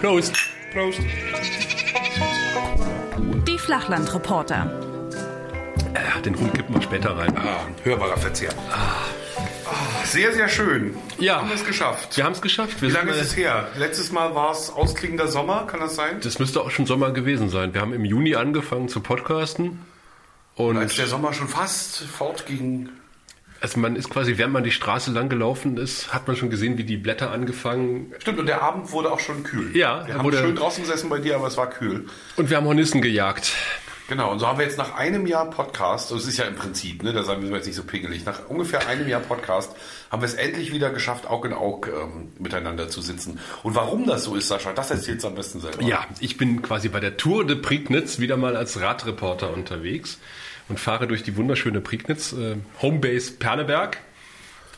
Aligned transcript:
Prost. 0.00 0.34
Prost. 0.72 1.00
Die 3.46 3.58
Flachlandreporter. 3.58 4.70
Äh, 5.94 6.22
den 6.22 6.38
Hund 6.38 6.54
kippen 6.54 6.74
wir 6.74 6.82
später 6.82 7.16
rein. 7.16 7.36
Ah, 7.36 7.66
hörbarer 7.82 8.16
Verzehr. 8.16 8.50
Ah, 8.70 10.04
sehr, 10.04 10.32
sehr 10.32 10.48
schön. 10.48 10.94
Ja. 11.18 11.36
Haben 11.40 11.48
wir 11.48 11.56
es 11.56 11.64
geschafft. 11.64 12.16
Wir 12.16 12.24
haben 12.24 12.32
es 12.32 12.42
geschafft. 12.42 12.80
Wir 12.82 12.88
Wie 12.90 12.92
lange 12.92 13.12
ist 13.12 13.20
es 13.22 13.36
her? 13.36 13.68
Letztes 13.76 14.12
Mal 14.12 14.34
war 14.34 14.52
es 14.52 14.70
ausklingender 14.70 15.28
Sommer, 15.28 15.66
kann 15.66 15.80
das 15.80 15.94
sein? 15.94 16.20
Das 16.22 16.38
müsste 16.38 16.60
auch 16.60 16.70
schon 16.70 16.86
Sommer 16.86 17.10
gewesen 17.12 17.48
sein. 17.48 17.72
Wir 17.74 17.80
haben 17.80 17.92
im 17.94 18.04
Juni 18.04 18.34
angefangen 18.34 18.88
zu 18.88 19.00
podcasten. 19.00 19.80
Und 20.54 20.76
Als 20.76 20.96
der 20.96 21.06
Sommer 21.06 21.32
schon 21.32 21.48
fast 21.48 22.02
fortging. 22.04 22.90
Also 23.62 23.78
man 23.80 23.96
ist 23.96 24.10
quasi, 24.10 24.36
während 24.38 24.52
man 24.52 24.64
die 24.64 24.70
Straße 24.72 25.10
lang 25.12 25.28
gelaufen 25.28 25.76
ist, 25.78 26.12
hat 26.12 26.26
man 26.26 26.36
schon 26.36 26.50
gesehen, 26.50 26.76
wie 26.78 26.84
die 26.84 26.96
Blätter 26.96 27.30
angefangen. 27.30 28.12
Stimmt, 28.18 28.40
und 28.40 28.46
der 28.46 28.62
Abend 28.62 28.90
wurde 28.92 29.10
auch 29.12 29.20
schon 29.20 29.42
kühl. 29.44 29.74
Ja, 29.76 30.06
Wir 30.06 30.14
haben 30.14 30.24
wurde- 30.24 30.38
schön 30.38 30.56
draußen 30.56 30.82
gesessen 30.84 31.08
bei 31.08 31.18
dir, 31.20 31.36
aber 31.36 31.46
es 31.46 31.56
war 31.56 31.70
kühl. 31.70 32.06
Und 32.36 32.50
wir 32.50 32.56
haben 32.56 32.66
Hornissen 32.66 33.00
gejagt. 33.00 33.52
Genau, 34.08 34.30
und 34.32 34.40
so 34.40 34.46
haben 34.48 34.58
wir 34.58 34.66
jetzt 34.66 34.76
nach 34.76 34.94
einem 34.96 35.26
Jahr 35.26 35.48
Podcast, 35.48 36.10
das 36.10 36.26
ist 36.26 36.36
ja 36.36 36.44
im 36.44 36.56
Prinzip, 36.56 37.02
ne, 37.02 37.12
da 37.14 37.22
sind 37.22 37.40
wir 37.48 37.56
jetzt 37.56 37.66
nicht 37.66 37.76
so 37.76 37.84
pingelig, 37.84 38.26
nach 38.26 38.40
ungefähr 38.48 38.86
einem 38.88 39.08
Jahr 39.08 39.20
Podcast 39.20 39.74
haben 40.10 40.20
wir 40.20 40.26
es 40.26 40.34
endlich 40.34 40.72
wieder 40.72 40.90
geschafft, 40.90 41.26
Aug 41.30 41.46
in 41.46 41.54
Aug 41.54 41.86
ähm, 41.86 42.32
miteinander 42.38 42.88
zu 42.88 43.00
sitzen. 43.00 43.38
Und 43.62 43.74
warum 43.74 44.06
das 44.06 44.24
so 44.24 44.34
ist, 44.34 44.48
Sascha, 44.48 44.72
das 44.72 44.90
erzählst 44.90 45.24
du 45.24 45.28
am 45.28 45.34
besten 45.36 45.60
selber. 45.60 45.82
Ja, 45.84 46.04
ich 46.20 46.36
bin 46.36 46.60
quasi 46.60 46.88
bei 46.90 47.00
der 47.00 47.16
Tour 47.16 47.46
de 47.46 47.56
Prignitz 47.56 48.18
wieder 48.18 48.36
mal 48.36 48.56
als 48.56 48.80
Radreporter 48.80 49.54
unterwegs 49.54 50.18
und 50.68 50.78
fahre 50.80 51.06
durch 51.06 51.22
die 51.22 51.36
wunderschöne 51.36 51.80
Prignitz, 51.80 52.32
äh, 52.32 52.56
Homebase 52.80 53.32
Perleberg, 53.32 53.98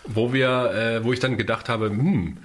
wo 0.07 0.33
wir, 0.33 0.73
äh, 1.01 1.05
wo 1.05 1.13
ich 1.13 1.21
dann 1.21 1.37
gedacht 1.37 1.69
habe, 1.69 1.87
hm, 1.91 2.39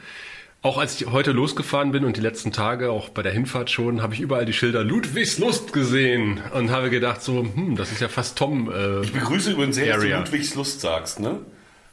auch 0.62 0.78
als 0.78 1.00
ich 1.00 1.08
heute 1.08 1.32
losgefahren 1.32 1.92
bin 1.94 2.04
und 2.04 2.18
die 2.18 2.22
letzten 2.22 2.52
Tage, 2.52 2.92
auch 2.92 3.10
bei 3.10 3.22
der 3.22 3.32
Hinfahrt 3.32 3.70
schon, 3.70 4.02
habe 4.02 4.14
ich 4.14 4.20
überall 4.20 4.46
die 4.46 4.52
Schilder 4.54 4.84
Ludwigslust 4.84 5.72
gesehen 5.72 6.42
und 6.54 6.70
habe 6.70 6.90
gedacht 6.90 7.22
so, 7.22 7.44
hm, 7.44 7.76
das 7.78 7.92
ist 7.94 8.02
ja 8.02 8.10
fast 8.10 8.38
Tom. 8.38 8.70
Äh, 8.72 9.02
Ich 9.02 9.14
begrüße 9.14 9.52
übrigens 9.52 9.76
sehr, 9.78 9.88
dass 9.88 9.96
du 9.98 10.02
Area. 10.04 10.20
Ludwigs 10.20 10.56
Lust 10.56 10.82
sagst, 10.82 11.20
ne? 11.22 11.40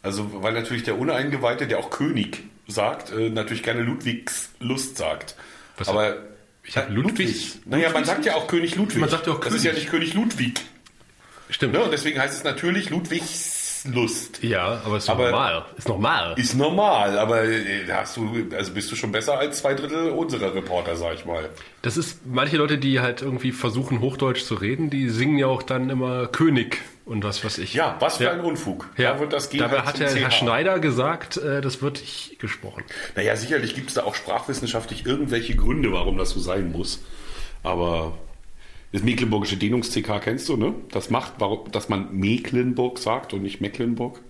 Also, 0.02 0.30
weil 0.42 0.52
natürlich 0.52 0.82
der 0.84 0.98
Uneingeweihte, 0.98 1.66
der 1.66 1.78
auch 1.78 1.90
König 1.90 2.42
sagt, 2.68 3.12
äh, 3.12 3.28
natürlich 3.30 3.62
gerne 3.62 3.82
Ludwigs 3.82 4.50
Lust 4.60 4.96
sagt. 4.96 5.36
Was- 5.78 5.88
Aber 5.88 6.16
Ich 6.64 6.76
hab 6.76 6.90
Äh, 6.90 6.92
Ludwigs- 6.92 7.60
Naja, 7.64 7.90
man 7.92 8.04
sagt 8.04 8.24
ja 8.26 8.34
auch 8.34 8.48
König 8.48 8.74
Ludwig. 8.74 8.98
Man 9.00 9.08
sagt 9.08 9.28
ja 9.28 9.32
auch 9.34 9.40
Das 9.40 9.54
ist 9.54 9.62
ja 9.64 9.70
König. 9.70 9.84
nicht 9.84 9.90
König 9.92 10.14
Ludwig. 10.14 10.60
Stimmt. 11.48 11.74
Ne? 11.74 11.82
Und 11.84 11.92
deswegen 11.92 12.18
heißt 12.20 12.34
es 12.36 12.44
natürlich 12.44 12.90
Ludwigs 12.90 13.84
Lust. 13.92 14.42
Ja, 14.42 14.80
aber 14.84 14.96
ist 14.96 15.08
Aber- 15.08 15.30
normal. 15.30 15.64
Ist 15.78 15.88
normal. 15.88 16.34
Ist 16.36 16.54
normal, 16.56 17.16
aber 17.18 17.44
äh, 17.44 17.84
hast 17.92 18.16
du, 18.16 18.48
also 18.56 18.72
bist 18.72 18.90
du 18.90 18.96
schon 18.96 19.12
besser 19.12 19.38
als 19.38 19.58
zwei 19.58 19.74
Drittel 19.74 20.10
unserer 20.10 20.52
Reporter, 20.54 20.96
sag 20.96 21.14
ich 21.14 21.24
mal. 21.24 21.48
Das 21.82 21.96
ist 21.96 22.26
manche 22.26 22.56
Leute, 22.56 22.78
die 22.78 22.98
halt 22.98 23.22
irgendwie 23.22 23.52
versuchen, 23.52 24.00
Hochdeutsch 24.00 24.42
zu 24.42 24.56
reden, 24.56 24.90
die 24.90 25.08
singen 25.08 25.38
ja 25.38 25.46
auch 25.46 25.62
dann 25.62 25.88
immer 25.88 26.26
König 26.26 26.78
und 27.04 27.22
was 27.22 27.44
weiß 27.44 27.58
ich. 27.58 27.74
Ja, 27.74 27.94
was 28.00 28.16
für 28.16 28.24
Ja. 28.24 28.32
ein 28.32 28.40
Unfug. 28.40 28.88
Ja, 28.96 29.12
Da 29.12 29.20
wird 29.20 29.32
das 29.32 29.50
G 29.50 29.58
dabei 29.58 29.82
hat 29.82 30.00
der 30.00 30.12
Herr 30.12 30.30
CH. 30.30 30.34
Schneider 30.34 30.80
gesagt, 30.80 31.36
äh, 31.36 31.60
das 31.60 31.80
wird 31.80 32.00
ich 32.02 32.38
gesprochen. 32.40 32.82
Naja, 33.14 33.36
sicherlich 33.36 33.76
gibt 33.76 33.88
es 33.90 33.94
da 33.94 34.02
auch 34.02 34.16
sprachwissenschaftlich 34.16 35.06
irgendwelche 35.06 35.54
Gründe, 35.54 35.92
warum 35.92 36.18
das 36.18 36.30
so 36.30 36.40
sein 36.40 36.72
muss. 36.72 37.04
Aber 37.62 38.18
das 38.96 39.02
Mecklenburgische 39.02 39.58
Dehnungs-CK 39.58 40.22
kennst 40.22 40.48
du, 40.48 40.56
ne? 40.56 40.74
Das 40.90 41.10
macht, 41.10 41.34
dass 41.70 41.90
man 41.90 42.16
Mecklenburg 42.16 42.98
sagt 42.98 43.34
und 43.34 43.42
nicht 43.42 43.60
Mecklenburg. 43.60 44.22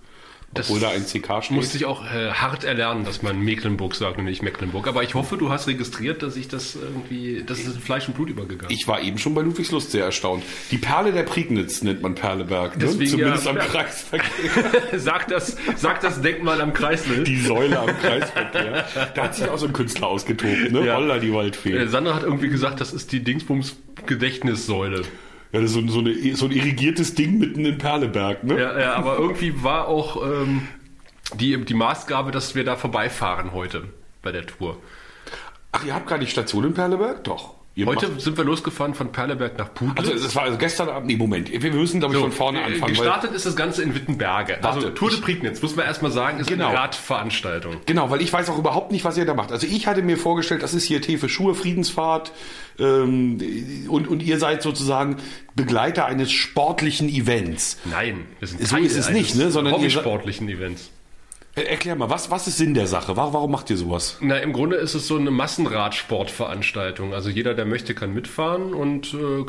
Obwohl 0.55 0.79
da 0.79 0.89
ein 0.89 1.05
CK 1.05 1.43
steht. 1.43 1.51
Musste 1.51 1.77
ich 1.77 1.85
auch 1.85 2.03
äh, 2.05 2.31
hart 2.31 2.63
erlernen, 2.63 3.03
dass 3.03 3.21
man 3.21 3.39
Mecklenburg 3.39 3.95
sagt 3.95 4.17
und 4.17 4.25
nicht 4.25 4.41
Mecklenburg. 4.41 4.87
Aber 4.87 5.03
ich 5.03 5.13
hoffe, 5.13 5.37
du 5.37 5.49
hast 5.49 5.67
registriert, 5.67 6.23
dass 6.23 6.35
ich 6.35 6.47
das 6.47 6.75
irgendwie, 6.75 7.43
das 7.45 7.59
ist 7.59 7.75
in 7.75 7.81
Fleisch 7.81 8.07
und 8.07 8.15
Blut 8.15 8.29
übergegangen. 8.29 8.73
Ich 8.73 8.87
war 8.87 9.01
eben 9.01 9.17
schon 9.17 9.35
bei 9.35 9.41
Ludwigslust 9.41 9.91
sehr 9.91 10.05
erstaunt. 10.05 10.43
Die 10.71 10.77
Perle 10.77 11.11
der 11.11 11.23
Prignitz 11.23 11.83
nennt 11.83 12.01
man 12.01 12.15
Perleberg, 12.15 12.77
ne? 12.77 12.85
Deswegen, 12.85 13.11
Zumindest 13.11 13.45
ja, 13.45 13.51
am. 13.51 13.57
Kreisverkehr. 13.57 14.81
sag 14.99 15.27
das, 15.27 15.57
sag 15.75 16.01
das 16.01 16.21
Denkmal 16.21 16.61
am 16.61 16.73
Kreisel. 16.73 17.23
Die 17.23 17.39
Säule 17.41 17.79
am 17.79 17.99
Kreisverkehr. 17.99 18.85
Da 19.13 19.23
hat 19.23 19.35
sich 19.35 19.47
auch 19.49 19.57
so 19.57 19.67
ein 19.67 19.73
Künstler 19.73 20.07
ausgetobt, 20.07 20.71
ne? 20.71 20.85
Ja. 20.85 20.95
Holla, 20.95 21.19
die 21.19 21.33
Waldfee. 21.33 21.75
Äh, 21.75 21.87
Sandra 21.87 22.15
hat 22.15 22.23
irgendwie 22.23 22.49
gesagt, 22.49 22.81
das 22.81 22.93
ist 22.93 23.11
die 23.11 23.23
Dingsbums 23.23 23.75
Gedächtnissäule. 24.05 25.03
Ja, 25.51 25.61
das 25.61 25.71
ist 25.71 25.75
so, 25.75 25.87
so, 25.87 25.99
eine, 25.99 26.35
so 26.35 26.45
ein 26.45 26.51
irrigiertes 26.51 27.15
Ding 27.15 27.39
mitten 27.39 27.65
in 27.65 27.77
Perleberg, 27.77 28.43
ne? 28.43 28.59
Ja, 28.59 28.79
ja, 28.79 28.93
aber 28.95 29.17
irgendwie 29.17 29.63
war 29.63 29.87
auch 29.87 30.21
ähm, 30.23 30.67
die, 31.35 31.63
die 31.63 31.73
Maßgabe, 31.73 32.31
dass 32.31 32.55
wir 32.55 32.63
da 32.63 32.75
vorbeifahren 32.75 33.53
heute 33.53 33.85
bei 34.21 34.31
der 34.31 34.45
Tour. 34.45 34.77
Ach, 35.71 35.85
ihr 35.85 35.93
habt 35.93 36.07
gar 36.07 36.17
nicht 36.17 36.31
Station 36.31 36.65
in 36.65 36.73
Perleberg? 36.73 37.23
Doch. 37.23 37.56
Ihr 37.77 37.85
Heute 37.85 38.07
macht- 38.09 38.21
sind 38.21 38.35
wir 38.37 38.43
losgefahren 38.43 38.95
von 38.95 39.11
Perleberg 39.11 39.55
nach 39.59 39.71
Pudel. 39.71 39.93
also, 39.97 40.11
das 40.11 40.35
war 40.35 40.43
also 40.43 40.57
gestern 40.57 40.89
Abend. 40.89 41.05
Nee, 41.05 41.15
Moment. 41.15 41.51
Wir 41.51 41.71
müssen, 41.71 41.99
glaube 41.99 42.15
ich, 42.15 42.19
von 42.19 42.31
vorne 42.31 42.61
äh, 42.61 42.63
anfangen. 42.63 42.93
Gestartet 42.95 43.33
ist 43.33 43.45
das 43.45 43.55
Ganze 43.55 43.83
in 43.83 43.93
Wittenberge. 43.93 44.63
Also 44.63 44.81
Warte, 44.81 44.95
Tour 44.95 45.11
de 45.11 45.21
Prignitz, 45.21 45.61
muss 45.61 45.75
man 45.75 45.85
erstmal 45.85 46.09
sagen, 46.11 46.39
ist 46.39 46.47
Genau. 46.49 46.69
eine 46.69 46.77
Radveranstaltung. 46.79 47.75
Genau, 47.85 48.09
weil 48.09 48.21
ich 48.21 48.33
weiß 48.33 48.49
auch 48.49 48.57
überhaupt 48.57 48.91
nicht, 48.91 49.05
was 49.05 49.15
ihr 49.15 49.25
da 49.25 49.35
macht. 49.35 49.51
Also 49.51 49.67
ich 49.67 49.85
hatte 49.85 50.01
mir 50.01 50.17
vorgestellt, 50.17 50.63
das 50.63 50.73
ist 50.73 50.85
hier 50.85 51.03
Tee 51.03 51.17
für 51.19 51.29
Schuhe, 51.29 51.53
Friedensfahrt 51.53 52.31
ähm, 52.79 53.39
und, 53.89 54.07
und 54.07 54.23
ihr 54.23 54.39
seid 54.39 54.63
sozusagen 54.63 55.17
Begleiter 55.55 56.05
eines 56.07 56.31
sportlichen 56.31 57.07
Events. 57.09 57.77
Nein, 57.85 58.25
wir 58.39 58.47
sind 58.47 58.67
So 58.67 58.77
ist 58.77 58.97
es 58.97 59.11
nicht, 59.11 59.35
ne, 59.35 59.51
sondern 59.51 59.75
hobbysportlichen 59.75 60.49
Events. 60.49 60.89
Erklär 61.57 61.95
mal, 61.95 62.11
was, 62.11 62.29
was 62.29 62.47
ist 62.47 62.57
Sinn 62.57 62.75
der 62.75 62.85
Sache? 62.85 63.17
Warum, 63.17 63.33
warum 63.33 63.51
macht 63.51 63.71
ihr 63.71 63.77
sowas? 63.77 64.17
Na, 64.21 64.37
im 64.37 64.53
Grunde 64.53 64.75
ist 64.75 64.93
es 64.93 65.07
so 65.07 65.17
eine 65.17 65.31
Massenradsportveranstaltung. 65.31 67.15
Also 67.15 67.31
jeder, 67.31 67.55
der 67.55 67.65
möchte, 67.65 67.95
kann 67.95 68.13
mitfahren 68.13 68.75
und 68.75 69.15
äh, 69.15 69.43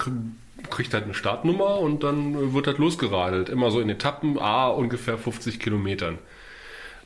kriegt 0.71 0.95
halt 0.95 1.05
eine 1.05 1.13
Startnummer 1.13 1.79
und 1.79 2.05
dann 2.05 2.35
äh, 2.35 2.55
wird 2.55 2.67
halt 2.67 2.79
losgeradelt. 2.79 3.51
Immer 3.51 3.71
so 3.71 3.81
in 3.81 3.91
Etappen, 3.91 4.39
a 4.39 4.69
ungefähr 4.69 5.19
50 5.19 5.61
Kilometern. 5.61 6.19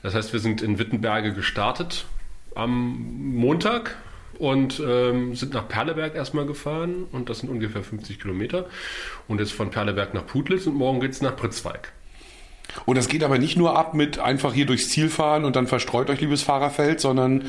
Das 0.04 0.14
heißt, 0.14 0.32
wir 0.32 0.40
sind 0.40 0.62
in 0.62 0.78
Wittenberge 0.78 1.32
gestartet 1.32 2.04
am 2.54 3.34
Montag 3.34 3.96
und 4.38 4.80
ähm, 4.86 5.34
sind 5.34 5.52
nach 5.52 5.66
Perleberg 5.66 6.14
erstmal 6.14 6.46
gefahren 6.46 7.06
und 7.10 7.28
das 7.28 7.40
sind 7.40 7.48
ungefähr 7.48 7.82
50 7.82 8.20
Kilometer. 8.20 8.66
Und 9.26 9.40
jetzt 9.40 9.52
von 9.52 9.70
Perleberg 9.70 10.14
nach 10.14 10.26
Putlitz 10.26 10.66
und 10.68 10.76
morgen 10.76 11.00
geht's 11.00 11.22
nach 11.22 11.34
Pritzweig. 11.34 11.92
Und 12.86 12.96
das 12.96 13.08
geht 13.08 13.22
aber 13.22 13.38
nicht 13.38 13.56
nur 13.56 13.76
ab 13.76 13.94
mit 13.94 14.18
einfach 14.18 14.54
hier 14.54 14.66
durchs 14.66 14.88
Ziel 14.88 15.08
fahren 15.08 15.44
und 15.44 15.56
dann 15.56 15.66
verstreut 15.66 16.10
euch, 16.10 16.20
liebes 16.20 16.42
Fahrerfeld, 16.42 17.00
sondern 17.00 17.44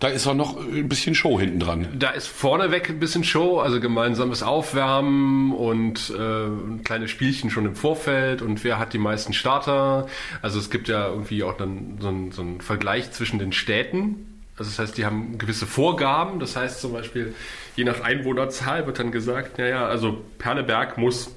da 0.00 0.08
ist 0.08 0.26
auch 0.26 0.34
noch 0.34 0.56
ein 0.58 0.88
bisschen 0.88 1.14
Show 1.14 1.38
hinten 1.38 1.60
dran. 1.60 1.88
Da 1.98 2.10
ist 2.10 2.26
vorneweg 2.26 2.88
ein 2.88 2.98
bisschen 2.98 3.22
Show, 3.22 3.58
also 3.60 3.80
gemeinsames 3.80 4.42
Aufwärmen 4.42 5.52
und 5.52 6.10
äh, 6.10 6.82
kleine 6.84 7.06
Spielchen 7.06 7.50
schon 7.50 7.66
im 7.66 7.74
Vorfeld 7.74 8.40
und 8.40 8.64
wer 8.64 8.78
hat 8.78 8.94
die 8.94 8.98
meisten 8.98 9.34
Starter. 9.34 10.06
Also 10.40 10.58
es 10.58 10.70
gibt 10.70 10.88
ja 10.88 11.08
irgendwie 11.08 11.42
auch 11.42 11.56
dann 11.56 11.98
so 12.00 12.08
einen, 12.08 12.32
so 12.32 12.42
Vergleich 12.60 13.12
zwischen 13.12 13.38
den 13.38 13.52
Städten. 13.52 14.42
Also 14.56 14.70
das 14.70 14.78
heißt, 14.78 14.96
die 14.96 15.04
haben 15.04 15.36
gewisse 15.36 15.66
Vorgaben. 15.66 16.40
Das 16.40 16.56
heißt 16.56 16.80
zum 16.80 16.94
Beispiel, 16.94 17.34
je 17.76 17.84
nach 17.84 18.00
Einwohnerzahl 18.00 18.86
wird 18.86 18.98
dann 18.98 19.12
gesagt, 19.12 19.58
naja, 19.58 19.86
also 19.86 20.24
Perleberg 20.38 20.96
muss 20.96 21.30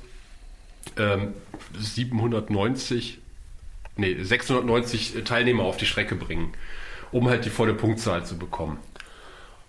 ähm, 0.97 1.33
790, 1.77 3.19
nee, 3.97 4.17
690 4.21 5.23
Teilnehmer 5.23 5.63
auf 5.63 5.77
die 5.77 5.85
Strecke 5.85 6.15
bringen, 6.15 6.53
um 7.11 7.29
halt 7.29 7.45
die 7.45 7.49
volle 7.49 7.73
Punktzahl 7.73 8.25
zu 8.25 8.37
bekommen. 8.37 8.79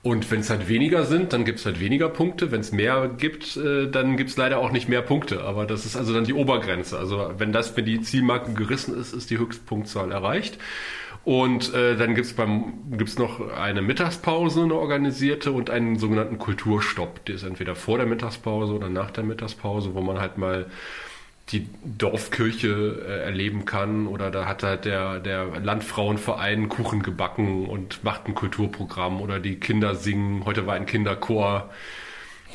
Und 0.05 0.31
wenn 0.31 0.41
es 0.41 0.51
halt 0.51 0.69
weniger 0.69 1.07
sind, 1.07 1.33
dann 1.33 1.47
gibt 1.47 1.61
es 1.61 1.65
halt 1.65 1.81
weniger 1.81 2.11
Punkte. 2.11 2.53
Wenn 2.53 2.61
es 2.61 2.73
mehr 2.73 3.09
gibt, 3.09 3.57
äh, 3.57 3.91
dann 3.91 4.19
gibt 4.19 4.29
es 4.29 4.37
leider 4.37 4.59
auch 4.59 4.71
nicht 4.71 4.87
mehr 4.87 5.01
Punkte. 5.01 5.43
Aber 5.45 5.65
das 5.65 5.87
ist 5.87 5.97
also 5.97 6.13
dann 6.13 6.25
die 6.25 6.35
Obergrenze. 6.35 6.99
Also 6.99 7.33
wenn 7.39 7.53
das, 7.53 7.75
wenn 7.75 7.87
die 7.87 8.03
Zielmarke 8.03 8.53
gerissen 8.53 9.01
ist, 9.01 9.15
ist 9.15 9.31
die 9.31 9.39
Höchstpunktzahl 9.39 10.13
erreicht. 10.13 10.59
Und 11.25 11.73
äh, 11.73 11.97
dann 11.97 12.15
gibt 12.15 12.27
es 12.27 12.37
gibt's 12.99 13.19
noch 13.19 13.51
eine 13.51 13.81
Mittagspause, 13.81 14.65
eine 14.65 14.75
organisierte, 14.75 15.53
und 15.53 15.71
einen 15.71 15.99
sogenannten 15.99 16.37
Kulturstopp. 16.37 17.25
Der 17.25 17.37
ist 17.37 17.45
entweder 17.45 17.75
vor 17.75 17.97
der 17.97 18.07
Mittagspause 18.07 18.75
oder 18.75 18.91
nach 18.91 19.11
der 19.11 19.25
Mittagspause, 19.25 19.95
wo 19.95 20.03
man 20.03 20.21
halt 20.21 20.37
mal 20.37 20.67
die 21.51 21.67
Dorfkirche 21.85 23.03
äh, 23.07 23.21
erleben 23.25 23.65
kann 23.67 24.07
oder 24.07 24.31
da 24.31 24.47
hat 24.47 24.63
halt 24.63 24.85
der, 24.87 25.21
der 25.21 25.47
Landfrauenverein 25.63 26.69
Kuchen 26.69 27.03
gebacken 27.03 27.67
und 27.67 28.03
macht 28.03 28.27
ein 28.27 28.35
Kulturprogramm 28.35 29.21
oder 29.21 29.41
die 29.41 29.57
Kinder 29.57 29.95
singen. 29.95 30.45
Heute 30.47 30.67
war 30.67 30.75
ein 30.75 30.87
Kinderchor. 30.87 31.71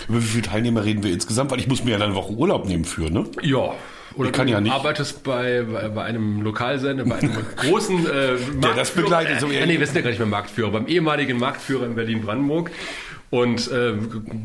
Über 0.07 0.17
wie 0.19 0.25
viele 0.25 0.43
Teilnehmer 0.43 0.85
reden 0.85 1.03
wir 1.03 1.11
insgesamt? 1.11 1.51
Weil 1.51 1.59
ich 1.59 1.67
muss 1.67 1.83
mir 1.83 1.91
ja 1.91 1.97
dann 1.97 2.11
eine 2.11 2.15
Woche 2.15 2.31
Urlaub 2.33 2.65
nehmen 2.65 2.85
für, 2.85 3.11
ne? 3.11 3.25
Ja. 3.41 3.73
Oder 4.15 4.29
Ich 4.29 4.33
kann 4.33 4.47
du 4.47 4.53
ja 4.53 4.59
nicht. 4.61 4.71
arbeitest 4.73 5.23
bei, 5.23 5.61
bei, 5.61 5.87
bei 5.89 6.03
einem 6.03 6.41
Lokalsender, 6.41 7.05
bei 7.05 7.17
einem 7.19 7.31
großen 7.57 7.97
äh, 8.07 8.31
Marktführer. 8.31 8.75
das 8.75 8.91
begleitet, 8.91 9.39
so 9.39 9.47
äh, 9.49 9.55
eher- 9.59 9.67
nee, 9.67 9.79
wir 9.79 9.85
sind 9.85 9.97
ja 9.97 10.01
gar 10.01 10.09
nicht 10.09 10.17
mehr 10.19 10.27
Marktführer, 10.27 10.71
beim 10.71 10.87
ehemaligen 10.87 11.37
Marktführer 11.37 11.85
in 11.85 11.93
Berlin-Brandenburg 11.93 12.71
und 13.31 13.69
äh, 13.71 13.93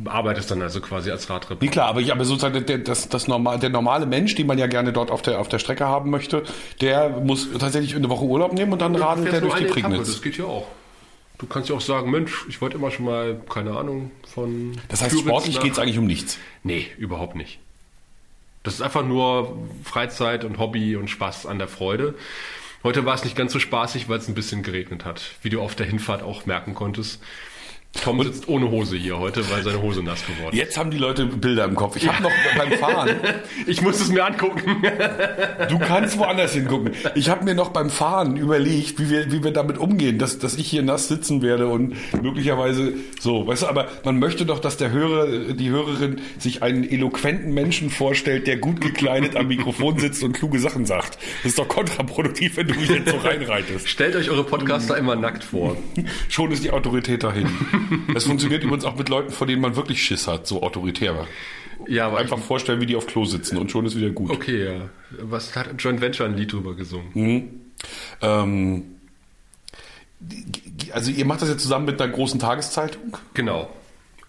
arbeitest 0.04 0.50
dann 0.50 0.60
also 0.60 0.80
quasi 0.80 1.10
als 1.10 1.30
Radreporter. 1.30 1.64
Nee, 1.64 1.70
klar, 1.70 1.88
aber, 1.88 2.00
ich, 2.00 2.12
aber 2.12 2.24
sozusagen 2.24 2.66
der, 2.66 2.78
das, 2.78 3.08
das 3.08 3.28
normal, 3.28 3.58
der 3.58 3.70
normale 3.70 4.06
Mensch, 4.06 4.34
den 4.34 4.46
man 4.46 4.58
ja 4.58 4.66
gerne 4.66 4.92
dort 4.92 5.10
auf 5.10 5.22
der, 5.22 5.40
auf 5.40 5.48
der 5.48 5.58
Strecke 5.58 5.86
haben 5.86 6.10
möchte, 6.10 6.42
der 6.80 7.08
muss 7.08 7.48
tatsächlich 7.58 7.96
eine 7.96 8.08
Woche 8.10 8.24
Urlaub 8.24 8.52
nehmen 8.52 8.72
und 8.72 8.82
dann 8.82 8.94
radelt 8.94 9.26
der 9.26 9.40
Fährst 9.40 9.44
durch 9.44 9.54
die 9.54 9.64
Etappe, 9.64 9.80
Prignitz. 9.80 10.08
Das 10.08 10.22
geht 10.22 10.36
ja 10.36 10.44
auch. 10.44 10.66
Du 11.38 11.46
kannst 11.46 11.68
ja 11.68 11.74
auch 11.74 11.80
sagen, 11.80 12.10
Mensch, 12.10 12.44
ich 12.48 12.60
wollte 12.60 12.76
immer 12.76 12.90
schon 12.90 13.06
mal, 13.06 13.40
keine 13.48 13.76
Ahnung, 13.76 14.10
von. 14.32 14.72
Das 14.88 15.02
heißt, 15.02 15.12
Kürbitz 15.12 15.28
sportlich 15.28 15.60
geht 15.60 15.72
es 15.72 15.78
eigentlich 15.78 15.98
um 15.98 16.06
nichts. 16.06 16.38
Nee, 16.62 16.86
überhaupt 16.98 17.34
nicht. 17.36 17.58
Das 18.62 18.74
ist 18.74 18.82
einfach 18.82 19.04
nur 19.04 19.58
Freizeit 19.82 20.44
und 20.44 20.58
Hobby 20.58 20.96
und 20.96 21.08
Spaß 21.08 21.46
an 21.46 21.58
der 21.58 21.68
Freude. 21.68 22.14
Heute 22.82 23.04
war 23.04 23.14
es 23.14 23.24
nicht 23.24 23.36
ganz 23.36 23.52
so 23.52 23.58
spaßig, 23.58 24.08
weil 24.08 24.18
es 24.18 24.28
ein 24.28 24.34
bisschen 24.34 24.62
geregnet 24.62 25.04
hat, 25.04 25.22
wie 25.42 25.50
du 25.50 25.60
auf 25.60 25.74
der 25.74 25.86
Hinfahrt 25.86 26.22
auch 26.22 26.46
merken 26.46 26.74
konntest. 26.74 27.22
Tom 28.02 28.22
sitzt 28.22 28.48
ohne 28.48 28.70
Hose 28.70 28.96
hier 28.96 29.18
heute, 29.18 29.48
weil 29.50 29.62
seine 29.62 29.80
Hose 29.80 30.02
nass 30.02 30.26
geworden 30.26 30.52
ist. 30.52 30.58
Jetzt 30.58 30.76
haben 30.76 30.90
die 30.90 30.98
Leute 30.98 31.26
Bilder 31.26 31.64
im 31.64 31.74
Kopf. 31.74 31.96
Ich 31.96 32.08
habe 32.08 32.22
noch 32.22 32.32
beim 32.56 32.72
Fahren, 32.72 33.10
Ich 33.66 33.82
muss 33.82 34.00
es 34.00 34.08
mir 34.08 34.24
angucken. 34.24 34.82
du 35.70 35.78
kannst 35.78 36.18
woanders 36.18 36.52
hingucken. 36.52 36.92
Ich 37.14 37.28
habe 37.30 37.44
mir 37.44 37.54
noch 37.54 37.70
beim 37.70 37.90
Fahren 37.90 38.36
überlegt, 38.36 38.98
wie 38.98 39.10
wir, 39.10 39.32
wie 39.32 39.44
wir 39.44 39.52
damit 39.52 39.78
umgehen, 39.78 40.18
dass, 40.18 40.38
dass 40.38 40.56
ich 40.56 40.68
hier 40.68 40.82
nass 40.82 41.08
sitzen 41.08 41.40
werde 41.40 41.68
und 41.68 41.94
möglicherweise 42.20 42.94
so, 43.20 43.46
weißt 43.46 43.62
du, 43.62 43.66
aber 43.68 43.88
man 44.04 44.18
möchte 44.18 44.44
doch, 44.44 44.58
dass 44.58 44.76
der 44.76 44.90
Hörer, 44.90 45.54
die 45.54 45.70
Hörerin 45.70 46.20
sich 46.38 46.62
einen 46.62 46.88
eloquenten 46.88 47.54
Menschen 47.54 47.90
vorstellt, 47.90 48.46
der 48.46 48.56
gut 48.56 48.80
gekleidet 48.80 49.36
am 49.36 49.48
Mikrofon 49.48 49.98
sitzt 49.98 50.22
und 50.22 50.32
kluge 50.32 50.58
Sachen 50.58 50.84
sagt. 50.84 51.18
Das 51.42 51.52
ist 51.52 51.58
doch 51.58 51.68
kontraproduktiv, 51.68 52.56
wenn 52.56 52.68
du 52.68 52.74
mich 52.74 52.88
jetzt 52.88 53.10
so 53.10 53.16
reinreitest. 53.16 53.88
Stellt 53.88 54.16
euch 54.16 54.30
eure 54.30 54.44
Podcaster 54.44 54.96
immer 54.96 55.16
nackt 55.16 55.44
vor. 55.44 55.76
Schon 56.28 56.50
ist 56.50 56.64
die 56.64 56.70
Autorität 56.70 57.22
dahin. 57.22 57.48
Das 58.12 58.24
funktioniert 58.24 58.62
übrigens 58.64 58.84
auch 58.84 58.96
mit 58.96 59.08
Leuten, 59.08 59.30
vor 59.30 59.46
denen 59.46 59.60
man 59.62 59.76
wirklich 59.76 60.02
Schiss 60.02 60.26
hat, 60.28 60.46
so 60.46 60.62
autoritär. 60.62 61.26
Ja, 61.86 62.06
aber 62.06 62.18
Einfach 62.18 62.38
vorstellen, 62.38 62.80
wie 62.80 62.86
die 62.86 62.96
auf 62.96 63.06
Klo 63.06 63.24
sitzen 63.24 63.58
und 63.58 63.70
schon 63.70 63.84
ist 63.86 63.96
wieder 63.96 64.10
gut. 64.10 64.30
Okay, 64.30 64.64
ja. 64.64 64.88
Was 65.20 65.54
hat 65.56 65.70
Joint 65.78 66.00
Venture 66.00 66.26
ein 66.26 66.36
Lied 66.36 66.52
drüber 66.52 66.74
gesungen? 66.74 67.72
Ähm, 68.22 68.84
die- 70.20 70.92
also 70.92 71.10
ihr 71.10 71.24
macht 71.24 71.42
das 71.42 71.48
jetzt 71.50 71.62
zusammen 71.62 71.84
mit 71.86 72.00
einer 72.00 72.10
großen 72.12 72.38
Tageszeitung, 72.40 73.16
Genau, 73.34 73.70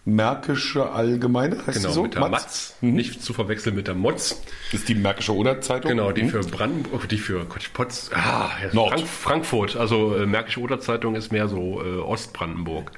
Märkische 0.08 0.92
Allgemeine, 0.92 1.66
heißt 1.66 1.80
genau, 1.82 1.92
so? 1.92 2.04
mit 2.04 2.14
der 2.14 2.28
Matz. 2.28 2.76
Nicht 2.82 3.24
zu 3.24 3.34
verwechseln 3.34 3.76
mit 3.76 3.88
der 3.88 3.96
Motz. 3.96 4.40
Das 4.72 4.82
ist 4.82 4.90
die 4.90 4.94
Märkische 4.96 5.34
Oder-Zeitung. 5.36 5.90
Genau, 5.90 6.12
die 6.12 6.22
Hm? 6.24 6.30
für 6.30 6.40
Brandenburg, 6.42 7.10
die 7.10 7.18
für 7.18 7.46
Potz, 7.74 8.12
ah, 8.14 8.50
ja, 8.62 8.70
Nord. 8.74 8.92
Frank, 9.00 9.08
Frankfurt. 9.08 9.76
Also 9.76 10.16
äh, 10.16 10.26
Märkische 10.28 10.60
Oder-Zeitung 10.60 11.16
ist 11.16 11.32
mehr 11.32 11.48
so 11.48 11.82
äh, 11.84 11.98
Ostbrandenburg. 12.00 12.92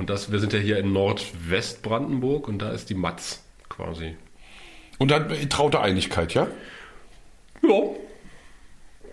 Und 0.00 0.08
das, 0.08 0.32
wir 0.32 0.38
sind 0.38 0.54
ja 0.54 0.58
hier 0.58 0.78
in 0.78 0.94
Nordwestbrandenburg 0.94 2.48
und 2.48 2.60
da 2.60 2.70
ist 2.70 2.88
die 2.88 2.94
Matz 2.94 3.44
quasi. 3.68 4.16
Und 4.98 5.10
dann 5.10 5.28
traute 5.50 5.78
Einigkeit, 5.80 6.32
ja? 6.32 6.46
Ja. 7.62 7.82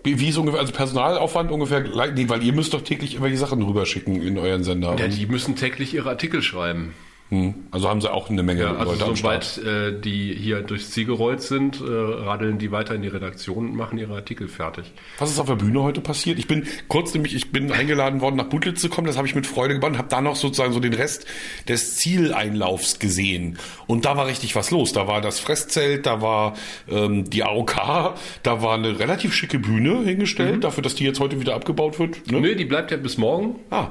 Wie, 0.02 0.18
wie 0.18 0.30
ist 0.30 0.38
ungefähr, 0.38 0.60
also 0.60 0.72
Personalaufwand 0.72 1.50
ungefähr 1.50 1.82
gleich? 1.82 2.14
Nee, 2.14 2.30
weil 2.30 2.42
ihr 2.42 2.54
müsst 2.54 2.72
doch 2.72 2.80
täglich 2.80 3.12
irgendwelche 3.12 3.36
Sachen 3.36 3.60
rüberschicken 3.60 4.22
in 4.22 4.38
euren 4.38 4.64
Sender. 4.64 4.96
ja. 4.98 5.08
Die 5.08 5.26
müssen 5.26 5.56
täglich 5.56 5.92
ihre 5.92 6.08
Artikel 6.08 6.40
schreiben. 6.40 6.94
Hm. 7.30 7.54
Also 7.70 7.90
haben 7.90 8.00
sie 8.00 8.10
auch 8.10 8.30
eine 8.30 8.42
Menge 8.42 8.62
Ja, 8.62 8.76
also 8.76 8.92
Leute 8.92 9.16
sobald 9.16 9.58
äh, 9.58 10.00
die 10.00 10.34
hier 10.34 10.62
durchs 10.62 10.92
Ziel 10.92 11.04
gerollt 11.04 11.42
sind, 11.42 11.78
äh, 11.78 11.84
radeln 11.84 12.58
die 12.58 12.72
weiter 12.72 12.94
in 12.94 13.02
die 13.02 13.08
Redaktion 13.08 13.68
und 13.68 13.76
machen 13.76 13.98
ihre 13.98 14.14
Artikel 14.14 14.48
fertig. 14.48 14.90
Was 15.18 15.30
ist 15.30 15.38
auf 15.38 15.46
der 15.46 15.56
Bühne 15.56 15.82
heute 15.82 16.00
passiert? 16.00 16.38
Ich 16.38 16.46
bin 16.46 16.66
kurz 16.88 17.12
nämlich, 17.12 17.34
ich 17.34 17.52
bin 17.52 17.70
eingeladen 17.70 18.22
worden, 18.22 18.36
nach 18.36 18.46
Butlitz 18.46 18.80
zu 18.80 18.88
kommen. 18.88 19.06
Das 19.06 19.18
habe 19.18 19.26
ich 19.26 19.34
mit 19.34 19.46
Freude 19.46 19.78
gemacht. 19.78 19.98
Habe 19.98 20.08
da 20.08 20.22
noch 20.22 20.36
sozusagen 20.36 20.72
so 20.72 20.80
den 20.80 20.94
Rest 20.94 21.26
des 21.68 21.96
Zieleinlaufs 21.96 22.98
gesehen. 22.98 23.58
Und 23.86 24.06
da 24.06 24.16
war 24.16 24.26
richtig 24.26 24.56
was 24.56 24.70
los. 24.70 24.94
Da 24.94 25.06
war 25.06 25.20
das 25.20 25.38
Fresszelt, 25.38 26.06
da 26.06 26.22
war 26.22 26.54
ähm, 26.88 27.28
die 27.28 27.44
AOK, 27.44 28.14
da 28.42 28.62
war 28.62 28.74
eine 28.74 28.98
relativ 28.98 29.34
schicke 29.34 29.58
Bühne 29.58 30.02
hingestellt, 30.02 30.64
dafür, 30.64 30.82
dass 30.82 30.94
die 30.94 31.04
jetzt 31.04 31.20
heute 31.20 31.40
wieder 31.40 31.54
abgebaut 31.54 31.98
wird. 31.98 32.30
Ne? 32.30 32.40
Nö, 32.40 32.54
die 32.54 32.64
bleibt 32.64 32.90
ja 32.90 32.96
bis 32.96 33.18
morgen. 33.18 33.56
Ah, 33.70 33.90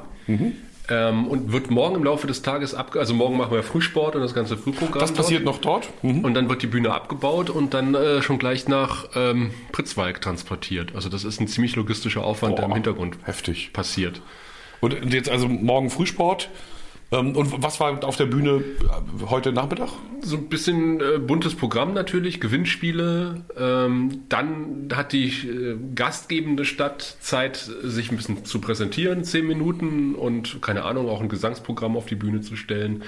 Ähm, 0.90 1.28
und 1.28 1.52
wird 1.52 1.70
morgen 1.70 1.96
im 1.96 2.04
Laufe 2.04 2.28
des 2.28 2.42
Tages 2.42 2.74
abge... 2.74 3.00
Also 3.00 3.14
morgen 3.14 3.38
machen 3.38 3.52
wir 3.52 3.62
Frühsport 3.64 4.16
und 4.16 4.22
das 4.22 4.34
ganze 4.34 4.58
Frühprogramm. 4.58 5.02
was 5.02 5.12
passiert 5.12 5.44
noch 5.44 5.60
dort? 5.60 5.90
Mhm. 6.02 6.24
Und 6.24 6.34
dann 6.34 6.48
wird 6.48 6.62
die 6.62 6.68
Bühne 6.68 6.94
abgebaut 6.94 7.50
und 7.50 7.74
dann 7.74 7.94
äh, 7.94 8.22
schon 8.22 8.40
gleich 8.40 8.68
nach 8.68 9.10
ähm, 9.16 9.52
Pritzwalk 9.74 10.22
transportiert. 10.22 10.96
Also 10.96 11.10
das 11.10 11.26
ist 11.26 11.42
ein 11.42 11.48
ziemlich 11.48 11.76
logistischer 11.76 12.24
Aufwand, 12.24 12.58
der 12.58 12.66
im 12.66 12.70
Boah, 12.70 12.76
Hintergrund 12.76 13.18
Heftig. 13.24 13.74
passiert. 13.74 14.22
Und 14.80 15.14
jetzt 15.14 15.30
also 15.30 15.48
morgen 15.48 15.90
Frühsport. 15.90 16.50
Ähm, 17.12 17.36
und 17.36 17.64
was 17.64 17.80
war 17.80 18.04
auf 18.04 18.18
der 18.18 18.26
Bühne 18.26 18.64
äh, 18.82 19.26
heute 19.30 19.54
Nachmittag? 19.54 19.90
So 20.22 20.38
ein 20.38 20.50
bisschen 20.50 21.00
äh, 21.00 21.20
buntes 21.20 21.56
Programm 21.56 21.94
natürlich, 21.94 22.42
Gewinnspiele. 22.42 23.46
Ähm, 23.58 24.24
dann 24.30 24.90
hat 24.94 25.14
die 25.14 25.28
äh, 25.28 25.78
gastgebende 25.96 26.66
Stadt 26.66 27.18
Zeit, 27.22 27.58
sich 27.84 28.12
ein 28.12 28.18
bisschen 28.18 28.44
zu 28.46 28.60
präsentieren, 28.60 29.24
zehn 29.24 29.48
Minuten 29.48 30.16
und 30.16 30.62
keine 30.62 30.84
Ahnung, 30.84 31.10
auch 31.10 31.22
ein 31.22 31.30
Gesangsprogramm 31.30 31.96
auf 31.96 32.08
die 32.08 32.16
Bühne 32.16 32.42
zu 32.42 32.56
stellen, 32.56 33.04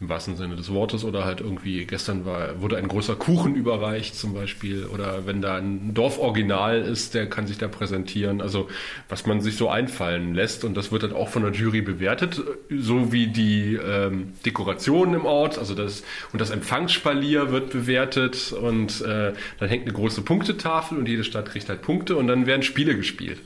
im 0.00 0.08
wahrsten 0.08 0.36
Sinne 0.36 0.56
des 0.56 0.72
Wortes. 0.72 1.04
Oder 1.04 1.24
halt 1.24 1.40
irgendwie, 1.40 1.84
gestern 1.84 2.24
war, 2.24 2.60
wurde 2.60 2.76
ein 2.76 2.88
großer 2.88 3.16
Kuchen 3.16 3.54
überreicht 3.54 4.16
zum 4.16 4.34
Beispiel. 4.34 4.86
Oder 4.86 5.26
wenn 5.26 5.40
da 5.40 5.56
ein 5.56 5.94
Dorforiginal 5.94 6.80
ist, 6.82 7.14
der 7.14 7.28
kann 7.28 7.46
sich 7.46 7.58
da 7.58 7.68
präsentieren. 7.68 8.40
Also 8.40 8.68
was 9.08 9.26
man 9.26 9.40
sich 9.40 9.56
so 9.56 9.68
einfallen 9.68 10.34
lässt. 10.34 10.64
Und 10.64 10.76
das 10.76 10.92
wird 10.92 11.02
dann 11.02 11.12
auch 11.12 11.28
von 11.28 11.42
der 11.42 11.52
Jury 11.52 11.82
bewertet, 11.82 12.42
so 12.70 13.12
wie 13.12 13.28
die 13.28 13.74
ähm, 13.74 14.32
Dekorationen 14.44 15.14
im 15.14 15.26
Ort. 15.26 15.58
Also 15.58 15.74
das, 15.74 16.02
und 16.32 16.40
das 16.40 16.50
Empfangsspalier 16.50 17.50
wird 17.50 17.70
bewertet. 17.70 18.52
Und 18.52 19.00
äh, 19.02 19.32
dann 19.58 19.68
hängt 19.68 19.84
eine 19.84 19.92
große 19.92 20.22
Punktetafel 20.22 20.98
und 20.98 21.08
jede 21.08 21.24
Stadt 21.24 21.46
kriegt 21.46 21.68
halt 21.68 21.82
Punkte 21.82 22.16
und 22.16 22.26
dann 22.26 22.46
werden 22.46 22.62
Spiele 22.62 22.96
gespielt. 22.96 23.40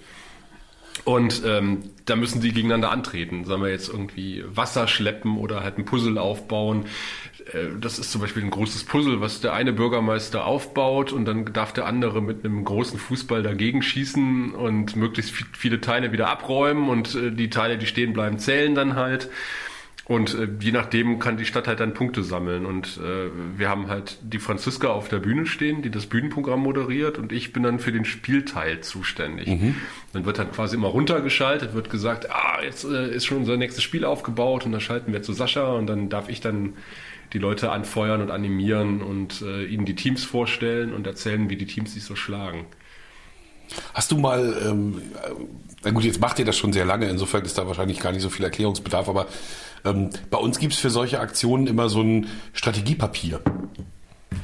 Und 1.08 1.42
ähm, 1.46 1.84
da 2.04 2.16
müssen 2.16 2.42
die 2.42 2.52
gegeneinander 2.52 2.90
antreten. 2.90 3.46
Sagen 3.46 3.62
wir 3.62 3.70
jetzt 3.70 3.88
irgendwie 3.88 4.44
Wasser 4.46 4.86
schleppen 4.86 5.38
oder 5.38 5.62
halt 5.62 5.78
ein 5.78 5.86
Puzzle 5.86 6.18
aufbauen. 6.18 6.84
Äh, 7.54 7.78
das 7.80 7.98
ist 7.98 8.12
zum 8.12 8.20
Beispiel 8.20 8.42
ein 8.44 8.50
großes 8.50 8.84
Puzzle, 8.84 9.22
was 9.22 9.40
der 9.40 9.54
eine 9.54 9.72
Bürgermeister 9.72 10.44
aufbaut 10.44 11.10
und 11.14 11.24
dann 11.24 11.50
darf 11.54 11.72
der 11.72 11.86
andere 11.86 12.20
mit 12.20 12.44
einem 12.44 12.62
großen 12.62 12.98
Fußball 12.98 13.42
dagegen 13.42 13.80
schießen 13.80 14.52
und 14.52 14.96
möglichst 14.96 15.32
vi- 15.32 15.46
viele 15.56 15.80
Teile 15.80 16.12
wieder 16.12 16.28
abräumen 16.28 16.90
und 16.90 17.14
äh, 17.14 17.30
die 17.32 17.48
Teile, 17.48 17.78
die 17.78 17.86
stehen 17.86 18.12
bleiben, 18.12 18.38
zählen 18.38 18.74
dann 18.74 18.94
halt. 18.94 19.30
Und 20.08 20.34
äh, 20.34 20.48
je 20.58 20.72
nachdem 20.72 21.18
kann 21.18 21.36
die 21.36 21.44
Stadt 21.44 21.68
halt 21.68 21.80
dann 21.80 21.92
Punkte 21.92 22.22
sammeln. 22.22 22.64
Und 22.64 22.98
äh, 22.98 23.28
wir 23.58 23.68
haben 23.68 23.88
halt 23.88 24.16
die 24.22 24.38
Franziska 24.38 24.88
auf 24.88 25.08
der 25.08 25.18
Bühne 25.18 25.44
stehen, 25.44 25.82
die 25.82 25.90
das 25.90 26.06
Bühnenprogramm 26.06 26.60
moderiert 26.60 27.18
und 27.18 27.30
ich 27.30 27.52
bin 27.52 27.62
dann 27.62 27.78
für 27.78 27.92
den 27.92 28.06
Spielteil 28.06 28.80
zuständig. 28.80 29.48
Dann 30.14 30.24
wird 30.24 30.38
dann 30.38 30.50
quasi 30.50 30.76
immer 30.76 30.88
runtergeschaltet, 30.88 31.74
wird 31.74 31.90
gesagt, 31.90 32.30
ah, 32.30 32.58
jetzt 32.64 32.84
äh, 32.84 33.14
ist 33.14 33.26
schon 33.26 33.36
unser 33.38 33.58
nächstes 33.58 33.84
Spiel 33.84 34.06
aufgebaut 34.06 34.64
und 34.64 34.72
dann 34.72 34.80
schalten 34.80 35.12
wir 35.12 35.22
zu 35.22 35.34
Sascha 35.34 35.74
und 35.74 35.86
dann 35.86 36.08
darf 36.08 36.30
ich 36.30 36.40
dann 36.40 36.72
die 37.34 37.38
Leute 37.38 37.70
anfeuern 37.70 38.22
und 38.22 38.30
animieren 38.30 39.02
und 39.02 39.42
äh, 39.42 39.64
ihnen 39.66 39.84
die 39.84 39.94
Teams 39.94 40.24
vorstellen 40.24 40.94
und 40.94 41.06
erzählen, 41.06 41.50
wie 41.50 41.56
die 41.56 41.66
Teams 41.66 41.92
sich 41.92 42.04
so 42.04 42.16
schlagen. 42.16 42.64
Hast 43.94 44.10
du 44.10 44.18
mal, 44.18 44.56
ähm, 44.64 45.02
äh, 45.14 45.30
na 45.84 45.90
gut, 45.90 46.04
jetzt 46.04 46.20
macht 46.20 46.38
ihr 46.38 46.44
das 46.44 46.56
schon 46.56 46.72
sehr 46.72 46.84
lange, 46.84 47.08
insofern 47.08 47.44
ist 47.44 47.58
da 47.58 47.66
wahrscheinlich 47.66 48.00
gar 48.00 48.12
nicht 48.12 48.22
so 48.22 48.30
viel 48.30 48.44
Erklärungsbedarf, 48.44 49.08
aber 49.08 49.26
ähm, 49.84 50.10
bei 50.30 50.38
uns 50.38 50.58
gibt's 50.58 50.78
für 50.78 50.90
solche 50.90 51.20
Aktionen 51.20 51.66
immer 51.66 51.88
so 51.88 52.00
ein 52.02 52.28
Strategiepapier, 52.52 53.40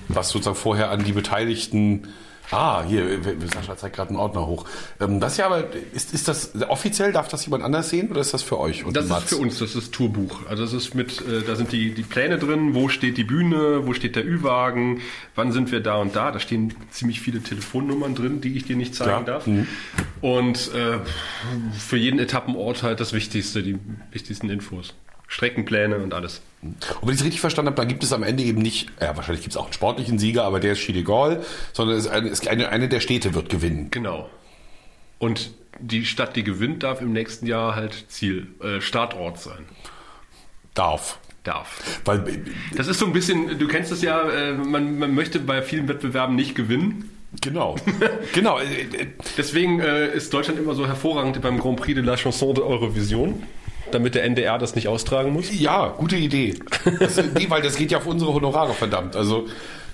was 0.09 0.31
sozusagen 0.31 0.57
vorher 0.57 0.91
an 0.91 1.05
die 1.05 1.13
Beteiligten 1.13 2.09
Ah, 2.57 2.85
hier, 2.87 3.05
äh, 3.05 3.19
Sascha 3.53 3.77
zeigt 3.77 3.97
gerade 3.97 4.11
einen 4.11 4.19
Ordner 4.19 4.47
hoch. 4.47 4.65
Ähm, 5.01 5.19
das 5.19 5.33
ist 5.33 5.39
ja 5.39 5.47
aber, 5.47 5.65
ist, 5.93 6.15
ist 6.15 6.29
das 6.29 6.53
offiziell, 6.69 7.13
darf 7.13 7.27
das 7.27 7.45
jemand 7.47 7.65
anders 7.65 7.91
sehen 7.91 8.11
oder 8.11 8.21
ist 8.21 8.33
das 8.33 8.43
für 8.43 8.61
euch? 8.61 8.85
Und 8.85 8.97
Das 8.97 9.07
ist 9.07 9.29
für 9.29 9.37
uns, 9.39 9.59
das 9.59 9.75
ist 9.75 9.93
Tourbuch. 9.93 10.47
Also 10.49 10.63
das 10.63 10.73
ist 10.73 10.95
mit, 10.95 11.21
äh, 11.23 11.43
da 11.45 11.57
sind 11.57 11.73
die, 11.73 11.93
die 11.95 12.03
Pläne 12.05 12.39
drin, 12.39 12.75
wo 12.75 12.89
steht 12.89 13.17
die 13.17 13.25
Bühne, 13.25 13.87
wo 13.87 13.93
steht 13.93 14.15
der 14.15 14.25
Ü-Wagen, 14.25 15.01
wann 15.35 15.51
sind 15.51 15.73
wir 15.73 15.81
da 15.81 15.97
und 15.97 16.15
da. 16.15 16.31
Da 16.31 16.39
stehen 16.39 16.75
ziemlich 16.91 17.21
viele 17.21 17.43
Telefonnummern 17.43 18.15
drin, 18.15 18.41
die 18.41 18.57
ich 18.57 18.65
dir 18.65 18.77
nicht 18.77 18.95
zeigen 18.95 19.11
Ja. 19.11 19.21
darf. 19.23 19.49
Und 20.21 20.73
äh, 20.75 20.99
für 21.77 21.97
jeden 21.97 22.19
Etappenort 22.21 22.83
halt 22.83 23.01
das 23.01 23.13
Wichtigste, 23.13 23.63
die 23.63 23.79
wichtigsten 24.13 24.49
Infos. 24.49 24.95
Streckenpläne 25.27 25.99
und 25.99 26.15
alles. 26.15 26.43
Und 26.63 26.77
wenn 27.03 27.11
ich 27.11 27.21
es 27.21 27.25
richtig 27.25 27.41
verstanden 27.41 27.69
habe, 27.69 27.77
dann 27.77 27.89
gibt 27.89 28.03
es 28.05 28.13
am 28.13 28.23
Ende 28.23 28.43
eben 28.43 28.63
nicht, 28.63 28.91
ja, 29.01 29.17
wahrscheinlich 29.17 29.43
gibt 29.43 29.53
es 29.53 29.57
auch 29.57 29.65
einen 29.65 29.73
sportlichen 29.73 30.19
Sieger, 30.19 30.45
aber 30.45 30.61
der 30.61 30.73
ist 30.73 31.05
Gall, 31.05 31.45
sondern 31.73 31.97
es 31.99 32.07
ist 32.07 32.49
eine, 32.49 32.69
eine, 32.71 32.89
der 32.89 33.01
Städte 33.01 33.35
wird 33.35 33.49
gewinnen. 33.49 33.89
Genau. 33.91 34.31
Und 35.19 35.53
die 35.81 36.05
Stadt, 36.05 36.37
die 36.37 36.45
gewinnt, 36.45 36.83
darf 36.83 37.01
im 37.01 37.13
nächsten 37.13 37.47
Jahr 37.47 37.75
halt 37.75 38.07
Ziel, 38.09 38.49
äh, 38.63 38.81
Startort 38.81 39.39
sein. 39.41 39.65
Darf. 40.75 41.19
Darf. 41.43 42.01
Weil, 42.07 42.45
Das 42.75 42.89
ist 42.89 42.99
so 42.99 43.07
ein 43.07 43.13
bisschen, 43.13 43.59
du 43.59 43.69
kennst 43.69 43.93
es 43.93 44.01
ja, 44.01 44.29
äh, 44.31 44.55
man, 44.55 44.99
man 44.99 45.15
möchte 45.15 45.41
bei 45.41 45.61
vielen 45.61 45.89
Wettbewerben 45.89 46.35
nicht 46.35 46.55
gewinnen. 46.55 47.11
genau. 47.43 47.77
genau. 48.33 48.59
äh, 48.59 48.83
äh, 48.83 49.07
Deswegen 49.37 49.81
ist 49.81 50.33
Deutschland 50.33 50.59
immer 50.59 50.75
so 50.75 50.87
hervorragend 50.87 51.41
beim 51.43 51.59
Grand 51.59 51.77
Prix 51.77 51.95
de 51.95 52.03
la 52.03 52.17
Chanson 52.17 52.55
de 52.55 52.65
Eurovision, 52.65 53.43
damit 53.95 54.15
der 54.15 54.25
NDR 54.25 54.59
das 54.59 54.75
nicht 54.75 54.89
austragen 54.89 55.33
muss. 55.33 55.47
Ja, 55.53 55.89
gute 55.97 56.17
Idee. 56.17 56.55
Das, 56.99 57.17
nee, 57.35 57.47
weil 57.49 57.63
das 57.63 57.77
geht 57.77 57.91
ja 57.91 57.99
auf 57.99 58.07
unsere 58.07 58.35
Honorare, 58.35 58.75
verdammt. 58.75 59.17
Also, 59.17 59.47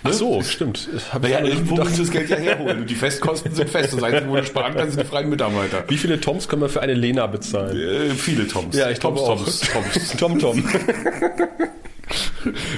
Ach 0.03 0.13
so, 0.13 0.43
stimmt. 0.43 0.89
Hab 1.13 1.23
naja, 1.23 1.41
irgendwo 1.45 1.77
müssen 1.77 1.99
das 1.99 2.11
Geld 2.11 2.31
ja 2.31 2.37
herholen. 2.37 2.81
Und 2.81 2.91
die 2.91 2.95
Festkosten 2.95 3.55
sind 3.55 3.69
fest. 3.69 3.93
Das 3.93 4.03
Einzige, 4.03 4.31
wo 4.31 4.37
du 4.37 4.45
sparen 4.45 4.75
kannst, 4.75 4.95
sind 4.95 5.05
die 5.05 5.09
freien 5.09 5.29
Mitarbeiter. 5.29 5.85
Wie 5.89 5.99
viele 5.99 6.19
Toms 6.21 6.49
können 6.49 6.63
wir 6.63 6.71
für 6.71 6.81
eine 6.81 6.95
Lena 6.95 7.27
bezahlen? 7.27 7.79
Äh, 7.79 8.15
viele 8.15 8.49
Toms. 8.49 8.75
Ja, 8.75 8.89
ich 8.91 8.99
Toms. 8.99 9.21
Toms, 9.21 9.61
Toms. 9.61 10.17
Tom 10.17 10.39
Tom. 10.39 10.65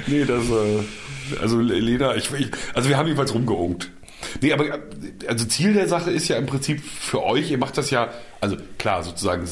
nee, 0.09 0.25
das, 0.25 0.45
äh, 0.51 1.41
also 1.41 1.61
Lena, 1.61 2.17
ich, 2.17 2.29
ich, 2.37 2.49
also 2.75 2.89
wir 2.89 2.97
haben 2.97 3.07
jedenfalls 3.07 3.33
rumgeungt. 3.33 3.91
Nee, 4.41 4.53
aber 4.53 4.81
also 5.27 5.45
Ziel 5.45 5.75
der 5.75 5.89
Sache 5.89 6.11
ist 6.11 6.29
ja 6.29 6.37
im 6.37 6.47
Prinzip 6.47 6.83
für 6.83 7.23
euch, 7.23 7.51
ihr 7.51 7.59
macht 7.59 7.79
das 7.79 7.91
ja, 7.91 8.11
also 8.41 8.57
klar, 8.79 9.03
sozusagen 9.03 9.47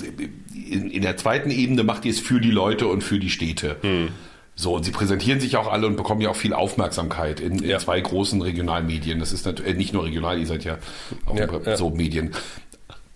in, 0.54 0.90
in 0.90 1.02
der 1.02 1.16
zweiten 1.16 1.50
Ebene 1.50 1.82
macht 1.82 2.04
ihr 2.04 2.12
es 2.12 2.20
für 2.20 2.40
die 2.40 2.50
Leute 2.50 2.86
und 2.86 3.02
für 3.02 3.18
die 3.18 3.30
Städte. 3.30 3.76
Hm. 3.82 4.08
So, 4.54 4.74
und 4.74 4.84
sie 4.84 4.90
präsentieren 4.90 5.40
sich 5.40 5.56
auch 5.56 5.72
alle 5.72 5.86
und 5.86 5.96
bekommen 5.96 6.20
ja 6.20 6.28
auch 6.28 6.36
viel 6.36 6.52
Aufmerksamkeit 6.52 7.40
in, 7.40 7.60
in 7.60 7.70
ja. 7.70 7.78
zwei 7.78 8.00
großen 8.00 8.42
Regionalmedien. 8.42 9.18
Das 9.18 9.32
ist 9.32 9.46
natürlich 9.46 9.74
äh, 9.74 9.76
nicht 9.76 9.94
nur 9.94 10.04
regional, 10.04 10.38
ihr 10.38 10.46
seid 10.46 10.64
ja 10.64 10.78
auch 11.24 11.36
ja, 11.36 11.48
ja. 11.64 11.76
so 11.76 11.88
Medien. 11.90 12.32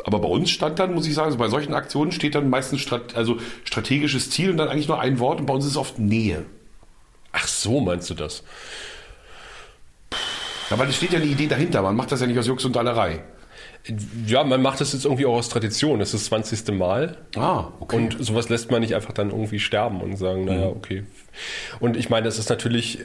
Aber 0.05 0.21
bei 0.21 0.29
uns 0.29 0.51
stand 0.51 0.79
dann, 0.79 0.95
muss 0.95 1.07
ich 1.07 1.15
sagen, 1.15 1.27
also 1.27 1.39
bei 1.39 1.49
solchen 1.49 1.75
Aktionen 1.75 2.13
steht 2.13 2.35
dann 2.35 2.51
meistens 2.51 2.81
Strat 2.81 3.15
also 3.15 3.39
strategisches 3.65 4.31
Ziel 4.31 4.51
und 4.51 4.57
dann 4.57 4.69
eigentlich 4.69 4.89
nur 4.89 5.01
ein 5.01 5.19
Wort 5.19 5.41
und 5.41 5.47
bei 5.47 5.55
uns 5.55 5.65
ist 5.65 5.73
es 5.73 5.77
oft 5.77 5.99
Nähe. 5.99 6.45
Ach 7.33 7.47
so, 7.47 7.81
meinst 7.81 8.09
du 8.11 8.15
das? 8.15 8.43
Ja, 10.71 10.79
weil 10.79 10.89
es 10.89 10.97
steht 10.97 11.13
ja 11.13 11.19
eine 11.19 11.27
Idee 11.27 11.47
dahinter. 11.47 11.83
Man 11.83 11.97
macht 11.97 12.13
das 12.13 12.21
ja 12.21 12.27
nicht 12.27 12.39
aus 12.39 12.47
Jux 12.47 12.65
und 12.65 12.75
Dallerei. 12.77 13.23
Ja, 14.27 14.45
man 14.45 14.63
macht 14.63 14.81
das 14.81 14.93
jetzt 14.95 15.05
irgendwie 15.05 15.27
auch 15.27 15.35
aus 15.35 15.51
Tradition. 15.51 15.99
Das 15.99 16.15
ist 16.15 16.33
das 16.33 16.45
20. 16.47 16.75
Mal. 16.79 17.19
Ah, 17.37 17.69
okay. 17.81 17.97
Und 17.97 18.25
sowas 18.25 18.49
lässt 18.49 18.71
man 18.71 18.81
nicht 18.81 18.95
einfach 18.95 19.13
dann 19.13 19.31
irgendwie 19.31 19.59
sterben 19.59 20.01
und 20.01 20.17
sagen, 20.17 20.47
naja, 20.47 20.69
okay. 20.69 21.05
Und 21.81 21.97
ich 21.97 22.11
meine, 22.11 22.25
das 22.25 22.39
ist 22.39 22.49
natürlich, 22.51 22.99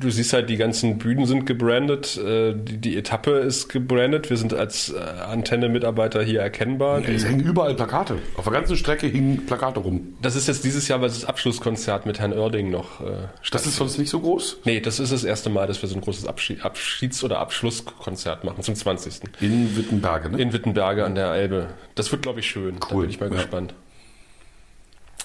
du 0.00 0.10
siehst 0.10 0.32
halt, 0.32 0.48
die 0.48 0.56
ganzen 0.56 0.98
Bühnen 0.98 1.26
sind 1.26 1.46
gebrandet, 1.46 2.16
äh, 2.16 2.54
die, 2.54 2.78
die 2.78 2.96
Etappe 2.96 3.32
ist 3.32 3.68
gebrandet, 3.68 4.30
wir 4.30 4.36
sind 4.36 4.54
als 4.54 4.90
äh, 4.90 4.98
Antenne-Mitarbeiter 4.98 6.22
hier 6.22 6.40
erkennbar. 6.40 7.00
Ja, 7.00 7.08
es 7.08 7.24
hängen 7.24 7.40
überall 7.40 7.74
Plakate. 7.74 8.18
Auf 8.36 8.44
der 8.44 8.52
ganzen 8.52 8.76
Strecke 8.76 9.06
hingen 9.06 9.46
Plakate 9.46 9.80
rum. 9.80 10.14
Das 10.22 10.36
ist 10.36 10.48
jetzt 10.48 10.64
dieses 10.64 10.88
Jahr, 10.88 11.00
weil 11.00 11.08
das 11.08 11.24
Abschlusskonzert 11.24 12.06
mit 12.06 12.18
Herrn 12.20 12.32
Oerding 12.32 12.70
noch 12.70 13.00
äh, 13.00 13.28
Das 13.50 13.66
ist 13.66 13.76
sonst 13.76 13.98
nicht 13.98 14.10
so 14.10 14.20
groß? 14.20 14.58
Nee, 14.64 14.80
das 14.80 15.00
ist 15.00 15.12
das 15.12 15.24
erste 15.24 15.50
Mal, 15.50 15.66
dass 15.66 15.82
wir 15.82 15.88
so 15.88 15.96
ein 15.96 16.00
großes 16.00 16.26
Abschied, 16.26 16.64
Abschieds- 16.64 17.24
oder 17.24 17.38
Abschlusskonzert 17.38 18.44
machen, 18.44 18.62
zum 18.62 18.74
20. 18.74 19.20
In 19.40 19.76
Wittenberge, 19.76 20.30
ne? 20.30 20.40
In 20.40 20.52
Wittenberge 20.52 21.04
an 21.04 21.14
der 21.14 21.32
Elbe. 21.32 21.68
Das 21.94 22.10
wird, 22.12 22.22
glaube 22.22 22.40
ich, 22.40 22.46
schön. 22.46 22.76
Cool. 22.90 22.90
Da 22.90 23.00
bin 23.00 23.10
ich 23.10 23.20
mal 23.20 23.30
ja. 23.30 23.36
gespannt. 23.36 23.74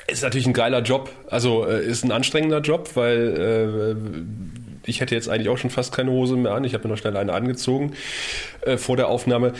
Ist 0.07 0.23
natürlich 0.23 0.47
ein 0.47 0.53
geiler 0.53 0.81
Job. 0.81 1.09
Also 1.29 1.65
äh, 1.65 1.85
ist 1.85 2.03
ein 2.03 2.11
anstrengender 2.11 2.59
Job, 2.59 2.91
weil 2.95 3.95
äh, 3.97 4.89
ich 4.89 5.01
hätte 5.01 5.15
jetzt 5.15 5.29
eigentlich 5.29 5.49
auch 5.49 5.57
schon 5.57 5.69
fast 5.69 5.93
keine 5.93 6.11
Hose 6.11 6.35
mehr 6.35 6.53
an. 6.53 6.63
Ich 6.63 6.73
habe 6.73 6.87
mir 6.87 6.93
noch 6.93 6.99
schnell 6.99 7.15
eine 7.15 7.33
angezogen 7.33 7.93
äh, 8.61 8.77
vor 8.77 8.97
der 8.97 9.07
Aufnahme, 9.07 9.47
äh, 9.49 9.51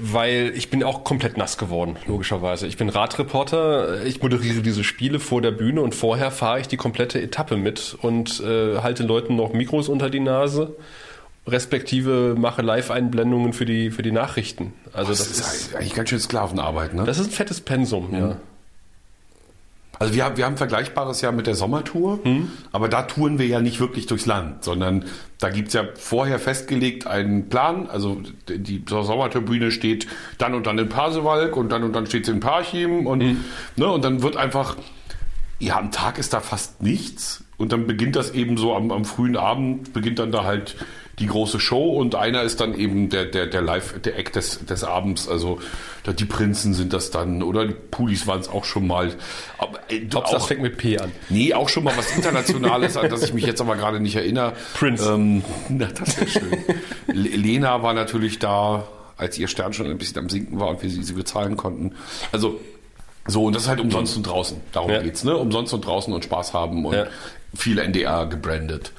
weil 0.00 0.52
ich 0.54 0.70
bin 0.70 0.82
auch 0.82 1.04
komplett 1.04 1.36
nass 1.36 1.58
geworden, 1.58 1.96
logischerweise. 2.06 2.66
Ich 2.66 2.76
bin 2.76 2.88
Radreporter, 2.88 4.04
ich 4.04 4.22
moderiere 4.22 4.62
diese 4.62 4.84
Spiele 4.84 5.20
vor 5.20 5.42
der 5.42 5.50
Bühne 5.50 5.82
und 5.82 5.94
vorher 5.94 6.30
fahre 6.30 6.60
ich 6.60 6.68
die 6.68 6.76
komplette 6.76 7.20
Etappe 7.20 7.56
mit 7.56 7.96
und 8.00 8.40
äh, 8.40 8.78
halte 8.78 9.02
Leuten 9.02 9.36
noch 9.36 9.52
Mikros 9.52 9.88
unter 9.88 10.10
die 10.10 10.20
Nase 10.20 10.76
respektive 11.46 12.36
mache 12.38 12.62
Live-Einblendungen 12.62 13.52
für 13.52 13.64
die, 13.64 13.90
für 13.90 14.02
die 14.02 14.12
Nachrichten. 14.12 14.74
Also 14.92 15.10
das, 15.10 15.18
das 15.18 15.30
ist, 15.30 15.40
ist, 15.40 15.74
eigentlich 15.74 15.94
ganz 15.94 16.10
schön 16.10 16.20
Sklavenarbeit, 16.20 16.94
ne? 16.94 17.04
Das 17.04 17.18
ist 17.18 17.26
ein 17.26 17.32
fettes 17.32 17.60
Pensum, 17.60 18.10
mhm. 18.10 18.16
ja. 18.16 18.36
Also 20.02 20.14
wir 20.14 20.24
haben, 20.24 20.36
wir 20.36 20.46
haben 20.46 20.56
Vergleichbares 20.56 21.20
ja 21.20 21.30
mit 21.30 21.46
der 21.46 21.54
Sommertour, 21.54 22.18
hm. 22.24 22.50
aber 22.72 22.88
da 22.88 23.02
touren 23.02 23.38
wir 23.38 23.46
ja 23.46 23.60
nicht 23.60 23.78
wirklich 23.78 24.06
durchs 24.06 24.26
Land, 24.26 24.64
sondern 24.64 25.04
da 25.38 25.48
gibt's 25.48 25.74
ja 25.74 25.84
vorher 25.94 26.40
festgelegt 26.40 27.06
einen 27.06 27.48
Plan. 27.48 27.88
Also 27.88 28.20
die 28.48 28.82
Sommerturbühne 28.84 29.70
steht 29.70 30.08
dann 30.38 30.54
und 30.54 30.66
dann 30.66 30.76
in 30.80 30.88
Pasewalk 30.88 31.56
und 31.56 31.70
dann 31.70 31.84
und 31.84 31.92
dann 31.92 32.06
steht 32.06 32.26
sie 32.26 32.32
in 32.32 32.40
Parchim 32.40 33.06
und, 33.06 33.20
hm. 33.20 33.44
ne, 33.76 33.92
und 33.92 34.04
dann 34.04 34.22
wird 34.22 34.36
einfach, 34.36 34.76
ja, 35.60 35.78
am 35.78 35.92
Tag 35.92 36.18
ist 36.18 36.32
da 36.32 36.40
fast 36.40 36.82
nichts 36.82 37.44
und 37.56 37.70
dann 37.70 37.86
beginnt 37.86 38.16
das 38.16 38.32
eben 38.32 38.56
so 38.56 38.74
am, 38.74 38.90
am 38.90 39.04
frühen 39.04 39.36
Abend, 39.36 39.92
beginnt 39.92 40.18
dann 40.18 40.32
da 40.32 40.42
halt 40.42 40.74
die 41.18 41.26
große 41.26 41.60
Show 41.60 41.90
und 41.90 42.14
einer 42.14 42.42
ist 42.42 42.60
dann 42.60 42.74
eben 42.74 43.10
der, 43.10 43.26
der, 43.26 43.46
der 43.46 43.60
Live, 43.60 44.00
der 44.00 44.18
Act 44.18 44.36
des, 44.36 44.64
des 44.64 44.82
Abends. 44.82 45.28
Also 45.28 45.60
die 46.06 46.24
Prinzen 46.24 46.74
sind 46.74 46.92
das 46.92 47.10
dann 47.10 47.42
oder 47.42 47.66
die 47.66 47.74
Pulis 47.74 48.26
waren 48.26 48.40
es 48.40 48.48
auch 48.48 48.64
schon 48.64 48.86
mal. 48.86 49.12
Aber, 49.58 49.78
äh, 49.88 50.06
das 50.06 50.46
fängt 50.46 50.62
mit 50.62 50.78
P 50.78 50.98
an. 50.98 51.12
Nee, 51.28 51.52
auch 51.54 51.68
schon 51.68 51.84
mal 51.84 51.96
was 51.96 52.16
Internationales, 52.16 52.96
an 52.96 53.10
das 53.10 53.22
ich 53.22 53.34
mich 53.34 53.44
jetzt 53.44 53.60
aber 53.60 53.76
gerade 53.76 54.00
nicht 54.00 54.16
erinnere. 54.16 54.54
Prince. 54.74 55.08
Ähm, 55.08 55.44
na, 55.68 55.86
das 55.86 56.18
wäre 56.18 56.30
schön. 56.30 56.58
Lena 57.06 57.82
war 57.82 57.92
natürlich 57.92 58.38
da, 58.38 58.88
als 59.16 59.38
ihr 59.38 59.48
Stern 59.48 59.72
schon 59.74 59.86
ein 59.86 59.98
bisschen 59.98 60.18
am 60.18 60.28
Sinken 60.28 60.58
war 60.58 60.68
und 60.68 60.82
wir 60.82 60.88
sie, 60.88 61.02
sie 61.02 61.12
bezahlen 61.12 61.56
konnten. 61.56 61.94
Also 62.32 62.58
so, 63.26 63.44
und 63.44 63.54
das 63.54 63.64
ist 63.64 63.68
halt 63.68 63.80
umsonst 63.80 64.16
und 64.16 64.26
draußen. 64.26 64.60
Darum 64.72 64.90
ja. 64.90 65.02
geht's, 65.02 65.22
ne? 65.22 65.36
Umsonst 65.36 65.72
und 65.74 65.86
draußen 65.86 66.12
und 66.12 66.24
Spaß 66.24 66.54
haben 66.54 66.84
und 66.84 66.94
ja. 66.94 67.06
viel 67.54 67.78
NDR 67.78 68.26
gebrandet. 68.26 68.92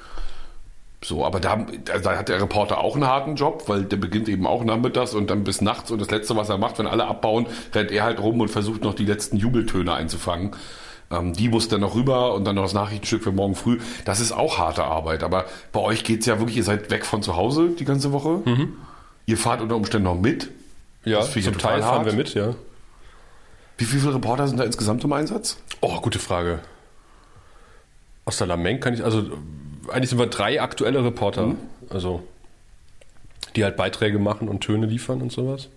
So, 1.04 1.26
aber 1.26 1.40
da, 1.40 1.66
da 2.02 2.18
hat 2.18 2.30
der 2.30 2.42
Reporter 2.42 2.80
auch 2.80 2.96
einen 2.96 3.06
harten 3.06 3.36
Job, 3.36 3.64
weil 3.68 3.84
der 3.84 3.98
beginnt 3.98 4.30
eben 4.30 4.48
auch 4.48 4.64
nachmittags 4.64 5.14
und 5.14 5.30
dann 5.30 5.44
bis 5.44 5.62
nachts 5.62 5.92
und 5.92 6.00
das 6.00 6.10
Letzte, 6.10 6.36
was 6.36 6.50
er 6.50 6.58
macht, 6.58 6.80
wenn 6.80 6.88
alle 6.88 7.06
abbauen, 7.06 7.46
rennt 7.74 7.92
er 7.92 8.04
halt 8.04 8.20
rum 8.22 8.40
und 8.40 8.48
versucht 8.48 8.84
noch 8.84 8.94
die 8.94 9.06
letzten 9.06 9.38
Jubeltöne 9.38 9.94
einzufangen. 9.94 10.56
Ähm, 11.12 11.34
die 11.34 11.50
muss 11.50 11.68
dann 11.68 11.82
noch 11.82 11.96
rüber 11.96 12.34
und 12.34 12.46
dann 12.46 12.56
noch 12.56 12.64
das 12.64 12.74
Nachrichtenstück 12.74 13.24
für 13.24 13.34
morgen 13.34 13.56
früh. 13.56 13.80
Das 14.06 14.22
ist 14.22 14.32
auch 14.32 14.58
harte 14.58 14.86
Arbeit, 14.86 15.24
aber 15.24 15.46
bei 15.74 15.82
euch 15.82 16.06
geht's 16.06 16.26
ja 16.26 16.40
wirklich, 16.40 16.56
ihr 16.56 16.64
seid 16.64 16.90
weg 16.90 17.06
von 17.06 17.22
zu 17.22 17.36
Hause 17.36 17.72
die 17.78 17.86
ganze 17.86 18.14
Woche. 18.14 18.42
Mhm. 18.46 18.74
Ihr 19.26 19.38
fahrt 19.38 19.62
unter 19.62 19.76
Umständen 19.76 20.06
noch 20.06 20.20
mit. 20.20 20.52
Ja, 21.04 21.22
zum 21.22 21.58
Teil 21.58 21.82
fahren 21.82 21.98
hart. 21.98 22.06
wir 22.06 22.14
mit, 22.14 22.34
ja. 22.34 22.56
Wie 23.78 23.84
viele 23.84 24.14
Reporter 24.14 24.48
sind 24.48 24.58
da 24.58 24.64
insgesamt 24.64 25.04
im 25.04 25.12
Einsatz? 25.12 25.58
Oh, 25.82 26.00
gute 26.00 26.20
Frage. 26.20 26.60
Aus 28.24 28.38
der 28.38 28.48
Lameng 28.48 28.80
kann 28.80 28.94
ich, 28.94 29.04
also 29.04 29.24
eigentlich 29.90 30.10
sind 30.10 30.20
wir 30.20 30.28
drei 30.28 30.62
aktuelle 30.62 31.04
Reporter, 31.04 31.48
mhm. 31.48 31.58
also 31.90 32.24
die 33.56 33.64
halt 33.64 33.78
Beiträge 33.78 34.20
machen 34.20 34.48
und 34.48 34.62
Töne 34.62 34.86
liefern 34.86 35.22
und 35.22 35.32
sowas. 35.32 35.70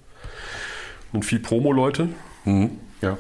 Und 1.13 1.25
viel 1.25 1.41
Promo-Leute. 1.41 2.09
Mhm. 2.45 2.71
Ja. 3.01 3.19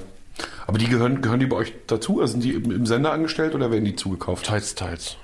Aber 0.66 0.78
die 0.78 0.87
gehören, 0.87 1.23
gehören 1.23 1.40
die 1.40 1.47
bei 1.47 1.57
euch 1.57 1.73
dazu? 1.87 2.21
Also 2.21 2.33
sind 2.33 2.45
die 2.45 2.52
im, 2.52 2.71
im 2.71 2.87
Sender 2.87 3.12
angestellt 3.12 3.55
oder 3.55 3.71
werden 3.71 3.85
die 3.85 3.97
zugekauft? 3.97 4.47
Teils, 4.47 4.75
teils. 4.75 5.16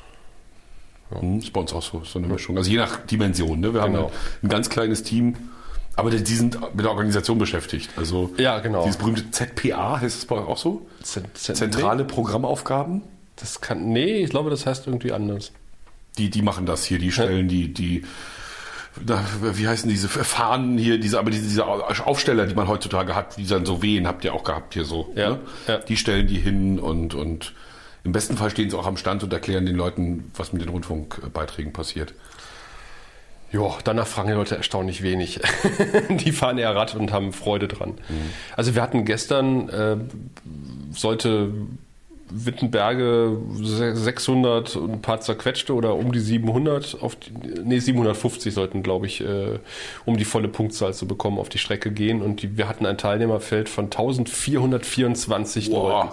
Ja. 1.10 1.22
Mhm, 1.22 1.38
ist 1.38 1.52
bei 1.52 1.60
uns 1.60 1.72
auch 1.72 1.82
so, 1.82 2.02
so 2.04 2.18
eine 2.18 2.28
Mischung. 2.28 2.56
Also 2.56 2.70
je 2.70 2.76
nach 2.76 2.98
Dimension. 3.06 3.60
Ne? 3.60 3.74
Wir 3.74 3.82
genau. 3.82 4.04
haben 4.04 4.12
ein 4.42 4.48
ganz 4.48 4.70
kleines 4.70 5.02
Team, 5.02 5.36
aber 5.96 6.10
die 6.10 6.34
sind 6.34 6.58
mit 6.74 6.84
der 6.84 6.90
Organisation 6.90 7.38
beschäftigt. 7.38 7.90
Also 7.96 8.30
ja, 8.38 8.60
genau. 8.60 8.84
dieses 8.84 8.98
berühmte 8.98 9.30
ZPA, 9.30 10.00
heißt 10.00 10.18
es 10.18 10.26
bei 10.26 10.36
euch 10.36 10.46
auch 10.46 10.58
so? 10.58 10.86
Z 11.02 11.24
Zentrale 11.34 12.04
Programmaufgaben? 12.04 13.02
Das 13.42 13.60
kann, 13.60 13.88
nee, 13.88 14.22
ich 14.22 14.30
glaube, 14.30 14.50
das 14.50 14.66
heißt 14.66 14.86
irgendwie 14.86 15.10
anders. 15.10 15.50
Die, 16.16 16.30
die 16.30 16.42
machen 16.42 16.64
das 16.64 16.84
hier, 16.84 17.00
die 17.00 17.10
stellen 17.10 17.48
ja. 17.48 17.56
die, 17.56 17.74
die, 17.74 18.04
da, 19.04 19.24
wie 19.40 19.66
heißen 19.66 19.90
diese 19.90 20.08
Fahnen 20.08 20.78
hier, 20.78 20.98
diese, 20.98 21.18
aber 21.18 21.32
diese, 21.32 21.42
diese 21.42 21.66
Aufsteller, 21.66 22.46
die 22.46 22.54
man 22.54 22.68
heutzutage 22.68 23.16
hat, 23.16 23.36
die 23.36 23.46
dann 23.46 23.66
so 23.66 23.82
wehen, 23.82 24.06
habt 24.06 24.24
ihr 24.24 24.32
auch 24.32 24.44
gehabt 24.44 24.74
hier 24.74 24.84
so. 24.84 25.12
Ja, 25.16 25.30
ne? 25.30 25.40
ja. 25.66 25.78
Die 25.78 25.96
stellen 25.96 26.28
die 26.28 26.38
hin 26.38 26.78
und, 26.78 27.14
und 27.14 27.52
im 28.04 28.12
besten 28.12 28.36
Fall 28.36 28.50
stehen 28.50 28.70
sie 28.70 28.78
auch 28.78 28.86
am 28.86 28.96
Stand 28.96 29.24
und 29.24 29.32
erklären 29.32 29.66
den 29.66 29.74
Leuten, 29.74 30.30
was 30.36 30.52
mit 30.52 30.62
den 30.62 30.68
Rundfunkbeiträgen 30.68 31.72
passiert. 31.72 32.14
Ja, 33.50 33.76
danach 33.82 34.06
fragen 34.06 34.28
die 34.28 34.34
Leute 34.34 34.56
erstaunlich 34.56 35.02
wenig. 35.02 35.40
die 36.08 36.30
fahren 36.30 36.58
eher 36.58 36.76
Rad 36.76 36.94
und 36.94 37.12
haben 37.12 37.32
Freude 37.32 37.66
dran. 37.66 37.90
Mhm. 37.90 38.30
Also 38.56 38.76
wir 38.76 38.82
hatten 38.82 39.04
gestern, 39.04 39.68
äh, 39.68 39.96
sollte 40.92 41.52
Wittenberge 42.34 43.36
600 43.54 44.76
und 44.76 44.92
ein 44.92 45.02
paar 45.02 45.20
zerquetschte 45.20 45.74
oder 45.74 45.94
um 45.94 46.12
die 46.12 46.20
700 46.20 46.98
auf 47.00 47.16
die, 47.16 47.30
nee 47.62 47.78
750 47.78 48.54
sollten 48.54 48.82
glaube 48.82 49.06
ich 49.06 49.20
äh, 49.20 49.58
um 50.04 50.16
die 50.16 50.24
volle 50.24 50.48
Punktzahl 50.48 50.94
zu 50.94 51.06
bekommen 51.06 51.38
auf 51.38 51.48
die 51.48 51.58
Strecke 51.58 51.90
gehen. 51.90 52.22
Und 52.22 52.42
die, 52.42 52.56
wir 52.56 52.68
hatten 52.68 52.86
ein 52.86 52.98
Teilnehmerfeld 52.98 53.68
von 53.68 53.86
1424 53.86 55.70
wow. 55.70 55.88
Leuten. 55.88 56.08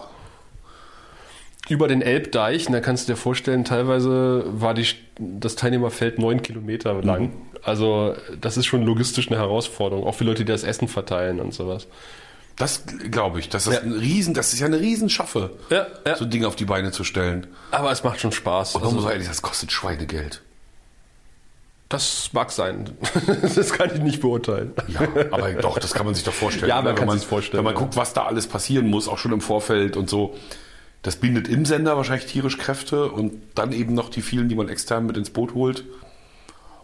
Über 1.69 1.87
den 1.87 2.01
Elbdeich 2.01 2.67
und 2.67 2.73
da 2.73 2.81
kannst 2.81 3.07
du 3.07 3.13
dir 3.13 3.17
vorstellen 3.17 3.63
teilweise 3.63 4.43
war 4.47 4.73
die, 4.73 4.87
das 5.19 5.55
Teilnehmerfeld 5.55 6.17
neun 6.19 6.41
Kilometer 6.41 7.01
lang. 7.01 7.21
Mhm. 7.21 7.31
also 7.63 8.15
das 8.41 8.57
ist 8.57 8.65
schon 8.65 8.83
logistisch 8.83 9.29
eine 9.29 9.39
Herausforderung. 9.39 10.05
Auch 10.05 10.15
für 10.15 10.23
Leute 10.23 10.43
die 10.43 10.51
das 10.51 10.63
Essen 10.63 10.87
verteilen 10.87 11.39
und 11.39 11.53
sowas 11.53 11.87
das 12.59 12.83
glaube 13.09 13.39
ich. 13.39 13.47
Das 13.47 13.67
ist 13.67 13.73
ja. 13.73 13.79
ein 13.79 13.93
Riesen, 13.93 14.33
das 14.33 14.53
ist 14.53 14.59
ja 14.59 14.67
eine 14.67 14.79
Riesenschaffe, 14.79 15.51
ja, 15.69 15.87
ja. 16.05 16.17
so 16.17 16.25
Dinge 16.25 16.45
auf 16.45 16.57
die 16.57 16.65
Beine 16.65 16.91
zu 16.91 17.05
stellen. 17.05 17.47
Aber 17.71 17.89
es 17.89 18.03
macht 18.03 18.19
schon 18.19 18.33
Spaß. 18.33 18.75
Und 18.75 18.81
man 18.81 18.91
also, 18.91 19.01
muss 19.01 19.11
ehrlich, 19.11 19.27
das 19.27 19.41
kostet 19.41 19.71
Schweinegeld. 19.71 20.41
Das 21.87 22.31
mag 22.33 22.51
sein. 22.51 22.91
das 23.55 23.71
kann 23.71 23.89
ich 23.95 24.01
nicht 24.01 24.19
beurteilen. 24.19 24.73
Ja, 24.89 25.01
aber 25.31 25.53
doch, 25.53 25.79
das 25.79 25.93
kann 25.93 26.05
man 26.05 26.13
sich 26.13 26.25
doch 26.25 26.33
vorstellen. 26.33 26.69
Ja, 26.69 26.81
man 26.81 26.95
kann 26.95 27.09
sich 27.17 27.25
vorstellen. 27.25 27.59
Wenn 27.59 27.63
man 27.63 27.75
ja. 27.75 27.79
guckt, 27.79 27.95
was 27.95 28.13
da 28.13 28.25
alles 28.25 28.45
passieren 28.45 28.89
muss, 28.89 29.07
auch 29.07 29.17
schon 29.17 29.31
im 29.31 29.41
Vorfeld 29.41 29.95
und 29.95 30.09
so. 30.09 30.35
Das 31.01 31.15
bindet 31.15 31.47
im 31.47 31.65
Sender 31.65 31.95
wahrscheinlich 31.95 32.29
tierisch 32.29 32.57
Kräfte 32.57 33.09
und 33.09 33.41
dann 33.55 33.71
eben 33.71 33.93
noch 33.93 34.09
die 34.09 34.21
vielen, 34.21 34.49
die 34.49 34.55
man 34.55 34.67
extern 34.67 35.05
mit 35.05 35.15
ins 35.15 35.29
Boot 35.29 35.53
holt. 35.53 35.85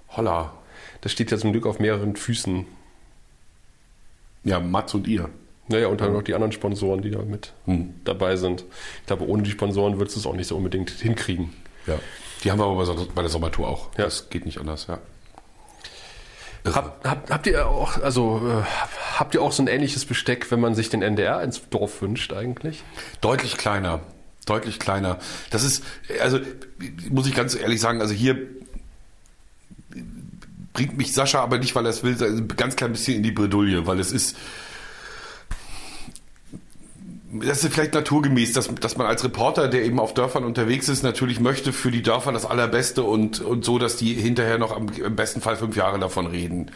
Holla. 0.10 0.53
Das 1.01 1.12
steht 1.12 1.32
ja 1.32 1.38
zum 1.38 1.51
Glück 1.51 1.65
auf 1.65 1.79
mehreren 1.79 2.15
Füßen. 2.15 2.65
Ja, 4.46 4.62
Mats 4.62 4.94
und 4.94 5.05
ihr. 5.05 5.29
Naja, 5.68 5.88
und 5.88 6.00
dann 6.02 6.14
noch 6.14 6.22
die 6.22 6.34
anderen 6.36 6.52
Sponsoren, 6.52 7.02
die 7.02 7.10
da 7.12 7.20
mit 7.24 7.54
Hm. 7.66 7.96
dabei 8.04 8.36
sind. 8.36 8.64
Ich 9.02 9.08
glaube, 9.08 9.28
ohne 9.28 9.42
die 9.44 9.50
Sponsoren 9.52 9.98
würdest 9.98 10.16
du 10.16 10.20
es 10.20 10.26
auch 10.28 10.36
nicht 10.36 10.48
so 10.48 10.56
unbedingt 10.58 10.92
hinkriegen. 10.92 11.54
Ja. 11.88 11.98
Die 12.44 12.52
haben 12.52 12.60
wir 12.60 12.66
aber 12.66 12.86
bei- 13.16 13.22
der 13.24 13.30
Sommertour 13.30 13.68
auch. 13.68 13.90
Ja. 13.98 14.06
Das 14.06 14.30
geht 14.30 14.46
nicht 14.46 14.60
anders, 14.60 14.86
ja. 14.88 15.00
Hab, 16.66 17.04
hab, 17.06 17.30
habt 17.30 17.46
ihr 17.48 17.68
auch, 17.68 18.02
also 18.02 18.42
äh, 18.48 18.64
habt 19.20 19.36
ihr 19.36 19.42
auch 19.44 19.52
so 19.52 19.62
ein 19.62 19.68
ähnliches 19.68 20.04
Besteck, 20.06 20.50
wenn 20.52 20.60
man 20.60 20.74
sich 20.74 20.90
den 20.90 21.04
NDR 21.04 21.42
ins 21.44 21.62
Dorf 21.70 22.02
wünscht 22.02 22.34
eigentlich? 22.34 22.84
Deutlich 23.22 23.58
kleiner. 23.58 24.02
Deutlich 24.48 24.80
kleiner. 24.80 25.20
Das 25.52 25.64
ist, 25.64 25.84
also 26.22 26.40
muss 27.10 27.28
ich 27.28 27.36
ganz 27.36 27.56
ehrlich 27.56 27.80
sagen, 27.82 28.02
also 28.02 28.14
hier 28.16 28.38
bringt 30.74 30.98
mich 30.98 31.14
Sascha 31.14 31.40
aber 31.42 31.58
nicht, 31.58 31.76
weil 31.76 31.86
er 31.86 31.90
es 31.90 32.04
will, 32.04 32.18
ein 32.22 32.48
ganz 32.50 32.76
klein 32.76 32.92
bisschen 32.92 33.18
in 33.18 33.24
die 33.24 33.32
Bredouille, 33.32 33.86
weil 33.88 34.00
es 34.00 34.12
ist, 34.12 34.36
das 37.42 37.63
ist 37.63 37.74
vielleicht 37.74 37.94
naturgemäß, 37.94 38.54
dass, 38.54 38.74
dass 38.75 38.98
man 38.98 39.08
als 39.08 39.24
Reporter, 39.24 39.68
der 39.68 39.84
eben 39.84 40.00
auf 40.00 40.13
Dörfern 40.13 40.44
unterwegs 40.44 40.89
ist, 40.89 41.04
natürlich 41.04 41.39
möchte 41.39 41.74
für 41.74 41.92
die 41.92 42.01
Dörfer 42.01 42.32
das 42.32 42.46
Allerbeste 42.46 43.04
und, 43.04 43.42
und 43.42 43.65
so, 43.65 43.80
dass 43.80 43.98
die 43.98 44.13
hinterher 44.13 44.58
noch 44.58 44.75
am, 44.75 44.89
im 44.89 45.15
besten 45.15 45.42
Fall 45.42 45.56
fünf 45.56 45.75
Jahre 45.75 46.00
davon 46.00 46.27
reden. 46.27 46.72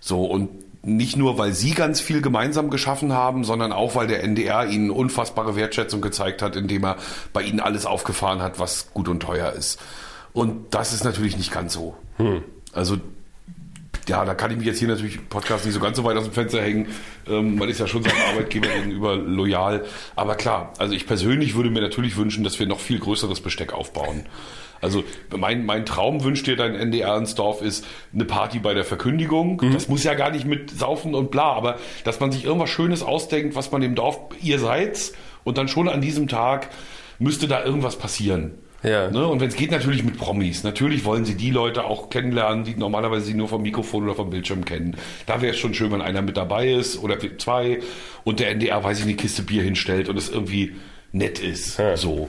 So, 0.00 0.24
und 0.24 0.50
nicht 0.86 1.16
nur, 1.16 1.36
weil 1.36 1.52
sie 1.52 1.72
ganz 1.72 2.00
viel 2.00 2.22
gemeinsam 2.22 2.70
geschaffen 2.70 3.12
haben, 3.12 3.42
sondern 3.44 3.72
auch, 3.72 3.96
weil 3.96 4.06
der 4.06 4.22
NDR 4.22 4.66
ihnen 4.66 4.90
unfassbare 4.90 5.56
Wertschätzung 5.56 6.00
gezeigt 6.00 6.42
hat, 6.42 6.54
indem 6.54 6.84
er 6.84 6.96
bei 7.32 7.42
ihnen 7.42 7.60
alles 7.60 7.86
aufgefahren 7.86 8.40
hat, 8.40 8.60
was 8.60 8.92
gut 8.94 9.08
und 9.08 9.20
teuer 9.20 9.52
ist. 9.52 9.80
Und 10.32 10.74
das 10.74 10.92
ist 10.92 11.04
natürlich 11.04 11.36
nicht 11.36 11.52
ganz 11.52 11.72
so. 11.72 11.96
Also, 12.72 12.98
ja, 14.08 14.24
da 14.24 14.34
kann 14.34 14.50
ich 14.50 14.56
mich 14.56 14.66
jetzt 14.66 14.78
hier 14.78 14.88
natürlich 14.88 15.16
im 15.16 15.26
Podcast 15.26 15.64
nicht 15.64 15.74
so 15.74 15.80
ganz 15.80 15.96
so 15.96 16.04
weit 16.04 16.16
aus 16.16 16.24
dem 16.24 16.32
Fenster 16.32 16.62
hängen. 16.62 16.88
Ähm, 17.28 17.56
man 17.56 17.68
ist 17.68 17.80
ja 17.80 17.86
schon 17.86 18.02
seinem 18.02 18.20
Arbeitgeber 18.30 18.68
gegenüber 18.68 19.16
loyal. 19.16 19.84
Aber 20.14 20.36
klar, 20.36 20.72
also 20.78 20.94
ich 20.94 21.06
persönlich 21.06 21.54
würde 21.54 21.70
mir 21.70 21.80
natürlich 21.80 22.16
wünschen, 22.16 22.44
dass 22.44 22.58
wir 22.58 22.66
noch 22.66 22.80
viel 22.80 22.98
größeres 22.98 23.40
Besteck 23.40 23.72
aufbauen. 23.72 24.26
Also 24.80 25.04
mein, 25.34 25.64
mein 25.64 25.86
Traum 25.86 26.22
wünscht 26.22 26.46
dir 26.46 26.56
dein 26.56 26.74
NDR 26.74 27.16
ins 27.16 27.34
Dorf 27.34 27.62
ist 27.62 27.86
eine 28.12 28.24
Party 28.24 28.58
bei 28.58 28.74
der 28.74 28.84
Verkündigung. 28.84 29.60
Das 29.72 29.88
muss 29.88 30.04
ja 30.04 30.14
gar 30.14 30.30
nicht 30.30 30.44
mit 30.44 30.70
Saufen 30.70 31.14
und 31.14 31.30
bla, 31.30 31.52
aber 31.54 31.78
dass 32.04 32.20
man 32.20 32.30
sich 32.30 32.44
irgendwas 32.44 32.70
Schönes 32.70 33.02
ausdenkt, 33.02 33.56
was 33.56 33.72
man 33.72 33.80
dem 33.80 33.94
Dorf, 33.94 34.18
ihr 34.42 34.58
seid, 34.58 35.12
und 35.44 35.58
dann 35.58 35.68
schon 35.68 35.88
an 35.88 36.00
diesem 36.00 36.28
Tag 36.28 36.68
müsste 37.18 37.48
da 37.48 37.64
irgendwas 37.64 37.96
passieren. 37.96 38.58
Ja. 38.82 39.10
Ne? 39.10 39.26
Und 39.26 39.40
wenn 39.40 39.48
es 39.48 39.56
geht, 39.56 39.70
natürlich 39.70 40.04
mit 40.04 40.16
Promis. 40.16 40.62
Natürlich 40.62 41.04
wollen 41.04 41.24
sie 41.24 41.34
die 41.34 41.50
Leute 41.50 41.84
auch 41.84 42.10
kennenlernen, 42.10 42.64
die 42.64 42.74
normalerweise 42.74 43.26
sie 43.26 43.34
nur 43.34 43.48
vom 43.48 43.62
Mikrofon 43.62 44.04
oder 44.04 44.14
vom 44.14 44.30
Bildschirm 44.30 44.64
kennen. 44.64 44.96
Da 45.26 45.40
wäre 45.40 45.54
es 45.54 45.58
schon 45.58 45.74
schön, 45.74 45.90
wenn 45.92 46.02
einer 46.02 46.22
mit 46.22 46.36
dabei 46.36 46.72
ist 46.72 47.02
oder 47.02 47.18
zwei 47.38 47.80
und 48.24 48.40
der 48.40 48.50
NDR, 48.50 48.82
weiß 48.82 48.98
ich, 48.98 49.04
eine 49.04 49.14
Kiste 49.14 49.42
Bier 49.42 49.62
hinstellt 49.62 50.08
und 50.08 50.16
es 50.16 50.28
irgendwie 50.28 50.74
nett 51.12 51.38
ist. 51.38 51.78
Ja. 51.78 51.96
So. 51.96 52.28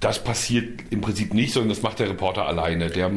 Das 0.00 0.24
passiert 0.24 0.82
im 0.90 1.00
Prinzip 1.00 1.32
nicht, 1.32 1.52
sondern 1.52 1.68
das 1.68 1.82
macht 1.82 2.00
der 2.00 2.08
Reporter 2.08 2.46
alleine. 2.46 2.90
Der 2.90 3.10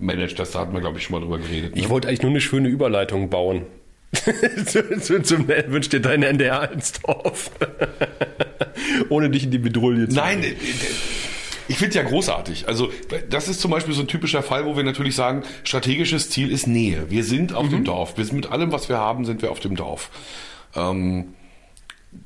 managt 0.00 0.38
das, 0.38 0.52
da 0.52 0.60
hatten 0.60 0.72
wir, 0.72 0.80
glaube 0.80 0.98
ich, 0.98 1.04
schon 1.04 1.14
mal 1.14 1.20
drüber 1.20 1.38
geredet. 1.38 1.74
Ne? 1.74 1.80
Ich 1.80 1.88
wollte 1.88 2.08
eigentlich 2.08 2.22
nur 2.22 2.30
eine 2.30 2.40
schöne 2.40 2.68
Überleitung 2.68 3.28
bauen. 3.28 3.66
zu, 4.66 4.98
zu, 5.00 5.22
zum 5.22 5.48
Wünsch 5.48 5.88
dir 5.88 6.00
dein 6.00 6.22
NDR 6.22 6.70
ins 6.70 6.92
Dorf. 7.00 7.50
Ohne 9.08 9.30
dich 9.30 9.44
in 9.44 9.50
die 9.50 9.58
Bedrulle 9.58 10.08
zu 10.08 10.16
Nein, 10.16 10.44
finde 11.82 11.98
ja 11.98 12.04
großartig. 12.04 12.68
Also 12.68 12.90
das 13.28 13.48
ist 13.48 13.60
zum 13.60 13.72
Beispiel 13.72 13.92
so 13.92 14.02
ein 14.02 14.06
typischer 14.06 14.42
Fall, 14.42 14.66
wo 14.66 14.76
wir 14.76 14.84
natürlich 14.84 15.16
sagen, 15.16 15.42
strategisches 15.64 16.30
Ziel 16.30 16.52
ist 16.52 16.68
Nähe. 16.68 17.10
Wir 17.10 17.24
sind 17.24 17.54
auf 17.54 17.68
dem 17.68 17.82
Dorf. 17.82 18.16
Wir 18.16 18.24
sind 18.24 18.36
mit 18.36 18.52
allem, 18.52 18.70
was 18.70 18.88
wir 18.88 18.98
haben, 18.98 19.24
sind 19.24 19.42
wir 19.42 19.50
auf 19.50 19.58
dem 19.58 19.74
Dorf. 19.74 20.10
Ähm, 20.76 21.34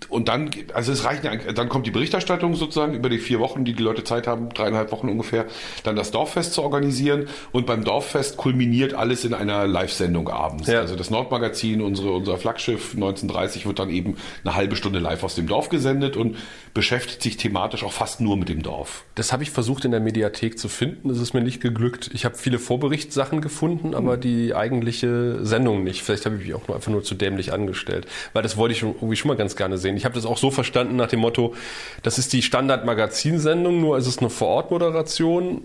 und 0.09 0.29
dann, 0.29 0.51
also 0.75 0.92
es 0.92 1.05
reicht, 1.05 1.22
dann 1.25 1.68
kommt 1.68 1.87
die 1.87 1.90
Berichterstattung 1.90 2.55
sozusagen 2.55 2.94
über 2.94 3.09
die 3.09 3.18
vier 3.18 3.38
Wochen, 3.40 3.64
die 3.64 3.72
die 3.72 3.83
Leute 3.83 4.05
Zeit 4.05 4.27
haben, 4.27 4.49
dreieinhalb 4.51 4.92
Wochen 4.92 5.09
ungefähr, 5.09 5.46
dann 5.85 5.96
das 5.96 6.11
Dorffest 6.11 6.53
zu 6.55 6.62
organisieren. 6.62 7.29
Und 7.53 7.66
beim 7.66 7.85
Dorffest 7.85 8.37
kulminiert 8.37 8.94
alles 8.94 9.25
in 9.25 9.33
einer 9.33 9.66
Live-Sendung 9.66 10.29
abends. 10.29 10.68
Ja. 10.68 10.81
Also 10.81 10.96
das 10.96 11.11
Nordmagazin, 11.11 11.81
unsere, 11.81 12.11
unser 12.12 12.37
Flaggschiff 12.37 12.94
1930 12.94 13.66
wird 13.66 13.79
dann 13.79 13.90
eben 13.90 14.16
eine 14.44 14.55
halbe 14.57 14.77
Stunde 14.77 14.99
live 14.99 15.22
aus 15.22 15.35
dem 15.37 15.46
Dorf 15.46 15.68
gesendet 15.68 16.16
und 16.16 16.37
beschäftigt 16.75 17.22
sich 17.22 17.37
thematisch 17.37 17.85
auch 17.85 17.92
fast 17.92 18.20
nur 18.20 18.37
mit 18.37 18.49
dem 18.49 18.62
Dorf. 18.62 19.05
Das 19.14 19.33
habe 19.33 19.44
ich 19.44 19.51
versucht 19.51 19.85
in 19.85 19.92
der 19.92 20.01
Mediathek 20.01 20.59
zu 20.59 20.68
finden. 20.68 21.09
Das 21.09 21.18
ist 21.18 21.33
mir 21.33 21.40
nicht 21.42 21.61
geglückt. 21.62 22.11
Ich 22.12 22.25
habe 22.25 22.37
viele 22.37 22.59
Vorberichtssachen 22.59 23.40
gefunden, 23.40 23.94
aber 23.94 24.16
die 24.16 24.55
eigentliche 24.55 25.44
Sendung 25.44 25.85
nicht. 25.85 26.03
Vielleicht 26.03 26.27
habe 26.27 26.37
ich 26.37 26.46
mich 26.46 26.55
auch 26.55 26.66
nur 26.68 26.77
einfach 26.77 26.90
nur 26.90 27.03
zu 27.03 27.14
dämlich 27.14 27.53
angestellt. 27.53 28.07
Weil 28.33 28.42
das 28.42 28.57
wollte 28.57 28.72
ich 28.72 28.81
schon- 28.81 28.94
irgendwie 28.96 29.16
schon 29.16 29.29
mal 29.29 29.37
ganz 29.37 29.57
gerne 29.57 29.76
sehen. 29.79 29.97
Ich 29.97 30.05
habe 30.05 30.15
das 30.15 30.27
auch 30.27 30.39
so 30.39 30.51
verstanden 30.51 30.97
nach 30.97 31.09
dem 31.09 31.21
Motto, 31.21 31.55
das 32.03 32.19
ist 32.19 32.33
die 32.33 32.43
Standard-Magazinsendung, 32.43 33.81
nur 33.81 33.99
ist 33.99 34.07
es 34.07 34.19
eine 34.19 34.31
Vorortmoderation 34.31 35.62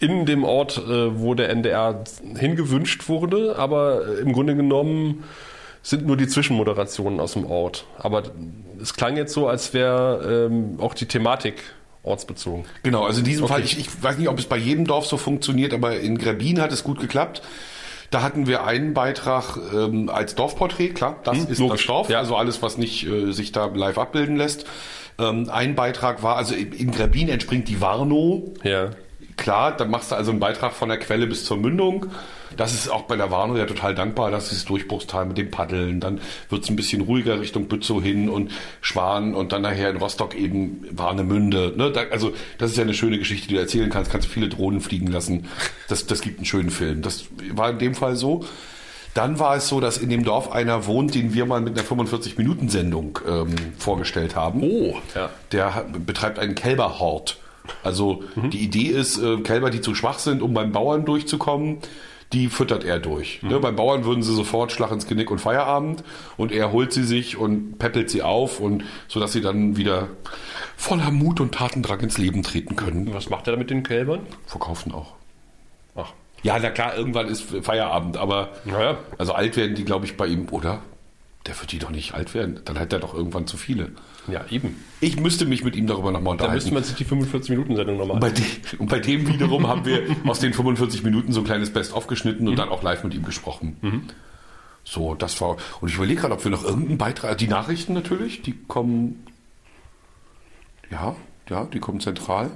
in 0.00 0.26
dem 0.26 0.44
Ort, 0.44 0.78
äh, 0.78 1.20
wo 1.20 1.34
der 1.34 1.50
NDR 1.50 2.02
hingewünscht 2.36 3.08
wurde. 3.08 3.56
Aber 3.56 4.06
äh, 4.06 4.20
im 4.20 4.32
Grunde 4.32 4.56
genommen 4.56 5.24
sind 5.82 6.06
nur 6.06 6.16
die 6.16 6.26
Zwischenmoderationen 6.26 7.20
aus 7.20 7.34
dem 7.34 7.46
Ort. 7.46 7.86
Aber 7.98 8.24
es 8.80 8.94
klang 8.94 9.16
jetzt 9.16 9.32
so, 9.32 9.46
als 9.48 9.74
wäre 9.74 10.48
ähm, 10.50 10.80
auch 10.80 10.94
die 10.94 11.06
Thematik 11.06 11.54
ortsbezogen. 12.02 12.64
Genau, 12.82 13.04
also 13.04 13.20
in 13.20 13.24
diesem 13.24 13.44
Okay. 13.44 13.54
Fall, 13.54 13.62
ich, 13.62 13.78
ich 13.78 14.02
weiß 14.02 14.18
nicht, 14.18 14.28
ob 14.28 14.38
es 14.38 14.46
bei 14.46 14.56
jedem 14.56 14.86
Dorf 14.86 15.06
so 15.06 15.16
funktioniert, 15.16 15.72
aber 15.72 16.00
in 16.00 16.18
Grebin 16.18 16.60
hat 16.60 16.72
es 16.72 16.82
gut 16.82 17.00
geklappt. 17.00 17.42
Da 18.12 18.22
hatten 18.22 18.46
wir 18.46 18.64
einen 18.64 18.94
Beitrag 18.94 19.56
ähm, 19.74 20.08
als 20.08 20.34
Dorfporträt, 20.36 20.90
klar, 20.90 21.16
das 21.24 21.38
Hm, 21.38 21.46
ist 21.48 21.58
logisch, 21.58 21.80
das 21.80 21.86
Dorf, 21.86 22.08
ja. 22.10 22.18
also 22.18 22.36
alles, 22.36 22.62
was 22.62 22.76
nicht 22.78 23.04
äh, 23.06 23.32
sich 23.32 23.50
da 23.52 23.66
live 23.66 23.98
abbilden 23.98 24.36
lässt. 24.36 24.66
Ähm, 25.18 25.48
ein 25.50 25.74
Beitrag 25.74 26.22
war, 26.22 26.36
also 26.36 26.54
in 26.54 26.72
in 26.72 26.90
Grebin 26.92 27.28
entspringt 27.28 27.68
die 27.68 27.80
Warnow, 27.80 28.42
Ja. 28.62 28.90
Klar, 29.36 29.76
dann 29.76 29.90
machst 29.90 30.10
du 30.10 30.16
also 30.16 30.30
einen 30.30 30.40
Beitrag 30.40 30.72
von 30.72 30.88
der 30.88 30.98
Quelle 30.98 31.26
bis 31.26 31.44
zur 31.44 31.56
Mündung. 31.56 32.06
Das 32.56 32.74
ist 32.74 32.88
auch 32.88 33.02
bei 33.02 33.16
der 33.16 33.30
Warnow 33.30 33.56
ja 33.56 33.64
total 33.64 33.94
dankbar, 33.94 34.30
dass 34.30 34.50
dieses 34.50 34.64
Durchbruchstal 34.64 35.26
mit 35.26 35.38
dem 35.38 35.50
Paddeln, 35.50 36.00
dann 36.00 36.20
wird's 36.50 36.68
ein 36.68 36.76
bisschen 36.76 37.02
ruhiger 37.02 37.40
Richtung 37.40 37.66
Bützow 37.66 38.02
hin 38.02 38.28
und 38.28 38.50
Schwan 38.80 39.34
und 39.34 39.52
dann 39.52 39.62
nachher 39.62 39.90
in 39.90 39.96
Rostock 39.96 40.34
eben 40.34 40.86
Warnemünde. 40.90 41.72
Ne? 41.76 41.90
Da, 41.90 42.02
also 42.10 42.32
das 42.58 42.70
ist 42.70 42.76
ja 42.76 42.82
eine 42.82 42.94
schöne 42.94 43.18
Geschichte, 43.18 43.48
die 43.48 43.54
du 43.54 43.60
erzählen 43.60 43.90
kannst. 43.90 44.10
Kannst 44.10 44.28
viele 44.28 44.48
Drohnen 44.48 44.80
fliegen 44.80 45.06
lassen. 45.06 45.48
Das, 45.88 46.06
das 46.06 46.20
gibt 46.20 46.38
einen 46.38 46.46
schönen 46.46 46.70
Film. 46.70 47.02
Das 47.02 47.24
war 47.52 47.70
in 47.70 47.78
dem 47.78 47.94
Fall 47.94 48.16
so. 48.16 48.44
Dann 49.14 49.38
war 49.38 49.56
es 49.56 49.68
so, 49.68 49.80
dass 49.80 49.98
in 49.98 50.08
dem 50.08 50.24
Dorf 50.24 50.50
einer 50.52 50.86
wohnt, 50.86 51.14
den 51.14 51.34
wir 51.34 51.44
mal 51.44 51.60
mit 51.60 51.78
einer 51.78 51.86
45-Minuten-Sendung 51.86 53.18
ähm, 53.28 53.54
vorgestellt 53.78 54.36
haben. 54.36 54.62
Oh, 54.62 54.96
ja. 55.14 55.28
Der 55.52 55.84
betreibt 56.06 56.38
einen 56.38 56.54
Kälberhort. 56.54 57.38
Also 57.84 58.24
die 58.36 58.58
Idee 58.62 58.88
ist, 58.88 59.18
äh, 59.18 59.38
Kälber, 59.38 59.70
die 59.70 59.80
zu 59.80 59.94
schwach 59.94 60.18
sind, 60.18 60.42
um 60.42 60.52
beim 60.54 60.72
Bauern 60.72 61.04
durchzukommen, 61.04 61.78
die 62.32 62.48
füttert 62.48 62.82
er 62.82 62.98
durch. 62.98 63.42
Ne, 63.42 63.60
beim 63.60 63.76
Bauern 63.76 64.04
würden 64.04 64.22
sie 64.22 64.34
sofort 64.34 64.72
Schlag 64.72 64.90
ins 64.90 65.06
Genick 65.06 65.30
und 65.30 65.38
Feierabend 65.38 66.02
und 66.38 66.50
er 66.50 66.72
holt 66.72 66.92
sie 66.92 67.04
sich 67.04 67.36
und 67.36 67.78
peppelt 67.78 68.08
sie 68.08 68.22
auf 68.22 68.58
und 68.58 68.84
so 69.06 69.20
dass 69.20 69.32
sie 69.32 69.42
dann 69.42 69.76
wieder 69.76 70.08
voller 70.76 71.10
Mut 71.10 71.40
und 71.40 71.54
Tatendrang 71.54 72.00
ins 72.00 72.16
Leben 72.18 72.42
treten 72.42 72.74
können. 72.74 73.12
Was 73.12 73.28
macht 73.28 73.46
er 73.48 73.52
da 73.52 73.58
mit 73.58 73.68
den 73.70 73.82
Kälbern? 73.82 74.20
Verkaufen 74.46 74.92
auch. 74.92 75.12
Ach, 75.94 76.12
Ja, 76.42 76.58
na 76.60 76.70
klar, 76.70 76.96
irgendwann 76.96 77.28
ist 77.28 77.42
Feierabend, 77.42 78.16
aber 78.16 78.48
Naja. 78.64 78.96
also 79.18 79.34
alt 79.34 79.56
werden 79.58 79.74
die, 79.76 79.84
glaube 79.84 80.06
ich, 80.06 80.16
bei 80.16 80.26
ihm, 80.26 80.48
oder? 80.50 80.80
Der 81.46 81.58
wird 81.60 81.70
die 81.72 81.78
doch 81.80 81.90
nicht 81.90 82.14
alt 82.14 82.32
werden. 82.34 82.60
Dann 82.64 82.78
hat 82.78 82.92
er 82.94 82.98
doch 83.00 83.12
irgendwann 83.14 83.46
zu 83.46 83.56
viele. 83.58 83.90
Ja, 84.28 84.44
eben. 84.50 84.76
Ich 85.00 85.18
müsste 85.18 85.44
mich 85.46 85.64
mit 85.64 85.74
ihm 85.76 85.86
darüber 85.86 86.12
nochmal 86.12 86.36
Da 86.36 86.52
müsste 86.52 86.70
unterhalten. 86.70 86.74
man 86.74 86.84
sich 86.84 86.94
die 86.96 87.04
45-Minuten-Sendung 87.04 87.96
nochmal 87.96 88.16
Und 88.16 88.20
bei, 88.20 88.32
und 88.78 88.88
bei 88.88 88.98
dem 89.00 89.26
wiederum 89.26 89.66
haben 89.66 89.84
wir 89.84 90.02
aus 90.26 90.38
den 90.38 90.52
45 90.52 91.02
Minuten 91.02 91.32
so 91.32 91.40
ein 91.40 91.44
kleines 91.46 91.72
Best-of 91.72 92.06
geschnitten 92.06 92.46
und 92.48 92.56
dann 92.56 92.68
auch 92.68 92.82
live 92.82 93.02
mit 93.04 93.14
ihm 93.14 93.24
gesprochen. 93.24 94.08
So, 94.84 95.14
das 95.14 95.40
war. 95.40 95.56
Und 95.80 95.88
ich 95.88 95.96
überlege 95.96 96.20
gerade, 96.22 96.34
ob 96.34 96.44
wir 96.44 96.50
noch 96.50 96.64
irgendeinen 96.64 96.98
Beitrag. 96.98 97.38
Die 97.38 97.48
Nachrichten 97.48 97.92
natürlich, 97.94 98.42
die 98.42 98.54
kommen. 98.68 99.26
Ja, 100.90 101.16
ja, 101.48 101.64
die 101.64 101.78
kommen 101.80 102.00
zentral. 102.00 102.50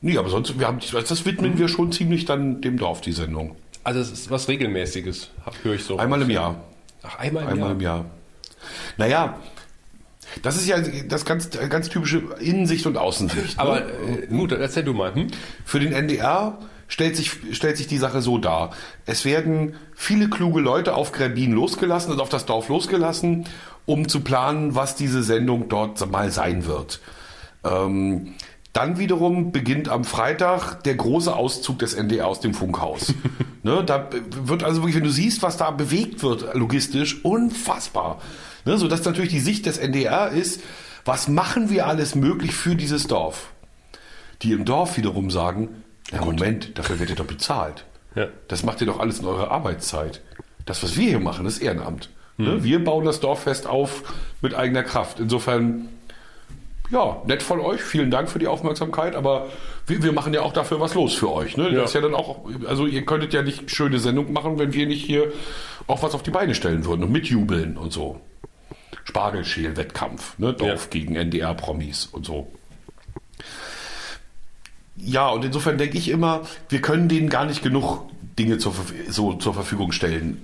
Nee, 0.00 0.18
aber 0.18 0.28
sonst, 0.28 0.58
wir 0.58 0.66
haben, 0.66 0.78
das 0.92 1.24
widmen 1.24 1.58
wir 1.58 1.68
schon 1.68 1.90
ziemlich 1.90 2.26
dann 2.26 2.60
dem 2.60 2.76
Dorf, 2.78 3.00
die 3.00 3.12
Sendung. 3.12 3.56
Also 3.82 4.00
es 4.00 4.10
ist 4.10 4.30
was 4.30 4.48
Regelmäßiges, 4.48 5.30
höre 5.62 5.74
ich 5.74 5.84
so. 5.84 5.96
Einmal 5.96 6.20
im 6.22 6.30
Jahr. 6.30 6.64
Ach, 7.02 7.18
einmal 7.18 7.44
im 7.44 7.48
Einmal 7.50 7.68
Jahr. 7.68 7.72
im 7.72 7.80
Jahr. 7.80 8.04
Naja, 8.96 9.38
das 10.42 10.56
ist 10.56 10.66
ja 10.66 10.78
das 10.80 11.24
ganz, 11.24 11.50
ganz 11.50 11.88
typische 11.88 12.22
Innensicht 12.40 12.86
und 12.86 12.96
Außensicht. 12.96 13.58
Aber 13.58 13.80
ne? 13.80 13.86
äh, 14.22 14.26
gut, 14.26 14.52
erzähl 14.52 14.84
du 14.84 14.92
mal. 14.92 15.14
Hm? 15.14 15.28
Für 15.64 15.80
den 15.80 15.92
NDR 15.92 16.58
stellt 16.88 17.16
sich, 17.16 17.32
stellt 17.52 17.76
sich 17.76 17.86
die 17.86 17.98
Sache 17.98 18.22
so 18.22 18.38
dar. 18.38 18.70
Es 19.06 19.24
werden 19.24 19.74
viele 19.94 20.28
kluge 20.28 20.60
Leute 20.60 20.94
auf 20.94 21.12
Grebin 21.12 21.52
losgelassen, 21.52 22.10
also 22.10 22.22
auf 22.22 22.28
das 22.28 22.46
Dorf 22.46 22.68
losgelassen, 22.68 23.46
um 23.86 24.08
zu 24.08 24.20
planen, 24.20 24.74
was 24.74 24.96
diese 24.96 25.22
Sendung 25.22 25.68
dort 25.68 26.10
mal 26.10 26.30
sein 26.30 26.66
wird. 26.66 27.00
Ähm, 27.64 28.34
Dann 28.72 28.98
wiederum 28.98 29.52
beginnt 29.52 29.88
am 29.88 30.04
Freitag 30.04 30.82
der 30.82 30.96
große 30.96 31.34
Auszug 31.34 31.78
des 31.78 31.94
NDR 31.94 32.26
aus 32.26 32.40
dem 32.40 32.52
Funkhaus. 32.52 33.14
ne, 33.62 33.82
da 33.84 34.08
wird 34.30 34.62
also 34.64 34.82
wirklich, 34.82 34.96
wenn 34.96 35.04
du 35.04 35.10
siehst, 35.10 35.42
was 35.42 35.56
da 35.56 35.70
bewegt 35.70 36.22
wird 36.22 36.54
logistisch, 36.54 37.24
unfassbar. 37.24 38.20
Ne, 38.66 38.76
so 38.78 38.88
dass 38.88 39.04
natürlich 39.04 39.30
die 39.30 39.40
Sicht 39.40 39.64
des 39.64 39.78
NDR 39.78 40.30
ist, 40.30 40.60
was 41.04 41.28
machen 41.28 41.70
wir 41.70 41.86
alles 41.86 42.16
möglich 42.16 42.52
für 42.52 42.74
dieses 42.74 43.06
Dorf? 43.06 43.52
Die 44.42 44.52
im 44.52 44.64
Dorf 44.64 44.96
wiederum 44.96 45.30
sagen, 45.30 45.84
ja 46.12 46.24
Moment, 46.24 46.76
dafür 46.76 46.98
werdet 46.98 47.16
ihr 47.16 47.24
doch 47.24 47.30
bezahlt. 47.30 47.84
Ja. 48.16 48.26
Das 48.48 48.64
macht 48.64 48.80
ihr 48.80 48.88
doch 48.88 48.98
alles 48.98 49.20
in 49.20 49.26
eurer 49.26 49.52
Arbeitszeit. 49.52 50.20
Das, 50.64 50.82
was 50.82 50.96
wir 50.96 51.08
hier 51.08 51.20
machen, 51.20 51.46
ist 51.46 51.58
Ehrenamt. 51.58 52.10
Ne? 52.38 52.64
Wir 52.64 52.82
bauen 52.82 53.04
das 53.04 53.20
Dorffest 53.20 53.66
auf 53.66 54.02
mit 54.42 54.54
eigener 54.54 54.82
Kraft. 54.82 55.20
Insofern, 55.20 55.88
ja, 56.90 57.22
nett 57.26 57.42
von 57.42 57.60
euch. 57.60 57.82
Vielen 57.82 58.10
Dank 58.10 58.28
für 58.28 58.38
die 58.38 58.46
Aufmerksamkeit. 58.46 59.14
Aber 59.14 59.46
wir, 59.86 60.02
wir 60.02 60.12
machen 60.12 60.34
ja 60.34 60.42
auch 60.42 60.52
dafür 60.52 60.80
was 60.80 60.94
los 60.94 61.14
für 61.14 61.32
euch. 61.32 61.56
Ne? 61.56 61.70
Ja. 61.70 61.80
Das 61.80 61.90
ist 61.90 61.94
ja 61.94 62.00
dann 62.00 62.14
auch, 62.14 62.46
also 62.66 62.86
ihr 62.86 63.06
könntet 63.06 63.32
ja 63.32 63.42
nicht 63.42 63.70
schöne 63.70 64.00
Sendung 64.00 64.32
machen, 64.32 64.58
wenn 64.58 64.74
wir 64.74 64.86
nicht 64.86 65.04
hier 65.04 65.32
auch 65.86 66.02
was 66.02 66.14
auf 66.14 66.22
die 66.22 66.30
Beine 66.30 66.54
stellen 66.54 66.84
würden 66.84 67.04
und 67.04 67.12
mitjubeln 67.12 67.78
und 67.78 67.92
so. 67.92 68.20
Spargelschäl-Wettkampf, 69.06 70.38
ne? 70.38 70.52
Dorf 70.52 70.84
Ja. 70.84 70.90
gegen 70.90 71.16
NDR-Promis 71.16 72.06
und 72.06 72.26
so. 72.26 72.50
Ja, 74.96 75.28
und 75.28 75.44
insofern 75.44 75.78
denke 75.78 75.98
ich 75.98 76.08
immer, 76.08 76.42
wir 76.68 76.80
können 76.80 77.08
denen 77.08 77.28
gar 77.28 77.44
nicht 77.44 77.62
genug 77.62 78.08
Dinge 78.38 78.58
zur, 78.58 78.74
so, 79.08 79.34
zur 79.34 79.54
Verfügung 79.54 79.92
stellen. 79.92 80.42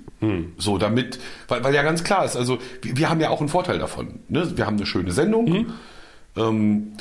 So, 0.56 0.78
damit, 0.78 1.18
weil, 1.48 1.64
weil 1.64 1.74
ja 1.74 1.82
ganz 1.82 2.04
klar 2.04 2.24
ist, 2.24 2.36
also 2.36 2.58
wir, 2.80 2.96
wir 2.96 3.10
haben 3.10 3.20
ja 3.20 3.30
auch 3.30 3.40
einen 3.40 3.48
Vorteil 3.48 3.80
davon. 3.80 4.20
Ne? 4.28 4.56
Wir 4.56 4.66
haben 4.66 4.76
eine 4.76 4.86
schöne 4.86 5.10
Sendung. 5.10 5.74
Ähm, 6.36 6.92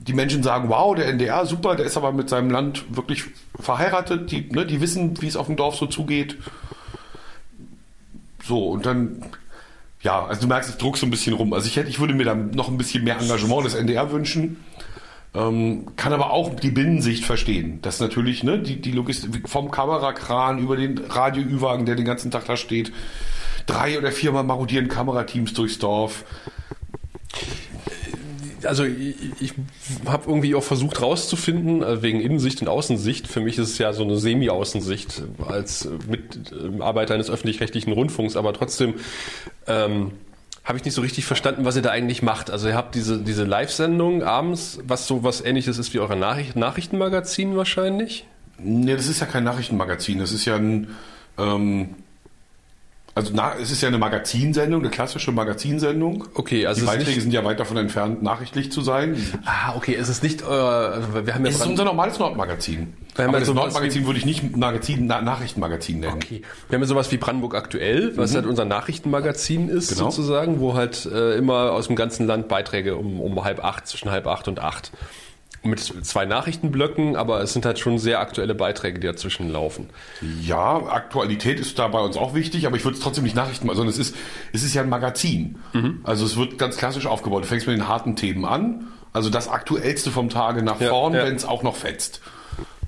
die 0.00 0.12
Menschen 0.12 0.42
sagen, 0.42 0.68
wow, 0.68 0.92
der 0.96 1.06
NDR, 1.06 1.46
super, 1.46 1.76
der 1.76 1.86
ist 1.86 1.96
aber 1.96 2.10
mit 2.10 2.28
seinem 2.28 2.50
Land 2.50 2.84
wirklich 2.96 3.26
verheiratet. 3.60 4.32
Die, 4.32 4.48
ne, 4.50 4.66
die 4.66 4.80
wissen, 4.80 5.22
wie 5.22 5.28
es 5.28 5.36
auf 5.36 5.46
dem 5.46 5.54
Dorf 5.54 5.76
so 5.76 5.86
zugeht. 5.86 6.36
So, 8.42 8.70
und 8.70 8.86
dann, 8.86 9.22
ja, 10.08 10.24
also 10.24 10.40
du 10.40 10.46
merkst, 10.46 10.70
ich 10.70 10.76
druck 10.76 10.96
so 10.96 11.04
ein 11.04 11.10
bisschen 11.10 11.34
rum. 11.34 11.52
Also 11.52 11.66
ich 11.66 11.76
hätte, 11.76 11.90
ich 11.90 12.00
würde 12.00 12.14
mir 12.14 12.24
da 12.24 12.34
noch 12.34 12.68
ein 12.68 12.78
bisschen 12.78 13.04
mehr 13.04 13.18
Engagement 13.20 13.66
des 13.66 13.74
NDR 13.74 14.10
wünschen. 14.10 14.64
Ähm, 15.34 15.84
kann 15.96 16.14
aber 16.14 16.30
auch 16.30 16.54
die 16.54 16.70
Binnensicht 16.70 17.26
verstehen. 17.26 17.80
Das 17.82 18.00
natürlich, 18.00 18.42
ne, 18.42 18.58
die, 18.58 18.80
die 18.80 18.92
Logistik 18.92 19.46
vom 19.46 19.70
Kamerakran 19.70 20.60
über 20.60 20.78
den 20.78 20.96
Radioüwagen, 20.96 21.84
der 21.84 21.94
den 21.94 22.06
ganzen 22.06 22.30
Tag 22.30 22.46
da 22.46 22.56
steht. 22.56 22.90
Drei 23.66 23.98
oder 23.98 24.10
viermal 24.10 24.44
marodieren 24.44 24.88
Kamerateams 24.88 25.52
durchs 25.52 25.78
Dorf. 25.78 26.24
Also 28.64 28.84
ich, 28.84 29.16
ich 29.40 29.54
habe 30.06 30.24
irgendwie 30.26 30.54
auch 30.54 30.62
versucht 30.62 31.00
rauszufinden, 31.00 31.82
äh, 31.82 32.02
wegen 32.02 32.20
Innensicht 32.20 32.60
und 32.62 32.68
Außensicht. 32.68 33.28
Für 33.28 33.40
mich 33.40 33.58
ist 33.58 33.70
es 33.70 33.78
ja 33.78 33.92
so 33.92 34.02
eine 34.02 34.16
Semi-Außensicht 34.16 35.22
äh, 35.38 35.52
als 35.52 35.86
äh, 35.86 35.90
Mitarbeiter 36.08 37.14
eines 37.14 37.30
öffentlich-rechtlichen 37.30 37.92
Rundfunks, 37.92 38.36
aber 38.36 38.52
trotzdem 38.52 38.94
ähm, 39.66 40.12
habe 40.64 40.78
ich 40.78 40.84
nicht 40.84 40.94
so 40.94 41.00
richtig 41.00 41.24
verstanden, 41.24 41.64
was 41.64 41.76
ihr 41.76 41.82
da 41.82 41.90
eigentlich 41.90 42.22
macht. 42.22 42.50
Also 42.50 42.68
ihr 42.68 42.74
habt 42.74 42.94
diese, 42.94 43.18
diese 43.18 43.44
Live-Sendung 43.44 44.22
abends, 44.22 44.78
was 44.86 45.06
so 45.06 45.22
was 45.22 45.40
ähnliches 45.40 45.78
ist 45.78 45.94
wie 45.94 45.98
eure 45.98 46.16
Nachricht 46.16 46.56
Nachrichtenmagazin 46.56 47.56
wahrscheinlich. 47.56 48.26
Ne, 48.58 48.96
das 48.96 49.06
ist 49.06 49.20
ja 49.20 49.26
kein 49.26 49.44
Nachrichtenmagazin. 49.44 50.18
Das 50.18 50.32
ist 50.32 50.44
ja 50.44 50.56
ein, 50.56 50.88
ähm, 51.38 51.94
also 53.18 53.32
na, 53.34 53.52
es 53.60 53.70
ist 53.70 53.82
ja 53.82 53.88
eine 53.88 53.98
Magazinsendung, 53.98 54.80
eine 54.80 54.90
klassische 54.90 55.32
Magazinsendung. 55.32 56.24
Okay, 56.34 56.66
also 56.66 56.80
die 56.80 56.86
Beiträge 56.86 57.10
nicht- 57.10 57.22
sind 57.22 57.32
ja 57.32 57.44
weit 57.44 57.60
davon 57.60 57.76
entfernt, 57.76 58.22
nachrichtlich 58.22 58.72
zu 58.72 58.80
sein. 58.80 59.16
Ah, 59.44 59.74
okay, 59.76 59.94
es 59.94 60.08
ist 60.08 60.22
nicht 60.22 60.42
euer, 60.42 60.92
also 60.94 61.26
wir 61.26 61.34
haben 61.34 61.44
ja 61.44 61.50
Es 61.50 61.56
ist 61.58 61.66
unser 61.66 61.84
normales 61.84 62.18
Nordmagazin. 62.18 62.94
Aber 63.16 63.40
das 63.40 63.52
Nordmagazin 63.52 64.06
würde 64.06 64.18
ich 64.20 64.24
nicht 64.26 64.56
Magazin, 64.56 65.06
Na 65.06 65.20
Nachrichtenmagazin 65.20 66.00
nennen. 66.00 66.14
Okay. 66.14 66.42
Wir 66.68 66.76
haben 66.76 66.82
ja 66.82 66.86
sowas 66.88 67.10
wie 67.10 67.16
Brandenburg 67.16 67.54
aktuell, 67.56 68.16
was 68.16 68.34
halt 68.34 68.46
unser 68.46 68.64
Nachrichtenmagazin 68.64 69.68
ist, 69.68 69.90
Mhm. 69.90 69.94
Genau. 69.96 70.10
sozusagen, 70.10 70.60
wo 70.60 70.74
halt 70.74 71.04
äh, 71.06 71.36
immer 71.36 71.72
aus 71.72 71.88
dem 71.88 71.96
ganzen 71.96 72.26
Land 72.26 72.48
Beiträge 72.48 72.96
um, 72.96 73.20
um 73.20 73.42
halb 73.44 73.64
acht, 73.64 73.86
zwischen 73.86 74.10
halb 74.10 74.26
acht 74.26 74.48
und 74.48 74.60
acht. 74.60 74.92
Mit 75.68 75.80
zwei 75.80 76.24
Nachrichtenblöcken, 76.26 77.16
aber 77.16 77.40
es 77.42 77.52
sind 77.52 77.64
halt 77.66 77.78
schon 77.78 77.98
sehr 77.98 78.20
aktuelle 78.20 78.54
Beiträge, 78.54 78.98
die 79.00 79.06
dazwischen 79.06 79.50
laufen. 79.50 79.88
Ja, 80.42 80.76
Aktualität 80.86 81.60
ist 81.60 81.78
da 81.78 81.88
bei 81.88 82.00
uns 82.00 82.16
auch 82.16 82.34
wichtig, 82.34 82.66
aber 82.66 82.76
ich 82.76 82.84
würde 82.84 82.96
es 82.96 83.02
trotzdem 83.02 83.24
nicht 83.24 83.36
Nachrichten, 83.36 83.66
sondern 83.68 83.88
es 83.88 83.98
ist, 83.98 84.16
es 84.52 84.62
ist 84.62 84.74
ja 84.74 84.82
ein 84.82 84.88
Magazin. 84.88 85.58
Mhm. 85.72 86.00
Also 86.04 86.24
es 86.24 86.36
wird 86.36 86.58
ganz 86.58 86.76
klassisch 86.76 87.06
aufgebaut. 87.06 87.44
Du 87.44 87.48
fängst 87.48 87.66
mit 87.66 87.76
den 87.76 87.88
harten 87.88 88.16
Themen 88.16 88.44
an, 88.44 88.88
also 89.12 89.30
das 89.30 89.48
Aktuellste 89.48 90.10
vom 90.10 90.28
Tage 90.28 90.62
nach 90.62 90.80
Ja, 90.80 90.88
vorn, 90.90 91.14
ja. 91.14 91.24
wenn 91.24 91.34
es 91.36 91.44
auch 91.44 91.62
noch 91.62 91.76
fetzt. 91.76 92.20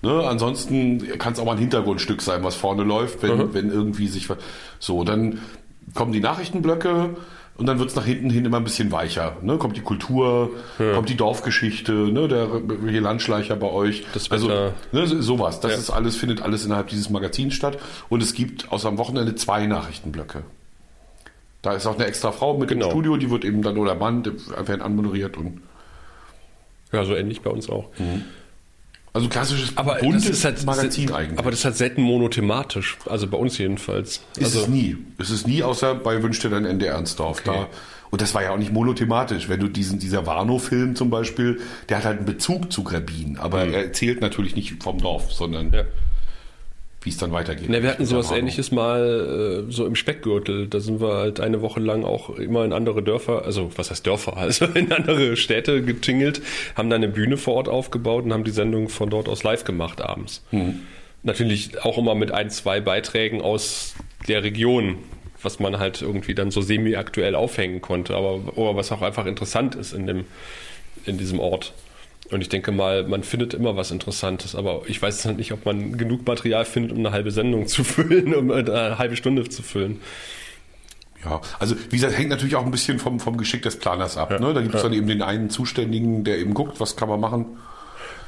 Ne? 0.03 0.25
Ansonsten 0.27 1.19
kann 1.19 1.35
es 1.35 1.39
auch 1.39 1.45
mal 1.45 1.53
ein 1.53 1.59
Hintergrundstück 1.59 2.23
sein, 2.23 2.43
was 2.43 2.55
vorne 2.57 2.83
läuft, 2.85 3.23
wenn, 3.23 3.37
Mhm. 3.37 3.55
wenn 3.55 3.71
irgendwie 3.71 4.09
sich. 4.09 4.29
So, 4.79 5.05
dann 5.05 5.41
kommen 5.95 6.13
die 6.13 6.21
Nachrichtenblöcke 6.21 7.17
und 7.61 7.67
dann 7.67 7.79
wird 7.79 7.91
es 7.91 7.95
nach 7.97 8.05
hinten 8.07 8.31
hin 8.31 8.45
immer 8.45 8.57
ein 8.57 8.65
bisschen 8.65 8.91
weicher. 8.91 9.37
Ne? 9.43 9.59
Kommt 9.59 9.77
die 9.77 9.83
Kultur, 9.83 10.51
kommt 10.79 11.09
die 11.09 11.17
Dorfgeschichte, 11.17 11.93
ne? 11.93 12.27
der 12.27 12.49
hier 12.89 13.01
Landschleicher 13.03 13.55
bei 13.55 13.69
euch. 13.69 14.05
Das 14.15 14.31
also 14.31 14.49
ne, 14.49 15.07
so- 15.07 15.21
sowas. 15.21 15.61
Das 15.61 15.73
Ja. 15.73 15.79
ist 15.79 15.91
alles, 15.91 16.17
findet 16.17 16.43
alles 16.43 16.65
innerhalb 16.65 16.89
dieses 16.89 17.11
Magazins 17.11 17.55
statt. 17.55 17.79
Und 18.09 18.23
es 18.23 18.33
gibt 18.35 18.73
außer 18.73 18.89
am 18.89 18.99
Wochenende 18.99 19.35
zwei 19.37 19.67
Nachrichtenblöcke. 19.67 20.43
Da 21.63 21.75
ist 21.75 21.87
auch 21.87 21.95
eine 21.97 22.07
extra 22.07 22.33
Frau 22.33 22.57
mit 22.57 22.71
Genau. 22.71 22.87
im 22.87 22.91
Studio, 22.91 23.17
die 23.19 23.31
wird 23.31 23.45
eben 23.45 23.61
dann, 23.63 23.77
oder 23.77 23.95
Mann, 23.95 24.25
werden 24.25 24.81
anmoderiert 24.83 25.37
und 25.37 25.61
Ja, 26.93 27.05
so 27.05 27.15
ähnlich 27.15 27.43
bei 27.43 27.51
uns 27.51 27.69
auch. 27.69 27.91
Also 29.13 29.29
klassisches 29.29 29.77
Aber 29.77 29.95
das 29.95 30.03
buntes 30.03 30.27
ist 30.29 30.45
halt 30.45 30.65
Magazin 30.65 31.13
eigentlich. 31.13 31.39
Aber 31.39 31.51
das 31.51 31.61
ist 31.61 31.65
halt 31.65 31.77
selten 31.77 32.03
monothematisch, 32.03 32.99
also 33.07 33.27
bei 33.27 33.37
uns 33.39 33.59
jedenfalls. 33.59 34.21
Ist 34.37 34.45
also 34.45 34.61
es 34.63 34.69
nie. 34.69 34.97
Ist 35.19 35.31
es 35.31 35.47
nie, 35.47 35.63
außer 35.63 35.95
bei 35.95 36.23
Wünsch 36.23 36.39
dir 36.41 36.51
dein 36.51 36.65
Ende 36.65 36.87
Ernstdorf. 36.87 37.41
Okay. 37.41 37.51
Da, 37.53 37.69
und 38.11 38.21
das 38.21 38.35
war 38.35 38.43
ja 38.43 38.51
auch 38.51 38.59
nicht 38.59 38.73
monothematisch. 38.73 39.49
Wenn 39.49 39.61
du 39.61 39.69
diesen, 39.69 39.99
dieser 39.99 40.27
Warnow-Film 40.27 40.97
zum 40.97 41.11
Beispiel, 41.11 41.61
der 41.89 41.99
hat 41.99 42.05
halt 42.05 42.19
einen 42.19 42.27
Bezug 42.27 42.73
zu 42.73 42.83
Grebin, 42.83 43.39
aber 43.39 43.65
er 43.67 43.85
erzählt 43.87 44.21
natürlich 44.21 44.57
nicht 44.57 44.83
vom 44.83 44.99
Dorf, 44.99 45.33
sondern 45.33 45.69
Mhm. 45.69 45.75
ja. 45.75 45.85
Wie 47.03 47.09
es 47.09 47.17
dann 47.17 47.33
weitergeht. 47.33 47.69
Ne, 47.71 47.83
wir 47.83 47.91
hatten 47.91 48.05
sowas 48.05 48.31
ähnliches 48.31 48.73
mal 48.73 49.65
äh, 49.69 49.73
so 49.73 49.87
im 49.87 49.95
Speckgürtel. 49.95 50.67
Da 50.67 50.81
sind 50.81 51.01
wir 51.01 51.15
halt 51.15 51.41
eine 51.41 51.63
Woche 51.63 51.81
lang 51.81 52.05
auch 52.05 52.31
immer 52.37 52.65
in 52.65 52.73
andere 52.73 53.03
Dörfer, 53.03 53.45
also 53.45 53.71
was 53.77 53.91
heißt 53.91 54.07
Dörfer, 54.07 54.37
also 54.37 54.67
in 54.67 54.93
andere 54.93 55.37
Städte 55.37 55.83
getingelt, 55.83 56.43
haben 56.75 56.91
da 56.91 56.97
eine 56.97 57.09
Bühne 57.09 57.37
vor 57.37 57.55
Ort 57.55 57.69
aufgebaut 57.69 58.25
und 58.25 58.33
haben 58.33 58.45
die 58.45 58.51
Sendung 58.51 58.89
von 58.89 59.09
dort 59.09 59.29
aus 59.29 59.43
live 59.43 59.65
gemacht 59.65 60.03
abends. 60.03 60.45
Natürlich 61.23 61.83
auch 61.83 61.99
immer 61.99 62.15
mit 62.15 62.33
ein, 62.33 62.51
zwei 62.51 62.81
Beiträgen 62.81 63.41
aus 63.41 63.95
der 64.29 64.43
Region, 64.43 64.99
was 65.43 65.59
man 65.59 65.79
halt 65.79 66.03
irgendwie 66.03 66.35
dann 66.35 66.51
so 66.51 66.61
semi-aktuell 66.61 67.35
aufhängen 67.35 67.81
konnte, 67.81 68.15
aber 68.15 68.77
was 68.77 68.93
auch 68.93 69.03
einfach 69.03 69.27
interessant 69.27 69.75
ist 69.75 69.93
in 69.93 70.07
dem 70.07 70.25
in 71.07 71.19
diesem 71.19 71.41
Ort. 71.41 71.73
Und 72.31 72.43
ich 72.43 72.49
denke 72.49 72.71
mal, 72.73 73.05
man 73.05 73.25
findet 73.25 73.55
immer 73.55 73.77
was 73.77 73.91
Interessantes, 73.91 74.55
aber 74.55 74.83
ich 74.87 75.03
weiß 75.03 75.25
halt 75.25 75.37
nicht, 75.39 75.53
ob 75.53 75.65
man 75.65 75.99
genug 75.99 76.27
Material 76.27 76.65
findet, 76.65 76.93
um 76.93 76.99
eine 76.99 77.11
halbe 77.11 77.31
Sendung 77.31 77.67
zu 77.67 77.83
füllen, 77.85 78.35
um 78.35 78.51
eine 78.51 78.99
halbe 78.99 79.17
Stunde 79.17 79.49
zu 79.49 79.63
füllen. 79.63 80.01
Ja, 81.25 81.41
also 81.59 81.75
wie 81.91 81.97
gesagt, 81.97 82.17
hängt 82.17 82.31
natürlich 82.31 82.57
auch 82.57 82.65
ein 82.65 82.71
bisschen 82.71 82.99
vom, 82.99 83.21
vom 83.21 83.37
Geschick 83.37 83.63
des 83.63 83.79
Planers 83.79 84.17
ab. 84.17 84.31
Ne? 84.31 84.55
Da 84.55 84.63
gibt 84.63 84.75
es 84.75 84.83
dann 84.83 84.93
eben 84.93 85.07
den 85.07 85.23
einen 85.23 85.51
Zuständigen, 85.51 86.25
der 86.25 86.39
eben 86.39 86.55
guckt, 86.55 86.81
was 86.81 86.97
kann 86.97 87.09
man 87.09 87.21
machen. 87.21 87.45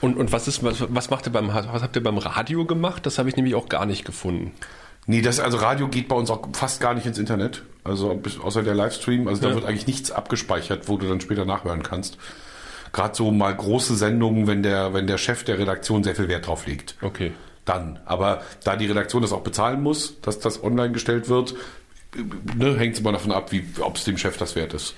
Und, 0.03 0.17
und 0.19 0.33
was 0.33 0.49
ist, 0.49 0.62
was, 0.65 0.85
was 0.88 1.09
macht 1.11 1.27
ihr 1.27 1.33
beim, 1.33 1.49
was 1.49 1.83
habt 1.83 1.97
ihr 1.97 2.03
beim 2.03 2.19
Radio 2.19 2.67
gemacht? 2.67 3.07
Das 3.07 3.19
habe 3.19 3.29
ich 3.29 3.37
nämlich 3.37 3.55
auch 3.55 3.69
gar 3.69 3.87
nicht 3.87 4.05
gefunden. 4.05 4.51
Nee, 5.07 5.23
das, 5.23 5.41
also 5.41 5.57
Radio 5.59 5.88
geht 5.88 6.09
bei 6.09 6.17
uns 6.17 6.29
auch 6.31 6.47
fast 6.53 6.81
gar 6.81 6.93
nicht 6.95 7.07
ins 7.07 7.19
Internet. 7.19 7.62
Also 7.83 8.15
bis, 8.15 8.38
außer 8.38 8.62
der 8.62 8.75
Livestream. 8.75 9.27
Also 9.27 9.43
da 9.43 9.49
Ja. 9.49 9.55
wird 9.55 9.65
eigentlich 9.65 9.87
nichts 9.87 10.11
abgespeichert, 10.11 10.88
wo 10.88 10.97
du 10.99 11.09
dann 11.09 11.21
später 11.21 11.45
nachhören 11.45 11.83
kannst. 11.83 12.19
Gerade 12.92 13.14
so 13.14 13.31
mal 13.31 13.55
große 13.55 13.96
Sendungen, 13.96 14.46
wenn 14.46 14.62
der, 14.62 14.92
wenn 14.92 15.07
der 15.07 15.18
Chef 15.18 15.44
der 15.44 15.59
Redaktion 15.59 16.05
sehr 16.05 16.14
viel 16.14 16.28
Wert 16.28 16.46
drauf 16.46 16.66
legt. 16.66 16.96
Okay. 17.00 17.33
Dann. 17.64 17.98
Aber 18.07 18.42
da 18.64 18.76
die 18.76 18.87
Redaktion 18.87 19.22
das 19.22 19.33
auch 19.33 19.42
bezahlen 19.42 19.83
muss, 19.83 20.20
dass 20.20 20.38
das 20.40 20.62
online 20.62 20.92
gestellt 20.92 21.28
wird, 21.28 21.55
ne, 22.57 22.76
hängt 22.76 22.94
es 22.94 23.00
immer 23.00 23.12
davon 23.12 23.33
ab, 23.33 23.52
wie, 23.52 23.64
ob 23.81 23.96
es 23.96 24.05
dem 24.05 24.18
Chef 24.18 24.37
das 24.37 24.57
wert 24.57 24.74
ist. 24.74 24.94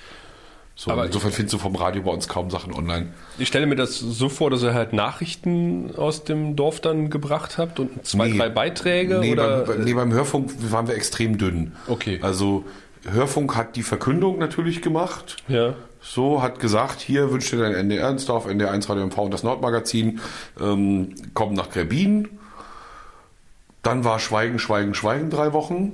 So, 0.77 0.91
Aber- 0.91 1.05
insofern 1.05 1.31
findest 1.31 1.53
du 1.53 1.57
vom 1.57 1.75
Radio 1.77 2.01
bei 2.01 2.11
uns 2.11 2.27
kaum 2.27 2.49
Sachen 2.49 2.73
online. 2.73 3.13
Ich 3.37 3.47
stelle 3.47 3.65
mir 3.65 3.77
das 3.77 3.97
so 3.97 4.27
vor, 4.27 4.49
dass 4.49 4.61
ihr 4.61 4.73
halt 4.73 4.91
Nachrichten 4.91 5.95
aus 5.95 6.25
dem 6.25 6.57
Dorf 6.57 6.81
dann 6.81 7.09
gebracht 7.09 7.57
habt 7.57 7.79
und 7.79 8.05
zwei, 8.05 8.27
Nee. 8.27 8.37
drei 8.37 8.49
Beiträge 8.49 9.19
Nee, 9.19 9.31
oder 9.31 9.61
beim, 9.61 9.83
nee, 9.85 9.93
beim 9.93 10.11
Hörfunk 10.11 10.51
waren 10.69 10.87
wir 10.89 10.95
extrem 10.95 11.37
dünn. 11.37 11.71
Okay. 11.87 12.19
Also 12.21 12.65
Hörfunk 13.09 13.55
hat 13.55 13.77
die 13.77 13.83
Verkündung 13.83 14.37
natürlich 14.37 14.81
gemacht. 14.81 15.37
ja. 15.47 15.75
So, 16.07 16.43
hat 16.43 16.59
gesagt, 16.59 17.01
hier 17.01 17.31
wünscht 17.31 17.51
dir 17.51 17.57
dein 17.57 17.73
NDR 17.73 18.03
Ernstdorf, 18.03 18.45
NDR 18.45 18.69
1 18.69 18.87
Radio 18.89 19.07
MV 19.07 19.17
und 19.17 19.33
das 19.33 19.41
Nordmagazin, 19.41 20.19
ähm, 20.61 21.15
kommen 21.33 21.55
nach 21.55 21.71
Grebin. 21.71 22.29
Dann 23.81 24.03
war 24.03 24.19
Schweigen, 24.19 24.59
Schweigen, 24.59 24.93
Schweigen 24.93 25.31
drei 25.31 25.51
Wochen. 25.51 25.93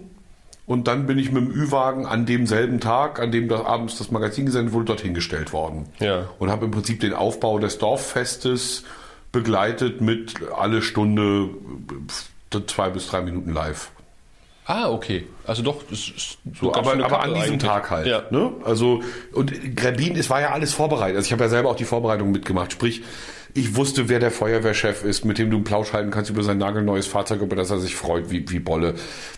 Und 0.65 0.87
dann 0.87 1.07
bin 1.07 1.17
ich 1.17 1.31
mit 1.31 1.43
dem 1.43 1.51
Ü-Wagen 1.51 2.05
an 2.05 2.25
demselben 2.25 2.81
Tag, 2.81 3.19
an 3.19 3.31
dem 3.31 3.47
da 3.47 3.65
abends 3.65 3.97
das 3.97 4.11
Magazin 4.11 4.45
gesendet 4.45 4.73
wurde, 4.73 4.85
dorthin 4.85 5.13
gestellt 5.13 5.53
worden. 5.53 5.87
Ja. 5.99 6.29
Und 6.39 6.51
habe 6.51 6.65
im 6.65 6.71
Prinzip 6.71 6.99
den 6.99 7.13
Aufbau 7.13 7.57
des 7.59 7.77
Dorffestes 7.77 8.83
begleitet 9.31 10.01
mit 10.01 10.35
alle 10.53 10.81
Stunde 10.81 11.49
zwei 12.67 12.89
bis 12.89 13.07
drei 13.07 13.21
Minuten 13.21 13.53
live. 13.53 13.91
Ah, 14.71 14.89
okay. 14.89 15.25
Also 15.45 15.63
doch, 15.63 15.83
das 15.89 15.99
ist 15.99 16.37
So, 16.59 16.73
aber, 16.73 16.93
aber 17.03 17.23
an 17.23 17.33
diesem 17.33 17.53
eigentlich. 17.55 17.69
Tag 17.69 17.91
halt. 17.91 18.07
Ja. 18.07 18.23
Ne? 18.29 18.51
Also, 18.63 19.01
und 19.33 19.75
Grabin, 19.75 20.15
es 20.15 20.29
war 20.29 20.39
ja 20.39 20.51
alles 20.51 20.73
vorbereitet. 20.73 21.17
Also 21.17 21.25
ich 21.25 21.33
habe 21.33 21.43
ja 21.43 21.49
selber 21.49 21.69
auch 21.71 21.75
die 21.75 21.83
Vorbereitung 21.83 22.31
mitgemacht. 22.31 22.71
Sprich, 22.71 23.01
ich 23.53 23.75
wusste, 23.75 24.07
wer 24.07 24.19
der 24.19 24.31
Feuerwehrchef 24.31 25.03
ist, 25.03 25.25
mit 25.25 25.37
dem 25.37 25.49
du 25.49 25.57
einen 25.57 25.65
Plausch 25.65 25.91
halten 25.91 26.09
kannst 26.09 26.29
über 26.29 26.41
sein 26.41 26.57
nagelneues 26.57 27.05
Fahrzeug, 27.05 27.41
über 27.41 27.57
das 27.57 27.69
er 27.69 27.79
sich 27.79 27.97
freut, 27.97 28.31
wie, 28.31 28.49
wie 28.49 28.59
Bolle. 28.59 28.93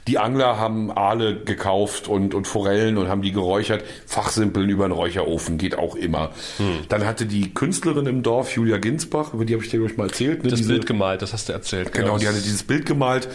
Die 0.08 0.20
Angler 0.20 0.60
haben 0.60 0.92
Aale 0.92 1.40
gekauft 1.44 2.08
und, 2.08 2.36
und 2.36 2.46
Forellen 2.48 3.00
und 3.00 3.08
haben 3.08 3.24
die 3.24 3.32
geräuchert. 3.32 3.84
Fachsimpeln 4.06 4.70
über 4.70 4.84
einen 4.86 4.94
Räucherofen 4.94 5.58
geht 5.58 5.80
auch 5.80 5.96
immer. 5.96 6.30
Hm. 6.58 6.82
Dann 6.90 7.08
hatte 7.08 7.26
die 7.26 7.56
Künstlerin 7.56 8.06
im 8.06 8.22
Dorf, 8.22 8.56
Julia 8.56 8.78
Ginsbach, 8.78 9.34
über 9.34 9.46
die 9.46 9.54
habe 9.56 9.64
ich 9.64 9.72
dir 9.72 9.84
ich 9.84 9.98
mal 9.98 10.10
erzählt. 10.10 10.44
Ne? 10.44 10.52
Das 10.52 10.60
Diese- 10.60 10.74
Bild 10.74 10.86
gemalt, 10.86 11.24
das 11.24 11.34
hast 11.34 11.50
du 11.50 11.54
erzählt. 11.54 11.92
Genau, 11.92 12.20
die 12.20 12.28
hatte 12.28 12.42
dieses 12.42 12.62
Bild 12.62 12.86
gemalt. 12.86 13.28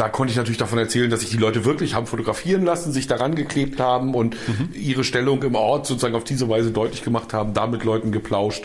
Da 0.00 0.08
konnte 0.08 0.30
ich 0.30 0.38
natürlich 0.38 0.56
davon 0.56 0.78
erzählen, 0.78 1.10
dass 1.10 1.20
sich 1.20 1.28
die 1.28 1.36
Leute 1.36 1.66
wirklich 1.66 1.92
haben 1.92 2.06
fotografieren 2.06 2.64
lassen, 2.64 2.90
sich 2.90 3.06
daran 3.06 3.34
geklebt 3.34 3.78
haben 3.80 4.14
und 4.14 4.34
ihre 4.72 5.04
Stellung 5.04 5.42
im 5.42 5.54
Ort 5.54 5.86
sozusagen 5.86 6.14
auf 6.14 6.24
diese 6.24 6.48
Weise 6.48 6.70
deutlich 6.70 7.04
gemacht 7.04 7.34
haben, 7.34 7.52
da 7.52 7.66
mit 7.66 7.84
Leuten 7.84 8.10
geplauscht, 8.10 8.64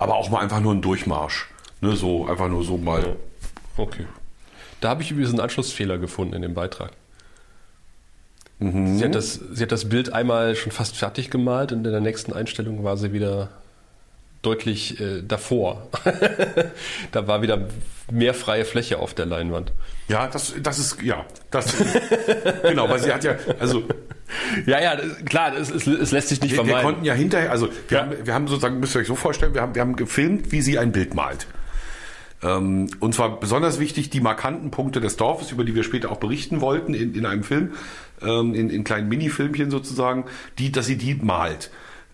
aber 0.00 0.16
auch 0.16 0.28
mal 0.28 0.40
einfach 0.40 0.58
nur 0.58 0.74
ein 0.74 0.82
Durchmarsch. 0.82 1.48
Ne, 1.82 1.94
so, 1.94 2.26
einfach 2.26 2.48
nur 2.48 2.64
so 2.64 2.78
mal. 2.78 3.14
Okay. 3.76 4.06
Da 4.80 4.88
habe 4.88 5.04
ich 5.04 5.12
übrigens 5.12 5.30
einen 5.30 5.38
Anschlussfehler 5.38 5.98
gefunden 5.98 6.34
in 6.34 6.42
dem 6.42 6.54
Beitrag. 6.54 6.90
Mhm. 8.58 8.98
Sie, 8.98 9.04
hat 9.04 9.14
das, 9.14 9.34
sie 9.34 9.62
hat 9.62 9.70
das 9.70 9.88
Bild 9.88 10.12
einmal 10.12 10.56
schon 10.56 10.72
fast 10.72 10.96
fertig 10.96 11.30
gemalt 11.30 11.70
und 11.70 11.86
in 11.86 11.92
der 11.92 12.00
nächsten 12.00 12.32
Einstellung 12.32 12.82
war 12.82 12.96
sie 12.96 13.12
wieder 13.12 13.50
deutlich 14.42 15.00
äh, 15.00 15.22
davor. 15.22 15.88
da 17.12 17.26
war 17.26 17.42
wieder 17.42 17.68
mehr 18.10 18.34
freie 18.34 18.64
Fläche 18.64 18.98
auf 18.98 19.14
der 19.14 19.26
Leinwand. 19.26 19.72
Ja, 20.08 20.26
das, 20.26 20.54
das 20.62 20.78
ist, 20.78 21.00
ja, 21.02 21.24
das, 21.50 21.74
genau, 22.62 22.88
weil 22.88 22.98
sie 22.98 23.12
hat 23.12 23.24
ja, 23.24 23.36
also, 23.60 23.84
Ja, 24.66 24.80
ja, 24.80 24.96
klar, 25.26 25.56
es, 25.56 25.70
es, 25.70 25.86
es 25.86 26.10
lässt 26.10 26.28
sich 26.28 26.40
nicht 26.40 26.52
wir, 26.52 26.58
wir 26.58 26.64
vermeiden. 26.66 26.86
konnten 26.86 27.04
ja 27.04 27.14
hinterher, 27.14 27.50
also, 27.50 27.68
wir, 27.88 27.98
Ja. 27.98 28.04
haben, 28.04 28.16
wir 28.24 28.34
haben 28.34 28.48
sozusagen, 28.48 28.80
müsst 28.80 28.94
ihr 28.96 29.00
euch 29.00 29.06
so 29.06 29.14
vorstellen, 29.14 29.54
wir 29.54 29.62
haben, 29.62 29.74
wir 29.74 29.82
haben 29.82 29.96
gefilmt, 29.96 30.52
wie 30.52 30.62
sie 30.62 30.78
ein 30.78 30.92
Bild 30.92 31.14
malt. 31.14 31.46
Ähm, 32.42 32.88
und 32.98 33.14
zwar 33.14 33.38
besonders 33.38 33.78
wichtig 33.78 34.10
die 34.10 34.20
markanten 34.20 34.70
Punkte 34.70 35.00
des 35.00 35.16
Dorfes, 35.16 35.52
über 35.52 35.64
die 35.64 35.74
wir 35.74 35.84
später 35.84 36.10
auch 36.10 36.18
berichten 36.18 36.60
wollten 36.60 36.94
in, 36.94 37.14
in 37.14 37.26
einem 37.26 37.44
Film, 37.44 37.72
ähm, 38.20 38.54
in, 38.54 38.70
in 38.70 38.84
kleinen 38.84 39.08
Minifilmchen 39.08 39.70
sozusagen, 39.70 40.24
die, 40.58 40.72
dass 40.72 40.86
sie 40.86 40.96
die 40.96 41.14
malt. 41.14 41.70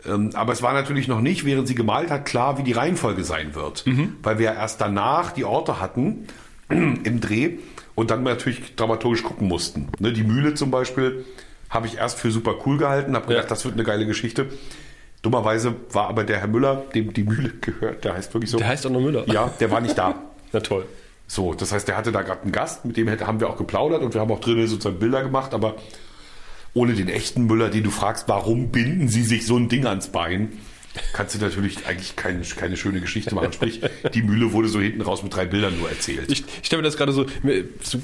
Ähm, 0.06 0.30
aber 0.34 0.52
es 0.52 0.62
war 0.62 0.72
natürlich 0.72 1.08
noch 1.08 1.20
nicht, 1.20 1.44
während 1.44 1.66
sie 1.68 1.74
gemalt 1.74 2.10
hat, 2.10 2.24
klar, 2.24 2.58
wie 2.58 2.62
die 2.62 2.72
Reihenfolge 2.72 3.24
sein 3.24 3.54
wird. 3.54 3.84
Weil 4.22 4.38
wir 4.38 4.46
ja 4.46 4.52
erst 4.54 4.80
danach 4.80 5.32
die 5.32 5.44
Orte 5.44 5.80
hatten 5.80 6.26
im 6.68 7.20
Dreh 7.20 7.58
und 7.94 8.10
dann 8.10 8.22
natürlich 8.22 8.76
dramaturgisch 8.76 9.22
gucken 9.24 9.48
mussten. 9.48 9.88
Ne, 9.98 10.12
die 10.12 10.22
Mühle 10.22 10.54
zum 10.54 10.70
Beispiel 10.70 11.24
habe 11.70 11.86
ich 11.86 11.96
erst 11.98 12.18
für 12.18 12.30
super 12.30 12.54
cool 12.64 12.78
gehalten, 12.78 13.14
habe 13.14 13.26
gedacht, 13.26 13.44
Ja. 13.44 13.48
das 13.50 13.64
wird 13.64 13.74
eine 13.74 13.84
geile 13.84 14.06
Geschichte. 14.06 14.46
Dummerweise 15.22 15.74
war 15.92 16.08
aber 16.08 16.22
der 16.24 16.38
Herr 16.38 16.46
Müller, 16.46 16.84
dem 16.94 17.12
die 17.12 17.24
Mühle 17.24 17.50
gehört, 17.60 18.04
der 18.04 18.14
heißt 18.14 18.32
wirklich 18.34 18.50
so. 18.50 18.58
Der 18.58 18.68
heißt 18.68 18.86
auch 18.86 18.90
noch 18.90 19.00
Müller. 19.00 19.24
Ja, 19.28 19.50
der 19.60 19.70
war 19.70 19.80
nicht 19.80 19.98
da. 19.98 20.14
Na 20.52 20.60
toll. 20.60 20.86
So, 21.26 21.52
das 21.54 21.72
heißt, 21.72 21.86
der 21.88 21.96
hatte 21.96 22.10
da 22.12 22.22
gerade 22.22 22.42
einen 22.42 22.52
Gast, 22.52 22.84
mit 22.86 22.96
dem 22.96 23.10
haben 23.10 23.40
wir 23.40 23.50
auch 23.50 23.56
geplaudert 23.58 24.00
und 24.02 24.14
wir 24.14 24.20
haben 24.20 24.30
auch 24.30 24.40
drinnen 24.40 24.66
sozusagen 24.66 24.98
Bilder 24.98 25.22
gemacht, 25.22 25.52
aber 25.52 25.74
ohne 26.74 26.94
den 26.94 27.08
echten 27.08 27.46
Müller, 27.46 27.70
den 27.70 27.84
du 27.84 27.90
fragst, 27.90 28.28
warum 28.28 28.70
binden 28.70 29.08
sie 29.08 29.22
sich 29.22 29.46
so 29.46 29.56
ein 29.56 29.68
Ding 29.68 29.86
ans 29.86 30.08
Bein, 30.08 30.52
kannst 31.12 31.34
du 31.34 31.38
natürlich 31.38 31.86
eigentlich 31.86 32.16
keine, 32.16 32.42
keine 32.42 32.76
schöne 32.76 33.00
Geschichte 33.00 33.34
machen. 33.34 33.52
Sprich, 33.52 33.80
die 34.14 34.22
Mühle 34.22 34.52
wurde 34.52 34.68
so 34.68 34.80
hinten 34.80 35.02
raus 35.02 35.22
mit 35.22 35.34
drei 35.34 35.46
Bildern 35.46 35.78
nur 35.78 35.88
erzählt. 35.88 36.30
Ich, 36.30 36.44
ich 36.60 36.66
stelle 36.66 36.82
mir 36.82 36.88
das 36.88 36.96
gerade 36.96 37.12
so, 37.12 37.26
so 37.82 38.00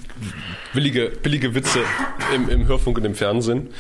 billige, 0.73 1.11
billige 1.23 1.55
Witze 1.55 1.81
im, 2.35 2.49
im 2.49 2.67
Hörfunk 2.67 2.99
und 2.99 3.05
im 3.05 3.15
Fernsehen. 3.15 3.71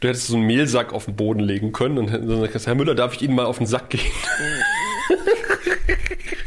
Du 0.00 0.08
hättest 0.08 0.28
so 0.28 0.36
einen 0.36 0.46
Mehlsack 0.46 0.92
auf 0.92 1.04
den 1.04 1.16
Boden 1.16 1.40
legen 1.40 1.72
können 1.72 1.98
und 1.98 2.10
dann 2.10 2.40
sagst, 2.40 2.66
Herr 2.66 2.74
Müller, 2.74 2.94
darf 2.94 3.14
ich 3.14 3.22
Ihnen 3.22 3.34
mal 3.34 3.44
auf 3.44 3.58
den 3.58 3.66
Sack 3.66 3.90
gehen? 3.90 4.00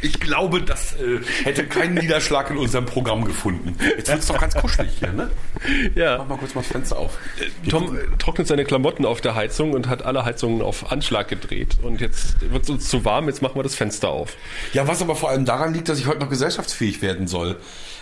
Ich 0.03 0.19
glaube, 0.19 0.61
das 0.61 0.93
äh, 0.93 1.19
hätte 1.43 1.65
keinen 1.65 1.95
Niederschlag 1.95 2.49
in 2.51 2.57
unserem 2.57 2.85
Programm 2.85 3.23
gefunden. 3.25 3.75
Jetzt 3.97 4.09
wird 4.09 4.19
es 4.19 4.27
doch 4.27 4.39
ganz 4.39 4.53
kuschelig 4.53 4.91
hier, 4.99 5.13
ne? 5.13 5.31
Mach 5.61 5.95
Ja. 5.95 6.23
mal 6.25 6.37
kurz 6.37 6.53
mal 6.55 6.61
das 6.61 6.71
Fenster 6.71 6.97
auf. 6.97 7.17
Tom 7.69 7.95
äh, 7.97 8.01
trocknet 8.19 8.47
seine 8.47 8.65
Klamotten 8.65 9.05
auf 9.05 9.21
der 9.21 9.33
Heizung 9.35 9.71
und 9.71 9.87
hat 9.87 10.03
alle 10.03 10.25
Heizungen 10.25 10.61
auf 10.61 10.91
Anschlag 10.91 11.29
gedreht. 11.29 11.77
Und 11.81 12.01
jetzt 12.01 12.41
wird 12.41 12.63
es 12.63 12.69
uns 12.69 12.89
zu 12.89 13.05
warm, 13.05 13.27
jetzt 13.27 13.41
machen 13.41 13.55
wir 13.55 13.63
das 13.63 13.75
Fenster 13.75 14.09
auf. 14.09 14.35
Ja, 14.73 14.87
was 14.87 15.01
aber 15.01 15.15
vor 15.15 15.29
allem 15.29 15.45
daran 15.45 15.73
liegt, 15.73 15.87
dass 15.87 15.99
ich 15.99 16.05
heute 16.07 16.19
noch 16.19 16.29
gesellschaftsfähig 16.29 17.01
werden 17.01 17.27
soll. 17.27 17.57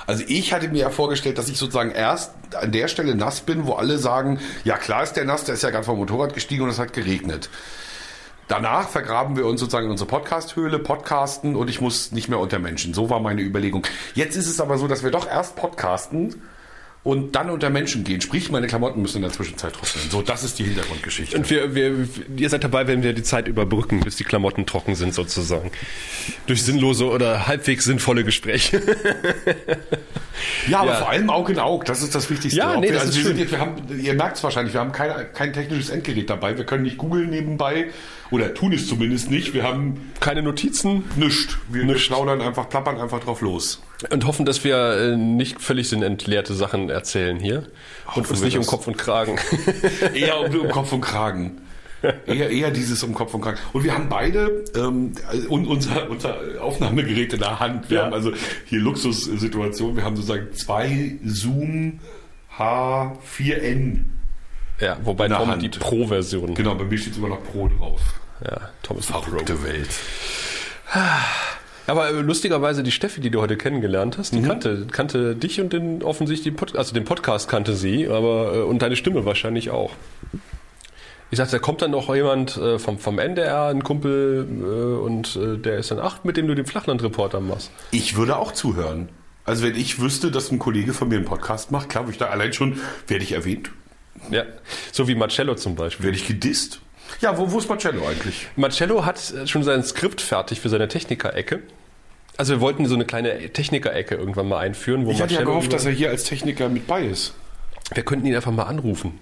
Also 0.07 0.23
ich 0.27 0.51
hatte 0.53 0.67
mir 0.69 0.79
ja 0.79 0.89
vorgestellt, 0.89 1.37
dass 1.37 1.49
ich 1.49 1.57
sozusagen 1.59 1.91
erst 1.91 2.31
an 2.55 2.71
der 2.71 2.87
Stelle 2.87 3.13
nass 3.15 3.41
bin, 3.41 3.67
wo 3.67 3.73
alle 3.73 3.99
sagen, 3.99 4.39
ja 4.63 4.77
klar 4.77 5.03
ist 5.03 5.13
der 5.13 5.25
nass, 5.25 5.43
der 5.43 5.53
ist 5.53 5.61
ja 5.61 5.69
gerade 5.69 5.85
vom 5.85 5.97
Motorrad 5.99 6.33
gestiegen 6.33 6.63
und 6.63 6.69
es 6.69 6.79
hat 6.79 6.93
geregnet. 6.93 7.49
Danach 8.51 8.89
vergraben 8.89 9.37
wir 9.37 9.45
uns 9.45 9.61
sozusagen 9.61 9.85
in 9.85 9.91
unsere 9.91 10.09
Podcast-Höhle, 10.09 10.79
podcasten 10.79 11.55
und 11.55 11.69
ich 11.69 11.79
muss 11.79 12.11
nicht 12.11 12.27
mehr 12.27 12.37
unter 12.37 12.59
Menschen. 12.59 12.93
So 12.93 13.09
war 13.09 13.21
meine 13.21 13.39
Überlegung. 13.41 13.87
Jetzt 14.13 14.35
ist 14.35 14.47
es 14.47 14.59
aber 14.59 14.77
so, 14.77 14.89
dass 14.89 15.03
wir 15.05 15.09
doch 15.09 15.25
erst 15.25 15.55
podcasten 15.55 16.35
und 17.03 17.33
dann 17.37 17.49
unter 17.49 17.69
Menschen 17.69 18.03
gehen. 18.03 18.19
Sprich, 18.19 18.51
meine 18.51 18.67
Klamotten 18.67 19.01
müssen 19.01 19.17
in 19.17 19.21
der 19.23 19.31
Zwischenzeit 19.31 19.71
trocknen. 19.71 20.03
So, 20.09 20.21
das 20.21 20.43
ist 20.43 20.59
die 20.59 20.65
Hintergrundgeschichte. 20.65 21.37
Und 21.37 21.49
wir, 21.49 21.73
wir, 21.75 22.09
ihr 22.35 22.49
seid 22.49 22.65
dabei, 22.65 22.87
wenn 22.87 23.03
wir 23.03 23.13
die 23.13 23.23
Zeit 23.23 23.47
überbrücken, 23.47 24.01
bis 24.01 24.17
die 24.17 24.25
Klamotten 24.25 24.65
trocken 24.65 24.95
sind 24.95 25.13
sozusagen. 25.13 25.71
Durch 26.45 26.61
sinnlose 26.61 27.05
oder 27.09 27.47
halbwegs 27.47 27.85
sinnvolle 27.85 28.25
Gespräche. 28.25 28.81
Ja, 30.67 30.79
aber 30.79 30.91
Ja. 30.91 30.95
vor 30.97 31.09
allem 31.09 31.29
Auge 31.29 31.53
in 31.53 31.59
Auge, 31.59 31.85
das 31.85 32.01
ist 32.01 32.15
das 32.15 32.29
Wichtigste. 32.29 32.57
Ja, 32.59 32.75
nee, 32.75 32.87
wir, 32.87 32.93
das 32.93 33.03
also 33.07 33.19
ist 33.19 33.27
wir 33.27 33.35
sind 33.35 33.51
wir 33.51 33.59
haben, 33.59 33.75
ihr 33.99 34.13
merkt 34.13 34.37
es 34.37 34.43
wahrscheinlich, 34.43 34.73
wir 34.73 34.81
haben 34.81 34.91
kein, 34.91 35.31
kein 35.33 35.53
technisches 35.53 35.89
Endgerät 35.89 36.29
dabei. 36.29 36.57
Wir 36.57 36.65
können 36.65 36.83
nicht 36.83 36.97
googeln 36.97 37.29
nebenbei 37.29 37.89
oder 38.31 38.53
tun 38.53 38.73
es 38.73 38.87
zumindest 38.87 39.29
nicht. 39.29 39.53
Wir 39.53 39.63
haben 39.63 40.11
Keine 40.19 40.41
Notizen 40.41 41.03
nichts. 41.17 41.57
Wir, 41.69 41.83
Nischt. 41.85 42.07
plaudern 42.07 42.41
einfach, 42.41 42.67
plappern 42.69 42.99
einfach 42.99 43.19
drauf 43.19 43.41
los. 43.41 43.81
und 44.09 44.25
hoffen, 44.25 44.45
dass 44.45 44.63
wir 44.63 44.75
äh, 44.97 45.17
nicht 45.17 45.61
völlig 45.61 45.89
sinnentleerte 45.89 46.53
Sachen 46.55 46.89
erzählen 46.89 47.39
hier. 47.39 47.57
Und 47.59 48.15
Hoffen 48.15 48.29
uns 48.31 48.39
wir 48.39 48.45
nicht 48.45 48.55
um 48.57 48.61
das. 48.63 48.69
Kopf 48.71 48.87
und 48.87 48.97
Kragen. 48.97 49.37
Eher 50.15 50.39
um, 50.39 50.59
um 50.59 50.69
Kopf 50.69 50.91
und 50.93 51.01
Kragen. 51.01 51.61
Eher, 52.25 52.49
eher 52.49 52.71
dieses 52.71 53.03
um 53.03 53.13
Kopf 53.13 53.33
und 53.35 53.41
Kragen. 53.41 53.59
Und 53.73 53.83
wir 53.83 53.93
haben 53.93 54.09
beide 54.09 54.63
ähm, 54.75 55.11
und 55.49 55.67
unser, 55.67 56.09
unser 56.09 56.35
Aufnahmegerät 56.59 57.33
in 57.33 57.39
der 57.39 57.59
Hand. 57.59 57.91
Wir 57.91 57.97
Ja. 57.99 58.05
haben 58.05 58.13
also 58.13 58.31
hier 58.65 58.79
Luxussituation. 58.79 59.95
Wir 59.95 60.03
haben 60.03 60.15
sozusagen 60.15 60.51
zwei 60.53 61.17
Zoom 61.23 61.99
H4n. 62.57 64.05
Ja, 64.81 64.97
wobei 65.03 65.27
Tom 65.29 65.47
Hand. 65.47 65.61
die 65.61 65.69
Pro-Version. 65.69 66.53
Genau, 66.55 66.75
bei 66.75 66.83
mir 66.85 66.97
steht 66.97 67.15
immer 67.17 67.29
noch 67.29 67.43
Pro 67.43 67.67
drauf. 67.69 68.01
Ja, 68.43 68.57
Tom 68.83 68.97
ist 68.97 69.09
ein 69.09 69.13
Pro. 69.13 69.21
Verrückte 69.23 69.63
Welt. 69.63 69.89
Aber 71.87 72.09
äh, 72.09 72.21
lustigerweise 72.21 72.83
die 72.83 72.91
Steffi, 72.91 73.21
die 73.21 73.29
du 73.31 73.41
heute 73.41 73.57
kennengelernt 73.57 74.17
hast, 74.17 74.33
die 74.33 74.39
Mhm. 74.39 74.47
kannte, 74.47 74.87
kannte 74.91 75.35
dich 75.35 75.59
und 75.61 75.73
den 75.73 76.03
offensichtlich 76.03 76.53
den 76.53 76.55
Pod 76.55 76.75
also 76.75 76.93
den 76.93 77.05
Podcast 77.05 77.49
kannte 77.49 77.75
sie, 77.75 78.07
aber 78.07 78.53
äh, 78.55 78.61
und 78.61 78.81
deine 78.81 78.95
Stimme 78.95 79.25
wahrscheinlich 79.25 79.69
auch. 79.71 79.91
Ich 81.31 81.37
sagte, 81.37 81.53
da 81.53 81.59
kommt 81.59 81.81
dann 81.81 81.91
noch 81.91 82.13
jemand 82.13 82.57
äh, 82.57 82.77
vom, 82.77 82.99
vom 82.99 83.17
NDR, 83.17 83.67
ein 83.67 83.83
Kumpel, 83.85 84.99
und 85.01 85.39
der 85.65 85.77
ist 85.77 85.89
dann 85.89 85.99
acht, 85.99 86.25
mit 86.25 86.35
dem 86.35 86.45
du 86.47 86.55
den 86.55 86.65
Flachlandreporter 86.65 87.39
machst. 87.39 87.71
Ich 87.91 88.17
würde 88.17 88.35
auch 88.35 88.51
zuhören. 88.51 89.07
Also 89.45 89.63
wenn 89.65 89.75
ich 89.77 89.99
wüsste, 90.01 90.29
dass 90.29 90.51
ein 90.51 90.59
Kollege 90.59 90.93
von 90.93 91.07
mir 91.07 91.15
einen 91.15 91.25
Podcast 91.25 91.71
macht, 91.71 91.87
klar, 91.89 92.03
würde 92.03 92.11
ich 92.11 92.17
da 92.17 92.25
allein 92.27 92.51
schon, 92.51 92.79
werde 93.07 93.23
ich 93.23 93.31
erwähnt, 93.31 93.71
Ja, 94.29 94.43
so 94.91 95.07
wie 95.07 95.15
Marcello 95.15 95.55
zum 95.55 95.75
Beispiel. 95.75 96.05
werde 96.05 96.17
ich 96.17 96.27
gedisst. 96.27 96.79
Ja, 97.19 97.37
wo, 97.37 97.51
wo 97.51 97.57
ist 97.59 97.67
Marcello 97.69 98.07
eigentlich? 98.07 98.47
Marcello 98.55 99.05
hat 99.05 99.33
äh, 99.33 99.47
schon 99.47 99.63
sein 99.63 99.83
Skript 99.83 100.21
fertig 100.21 100.61
für 100.61 100.69
seine 100.69 100.87
Techniker-Ecke. 100.87 101.61
Also 102.37 102.53
wir 102.53 102.61
wollten 102.61 102.85
so 102.85 102.95
eine 102.95 103.05
kleine 103.05 103.49
Techniker-Ecke 103.51 104.15
irgendwann 104.15 104.47
mal 104.47 104.59
einführen, 104.59 105.05
wo 105.05 105.11
Ich 105.11 105.21
hatte 105.21 105.33
ja 105.33 105.39
Marcello 105.41 105.51
gehofft, 105.51 105.73
dass 105.73 105.85
er 105.85 105.91
hier 105.91 106.09
als 106.09 106.23
Techniker 106.23 106.69
mit 106.69 106.87
bei 106.87 107.03
ist. 107.03 107.33
wir 107.93 108.03
könnten 108.03 108.25
ihn 108.25 108.35
einfach 108.35 108.51
mal 108.51 108.63
anrufen. 108.63 109.19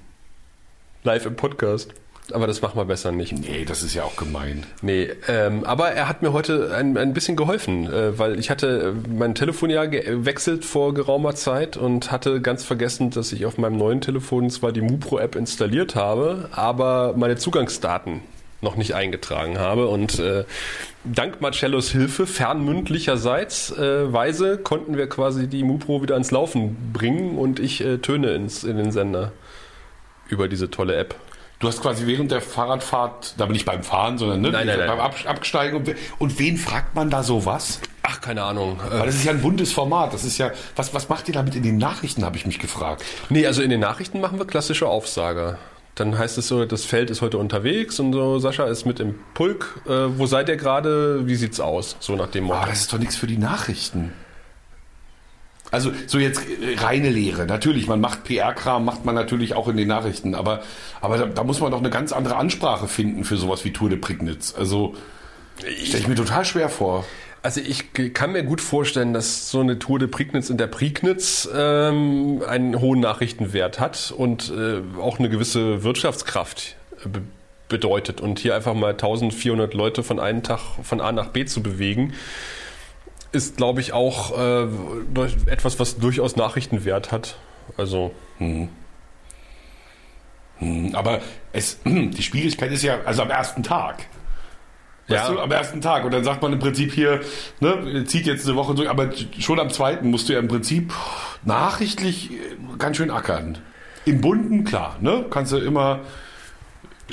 Live 1.03 1.25
im 1.25 1.35
Podcast. 1.35 1.93
Aber 2.33 2.47
das 2.47 2.61
machen 2.61 2.77
wir 2.77 2.85
besser 2.85 3.11
nicht. 3.11 3.33
Nee, 3.33 3.65
das 3.65 3.83
ist 3.83 3.93
ja 3.93 4.03
auch 4.03 4.15
gemein. 4.15 4.65
Nee, 4.81 5.09
ähm, 5.27 5.63
aber 5.63 5.91
er 5.91 6.07
hat 6.07 6.21
mir 6.21 6.33
heute 6.33 6.75
ein, 6.75 6.97
ein 6.97 7.13
bisschen 7.13 7.35
geholfen, 7.35 7.91
äh, 7.91 8.17
weil 8.17 8.39
ich 8.39 8.49
hatte 8.49 8.93
äh, 8.95 9.09
mein 9.09 9.35
Telefon 9.35 9.69
ja 9.69 9.85
gewechselt 9.85 10.65
vor 10.65 10.93
geraumer 10.93 11.35
Zeit 11.35 11.77
und 11.77 12.11
hatte 12.11 12.41
ganz 12.41 12.63
vergessen, 12.63 13.09
dass 13.11 13.31
ich 13.31 13.45
auf 13.45 13.57
meinem 13.57 13.77
neuen 13.77 14.01
Telefon 14.01 14.49
zwar 14.49 14.71
die 14.71 14.81
MuPro-App 14.81 15.35
installiert 15.35 15.95
habe, 15.95 16.49
aber 16.51 17.13
meine 17.15 17.37
Zugangsdaten 17.37 18.21
noch 18.61 18.75
nicht 18.75 18.93
eingetragen 18.93 19.57
habe 19.57 19.87
und 19.87 20.19
äh, 20.19 20.43
dank 21.05 21.41
Marcellos 21.41 21.91
Hilfe, 21.91 22.27
fernmündlicherseits 22.27 23.71
äh, 23.71 24.11
Weise, 24.11 24.57
konnten 24.57 24.97
wir 24.97 25.07
quasi 25.07 25.47
die 25.47 25.63
MuPro 25.63 26.01
wieder 26.01 26.15
ans 26.15 26.31
Laufen 26.31 26.91
bringen 26.91 27.37
und 27.37 27.59
ich 27.59 27.81
äh, 27.81 27.99
Töne 27.99 28.31
ins, 28.33 28.63
in 28.63 28.77
den 28.77 28.91
Sender 28.91 29.31
über 30.27 30.47
diese 30.47 30.69
tolle 30.69 30.95
App. 30.95 31.15
Du 31.59 31.67
hast 31.67 31.81
quasi 31.81 32.07
während 32.07 32.31
der 32.31 32.39
Fahrradfahrt, 32.39 33.33
da 33.37 33.45
bin 33.45 33.55
ich 33.55 33.65
beim 33.65 33.83
Fahren, 33.83 34.17
sondern 34.17 34.39
ne, 34.39 34.51
Nein, 34.51 34.65
nein, 34.65 34.79
beim. 34.87 34.99
Ab 34.99 35.15
Absteigen. 35.25 35.75
Und, 35.75 35.93
und 36.17 36.39
wen 36.39 36.57
fragt 36.57 36.95
man 36.95 37.09
da 37.09 37.21
sowas? 37.21 37.81
Ach, 38.01 38.21
keine 38.21 38.43
Ahnung. 38.43 38.79
Weil 38.89 39.07
das 39.07 39.15
ist 39.15 39.25
ja 39.25 39.31
ein 39.31 39.41
buntes 39.41 39.73
Format. 39.73 40.13
Das 40.13 40.23
ist 40.23 40.37
ja, 40.37 40.51
was, 40.77 40.93
was 40.93 41.09
macht 41.09 41.27
ihr 41.27 41.33
damit 41.33 41.55
in 41.55 41.63
den 41.63 41.77
Nachrichten, 41.77 42.23
habe 42.23 42.37
ich 42.37 42.45
mich 42.45 42.59
gefragt. 42.59 43.03
Nee, 43.29 43.45
also 43.45 43.61
in 43.61 43.69
den 43.69 43.81
Nachrichten 43.81 44.21
machen 44.21 44.39
wir 44.39 44.47
klassische 44.47 44.87
Aufsage. 44.87 45.57
Dann 45.95 46.17
heißt 46.17 46.37
es 46.37 46.47
so, 46.47 46.63
das 46.63 46.85
Feld 46.85 47.09
ist 47.09 47.21
heute 47.21 47.37
unterwegs 47.37 47.99
und 47.99 48.13
so, 48.13 48.39
Sascha 48.39 48.63
ist 48.67 48.85
mit 48.85 49.01
im 49.01 49.15
Pulk. 49.33 49.81
Äh, 49.85 50.17
wo 50.17 50.27
seid 50.27 50.47
ihr 50.47 50.55
gerade? 50.55 51.27
Wie 51.27 51.35
sieht's 51.35 51.59
aus? 51.59 51.97
So 51.99 52.15
nach 52.15 52.29
dem 52.29 52.45
Motto. 52.45 52.59
Aber 52.59 52.69
das 52.69 52.81
ist 52.81 52.93
doch 52.93 52.99
nichts 52.99 53.17
für 53.17 53.27
die 53.27 53.37
Nachrichten. 53.37 54.13
Also 55.71 55.91
so 56.07 56.19
jetzt 56.19 56.41
äh, 56.47 56.75
reine 56.77 57.09
Lehre. 57.09 57.45
Natürlich, 57.45 57.87
man 57.87 58.01
macht 58.01 58.23
PR-Kram, 58.23 58.83
macht 58.85 59.05
man 59.05 59.15
natürlich 59.15 59.53
auch 59.53 59.67
in 59.67 59.77
den 59.77 59.87
Nachrichten. 59.87 60.35
Aber, 60.35 60.61
aber 61.01 61.17
da, 61.17 61.25
da 61.25 61.43
muss 61.43 61.59
man 61.59 61.71
doch 61.71 61.79
eine 61.79 61.89
ganz 61.89 62.11
andere 62.11 62.37
Ansprache 62.37 62.87
finden 62.87 63.23
für 63.23 63.37
sowas 63.37 63.65
wie 63.65 63.73
Tour 63.73 63.89
de 63.89 63.97
Prignitz. 63.97 64.55
Also 64.57 64.95
stelle 65.83 65.99
ich 65.99 66.07
mir 66.07 66.15
total 66.15 66.45
schwer 66.45 66.69
vor. 66.69 67.05
Also 67.41 67.61
ich 67.61 67.93
kann 68.13 68.33
mir 68.33 68.43
gut 68.43 68.59
vorstellen, 68.59 69.13
dass 69.13 69.49
so 69.49 69.61
eine 69.61 69.79
Tour 69.79 69.97
de 69.97 70.09
Prignitz 70.09 70.49
in 70.49 70.57
der 70.57 70.67
Prignitz 70.67 71.47
ähm, 71.55 72.41
einen 72.45 72.81
hohen 72.81 72.99
Nachrichtenwert 72.99 73.79
hat 73.79 74.13
und 74.15 74.51
äh, 74.51 74.81
auch 74.99 75.19
eine 75.19 75.29
gewisse 75.29 75.83
Wirtschaftskraft 75.83 76.75
äh, 77.05 77.09
be 77.09 77.21
bedeutet. 77.69 78.19
Und 78.19 78.39
hier 78.39 78.55
einfach 78.55 78.73
mal 78.73 78.93
1400 78.93 79.75
Leute 79.75 80.01
von 80.01 80.19
einem 80.19 80.41
Tag 80.41 80.59
von 80.81 80.99
A 80.99 81.11
nach 81.11 81.27
B 81.27 81.45
zu 81.45 81.61
bewegen, 81.61 82.15
ist, 83.31 83.57
glaube 83.57 83.79
ich, 83.81 83.93
auch 83.93 84.37
äh, 84.37 84.67
etwas, 85.47 85.79
was 85.79 85.97
durchaus 85.97 86.35
Nachrichtenwert 86.35 87.11
hat. 87.11 87.37
Also 87.77 88.11
Aber 90.93 91.21
es, 91.53 91.79
die 91.85 92.21
Schwierigkeit 92.23 92.71
ist 92.71 92.83
ja, 92.83 92.99
also 93.05 93.21
am 93.21 93.29
ersten 93.29 93.63
Tag. 93.63 94.05
Weißt 95.07 95.27
Ja. 95.27 95.33
du, 95.33 95.39
am 95.39 95.51
ersten 95.51 95.81
Tag. 95.81 96.03
Und 96.05 96.11
dann 96.13 96.23
sagt 96.23 96.41
man 96.41 96.53
im 96.53 96.59
Prinzip 96.59 96.93
hier, 96.93 97.21
ne, 97.59 98.03
zieht 98.05 98.25
jetzt 98.27 98.45
eine 98.47 98.55
Woche 98.55 98.75
durch, 98.75 98.89
aber 98.89 99.09
schon 99.39 99.59
am 99.59 99.69
zweiten 99.69 100.09
musst 100.09 100.29
du 100.29 100.33
ja 100.33 100.39
im 100.39 100.47
Prinzip 100.47 100.93
nachrichtlich 101.43 102.31
äh, 102.31 102.35
ganz 102.77 102.97
schön 102.97 103.09
ackern. 103.11 103.57
Im 104.05 104.21
Bunten, 104.21 104.63
klar, 104.63 104.97
ne? 105.01 105.25
Kannst 105.29 105.51
du 105.51 105.57
immer 105.57 105.99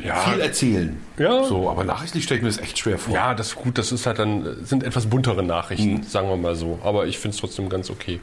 viel 0.03 0.41
erzählen. 0.41 0.97
Ja. 1.19 1.45
So, 1.45 1.69
aber 1.71 1.85
nachrichtlich 1.85 2.25
stelle 2.25 2.39
ich 2.39 2.43
mir 2.45 2.51
das 2.51 2.59
echt 2.59 2.79
schwer 2.79 2.99
vor. 2.99 3.15
Ja, 3.15 3.35
das 3.35 3.49
ist 3.49 3.55
gut. 3.57 3.79
Das 3.79 3.93
ist 3.93 4.07
halt 4.07 4.19
dann, 4.19 4.65
sind 4.65 4.83
etwas 4.85 5.07
buntere 5.07 5.43
Nachrichten, 5.43 6.03
sagen 6.05 6.29
wir 6.29 6.37
mal 6.37 6.55
so. 6.57 6.79
Aber 6.85 7.07
ich 7.07 7.19
finde 7.19 7.35
es 7.35 7.41
trotzdem 7.41 7.69
ganz 7.69 7.91
okay. 7.91 8.21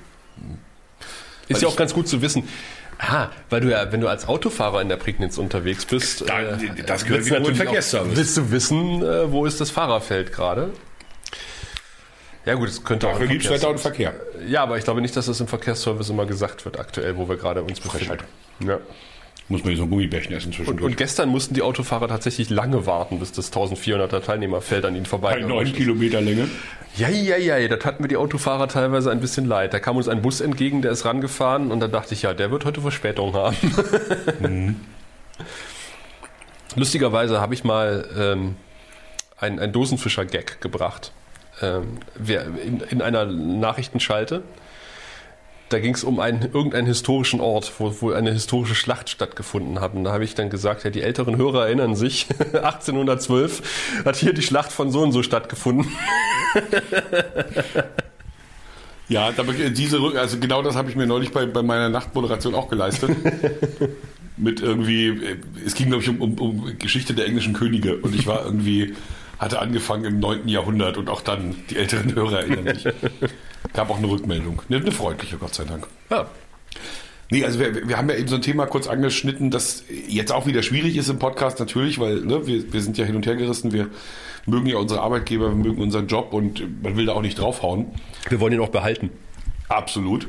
Ist 1.48 1.58
Weil 1.58 1.62
ja 1.64 1.68
auch 1.68 1.76
ganz 1.76 1.94
gut 1.94 2.08
zu 2.08 2.22
wissen. 2.22 2.48
Aha, 3.00 3.32
weil 3.50 3.60
du 3.62 3.70
ja, 3.72 3.92
wenn 3.92 4.00
du 4.02 4.08
als 4.08 4.28
Autofahrer 4.28 4.82
in 4.82 4.88
der 4.88 4.98
Prignitz 4.98 5.38
unterwegs 5.38 5.86
bist, 5.86 6.30
Da- 6.30 6.40
äh, 6.42 6.58
das 6.86 7.04
gehört 7.04 7.26
willst 7.30 7.32
natürlich 7.32 7.68
auch-. 7.96 8.06
Willst 8.16 8.38
du 8.38 8.52
wissen, 8.52 9.02
äh, 9.04 9.32
wo 9.32 9.46
ist 9.46 9.60
das 9.60 9.72
Fahrerfeld 9.72 10.32
gerade? 10.32 10.72
Ja 12.46 12.56
gut, 12.56 12.70
es 12.70 12.84
könnte 12.84 13.08
auch 13.08 13.12
Dafür 13.14 13.26
im 13.26 13.32
gibt 13.32 13.46
es 13.46 13.52
Wetter 13.52 13.70
und 13.70 13.80
Verkehr. 13.80 14.14
Ja, 14.48 14.64
aber 14.64 14.78
ich 14.78 14.84
glaube 14.84 15.02
nicht, 15.02 15.16
dass 15.16 15.26
das 15.28 15.40
im 15.40 15.48
Verkehrsservice 15.48 16.10
immer 16.10 16.26
gesagt 16.26 16.66
wird, 16.66 16.78
aktuell, 16.80 17.18
wo 17.18 17.28
wir 17.30 17.38
gerade 17.38 17.64
uns 17.64 17.80
befinden. 17.80 18.06
Frechheit. 18.08 18.24
Ja. 18.66 18.80
Muss 19.50 19.62
man 19.62 19.70
hier 19.70 19.78
so 19.78 19.84
ein 19.84 19.90
Gummibärchen 19.90 20.34
essen 20.34 20.48
Und, 20.48 20.56
zwischendurch. 20.56 20.92
und 20.92 20.98
gestern 20.98 21.30
mussten 21.30 21.54
die 21.54 21.62
Autofahrer 21.62 22.08
tatsächlich 22.08 22.50
lange 22.50 22.86
warten, 22.86 23.20
bis 23.20 23.34
das 23.34 23.52
1400er 23.52 24.22
Teilnehmerfeld 24.22 24.86
an 24.86 24.96
ihnen 24.96 25.06
vorbei 25.06 25.34
Bei 25.34 25.42
neun 25.42 25.74
Kilometer 25.74 26.22
Länge. 26.22 26.48
Ja, 26.96 27.10
ja, 27.10 27.38
ja, 27.38 27.68
das 27.68 27.84
hatten 27.86 28.04
mir 28.04 28.08
die 28.08 28.18
Autofahrer 28.18 28.68
teilweise 28.68 29.12
ein 29.12 29.20
bisschen 29.20 29.46
leid. 29.46 29.74
Da 29.74 29.80
kam 29.80 29.98
uns 29.98 30.08
ein 30.08 30.22
Bus 30.22 30.42
entgegen, 30.42 30.82
der 30.82 30.92
ist 30.92 31.06
rangefahren 31.06 31.72
und 31.72 31.80
da 31.80 31.88
dachte 31.88 32.14
ich, 32.14 32.22
ja, 32.22 32.34
der 32.34 32.52
wird 32.52 32.66
heute 32.66 32.82
Verspätung 32.82 33.34
haben. 33.34 33.56
Lustigerweise 36.76 37.42
habe 37.42 37.54
ich 37.54 37.64
mal 37.64 38.08
ähm, 38.18 38.56
ein, 39.38 39.60
ein 39.60 39.72
Dosenfischer-Gag 39.72 40.62
gebracht. 40.62 41.12
Ähm, 41.62 41.98
wer, 42.16 42.46
in, 42.46 42.80
in 42.80 43.02
einer 43.02 43.26
Nachrichtenschalte. 43.26 44.44
Da 45.70 45.80
ging 45.80 45.96
es 45.96 46.04
um 46.04 46.20
einen, 46.20 46.42
irgendeinen 46.42 46.86
historischen 46.86 47.40
Ort, 47.42 47.74
wo, 47.80 47.96
wo 48.00 48.12
eine 48.12 48.32
historische 48.32 48.76
Schlacht 48.76 49.10
stattgefunden 49.10 49.80
hat. 49.80 49.96
Und 49.96 50.04
da 50.04 50.12
habe 50.12 50.24
ich 50.24 50.36
dann 50.36 50.50
gesagt, 50.50 50.84
ja, 50.84 50.90
die 50.92 51.02
älteren 51.02 51.38
Hörer 51.38 51.66
erinnern 51.66 51.96
sich, 51.96 52.28
1812 52.54 54.04
hat 54.06 54.16
hier 54.16 54.34
die 54.34 54.44
Schlacht 54.44 54.72
von 54.72 54.92
so 54.92 55.02
und 55.02 55.12
so 55.12 55.24
stattgefunden. 55.24 55.88
Ja, 59.10 59.32
diese, 59.32 60.00
also 60.18 60.40
genau 60.40 60.62
das 60.62 60.76
habe 60.76 60.90
ich 60.90 60.96
mir 60.96 61.06
neulich 61.06 61.32
bei, 61.32 61.46
bei 61.46 61.62
meiner 61.62 61.90
Nachtmoderation 61.90 62.56
auch 62.56 62.70
geleistet. 62.70 63.12
Mit 64.38 64.62
irgendwie, 64.62 65.08
äh, 65.08 65.38
es 65.66 65.76
ging 65.76 65.88
glaube 65.88 66.02
ich 66.02 66.10
um, 66.10 66.20
um, 66.20 66.34
um 66.40 66.80
Geschichte 66.80 67.14
der 67.14 67.28
englischen 67.28 67.54
Könige 67.54 67.98
und 67.98 68.16
ich 68.16 68.26
war 68.26 68.44
irgendwie, 68.46 68.96
hatte 69.38 69.60
angefangen 69.60 70.06
im 70.06 70.20
9. 70.20 70.48
Jahrhundert 70.48 70.98
und 70.98 71.10
auch 71.10 71.22
dann, 71.22 71.56
die 71.70 71.78
älteren 71.78 72.16
Hörer 72.16 72.40
erinnern 72.40 72.76
sich. 72.76 72.88
Gab 73.72 73.90
auch 73.90 73.98
eine 73.98 74.10
Rückmeldung. 74.10 74.62
Eine, 74.70 74.92
freundliche, 74.92 75.38
Gott 75.38 75.56
sei 75.56 75.64
Dank. 75.64 75.88
Ja, 76.10 76.28
Nee, 77.34 77.44
also 77.46 77.60
wir, 77.60 77.88
wir 77.88 77.98
haben 77.98 78.10
ja 78.10 78.16
eben 78.16 78.28
so 78.28 78.36
ein 78.36 78.44
Thema 78.44 78.68
kurz 78.68 78.88
angeschnitten, 78.88 79.50
das 79.50 79.86
jetzt 80.08 80.32
auch 80.32 80.46
wieder 80.46 80.62
schwierig 80.62 80.96
ist 80.98 81.10
im 81.10 81.18
Podcast 81.18 81.60
natürlich, 81.60 82.00
weil 82.00 82.22
ne, 82.22 82.46
wir, 82.46 82.72
wir 82.72 82.80
sind 82.80 82.96
ja 83.00 83.06
hin 83.06 83.16
und 83.16 83.26
her 83.26 83.36
gerissen, 83.36 83.72
wir 83.72 83.90
mögen 84.46 84.68
ja 84.68 84.78
unsere 84.78 85.02
Arbeitgeber, 85.02 85.48
wir 85.50 85.56
mögen 85.56 85.82
unseren 85.82 86.06
Job 86.06 86.32
und 86.32 86.84
man 86.84 86.96
will 86.96 87.08
da 87.08 87.14
auch 87.14 87.24
nicht 87.24 87.40
draufhauen. 87.40 87.88
wir 88.30 88.40
wollen 88.40 88.54
ihn 88.54 88.60
auch 88.60 88.70
behalten. 88.70 89.10
Absolut. 89.68 90.28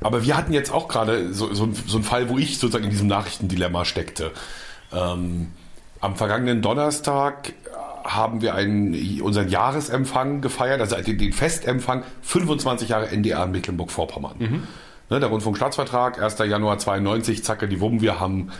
Aber 0.00 0.24
wir 0.24 0.36
hatten 0.36 0.52
jetzt 0.52 0.72
auch 0.72 0.88
gerade 0.88 1.32
so, 1.32 1.54
so, 1.54 1.68
so 1.86 1.98
einen 1.98 2.04
Fall, 2.04 2.28
wo 2.28 2.38
ich 2.38 2.58
sozusagen 2.58 2.84
in 2.84 2.90
diesem 2.90 3.06
Nachrichtendilemma 3.06 3.84
steckte. 3.84 4.32
Ähm, 4.92 5.52
am 6.00 6.16
vergangenen 6.16 6.62
Donnerstag 6.62 7.52
haben 8.04 8.40
wir 8.40 8.54
einen, 8.54 9.20
unseren 9.20 9.48
Jahresempfang 9.48 10.40
gefeiert, 10.40 10.80
also 10.80 10.96
den, 10.96 11.32
Festempfang 11.32 12.02
25 12.22 12.88
Jahre 12.88 13.08
NDR 13.08 13.44
in 13.44 13.52
Mecklenburg-Vorpommern. 13.52 14.66
Ne, 15.10 15.18
der 15.18 15.28
Rundfunkstaatsvertrag, 15.28 16.22
1. 16.22 16.38
Januar 16.38 16.78
92, 16.78 17.42
zacke 17.42 17.66
die 17.66 17.80
Wumm, 17.80 18.00
wir 18.00 18.20
haben 18.20 18.50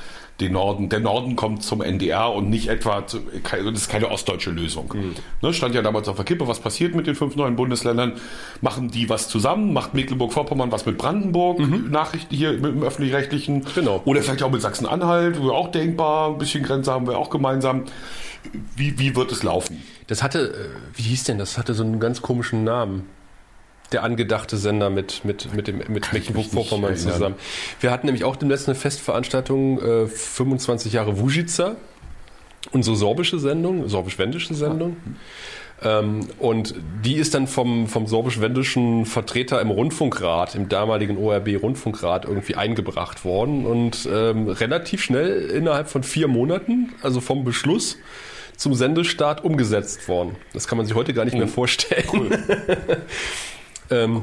den 0.40 0.52
Norden, 0.52 0.88
der 0.88 1.00
Norden 1.00 1.36
kommt 1.36 1.62
zum 1.62 1.82
NDR 1.82 2.32
und 2.32 2.48
nicht 2.48 2.68
etwa, 2.68 3.06
zu, 3.06 3.20
das 3.42 3.82
ist 3.82 3.88
keine 3.88 4.10
ostdeutsche 4.10 4.50
Lösung. 4.50 4.94
Ne, 5.42 5.52
stand 5.52 5.74
ja 5.74 5.82
damals 5.82 6.08
auf 6.08 6.16
der 6.16 6.24
Kippe, 6.24 6.48
was 6.48 6.60
passiert 6.60 6.94
mit 6.94 7.06
den 7.06 7.14
fünf 7.14 7.36
neuen 7.36 7.56
Bundesländern? 7.56 8.14
Machen 8.60 8.90
die 8.90 9.08
was 9.08 9.28
zusammen? 9.28 9.72
Macht 9.72 9.94
Mecklenburg-Vorpommern 9.94 10.72
was 10.72 10.86
mit 10.86 10.98
Brandenburg? 10.98 11.60
Nachrichten 11.90 12.34
hier 12.34 12.52
mit 12.52 12.74
dem 12.74 12.82
Öffentlich-Rechtlichen? 12.82 13.64
Genau. 13.74 14.02
Oder 14.04 14.22
vielleicht 14.22 14.42
auch 14.42 14.50
mit 14.50 14.62
Sachsen-Anhalt, 14.62 15.38
auch 15.38 15.70
denkbar, 15.70 16.30
ein 16.30 16.38
bisschen 16.38 16.62
Grenze 16.62 16.92
haben 16.92 17.06
wir 17.06 17.18
auch 17.18 17.30
gemeinsam. 17.30 17.84
Wie, 18.76 18.98
wie 18.98 19.14
wird 19.16 19.32
es 19.32 19.42
laufen? 19.42 19.82
Das 20.06 20.22
hatte, 20.22 20.48
äh, 20.48 20.98
wie 20.98 21.02
hieß 21.02 21.24
denn, 21.24 21.38
das 21.38 21.58
hatte 21.58 21.74
so 21.74 21.82
einen 21.82 22.00
ganz 22.00 22.22
komischen 22.22 22.64
Namen. 22.64 23.06
Der 23.92 24.04
angedachte 24.04 24.56
Sender 24.56 24.90
mit, 24.90 25.24
mit, 25.24 25.52
mit, 25.54 25.66
dem, 25.66 25.78
mit 25.88 26.12
Mecklenburg-Vorpommern 26.12 26.96
zusammen. 26.96 27.34
Wir 27.80 27.90
hatten 27.90 28.06
nämlich 28.06 28.24
auch 28.24 28.36
demnächst 28.36 28.68
eine 28.68 28.76
Festveranstaltung, 28.76 29.80
äh, 29.80 30.06
25 30.06 30.92
Jahre 30.92 31.18
Wujica, 31.18 31.76
unsere 32.72 32.96
sorbische 32.96 33.38
Sendung, 33.38 33.88
sorbisch-wendische 33.88 34.54
Sendung. 34.54 34.96
Ähm, 35.82 36.28
und 36.38 36.74
die 37.04 37.14
ist 37.14 37.34
dann 37.34 37.46
vom, 37.46 37.86
vom 37.86 38.06
sorbisch-wendischen 38.06 39.06
Vertreter 39.06 39.60
im 39.60 39.70
Rundfunkrat, 39.70 40.54
im 40.54 40.68
damaligen 40.68 41.16
ORB-Rundfunkrat 41.16 42.26
irgendwie 42.26 42.54
eingebracht 42.54 43.24
worden 43.24 43.64
und 43.66 44.08
ähm, 44.12 44.48
relativ 44.48 45.02
schnell 45.02 45.50
innerhalb 45.50 45.88
von 45.88 46.02
vier 46.02 46.28
Monaten, 46.28 46.92
also 47.02 47.20
vom 47.20 47.44
Beschluss 47.44 47.96
zum 48.56 48.74
Sendestart 48.74 49.42
umgesetzt 49.42 50.06
worden. 50.06 50.36
Das 50.52 50.68
kann 50.68 50.76
man 50.76 50.86
sich 50.86 50.94
heute 50.94 51.14
gar 51.14 51.24
nicht 51.24 51.36
mehr 51.36 51.48
vorstellen. 51.48 52.44
ähm, 53.90 54.22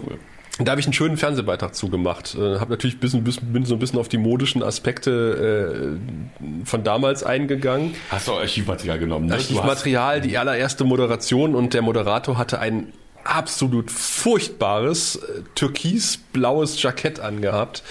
Da 0.59 0.71
habe 0.71 0.81
ich 0.81 0.87
einen 0.87 0.93
schönen 0.93 1.17
Fernsehbeitrag 1.17 1.75
zugemacht. 1.75 2.35
Äh, 2.35 2.59
habe 2.59 2.71
natürlich 2.71 2.99
bisschen, 2.99 3.23
bisschen, 3.23 3.53
bin 3.53 3.65
so 3.65 3.75
ein 3.75 3.79
bisschen 3.79 3.99
auf 3.99 4.09
die 4.09 4.17
modischen 4.17 4.63
Aspekte 4.63 5.97
äh, 6.41 6.65
von 6.65 6.83
damals 6.83 7.23
eingegangen. 7.23 7.93
Hast 8.09 8.27
du 8.27 8.33
auch 8.33 8.39
Archivmaterial 8.39 8.97
genommen? 8.97 9.27
Ne? 9.27 9.35
Archivmaterial, 9.35 10.21
die 10.21 10.37
allererste 10.37 10.83
Moderation 10.83 11.53
und 11.53 11.73
der 11.73 11.83
Moderator 11.83 12.37
hatte 12.37 12.59
ein 12.59 12.91
absolut 13.23 13.91
furchtbares 13.91 15.17
äh, 15.17 15.41
türkisblaues 15.53 16.81
Jackett 16.81 17.19
angehabt, 17.19 17.83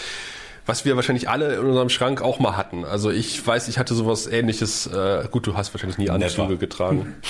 was 0.65 0.85
wir 0.85 0.97
wahrscheinlich 0.97 1.29
alle 1.29 1.55
in 1.55 1.67
unserem 1.67 1.91
Schrank 1.91 2.21
auch 2.21 2.41
mal 2.41 2.57
hatten. 2.57 2.85
Also 2.85 3.11
ich 3.11 3.47
weiß, 3.47 3.69
ich 3.69 3.79
hatte 3.79 3.95
sowas 3.95 4.27
ähnliches, 4.27 4.89
äh, 4.89 5.29
gut, 5.31 5.47
du 5.47 5.57
hast 5.57 5.73
wahrscheinlich 5.73 5.99
nie 5.99 6.11
Anzüge 6.11 6.43
Never. 6.43 6.57
getragen. 6.57 7.15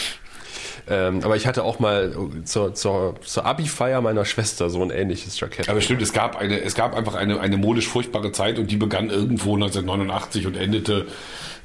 Ähm, 0.89 1.21
aber 1.23 1.37
ich 1.37 1.47
hatte 1.47 1.65
auch 1.65 1.79
mal 1.79 2.15
zur, 2.45 2.75
zur, 2.75 3.17
zur 3.23 3.45
Abi-Feier 3.45 4.01
meiner 4.01 4.25
Schwester 4.25 4.71
so 4.71 4.83
ein 4.83 4.91
ähnliches 4.91 5.39
Jackett. 5.39 5.69
Aber 5.69 5.81
stimmt, 5.81 6.03
es 6.03 6.13
gab 6.13 6.37
eine, 6.37 6.61
es 6.61 6.75
gab 6.75 6.95
einfach 6.95 7.15
eine, 7.15 7.41
eine 7.41 7.57
modisch 7.57 7.89
furchtbare 7.89 8.33
Zeit 8.33 8.59
und 8.59 8.71
die 8.71 8.77
begann 8.77 9.11
irgendwo 9.11 9.55
1989 9.55 10.47
und 10.47 10.57
endete, 10.57 11.07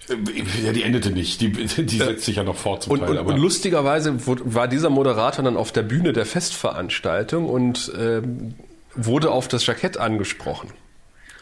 äh, 0.09 0.65
ja, 0.65 0.73
die 0.73 0.83
endete 0.83 1.11
nicht. 1.11 1.41
Die, 1.41 1.51
die 1.85 1.97
setzt 1.97 2.25
sich 2.25 2.37
ja 2.37 2.43
noch 2.43 2.57
fort 2.57 2.83
zum 2.83 2.93
Und, 2.93 2.99
Teil. 3.01 3.17
und, 3.17 3.27
und 3.27 3.37
lustigerweise 3.37 4.15
war 4.25 4.67
dieser 4.67 4.89
Moderator 4.89 5.43
dann 5.43 5.57
auf 5.57 5.71
der 5.71 5.83
Bühne 5.83 6.13
der 6.13 6.25
Festveranstaltung 6.25 7.47
und 7.47 7.91
ähm, 7.99 8.55
wurde 8.95 9.31
auf 9.31 9.47
das 9.47 9.65
Jackett 9.65 9.97
angesprochen. 9.97 10.69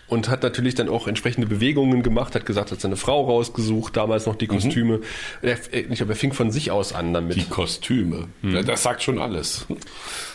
Und 0.09 0.29
hat 0.29 0.43
natürlich 0.43 0.75
dann 0.75 0.89
auch 0.89 1.07
entsprechende 1.07 1.47
Bewegungen 1.47 2.03
gemacht, 2.03 2.35
hat 2.35 2.45
gesagt, 2.45 2.71
hat 2.71 2.81
seine 2.81 2.95
Frau 2.95 3.25
rausgesucht, 3.25 3.95
damals 3.95 4.25
noch 4.25 4.35
die 4.35 4.47
Kostüme. 4.47 4.97
Mhm. 4.97 5.03
Er, 5.41 5.57
ich 5.71 5.97
glaube, 5.97 6.13
er 6.13 6.15
fing 6.15 6.33
von 6.33 6.51
sich 6.51 6.71
aus 6.71 6.93
an 6.93 7.13
damit. 7.13 7.37
Die 7.37 7.45
Kostüme. 7.45 8.27
Mhm. 8.41 8.65
Das 8.65 8.83
sagt 8.83 9.03
schon 9.03 9.19
alles. 9.19 9.67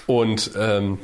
Und 0.06 0.52
ähm, 0.56 0.98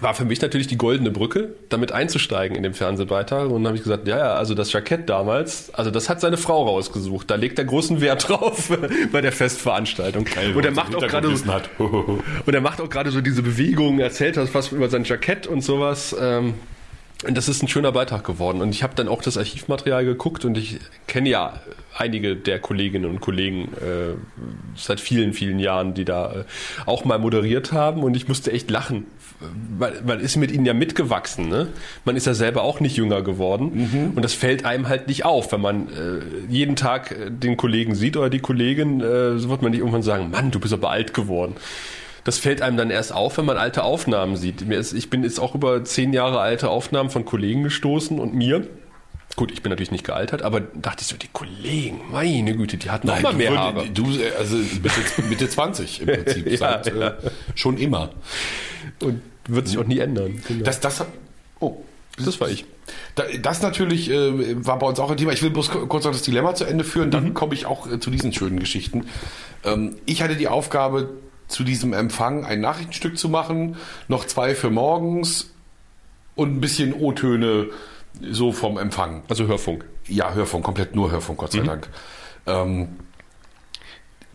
war 0.00 0.14
für 0.14 0.24
mich 0.24 0.40
natürlich 0.40 0.66
die 0.66 0.76
goldene 0.76 1.10
Brücke, 1.10 1.54
damit 1.68 1.92
einzusteigen 1.92 2.56
in 2.56 2.62
den 2.62 2.74
Fernsehbeitrag. 2.74 3.46
Und 3.46 3.62
dann 3.62 3.66
habe 3.66 3.76
ich 3.76 3.82
gesagt, 3.82 4.08
ja, 4.08 4.18
ja, 4.18 4.34
also 4.34 4.54
das 4.54 4.72
Jackett 4.72 5.08
damals, 5.08 5.72
also 5.74 5.90
das 5.90 6.08
hat 6.08 6.20
seine 6.20 6.36
Frau 6.36 6.64
rausgesucht. 6.64 7.30
Da 7.30 7.36
legt 7.36 7.58
er 7.58 7.64
großen 7.64 8.00
Wert 8.00 8.28
drauf 8.28 8.70
bei 9.12 9.20
der 9.20 9.32
Festveranstaltung. 9.32 10.24
Geil, 10.24 10.54
und 10.54 10.64
er 10.64 10.72
macht 10.72 10.94
auch 10.94 11.06
gerade 11.06 11.34
so, 11.36 11.44
und 12.46 12.54
er 12.54 12.60
macht 12.60 12.80
auch 12.80 12.88
gerade 12.88 13.10
so 13.10 13.20
diese 13.20 13.42
Bewegungen, 13.42 14.00
erzählt 14.00 14.36
was 14.36 14.72
über 14.72 14.88
sein 14.88 15.04
Jackett 15.04 15.46
und 15.46 15.62
sowas. 15.62 16.14
Ähm, 16.18 16.54
und 17.26 17.36
das 17.36 17.48
ist 17.48 17.62
ein 17.62 17.68
schöner 17.68 17.92
Beitrag 17.92 18.24
geworden. 18.24 18.60
Und 18.60 18.70
ich 18.70 18.82
habe 18.82 18.94
dann 18.94 19.08
auch 19.08 19.22
das 19.22 19.38
Archivmaterial 19.38 20.04
geguckt 20.04 20.44
und 20.44 20.58
ich 20.58 20.78
kenne 21.06 21.30
ja 21.30 21.60
einige 21.96 22.36
der 22.36 22.58
Kolleginnen 22.58 23.08
und 23.08 23.20
Kollegen 23.20 23.72
äh, 23.74 24.14
seit 24.76 25.00
vielen, 25.00 25.32
vielen 25.32 25.58
Jahren, 25.58 25.94
die 25.94 26.04
da 26.04 26.32
äh, 26.32 26.44
auch 26.86 27.04
mal 27.04 27.18
moderiert 27.18 27.72
haben. 27.72 28.02
Und 28.02 28.16
ich 28.16 28.28
musste 28.28 28.52
echt 28.52 28.70
lachen, 28.70 29.06
weil 29.78 30.02
man 30.04 30.20
ist 30.20 30.36
mit 30.36 30.50
ihnen 30.50 30.66
ja 30.66 30.74
mitgewachsen. 30.74 31.48
Ne? 31.48 31.68
Man 32.04 32.16
ist 32.16 32.26
ja 32.26 32.34
selber 32.34 32.62
auch 32.62 32.80
nicht 32.80 32.96
jünger 32.96 33.22
geworden. 33.22 33.70
Mhm. 33.92 34.12
Und 34.16 34.22
das 34.22 34.34
fällt 34.34 34.66
einem 34.66 34.88
halt 34.88 35.08
nicht 35.08 35.24
auf. 35.24 35.52
Wenn 35.52 35.62
man 35.62 35.88
äh, 35.88 36.20
jeden 36.50 36.76
Tag 36.76 37.12
äh, 37.12 37.30
den 37.30 37.56
Kollegen 37.56 37.94
sieht 37.94 38.16
oder 38.16 38.28
die 38.28 38.40
Kollegin, 38.40 39.00
äh, 39.00 39.38
so 39.38 39.48
wird 39.48 39.62
man 39.62 39.70
nicht 39.70 39.80
irgendwann 39.80 40.02
sagen, 40.02 40.30
Mann, 40.30 40.50
du 40.50 40.60
bist 40.60 40.74
aber 40.74 40.90
alt 40.90 41.14
geworden 41.14 41.54
das 42.24 42.38
fällt 42.38 42.62
einem 42.62 42.76
dann 42.76 42.90
erst 42.90 43.12
auf, 43.12 43.38
wenn 43.38 43.44
man 43.44 43.58
alte 43.58 43.84
Aufnahmen 43.84 44.36
sieht. 44.36 44.62
ich 44.62 45.10
bin 45.10 45.22
jetzt 45.22 45.38
auch 45.38 45.54
über 45.54 45.84
zehn 45.84 46.12
Jahre 46.12 46.40
alte 46.40 46.70
Aufnahmen 46.70 47.10
von 47.10 47.24
Kollegen 47.24 47.62
gestoßen 47.62 48.18
und 48.18 48.34
mir. 48.34 48.66
Gut, 49.36 49.50
ich 49.50 49.62
bin 49.62 49.70
natürlich 49.70 49.90
nicht 49.90 50.04
gealtert, 50.04 50.42
aber 50.42 50.60
dachte 50.60 51.02
ich 51.02 51.08
so, 51.08 51.16
die 51.16 51.28
Kollegen, 51.32 52.00
meine 52.10 52.56
Güte, 52.56 52.76
die 52.76 52.90
hatten 52.90 53.08
noch 53.08 53.20
mal 53.20 53.32
mehr 53.32 53.56
Haare. 53.56 53.88
Du, 53.90 54.06
also 54.38 54.56
Mitte, 54.56 55.22
Mitte 55.28 55.48
20 55.48 56.02
im 56.02 56.06
Prinzip, 56.24 56.50
ja, 56.50 56.56
seit, 56.56 56.86
ja. 56.94 57.08
Äh, 57.08 57.14
schon 57.54 57.76
immer. 57.76 58.10
Und 59.02 59.22
wird 59.48 59.66
sich 59.66 59.78
auch 59.78 59.86
nie 59.86 59.98
ändern. 59.98 60.40
Genau. 60.46 60.64
Das, 60.64 60.78
das, 60.80 61.04
oh, 61.58 61.78
das 62.16 62.40
war 62.40 62.48
ich. 62.48 62.64
Das 63.42 63.60
natürlich 63.60 64.10
äh, 64.10 64.64
war 64.64 64.78
bei 64.78 64.86
uns 64.86 65.00
auch 65.00 65.10
ein 65.10 65.16
Thema. 65.16 65.32
Ich 65.32 65.42
will 65.42 65.50
bloß 65.50 65.70
kurz 65.70 66.04
noch 66.04 66.12
das 66.12 66.22
Dilemma 66.22 66.54
zu 66.54 66.64
Ende 66.64 66.84
führen, 66.84 67.10
dann 67.10 67.24
mhm. 67.24 67.34
komme 67.34 67.54
ich 67.54 67.66
auch 67.66 67.90
äh, 67.90 67.98
zu 67.98 68.10
diesen 68.10 68.32
schönen 68.32 68.60
Geschichten. 68.60 69.06
Ähm, 69.64 69.96
ich 70.06 70.22
hatte 70.22 70.36
die 70.36 70.48
Aufgabe, 70.48 71.08
zu 71.48 71.64
diesem 71.64 71.92
Empfang 71.92 72.44
ein 72.44 72.60
Nachrichtenstück 72.60 73.18
zu 73.18 73.28
machen, 73.28 73.76
noch 74.08 74.24
zwei 74.26 74.54
für 74.54 74.70
morgens 74.70 75.50
und 76.34 76.56
ein 76.56 76.60
bisschen 76.60 76.94
O-Töne 76.94 77.68
so 78.20 78.52
vom 78.52 78.78
Empfang. 78.78 79.22
Also 79.28 79.46
Hörfunk. 79.46 79.84
Ja, 80.06 80.32
Hörfunk, 80.32 80.64
komplett 80.64 80.94
nur 80.94 81.10
Hörfunk, 81.10 81.38
Gott 81.38 81.52
sei 81.52 81.60
mhm. 81.60 81.66
Dank. 81.66 81.88
Ähm, 82.46 82.88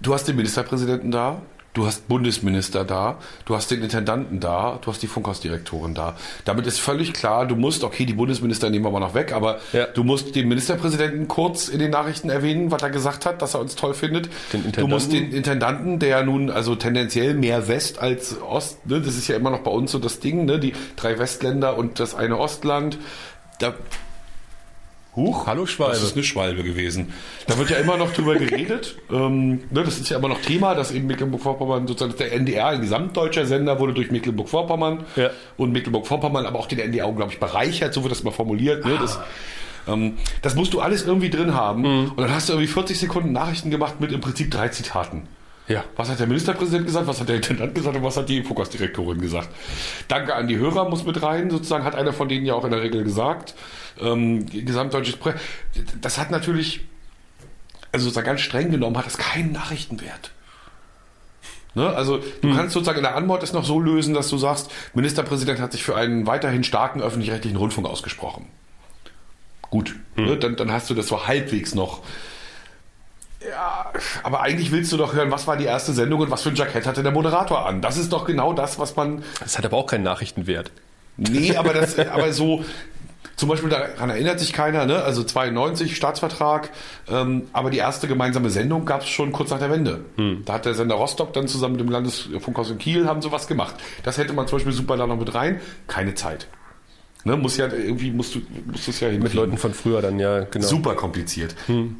du 0.02 0.14
hast 0.14 0.28
den 0.28 0.36
Ministerpräsidenten 0.36 1.12
da, 1.12 1.42
Du 1.74 1.86
hast 1.86 2.08
Bundesminister 2.08 2.84
da, 2.84 3.20
du 3.46 3.56
hast 3.56 3.70
den 3.70 3.84
Intendanten 3.84 4.40
da, 4.40 4.80
du 4.82 4.92
hast 4.92 5.04
die 5.04 5.08
Funkhausdirektorin 5.08 5.94
da. 5.94 6.16
Damit 6.44 6.66
ist 6.66 6.80
völlig 6.80 7.14
klar, 7.14 7.46
du 7.46 7.56
musst, 7.56 7.84
okay, 7.84 8.06
die 8.06 8.14
Bundesminister 8.14 8.72
nehmen 8.72 8.86
wir 8.86 8.92
mal 8.92 9.00
noch 9.00 9.14
weg, 9.14 9.34
aber 9.34 9.60
ja. 9.72 9.86
du 9.86 10.04
musst 10.04 10.36
den 10.36 10.48
Ministerpräsidenten 10.48 11.28
kurz 11.28 11.68
in 11.68 11.80
den 11.80 11.92
Nachrichten 11.92 12.30
erwähnen, 12.30 12.72
was 12.72 12.82
er 12.82 12.90
gesagt 12.90 13.26
hat, 13.28 13.42
dass 13.42 13.54
er 13.54 13.60
uns 13.60 13.76
toll 13.76 13.94
findet. 13.94 14.30
du 14.76 14.88
musst 14.88 15.12
den 15.12 15.32
Intendanten, 15.32 16.00
der 16.00 16.24
nun 16.24 16.50
also 16.50 16.76
tendenziell 16.76 17.36
mehr 17.36 17.68
West 17.68 18.00
als 18.00 18.42
Ost, 18.42 18.88
ne, 18.88 19.00
das 19.00 19.16
ist 19.16 19.28
ja 19.28 19.36
immer 19.36 19.52
noch 19.52 19.60
bei 19.60 19.72
uns 19.72 19.92
so 19.92 20.00
das 20.00 20.20
Ding, 20.20 20.46
ne, 20.46 20.60
die 20.60 20.74
drei 20.96 21.20
Westländer 21.20 21.78
und 21.78 22.00
das 22.00 22.16
eine 22.16 22.40
Ostland. 22.40 22.98
Da 23.60 23.76
Huch, 25.20 25.48
hallo 25.48 25.66
Schwalbe. 25.66 25.96
Das 25.96 26.04
ist 26.04 26.16
eine 26.16 26.24
Schwalbe 26.24 26.64
gewesen. 26.64 27.12
Da 27.46 27.58
wird 27.58 27.70
ja 27.70 27.78
immer 27.78 27.98
noch 27.98 28.14
drüber 28.14 28.36
geredet. 28.38 28.96
Ähm, 29.12 29.64
ne, 29.70 29.84
das 29.84 30.00
ist 30.00 30.10
ja 30.10 30.18
immer 30.18 30.30
noch 30.30 30.42
Thema, 30.42 30.76
dass 30.76 30.92
eben 30.92 31.08
Mecklenburg-Vorpommern 31.08 31.88
sozusagen 31.88 32.18
der 32.18 32.32
NDR 32.32 32.68
ein 32.68 32.82
gesamtdeutscher 32.82 33.46
Sender 33.46 33.80
wurde 33.80 33.94
durch 33.94 34.12
Mecklenburg-Vorpommern 34.12 35.04
ja. 35.18 35.32
und 35.58 35.74
Mecklenburg-Vorpommern 35.74 36.46
aber 36.46 36.58
auch 36.58 36.68
den 36.68 36.80
NDR 36.80 37.10
unglaublich 37.10 37.40
bereichert, 37.40 37.94
so 37.94 38.04
wird 38.04 38.12
das 38.12 38.24
mal 38.24 38.32
formuliert. 38.32 38.86
Ne? 38.86 38.98
Das, 38.98 39.20
ähm, 39.90 40.14
das 40.42 40.56
musst 40.56 40.74
du 40.74 40.80
alles 40.80 41.06
irgendwie 41.06 41.30
drin 41.30 41.54
haben. 41.54 41.82
Mhm. 41.82 42.12
Und 42.12 42.22
dann 42.22 42.32
hast 42.34 42.48
du 42.48 42.54
irgendwie 42.54 42.72
40 42.72 42.98
Sekunden 42.98 43.34
Nachrichten 43.34 43.72
gemacht 43.72 44.00
mit 44.00 44.14
im 44.14 44.22
Prinzip 44.22 44.50
drei 44.52 44.70
Zitaten. 44.70 45.28
Ja. 45.70 45.84
Was 45.96 46.10
hat 46.10 46.20
der 46.20 46.26
Ministerpräsident 46.26 46.88
gesagt, 46.88 47.06
was 47.06 47.22
hat 47.22 47.30
der 47.30 47.36
Intendant 47.36 47.76
gesagt 47.76 47.96
und 47.96 48.04
was 48.04 48.18
hat 48.18 48.28
die 48.28 48.42
Fokusdirektorin 48.42 49.22
gesagt? 49.22 49.50
Danke 50.08 50.34
an 50.34 50.48
die 50.48 50.58
Hörer 50.58 50.90
muss 50.90 51.06
mit 51.06 51.22
rein, 51.22 51.52
sozusagen, 51.52 51.84
hat 51.84 51.94
einer 51.94 52.12
von 52.12 52.28
denen 52.28 52.46
ja 52.48 52.56
auch 52.56 52.66
in 52.66 52.72
der 52.72 52.82
Regel 52.82 53.04
gesagt. 53.04 53.54
Ähm, 54.02 54.46
gesamtdeutsches 54.48 55.18
Pre 55.18 55.36
Das 56.02 56.18
hat 56.18 56.32
natürlich, 56.32 56.82
also 57.92 58.06
sozusagen 58.06 58.28
ganz 58.28 58.42
streng 58.42 58.72
genommen, 58.72 58.98
hat 58.98 59.06
das 59.06 59.18
keinen 59.18 59.52
Nachrichtenwert. 59.52 60.32
Ne? 61.76 61.88
Also 61.88 62.18
du 62.42 62.50
hm. 62.50 62.56
kannst 62.56 62.74
sozusagen 62.74 62.98
in 62.98 63.04
der 63.04 63.16
Antwort 63.16 63.44
es 63.44 63.54
noch 63.54 63.66
so 63.66 63.80
lösen, 63.80 64.14
dass 64.14 64.30
du 64.30 64.38
sagst, 64.38 64.72
Ministerpräsident 64.94 65.60
hat 65.60 65.72
sich 65.72 65.84
für 65.84 65.96
einen 65.96 66.26
weiterhin 66.26 66.64
starken 66.64 67.02
öffentlich-rechtlichen 67.02 67.58
Rundfunk 67.58 67.88
ausgesprochen. 67.88 68.48
Gut, 69.62 69.96
hm. 70.16 70.26
ne? 70.26 70.38
dann, 70.38 70.56
dann 70.56 70.72
hast 70.72 70.90
du 70.90 70.94
das 70.94 71.08
so 71.08 71.28
halbwegs 71.28 71.76
noch 71.76 72.02
ja, 73.48 73.92
aber 74.24 74.42
eigentlich 74.42 74.72
willst 74.72 74.92
du 74.92 74.98
doch 74.98 75.14
hören, 75.14 75.32
was 75.32 75.48
war 75.48 75.56
die 75.56 75.64
erste 75.64 75.94
Sendung 75.94 76.20
und 76.20 76.32
was 76.32 76.44
für 76.44 76.50
ein 76.50 76.56
Jackett 76.56 76.86
hatte 76.86 77.04
der 77.04 77.14
Moderator 77.14 77.66
an. 77.66 77.82
Das 77.82 77.98
ist 77.98 78.12
doch 78.12 78.26
genau 78.26 78.52
das, 78.52 78.80
was 78.80 78.98
man. 78.98 79.24
Das 79.40 79.58
hat 79.58 79.66
aber 79.66 79.78
auch 79.78 79.86
keinen 79.86 80.04
Nachrichtenwert. 80.04 80.72
Nee, 81.16 81.56
aber 81.56 81.74
das, 81.74 81.98
aber 82.12 82.34
so, 82.34 82.66
zum 83.40 83.48
Beispiel 83.48 83.70
daran 83.70 84.10
erinnert 84.10 84.38
sich 84.38 84.52
keiner, 84.52 84.86
ne? 84.86 85.02
also 85.02 85.24
92 85.24 85.96
Staatsvertrag, 85.96 86.72
ähm, 87.10 87.44
aber 87.54 87.70
die 87.70 87.78
erste 87.78 88.10
gemeinsame 88.10 88.50
Sendung 88.50 88.84
gab 88.84 89.04
es 89.04 89.08
schon 89.08 89.32
kurz 89.32 89.50
nach 89.50 89.60
der 89.60 89.72
Wende. 89.72 90.02
Hm. 90.18 90.42
Da 90.44 90.56
hat 90.56 90.66
der 90.66 90.74
Sender 90.74 90.96
Rostock 90.96 91.32
dann 91.32 91.48
zusammen 91.48 91.78
mit 91.78 91.82
dem 91.82 91.90
Landesfunkhaus 91.90 92.70
in 92.70 92.80
Kiel 92.80 93.08
haben 93.08 93.22
sowas 93.22 93.48
gemacht. 93.48 93.76
Das 94.04 94.18
hätte 94.18 94.34
man 94.34 94.46
zum 94.46 94.58
Beispiel 94.58 94.74
super 94.74 94.98
da 94.98 95.08
noch 95.08 95.16
mit 95.16 95.34
rein. 95.34 95.62
Keine 95.88 96.16
Zeit. 96.16 96.50
Ne, 97.24 97.38
muss 97.38 97.56
ja 97.56 97.68
irgendwie 97.68 98.12
musst 98.12 98.36
du 98.36 98.42
musst 98.66 98.90
es 98.90 99.00
ja 99.00 99.08
hinkriegen. 99.08 99.24
mit 99.24 99.34
Leuten 99.34 99.58
von 99.58 99.74
früher 99.74 100.02
dann 100.02 100.20
ja 100.20 100.42
genau 100.42 100.68
super 100.68 100.96
kompliziert. 100.96 101.56
Hm 101.68 101.96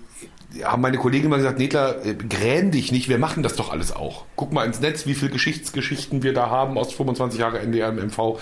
haben 0.64 0.82
meine 0.82 0.98
Kollegen 0.98 1.30
mal 1.30 1.38
gesagt, 1.38 1.60
Nedler, 1.60 2.04
äh, 2.06 2.16
gräm 2.16 2.72
dich 2.72 2.92
nicht, 2.92 3.08
wir 3.08 3.20
machen 3.20 3.44
das 3.44 3.56
doch 3.56 3.72
alles 3.72 3.96
auch. 3.96 4.26
Guck 4.36 4.52
mal 4.52 4.66
ins 4.66 4.80
Netz, 4.80 5.06
wie 5.06 5.14
viele 5.14 5.32
Geschichtsgeschichten 5.32 6.24
wir 6.24 6.34
da 6.34 6.50
haben 6.50 6.78
aus 6.78 6.94
25 6.94 7.40
Jahre 7.40 7.60
NDR 7.60 7.90
im 7.90 7.98
MV. 8.08 8.40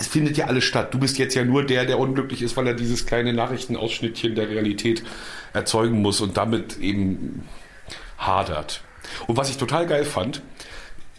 Es 0.00 0.06
findet 0.06 0.38
ja 0.38 0.46
alles 0.46 0.64
statt. 0.64 0.94
Du 0.94 0.98
bist 0.98 1.18
jetzt 1.18 1.34
ja 1.34 1.44
nur 1.44 1.62
der, 1.62 1.84
der 1.84 1.98
unglücklich 1.98 2.40
ist, 2.40 2.56
weil 2.56 2.66
er 2.66 2.72
dieses 2.72 3.04
kleine 3.04 3.34
Nachrichtenausschnittchen 3.34 4.34
der 4.34 4.48
Realität 4.48 5.02
erzeugen 5.52 6.00
muss 6.00 6.22
und 6.22 6.38
damit 6.38 6.78
eben 6.78 7.42
hadert. 8.16 8.82
Und 9.26 9.36
was 9.36 9.50
ich 9.50 9.58
total 9.58 9.86
geil 9.86 10.06
fand, 10.06 10.40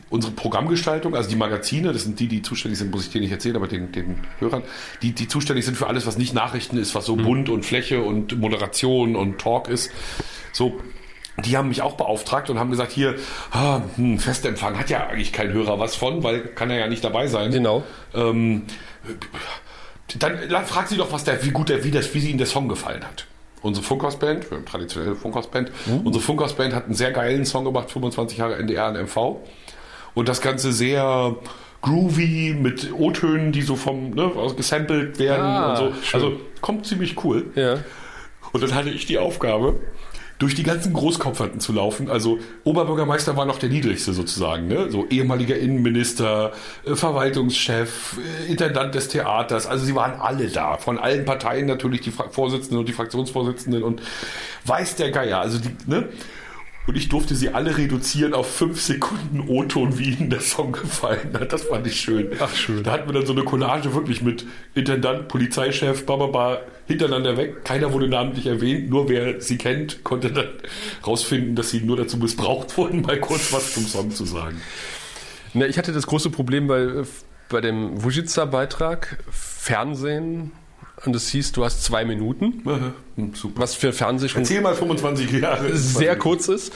unsere 0.09 0.34
Programmgestaltung, 0.34 1.15
also 1.15 1.29
die 1.29 1.36
Magazine, 1.36 1.93
das 1.93 2.03
sind 2.03 2.19
die, 2.19 2.27
die 2.27 2.41
zuständig 2.41 2.79
sind, 2.79 2.89
muss 2.89 3.05
ich 3.05 3.11
dir 3.11 3.21
nicht 3.21 3.32
erzählen, 3.32 3.55
aber 3.55 3.67
den, 3.67 3.91
den 3.91 4.17
Hörern, 4.39 4.63
die, 5.03 5.13
die 5.13 5.27
zuständig 5.27 5.63
sind 5.63 5.77
für 5.77 5.86
alles, 5.86 6.07
was 6.07 6.17
nicht 6.17 6.34
Nachrichten 6.34 6.77
ist, 6.77 6.95
was 6.95 7.05
so 7.05 7.15
mhm. 7.15 7.23
bunt 7.23 7.49
und 7.49 7.63
Fläche 7.63 8.01
und 8.01 8.38
Moderation 8.39 9.15
und 9.15 9.39
Talk 9.39 9.69
ist. 9.69 9.91
So, 10.53 10.82
die 11.38 11.57
haben 11.57 11.69
mich 11.69 11.82
auch 11.82 11.93
beauftragt 11.93 12.49
und 12.49 12.59
haben 12.59 12.71
gesagt, 12.71 12.91
hier, 12.91 13.15
ah, 13.51 13.82
hm, 13.95 14.19
Festempfang 14.19 14.77
hat 14.77 14.89
ja 14.89 15.07
eigentlich 15.07 15.32
kein 15.32 15.51
Hörer 15.53 15.79
was 15.79 15.95
von, 15.95 16.23
weil 16.23 16.41
kann 16.41 16.69
er 16.69 16.79
ja 16.79 16.88
nicht 16.88 17.03
dabei 17.03 17.27
sein. 17.27 17.51
Genau. 17.51 17.84
Ähm, 18.13 18.63
dann, 20.19 20.38
dann 20.49 20.65
fragt 20.65 20.89
sie 20.89 20.97
doch, 20.97 21.11
was 21.11 21.23
der, 21.23 21.43
wie 21.43 21.51
gut 21.51 21.69
der, 21.69 21.84
wie, 21.84 21.91
das, 21.91 22.13
wie 22.13 22.19
sie 22.19 22.29
ihnen 22.29 22.38
der 22.38 22.47
Song 22.47 22.67
gefallen 22.67 23.03
hat. 23.03 23.25
Unsere 23.61 23.86
Funkhausband, 23.86 24.47
traditionelle 24.65 25.15
Funkhausband, 25.15 25.71
mhm. 25.86 26.01
unsere 26.05 26.23
Funkhausband 26.23 26.73
hat 26.73 26.86
einen 26.86 26.95
sehr 26.95 27.11
geilen 27.11 27.45
Song 27.45 27.63
gemacht, 27.63 27.91
25 27.91 28.39
Jahre 28.39 28.57
NDR 28.57 28.89
und 28.89 28.97
MV 29.03 29.38
und 30.15 30.27
das 30.27 30.41
Ganze 30.41 30.73
sehr 30.73 31.36
groovy 31.82 32.55
mit 32.59 32.91
O-Tönen, 32.91 33.51
die 33.51 33.61
so 33.61 33.75
vom 33.75 34.11
ne, 34.11 34.32
gesampelt 34.55 35.19
werden 35.19 35.45
ah, 35.45 35.69
und 35.69 35.77
so. 35.77 36.01
Schön. 36.03 36.21
Also 36.21 36.39
kommt 36.61 36.86
ziemlich 36.86 37.23
cool. 37.23 37.51
Ja. 37.55 37.77
Und 38.51 38.63
dann 38.63 38.75
hatte 38.75 38.89
ich 38.89 39.05
die 39.05 39.17
Aufgabe, 39.17 39.79
durch 40.42 40.56
die 40.56 40.64
ganzen 40.64 40.94
Großkopferten 40.94 41.60
zu 41.60 41.72
laufen. 41.72 42.10
Also 42.10 42.39
Oberbürgermeister 42.64 43.38
war 43.38 43.46
noch 43.46 43.60
der 43.60 43.70
niedrigste 43.70 44.12
sozusagen, 44.12 44.68
ne? 44.68 44.89
So 44.89 45.06
ehemaliger 45.08 45.56
Innenminister, 45.56 46.52
äh, 46.84 46.96
Verwaltungschef, 46.96 48.18
äh, 48.48 48.50
Intendant 48.50 48.96
des 48.96 49.08
Theaters. 49.08 49.68
Also 49.68 49.86
sie 49.86 49.94
waren 49.94 50.20
alle 50.20 50.48
da. 50.48 50.78
Von 50.78 50.98
allen 50.98 51.26
Parteien 51.26 51.68
natürlich 51.68 52.02
die 52.02 52.12
Vorsitzenden 52.12 52.80
und 52.80 52.89
die 52.89 52.94
Fraktionsvorsitzenden 52.94 53.84
und 53.84 54.02
weiß 54.66 54.96
der 54.96 55.12
Geier. 55.12 55.42
Also 55.42 55.60
die, 55.60 55.70
ne? 55.86 56.10
Und 56.88 56.97
ich 56.97 57.09
durfte 57.09 57.36
sie 57.36 57.49
alle 57.49 57.77
reduzieren 57.77 58.34
auf 58.34 58.51
fünf 58.51 58.82
Sekunden 58.82 59.41
O-Ton, 59.47 59.99
wie 59.99 60.11
ihnen 60.11 60.29
der 60.32 60.41
Song 60.41 60.71
gefallen 60.71 61.32
hat. 61.34 61.53
Das 61.53 61.63
fand 61.63 61.86
ich 61.86 62.01
schön. 62.01 62.32
Ach, 62.39 62.53
schön. 62.55 62.84
Da 62.84 62.93
hatten 62.93 63.07
wir 63.07 63.13
dann 63.13 63.25
so 63.25 63.34
eine 63.34 63.43
Collage 63.43 63.93
wirklich 63.93 64.21
mit 64.23 64.45
Intendant, 64.73 65.27
Polizeichef, 65.27 66.05
bababa, 66.05 66.61
hintereinander 66.88 67.38
weg. 67.38 67.63
Keiner 67.63 67.93
wurde 67.93 68.07
namentlich 68.07 68.47
erwähnt. 68.47 68.89
Nur 68.89 69.09
wer 69.09 69.39
sie 69.41 69.57
kennt, 69.57 70.03
konnte 70.03 70.32
dann 70.32 70.49
rausfinden, 71.05 71.55
dass 71.55 71.69
sie 71.69 71.82
nur 71.82 71.97
dazu 71.97 72.17
missbraucht 72.17 72.75
wurden, 72.77 73.01
mal 73.01 73.19
kurz 73.19 73.53
was 73.53 73.73
zum 73.75 73.86
Song 73.86 74.11
zu 74.11 74.25
sagen. 74.25 74.59
Na, 75.53 75.67
ich 75.67 75.77
hatte 75.77 75.91
das 75.91 76.07
große 76.07 76.32
Problem 76.32 76.67
bei, 76.67 77.03
bei 77.49 77.61
dem 77.61 78.03
Wujitza-Beitrag, 78.03 79.17
Fernsehen, 79.29 80.51
und 81.06 81.16
es 81.16 81.30
hieß, 81.30 81.52
du 81.54 81.64
hast 81.66 81.84
zwei 81.84 82.06
Minuten, 82.06 82.93
Hm, 83.16 83.34
Super. 83.36 83.62
was 83.62 83.76
für 83.76 83.91
Fernsehen 83.93 84.30
schon 84.30 84.41
Erzähl 84.41 84.62
mal 84.62 84.76
25 84.76 85.32
Jahre. 85.32 85.76
sehr 85.76 86.16
kurz 86.18 86.47
ist. 86.47 86.74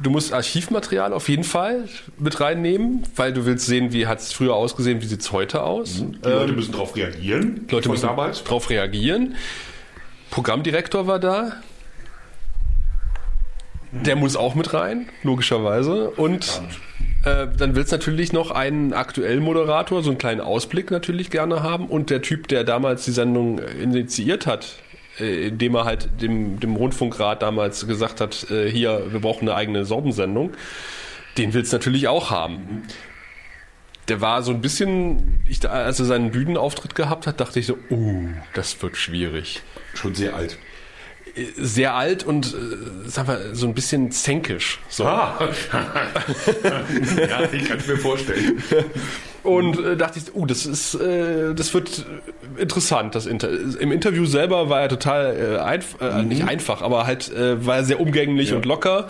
Du 0.00 0.08
musst 0.08 0.32
Archivmaterial 0.32 1.12
auf 1.12 1.28
jeden 1.28 1.44
Fall 1.44 1.88
mit 2.18 2.40
reinnehmen, 2.40 3.02
weil 3.16 3.32
du 3.32 3.44
willst 3.44 3.66
sehen, 3.66 3.92
wie 3.92 4.06
hat 4.06 4.20
es 4.20 4.32
früher 4.32 4.54
ausgesehen, 4.54 5.02
wie 5.02 5.06
sieht 5.06 5.20
es 5.20 5.32
heute 5.32 5.62
aus. 5.62 5.96
Die 6.24 6.28
Leute 6.28 6.52
müssen 6.52 6.72
darauf 6.72 6.96
reagieren. 6.96 7.66
Leute 7.70 7.88
müssen 7.90 8.06
damals. 8.06 8.42
darauf 8.44 8.70
reagieren. 8.70 9.34
Programmdirektor 10.30 11.06
war 11.06 11.18
da. 11.18 11.52
Der 13.92 14.14
muss 14.14 14.36
auch 14.36 14.54
mit 14.54 14.72
rein, 14.72 15.08
logischerweise. 15.24 16.10
Und 16.10 16.62
äh, 17.24 17.48
dann 17.54 17.74
willst 17.74 17.92
natürlich 17.92 18.32
noch 18.32 18.50
einen 18.50 18.92
aktuellen 18.92 19.42
Moderator, 19.42 20.02
so 20.02 20.10
einen 20.10 20.18
kleinen 20.18 20.40
Ausblick 20.40 20.90
natürlich 20.90 21.30
gerne 21.30 21.62
haben. 21.62 21.86
Und 21.86 22.10
der 22.10 22.22
Typ, 22.22 22.48
der 22.48 22.64
damals 22.64 23.04
die 23.04 23.10
Sendung 23.10 23.58
äh, 23.58 23.70
initiiert 23.82 24.46
hat, 24.46 24.76
äh, 25.18 25.48
indem 25.48 25.74
er 25.74 25.84
halt 25.84 26.08
dem, 26.22 26.58
dem 26.60 26.76
Rundfunkrat 26.76 27.42
damals 27.42 27.86
gesagt 27.86 28.20
hat, 28.20 28.50
äh, 28.50 28.70
hier, 28.70 29.12
wir 29.12 29.20
brauchen 29.20 29.48
eine 29.48 29.56
eigene 29.56 29.84
Sorbensendung, 29.84 30.52
den 31.36 31.52
willst 31.52 31.72
natürlich 31.72 32.08
auch 32.08 32.30
haben. 32.30 32.82
Der 34.08 34.20
war 34.20 34.42
so 34.42 34.50
ein 34.50 34.60
bisschen, 34.60 35.44
ich, 35.46 35.68
als 35.68 36.00
er 36.00 36.06
seinen 36.06 36.30
Bühnenauftritt 36.30 36.94
gehabt 36.94 37.26
hat, 37.26 37.38
dachte 37.40 37.60
ich 37.60 37.66
so, 37.66 37.78
oh, 37.90 38.24
das 38.54 38.82
wird 38.82 38.96
schwierig. 38.96 39.62
Schon 39.94 40.14
sehr 40.14 40.34
alt. 40.34 40.58
Sehr 41.56 41.94
alt 41.94 42.24
und, 42.24 42.54
äh, 42.54 42.76
sag 43.06 43.26
mal, 43.26 43.54
so 43.54 43.66
ein 43.66 43.74
bisschen 43.74 44.10
zänkisch. 44.10 44.80
So. 44.88 45.04
Ah. 45.04 45.38
ja, 47.16 47.52
ich 47.52 47.68
kann 47.68 47.78
es 47.78 47.86
mir 47.86 47.96
vorstellen. 47.96 48.62
Und 49.42 49.78
äh, 49.84 49.96
dachte 49.96 50.18
ich, 50.18 50.34
uh, 50.34 50.46
das 50.46 50.66
ist, 50.66 50.94
äh, 50.94 51.54
das 51.54 51.72
wird 51.72 52.04
interessant. 52.58 53.14
Das 53.14 53.26
Inter 53.26 53.48
Im 53.80 53.92
Interview 53.92 54.26
selber 54.26 54.68
war 54.68 54.80
er 54.82 54.88
total 54.88 55.56
äh, 55.56 55.58
einf 55.58 55.96
äh, 56.00 56.22
nicht 56.22 56.44
einfach, 56.46 56.82
aber 56.82 57.06
halt 57.06 57.32
äh, 57.32 57.64
war 57.66 57.76
er 57.76 57.84
sehr 57.84 58.00
umgänglich 58.00 58.52
und 58.52 58.66
locker. 58.66 59.08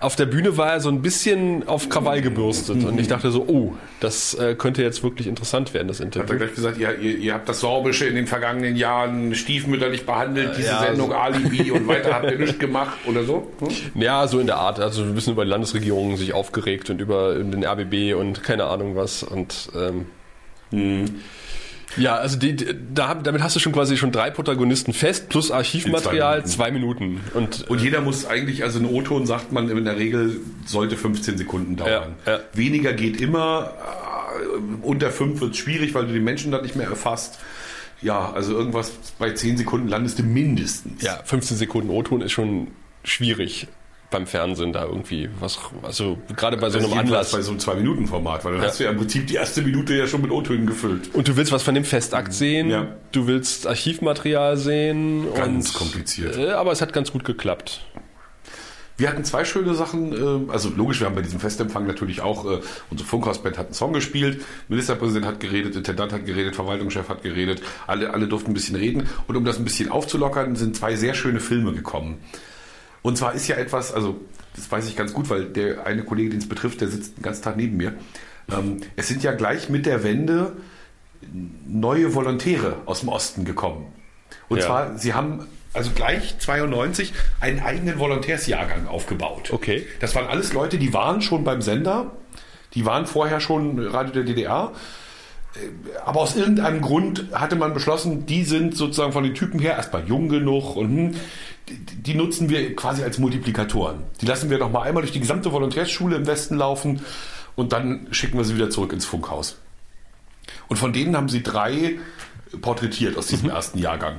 Auf 0.00 0.16
der 0.16 0.26
Bühne 0.26 0.56
war 0.56 0.72
er 0.72 0.80
so 0.80 0.88
ein 0.88 1.02
bisschen 1.02 1.66
auf 1.68 1.88
Krawall 1.88 2.22
gebürstet 2.22 2.84
und 2.84 2.98
ich 3.00 3.08
dachte 3.08 3.30
so, 3.30 3.44
oh, 3.48 3.74
das 4.00 4.34
äh, 4.34 4.54
könnte 4.54 4.82
jetzt 4.82 5.02
wirklich 5.02 5.26
interessant 5.26 5.74
werden, 5.74 5.88
das 5.88 5.98
Hat 6.00 6.14
er 6.16 6.20
Interview. 6.22 6.38
gleich 6.38 6.54
gesagt, 6.54 6.78
ihr, 6.78 6.98
ihr, 6.98 7.18
ihr 7.18 7.34
habt 7.34 7.48
das 7.48 7.60
Sorbische 7.60 8.06
in 8.06 8.14
den 8.14 8.26
vergangenen 8.26 8.76
Jahren 8.76 9.34
stiefmütterlich 9.34 10.06
behandelt, 10.06 10.56
diese 10.56 10.68
Ja, 10.68 10.80
Sendung 10.82 11.10
so. 11.10 11.14
Alibi 11.16 11.70
und 11.70 11.86
weiter 11.88 12.14
habt 12.14 12.30
ihr 12.30 12.38
nichts 12.38 12.58
gemacht 12.58 12.96
oder 13.06 13.24
so? 13.24 13.50
Hm? 13.60 14.02
Ja, 14.02 14.26
so 14.26 14.38
in 14.38 14.46
der 14.46 14.56
Art. 14.56 14.80
Also 14.80 15.02
ein 15.02 15.14
bisschen 15.14 15.32
über 15.34 15.44
die 15.44 15.50
Landesregierung 15.50 16.16
sich 16.16 16.32
aufgeregt 16.34 16.90
und 16.90 17.00
über 17.00 17.34
den 17.34 17.64
RBB 17.64 18.14
und 18.14 18.42
keine 18.42 18.64
Ahnung 18.64 18.96
was. 18.96 19.22
Und 19.22 19.65
ähm, 19.74 20.06
ja, 21.96 22.16
also 22.16 22.38
die, 22.38 22.56
die, 22.56 22.66
da, 22.92 23.14
damit 23.14 23.42
hast 23.42 23.56
du 23.56 23.60
schon 23.60 23.72
quasi 23.72 23.96
schon 23.96 24.12
drei 24.12 24.30
Protagonisten 24.30 24.92
fest, 24.92 25.28
plus 25.28 25.50
Archivmaterial, 25.50 26.44
zwei 26.44 26.66
zwei 26.66 26.70
Minuten. 26.70 27.20
Und, 27.32 27.68
Und 27.70 27.80
jeder 27.80 28.00
muss 28.00 28.26
eigentlich, 28.26 28.64
also 28.64 28.78
ein 28.80 28.86
O-Ton 28.86 29.26
sagt 29.26 29.52
man 29.52 29.70
in 29.70 29.84
der 29.84 29.96
Regel, 29.96 30.40
sollte 30.66 30.96
15 30.96 31.38
Sekunden 31.38 31.76
dauern. 31.76 32.16
Ja, 32.26 32.32
ja. 32.32 32.40
Weniger 32.52 32.92
geht 32.92 33.20
immer, 33.20 33.72
äh, 33.72 34.84
unter 34.84 35.10
5 35.10 35.40
wird 35.40 35.52
es 35.52 35.58
schwierig, 35.58 35.94
weil 35.94 36.06
du 36.06 36.12
die 36.12 36.20
Menschen 36.20 36.52
dann 36.52 36.62
nicht 36.62 36.76
mehr 36.76 36.88
erfasst. 36.88 37.38
Ja, 38.02 38.30
also 38.32 38.52
irgendwas 38.52 38.92
bei 39.18 39.30
10 39.32 39.56
Sekunden 39.56 39.88
landest 39.88 40.18
du 40.18 40.22
mindestens. 40.22 41.02
ja, 41.02 41.20
15 41.24 41.56
Sekunden 41.56 41.90
O-Ton 41.90 42.20
ist 42.20 42.32
schon 42.32 42.68
schwierig 43.04 43.68
beim 44.16 44.26
Fernsehen 44.26 44.72
da 44.72 44.84
irgendwie 44.84 45.28
was, 45.40 45.58
also 45.82 46.16
gerade 46.36 46.56
bei 46.56 46.70
so 46.70 46.78
einem 46.78 46.92
Anlass. 46.94 47.32
bei 47.32 47.42
so 47.42 47.50
einem 47.50 47.60
2-Minuten-Format, 47.60 48.44
weil 48.44 48.54
dann 48.54 48.62
hast 48.62 48.80
du 48.80 48.84
ja 48.84 48.90
im 48.90 48.96
Prinzip 48.96 49.26
die 49.26 49.34
erste 49.34 49.60
Minute 49.60 49.94
ja 49.94 50.06
schon 50.06 50.22
mit 50.22 50.30
O-Tönen 50.30 50.66
gefüllt. 50.66 51.14
Und 51.14 51.28
du 51.28 51.36
willst 51.36 51.52
was 51.52 51.62
von 51.62 51.74
dem 51.74 51.84
Festakt 51.84 52.32
sehen, 52.32 52.70
Ja. 52.70 52.96
du 53.12 53.26
willst 53.26 53.66
Archivmaterial 53.66 54.56
sehen. 54.56 55.26
Ganz 55.34 55.70
und, 55.70 55.74
kompliziert. 55.78 56.36
Äh, 56.38 56.52
aber 56.52 56.72
es 56.72 56.80
hat 56.80 56.92
ganz 56.94 57.12
gut 57.12 57.24
geklappt. 57.24 57.82
Wir 58.98 59.10
hatten 59.10 59.24
zwei 59.24 59.44
schöne 59.44 59.74
Sachen, 59.74 60.48
äh, 60.48 60.50
also 60.50 60.70
logisch, 60.74 61.00
wir 61.00 61.06
haben 61.06 61.14
bei 61.14 61.20
diesem 61.20 61.38
Festempfang 61.38 61.86
natürlich 61.86 62.22
auch, 62.22 62.46
äh, 62.50 62.60
unsere 62.90 63.06
Funkhausband 63.06 63.58
hat 63.58 63.66
einen 63.66 63.74
Song 63.74 63.92
gespielt, 63.92 64.42
Ministerpräsident 64.68 65.26
hat 65.26 65.38
geredet, 65.40 65.76
Intendant 65.76 66.12
hat 66.14 66.24
geredet, 66.24 66.54
Verwaltungschef 66.56 67.06
hat 67.10 67.22
geredet, 67.22 67.60
alle, 67.86 68.14
alle 68.14 68.26
durften 68.26 68.52
ein 68.52 68.54
bisschen 68.54 68.76
reden 68.76 69.06
und 69.28 69.36
um 69.36 69.44
das 69.44 69.58
ein 69.58 69.64
bisschen 69.64 69.90
aufzulockern, 69.90 70.56
sind 70.56 70.74
zwei 70.76 70.96
sehr 70.96 71.12
schöne 71.12 71.40
Filme 71.40 71.74
gekommen. 71.74 72.16
Und 73.02 73.16
zwar 73.18 73.34
ist 73.34 73.46
ja 73.48 73.56
etwas, 73.56 73.92
also 73.92 74.20
das 74.54 74.70
weiß 74.70 74.88
ich 74.88 74.96
ganz 74.96 75.12
gut, 75.12 75.28
weil 75.30 75.44
der 75.44 75.86
eine 75.86 76.02
Kollege, 76.04 76.30
den 76.30 76.38
es 76.40 76.48
betrifft, 76.48 76.80
der 76.80 76.88
sitzt 76.88 77.18
den 77.18 77.22
ganzen 77.22 77.42
Tag 77.42 77.56
neben 77.56 77.76
mir. 77.76 77.94
Ähm, 78.50 78.78
es 78.96 79.08
sind 79.08 79.22
ja 79.22 79.32
gleich 79.32 79.68
mit 79.68 79.86
der 79.86 80.02
Wende 80.02 80.52
neue 81.66 82.14
Volontäre 82.14 82.76
aus 82.86 83.00
dem 83.00 83.08
Osten 83.08 83.44
gekommen. 83.44 83.86
Und 84.48 84.58
Ja. 84.58 84.66
zwar, 84.66 84.98
sie 84.98 85.14
haben 85.14 85.46
also 85.72 85.90
gleich 85.94 86.38
92 86.38 87.12
einen 87.40 87.60
eigenen 87.60 87.98
Volontärsjahrgang 87.98 88.86
aufgebaut. 88.86 89.50
Okay. 89.52 89.86
Das 90.00 90.14
waren 90.14 90.26
alles 90.26 90.52
Leute, 90.52 90.78
die 90.78 90.92
waren 90.94 91.20
schon 91.20 91.44
beim 91.44 91.60
Sender, 91.62 92.12
die 92.74 92.86
waren 92.86 93.06
vorher 93.06 93.40
schon 93.40 93.78
Radio 93.78 94.12
der 94.12 94.22
DDR. 94.24 94.72
Äh, 95.54 95.58
Aber 96.04 96.20
aus 96.20 96.36
irgendeinem 96.36 96.80
Grund 96.80 97.26
hatte 97.32 97.56
man 97.56 97.74
beschlossen, 97.74 98.26
die 98.26 98.44
sind 98.44 98.76
sozusagen 98.76 99.12
von 99.12 99.24
den 99.24 99.34
Typen 99.34 99.58
her 99.58 99.76
erstmal 99.76 100.06
jung 100.06 100.28
genug 100.28 100.76
und 100.76 100.88
hm, 100.88 101.14
die, 101.68 102.14
nutzen 102.14 102.48
wir 102.48 102.76
quasi 102.76 103.02
als 103.02 103.18
Multiplikatoren. 103.18 104.02
Die 104.20 104.26
lassen 104.26 104.50
wir 104.50 104.58
noch 104.58 104.70
mal 104.70 104.82
einmal 104.82 105.02
durch 105.02 105.12
die 105.12 105.20
gesamte 105.20 105.52
Volontärsschule 105.52 106.16
im 106.16 106.26
Westen 106.26 106.56
laufen 106.56 107.00
und 107.56 107.72
dann 107.72 108.06
schicken 108.12 108.38
wir 108.38 108.44
sie 108.44 108.54
wieder 108.54 108.70
zurück 108.70 108.92
ins 108.92 109.04
Funkhaus. 109.04 109.56
Und 110.68 110.76
von 110.76 110.92
denen 110.92 111.16
haben 111.16 111.28
sie 111.28 111.42
drei 111.42 111.98
porträtiert 112.60 113.16
aus 113.16 113.26
diesem 113.26 113.50
ersten 113.50 113.78
Jahrgang. 113.78 114.16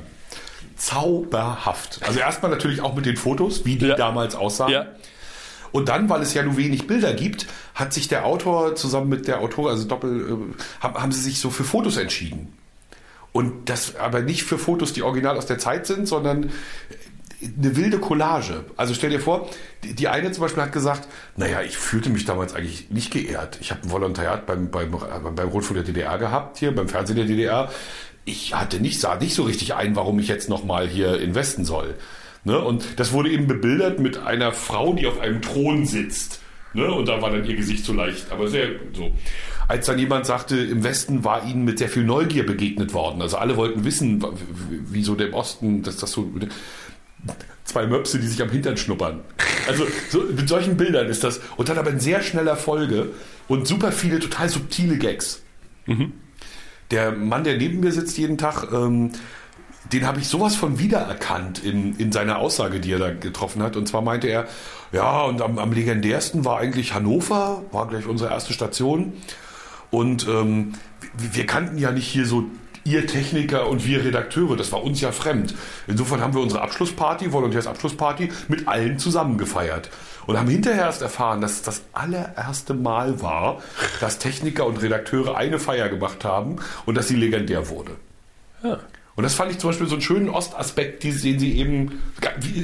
Zauberhaft. 0.76 2.00
Also 2.06 2.20
erstmal 2.20 2.52
natürlich 2.52 2.82
auch 2.82 2.96
mit 2.96 3.06
den 3.06 3.18
Fotos, 3.18 3.66
wie 3.66 3.78
die 3.78 3.88
Ja. 3.88 3.96
damals 3.96 4.36
aussahen. 4.36 4.72
Ja. 4.72 4.86
Und 5.72 5.90
dann, 5.90 6.10
weil 6.10 6.22
es 6.22 6.34
ja 6.34 6.44
nur 6.44 6.58
wenig 6.58 6.88
Bilder 6.88 7.14
gibt, 7.14 7.48
hat 7.76 7.94
sich 7.94 8.08
der 8.08 8.26
Autor 8.26 8.76
zusammen 8.76 9.10
mit 9.10 9.28
der 9.28 9.42
Autorin, 9.42 9.72
also 9.72 9.86
Doppel, 9.88 10.22
äh, 10.22 10.84
haben, 10.84 10.96
haben 10.96 11.12
sie 11.12 11.22
sich 11.22 11.40
so 11.40 11.50
für 11.50 11.64
Fotos 11.64 11.98
entschieden. 11.98 12.54
Und 13.34 13.70
das 13.70 13.96
aber 13.98 14.22
nicht 14.22 14.44
für 14.44 14.58
Fotos, 14.58 14.94
die 14.94 15.04
original 15.04 15.38
aus 15.38 15.46
der 15.46 15.60
Zeit 15.60 15.86
sind, 15.86 16.08
sondern 16.08 16.52
eine 17.42 17.76
wilde 17.76 18.00
Collage. 18.00 18.66
Also 18.78 18.94
stell 18.94 19.12
dir 19.12 19.20
vor, 19.20 19.50
die, 19.84 19.94
die 19.94 20.08
eine 20.08 20.32
zum 20.32 20.42
Beispiel 20.42 20.64
hat 20.64 20.72
gesagt, 20.72 21.08
naja, 21.36 21.62
ich 21.62 21.78
fühlte 21.78 22.10
mich 22.10 22.26
damals 22.26 22.56
eigentlich 22.56 22.90
nicht 22.90 23.12
geehrt. 23.12 23.58
Ich 23.62 23.72
habe 23.72 23.84
ein 23.84 23.92
Volontariat 23.92 24.46
beim, 24.46 24.72
beim, 24.72 24.92
beim 24.92 25.50
Rundfunk 25.50 25.76
der 25.76 25.84
DDR 25.84 26.18
gehabt, 26.18 26.58
hier 26.58 26.74
beim 26.74 26.88
Fernsehen 26.88 27.18
der 27.18 27.26
DDR. 27.26 27.72
Ich 28.26 28.56
hatte 28.56 28.80
nicht, 28.80 29.00
sah 29.00 29.16
nicht 29.16 29.36
so 29.36 29.44
richtig 29.44 29.76
ein, 29.76 29.96
warum 29.96 30.20
ich 30.20 30.28
jetzt 30.28 30.50
nochmal 30.50 30.88
hier 30.88 31.20
investen 31.20 31.64
soll. 31.64 31.96
Ne? 32.44 32.60
Und 32.60 33.00
das 33.00 33.14
wurde 33.14 33.30
eben 33.30 33.48
bebildert 33.48 34.00
mit 34.00 34.18
einer 34.18 34.52
Frau, 34.52 34.94
die 34.94 35.06
auf 35.06 35.20
einem 35.20 35.42
Thron 35.42 35.86
sitzt. 35.86 36.42
Ne? 36.74 36.92
Und 36.92 37.08
da 37.08 37.22
war 37.22 37.30
dann 37.30 37.46
ihr 37.46 37.56
Gesicht 37.56 37.86
so 37.86 37.94
leicht, 37.94 38.32
aber 38.32 38.48
sehr 38.48 38.70
so. 38.94 39.12
Als 39.68 39.86
dann 39.86 40.00
jemand 40.00 40.26
sagte, 40.26 40.58
im 40.58 40.84
Westen 40.84 41.24
war 41.24 41.46
ihnen 41.46 41.66
mit 41.66 41.78
sehr 41.80 41.90
viel 41.90 42.04
Neugier 42.04 42.46
begegnet 42.46 42.94
worden. 42.94 43.22
Also 43.22 43.38
alle 43.38 43.58
wollten 43.58 43.84
wissen, 43.84 44.24
wieso 44.70 45.16
der 45.16 45.34
Osten, 45.34 45.84
dass 45.84 45.98
das 45.98 46.12
so. 46.12 46.32
Zwei 47.64 47.86
Möpse, 47.86 48.20
die 48.20 48.28
sich 48.28 48.42
am 48.42 48.50
Hintern 48.50 48.78
schnuppern. 48.78 49.22
Also 49.68 49.86
so, 50.10 50.24
mit 50.24 50.48
solchen 50.48 50.78
Bildern 50.78 51.08
ist 51.08 51.24
das. 51.24 51.42
Und 51.58 51.70
dann 51.70 51.78
aber 51.78 51.90
in 51.90 52.00
sehr 52.00 52.22
schneller 52.22 52.56
Folge 52.56 53.10
und 53.48 53.68
super 53.68 53.92
viele 53.92 54.20
total 54.20 54.50
subtile 54.50 54.98
Gags. 54.98 55.42
Der 56.92 57.12
Mann, 57.12 57.44
der 57.44 57.58
neben 57.58 57.82
mir 57.82 57.92
sitzt 57.92 58.18
jeden 58.18 58.38
Tag, 58.38 58.72
ähm, 58.72 59.12
den 59.92 60.06
habe 60.06 60.20
ich 60.20 60.28
sowas 60.28 60.56
von 60.56 60.80
wiedererkannt 60.80 61.64
in, 61.64 61.96
in 61.98 62.12
seiner 62.12 62.40
Aussage, 62.40 62.80
die 62.80 62.92
er 62.92 63.00
da 63.00 63.12
getroffen 63.12 63.64
hat. 63.64 63.76
Und 63.76 63.88
zwar 63.88 64.02
meinte 64.02 64.28
er, 64.28 64.48
ja, 64.92 65.24
und 65.24 65.42
am, 65.42 65.60
am 65.60 65.72
legendärsten 65.72 66.46
war 66.46 66.60
eigentlich 66.60 66.94
Hannover, 66.94 67.64
war 67.72 67.88
gleich 67.88 68.06
unsere 68.06 68.32
erste 68.32 68.54
Station. 68.54 69.14
Und 69.90 70.28
ähm, 70.28 70.74
wir 71.18 71.46
kannten 71.46 71.78
ja 71.78 71.92
nicht 71.92 72.08
hier 72.08 72.26
so 72.26 72.46
ihr 72.88 73.06
Techniker 73.06 73.68
und 73.70 73.86
wir 73.86 74.04
Redakteure, 74.04 74.56
das 74.56 74.72
war 74.72 74.84
uns 74.84 75.02
ja 75.02 75.12
fremd. 75.12 75.54
Insofern 75.88 76.22
haben 76.22 76.34
wir 76.34 76.42
unsere 76.42 76.62
Abschlussparty, 76.62 77.34
Volontärsabschlussparty, 77.34 78.32
mit 78.48 78.68
allen 78.68 78.98
zusammen 78.98 79.38
gefeiert. 79.38 79.90
Und 80.26 80.38
haben 80.38 80.50
hinterher 80.50 80.86
erst 80.86 81.02
erfahren, 81.02 81.42
dass 81.42 81.54
es 81.54 81.62
das 81.62 81.82
allererste 81.94 82.74
Mal 82.74 83.22
war, 83.22 83.62
dass 84.00 84.20
Techniker 84.20 84.66
und 84.66 84.82
Redakteure 84.82 85.38
eine 85.38 85.60
Feier 85.60 85.90
gemacht 85.90 86.24
haben 86.26 86.58
und 86.86 86.96
dass 86.96 87.08
sie 87.08 87.16
legendär 87.16 87.70
wurde. 87.70 87.92
Ja. 88.64 88.80
Und 89.18 89.24
das 89.24 89.34
fand 89.34 89.52
ich 89.52 89.58
zum 89.58 89.72
Beispiel 89.72 89.88
so 89.88 89.96
einen 89.96 90.02
schönen 90.04 90.30
Ostaspekt, 90.30 91.02
die- 91.04 91.12
den 91.12 91.40
sie 91.40 91.58
eben 91.58 92.00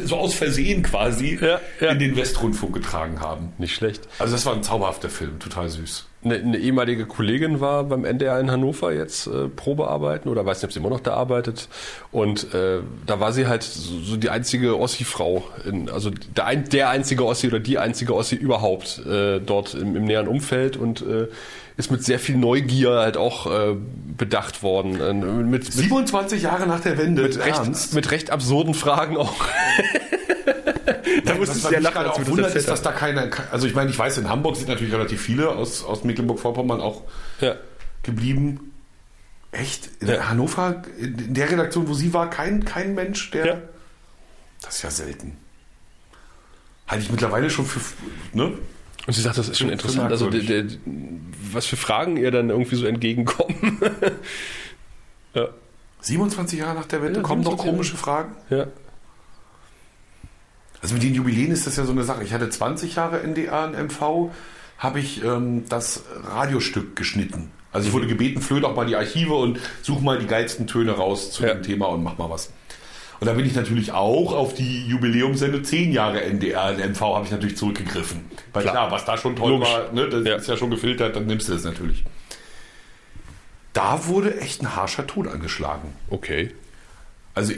so 0.05 0.17
aus 0.17 0.35
Versehen 0.35 0.83
quasi 0.83 1.37
Ja, 1.41 1.59
ja. 1.81 1.89
in 1.91 1.99
den 1.99 2.15
Westrundfunk 2.15 2.73
getragen 2.75 3.19
haben. 3.21 3.51
Nicht 3.57 3.73
schlecht. 3.75 4.07
Also 4.19 4.33
das 4.33 4.45
war 4.45 4.53
ein 4.53 4.61
zauberhafter 4.63 5.09
Film, 5.09 5.39
total 5.39 5.67
süß. 5.69 6.05
Eine, 6.23 6.35
eine 6.35 6.57
ehemalige 6.59 7.05
Kollegin 7.07 7.59
war 7.59 7.83
beim 7.85 8.05
NDR 8.05 8.39
in 8.39 8.49
Hannover 8.51 8.93
jetzt 8.93 9.25
äh, 9.27 9.49
Probearbeiten 9.49 10.29
oder 10.29 10.45
weiß 10.45 10.59
nicht, 10.59 10.65
ob 10.65 10.71
sie 10.73 10.79
immer 10.79 10.89
noch 10.91 10.99
da 11.01 11.15
arbeitet. 11.15 11.67
Und 12.11 12.53
äh, 12.53 12.79
da 13.07 13.19
war 13.19 13.33
sie 13.33 13.47
halt 13.47 13.63
so, 13.63 13.99
so 14.01 14.15
die 14.15 14.29
einzige 14.29 14.79
Ossi-Frau, 14.79 15.43
also 15.91 16.11
der, 16.37 16.45
ein, 16.45 16.69
der 16.69 16.89
einzige 16.89 17.25
Ossi 17.25 17.47
oder 17.47 17.59
die 17.59 17.79
einzige 17.79 18.13
Ossi 18.15 18.35
überhaupt 18.35 18.99
äh, 19.05 19.39
dort 19.39 19.73
im, 19.73 19.95
im 19.97 20.05
näheren 20.05 20.27
Umfeld. 20.27 20.77
Und 20.77 21.01
äh, 21.01 21.27
ist 21.77 21.91
mit 21.91 22.03
sehr 22.03 22.19
viel 22.19 22.37
Neugier 22.37 22.91
halt 22.91 23.17
auch 23.17 23.47
äh, 23.47 23.75
bedacht 24.17 24.63
worden. 24.63 24.99
Äh, 25.01 25.13
mit, 25.13 25.63
mit, 25.63 25.73
27 25.73 26.43
Jahre 26.43 26.67
nach 26.67 26.81
der 26.81 26.97
Wende. 26.97 27.23
mit, 27.23 27.37
recht, 27.37 27.93
mit 27.93 28.11
recht 28.11 28.29
absurden 28.29 28.73
Fragen 28.73 29.17
auch. 29.17 29.35
da 31.25 31.35
musste 31.35 31.57
ich 31.57 31.63
sehr 31.63 31.81
lachen, 31.81 31.93
gerade 31.93 32.11
als 32.11 32.19
auch 32.19 32.35
wir 32.35 32.43
das 32.43 32.55
ist, 32.55 32.67
dass 32.67 32.81
da 32.81 32.91
keiner, 32.91 33.29
also 33.51 33.65
ich 33.67 33.73
meine, 33.73 33.89
ich 33.89 33.97
weiß, 33.97 34.17
in 34.19 34.29
Hamburg 34.29 34.55
sind 34.55 34.69
natürlich 34.69 34.93
relativ 34.93 35.21
viele 35.21 35.49
aus, 35.49 35.83
aus 35.83 36.03
Mecklenburg-Vorpommern 36.03 36.81
auch. 36.81 37.01
Ja. 37.39 37.55
geblieben. 38.03 38.71
Echt? 39.51 39.89
In 39.99 40.07
Ja. 40.07 40.29
Hannover, 40.29 40.83
in 40.97 41.33
der 41.33 41.49
Redaktion, 41.49 41.87
wo 41.87 41.93
sie 41.93 42.13
war, 42.13 42.29
kein, 42.29 42.65
kein 42.65 42.95
Mensch, 42.95 43.31
der. 43.31 43.45
Ja. 43.45 43.61
Das 44.61 44.77
ist 44.77 44.83
ja 44.83 44.91
selten. 44.91 45.37
Halte 46.87 47.03
ich 47.03 47.11
mittlerweile 47.11 47.49
schon 47.49 47.65
für. 47.65 47.79
Ne? 48.33 48.53
Und 49.05 49.13
sie 49.13 49.21
sagt, 49.21 49.37
das 49.37 49.49
ist 49.49 49.57
schon 49.59 49.69
interessant, 49.69 50.11
also 50.11 50.29
der, 50.29 50.41
der, 50.41 50.65
was 51.51 51.65
für 51.65 51.75
Fragen 51.75 52.15
ihr 52.17 52.31
dann 52.31 52.49
irgendwie 52.49 52.75
so 52.77 52.85
entgegenkommen. 52.85 53.79
ja. 55.33 55.47
27 56.01 56.59
Jahre 56.59 56.75
nach 56.75 56.85
der 56.85 57.01
Wende 57.01 57.19
Ja, 57.19 57.23
kommen 57.23 57.41
noch 57.41 57.51
27 57.51 57.65
Jahre. 57.65 57.75
komische 57.75 57.97
Fragen. 57.97 58.35
ja. 58.49 58.67
Also 60.81 60.95
mit 60.95 61.03
den 61.03 61.13
Jubiläen 61.15 61.51
ist 61.51 61.65
das 61.65 61.77
ja 61.77 61.85
so 61.85 61.93
eine 61.93 62.03
Sache. 62.03 62.23
Ich 62.25 62.33
hatte 62.33 62.49
20 62.49 62.95
Jahre 62.95 63.25
NDA 63.25 63.65
und 63.65 63.73
MV, 63.89 64.31
habe 64.77 64.99
ich 64.99 65.23
ähm, 65.23 65.63
das 65.69 66.03
Radiostück 66.25 66.97
geschnitten. 66.97 67.51
Also 67.71 67.87
ich 67.87 67.93
wurde 67.93 68.05
gebeten, 68.05 68.41
flöhe 68.41 68.59
doch 68.59 68.75
mal 68.75 68.85
die 68.85 68.97
Archive 68.97 69.33
und 69.33 69.59
such 69.81 70.01
mal 70.01 70.19
die 70.19 70.27
geilsten 70.27 70.67
Töne 70.67 70.91
raus 70.91 71.31
zu 71.31 71.43
Ja. 71.43 71.53
dem 71.53 71.63
Thema 71.63 71.85
und 71.85 72.03
mach 72.03 72.17
mal 72.17 72.29
was. 72.29 72.51
Und 73.23 73.27
da 73.27 73.35
bin 73.35 73.45
ich 73.45 73.55
natürlich 73.55 73.93
auch 73.93 74.33
auf 74.33 74.53
die 74.53 74.85
Jubiläumssende 74.85 75.63
10 75.63 75.93
Jahre 75.93 76.19
NDR 76.23 76.73
MV 76.73 76.99
habe 76.99 77.23
ich 77.23 77.31
natürlich 77.31 77.55
zurückgegriffen. 77.55 78.25
Weil 78.51 78.63
Klar. 78.63 78.73
klar, 78.75 78.91
was 78.91 79.05
da 79.05 79.15
schon 79.15 79.37
toll 79.37 79.51
Logisch. 79.51 79.69
war, 79.69 79.93
ne, 79.93 80.09
das 80.09 80.25
Ja. 80.25 80.35
ist 80.35 80.47
ja 80.49 80.57
schon 80.57 80.69
gefiltert, 80.69 81.15
dann 81.15 81.25
nimmst 81.25 81.47
du 81.47 81.53
das 81.53 81.63
natürlich. 81.63 82.03
Da 83.71 84.07
wurde 84.07 84.41
echt 84.41 84.61
ein 84.61 84.75
harscher 84.75 85.07
Tod 85.07 85.29
angeschlagen. 85.29 85.93
Okay. 86.09 86.51
Also 87.33 87.53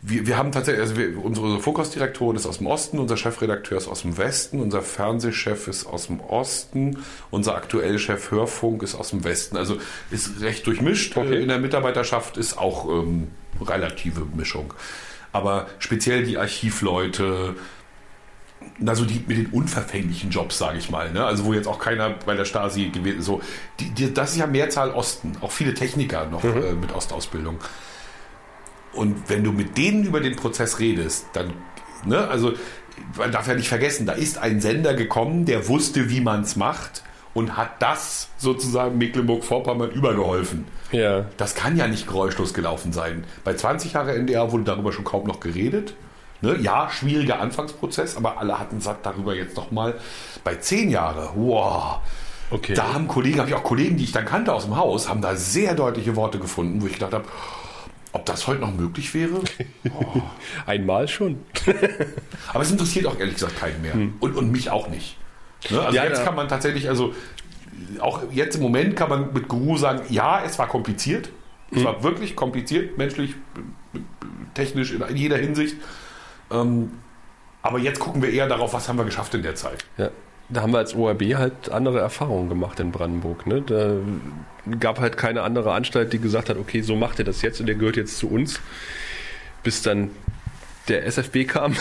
wir, 0.00 0.26
wir 0.26 0.38
haben 0.38 0.52
tatsächlich, 0.52 0.80
also 0.80 0.96
wir, 0.96 1.22
unsere 1.22 1.60
Fokusdirektorin 1.60 2.36
ist 2.36 2.46
aus 2.46 2.56
dem 2.56 2.66
Osten, 2.66 2.98
unser 2.98 3.18
Chefredakteur 3.18 3.76
ist 3.76 3.88
aus 3.88 4.00
dem 4.00 4.16
Westen, 4.16 4.58
unser 4.58 4.80
Fernsehchef 4.80 5.68
ist 5.68 5.84
aus 5.84 6.06
dem 6.06 6.20
Osten, 6.20 6.96
unser 7.30 7.56
aktueller 7.56 7.98
Chef 7.98 8.30
Hörfunk 8.30 8.82
ist 8.84 8.94
aus 8.94 9.10
dem 9.10 9.22
Westen. 9.22 9.58
Also 9.58 9.76
ist 10.10 10.40
recht 10.40 10.66
durchmischt. 10.66 11.14
Okay. 11.14 11.42
In 11.42 11.48
der 11.48 11.58
Mitarbeiterschaft 11.58 12.38
ist 12.38 12.56
auch 12.56 12.88
ähm, 12.88 13.28
relative 13.60 14.26
Mischung. 14.34 14.74
Aber 15.32 15.66
speziell 15.78 16.24
die 16.24 16.38
Archivleute, 16.38 17.56
also 18.86 19.04
die 19.04 19.22
mit 19.26 19.36
den 19.36 19.46
unverfänglichen 19.46 20.30
Jobs, 20.30 20.58
sage 20.58 20.78
ich 20.78 20.90
mal, 20.90 21.12
ne? 21.12 21.24
also 21.24 21.44
wo 21.44 21.52
jetzt 21.52 21.66
auch 21.66 21.78
keiner 21.78 22.10
bei 22.10 22.34
der 22.34 22.44
Stasi 22.44 22.88
gewesen 22.90 23.18
ist, 23.18 23.26
so, 23.26 23.42
die, 23.80 23.90
die, 23.90 24.14
das 24.14 24.32
ist 24.32 24.38
ja 24.38 24.46
Mehrzahl 24.46 24.90
Osten, 24.90 25.32
auch 25.40 25.50
viele 25.50 25.74
Techniker 25.74 26.26
noch 26.26 26.44
äh, 26.44 26.72
mit 26.72 26.94
Ostausbildung. 26.94 27.58
Und 28.92 29.28
wenn 29.28 29.42
du 29.42 29.50
mit 29.50 29.76
denen 29.76 30.04
über 30.04 30.20
den 30.20 30.36
Prozess 30.36 30.78
redest, 30.78 31.26
dann, 31.32 31.52
ne, 32.04 32.28
also 32.28 32.52
man 33.16 33.32
darf 33.32 33.48
ja 33.48 33.54
nicht 33.54 33.68
vergessen, 33.68 34.06
da 34.06 34.12
ist 34.12 34.38
ein 34.38 34.60
Sender 34.60 34.94
gekommen, 34.94 35.46
der 35.46 35.68
wusste, 35.68 36.10
wie 36.10 36.20
man 36.20 36.42
es 36.42 36.54
macht 36.54 37.02
und 37.34 37.56
hat 37.56 37.82
das 37.82 38.28
sozusagen 38.38 38.96
Mecklenburg-Vorpommern 38.96 39.90
übergeholfen. 39.90 40.64
Ja. 40.92 41.26
Das 41.36 41.54
kann 41.54 41.76
ja 41.76 41.88
nicht 41.88 42.06
geräuschlos 42.06 42.54
gelaufen 42.54 42.92
sein. 42.92 43.24
Bei 43.42 43.54
20 43.54 43.92
Jahre 43.92 44.14
NDR 44.14 44.52
wurde 44.52 44.64
darüber 44.64 44.92
schon 44.92 45.04
kaum 45.04 45.26
noch 45.26 45.40
geredet. 45.40 45.94
Ne? 46.40 46.56
Ja, 46.60 46.88
schwieriger 46.90 47.40
Anfangsprozess, 47.40 48.16
aber 48.16 48.38
alle 48.38 48.58
hatten 48.58 48.80
satt 48.80 49.04
darüber 49.04 49.34
jetzt 49.34 49.56
nochmal. 49.56 49.94
Bei 50.44 50.54
10 50.54 50.90
Jahre, 50.90 51.30
wow. 51.34 51.98
Okay. 52.50 52.74
Da 52.74 52.92
haben 52.94 53.08
Kollegen, 53.08 53.40
habe 53.40 53.48
ich 53.48 53.54
auch 53.56 53.64
Kollegen, 53.64 53.96
die 53.96 54.04
ich 54.04 54.12
dann 54.12 54.26
kannte 54.26 54.52
aus 54.52 54.64
dem 54.64 54.76
Haus, 54.76 55.08
haben 55.08 55.22
da 55.22 55.34
sehr 55.34 55.74
deutliche 55.74 56.14
Worte 56.14 56.38
gefunden, 56.38 56.82
wo 56.82 56.86
ich 56.86 56.94
gedacht 56.94 57.14
habe, 57.14 57.24
ob 58.12 58.24
das 58.26 58.46
heute 58.46 58.60
noch 58.60 58.72
möglich 58.72 59.12
wäre. 59.12 59.40
Einmal 60.66 61.08
schon. 61.08 61.40
Aber 62.52 62.62
es 62.62 62.70
interessiert 62.70 63.06
auch 63.06 63.18
ehrlich 63.18 63.34
gesagt 63.34 63.58
keinen 63.58 63.82
mehr. 63.82 63.94
Und, 64.20 64.36
und 64.36 64.52
mich 64.52 64.70
auch 64.70 64.88
nicht. 64.88 65.16
Ne? 65.70 65.80
Also 65.80 65.96
Ja, 65.96 66.04
jetzt 66.04 66.18
ja. 66.18 66.24
kann 66.24 66.34
man 66.36 66.48
tatsächlich, 66.48 66.88
also 66.88 67.14
auch 68.00 68.22
jetzt 68.32 68.56
im 68.56 68.62
Moment 68.62 68.96
kann 68.96 69.08
man 69.08 69.32
mit 69.32 69.48
Guru 69.48 69.76
sagen, 69.76 70.02
ja, 70.10 70.42
es 70.44 70.58
war 70.58 70.68
kompliziert. 70.68 71.30
Es 71.70 71.80
Mhm. 71.80 71.84
war 71.84 72.02
wirklich 72.02 72.36
kompliziert, 72.36 72.98
menschlich, 72.98 73.34
technisch, 74.54 74.92
in 74.92 75.16
jeder 75.16 75.36
Hinsicht. 75.36 75.76
Ähm, 76.50 76.92
aber 77.62 77.78
jetzt 77.78 77.98
gucken 78.00 78.22
wir 78.22 78.30
eher 78.30 78.46
darauf, 78.48 78.74
was 78.74 78.88
haben 78.88 78.98
wir 78.98 79.04
geschafft 79.04 79.34
in 79.34 79.42
der 79.42 79.54
Zeit. 79.54 79.84
Ja. 79.96 80.10
Da 80.50 80.60
haben 80.60 80.72
wir 80.72 80.78
als 80.78 80.94
ORB 80.94 81.22
halt 81.36 81.70
andere 81.70 82.00
Erfahrungen 82.00 82.50
gemacht 82.50 82.78
in 82.78 82.92
Brandenburg. 82.92 83.46
Ne? 83.46 83.62
Da 83.62 83.94
gab 84.78 85.00
halt 85.00 85.16
keine 85.16 85.40
andere 85.40 85.72
Anstalt, 85.72 86.12
die 86.12 86.18
gesagt 86.18 86.50
hat, 86.50 86.58
okay, 86.58 86.82
so 86.82 86.96
macht 86.96 87.18
ihr 87.18 87.24
das 87.24 87.40
jetzt 87.40 87.60
und 87.60 87.66
der 87.66 87.76
gehört 87.76 87.96
jetzt 87.96 88.18
zu 88.18 88.28
uns. 88.28 88.60
Bis 89.62 89.80
dann 89.80 90.10
der 90.88 91.06
SFB 91.06 91.46
kam. 91.46 91.76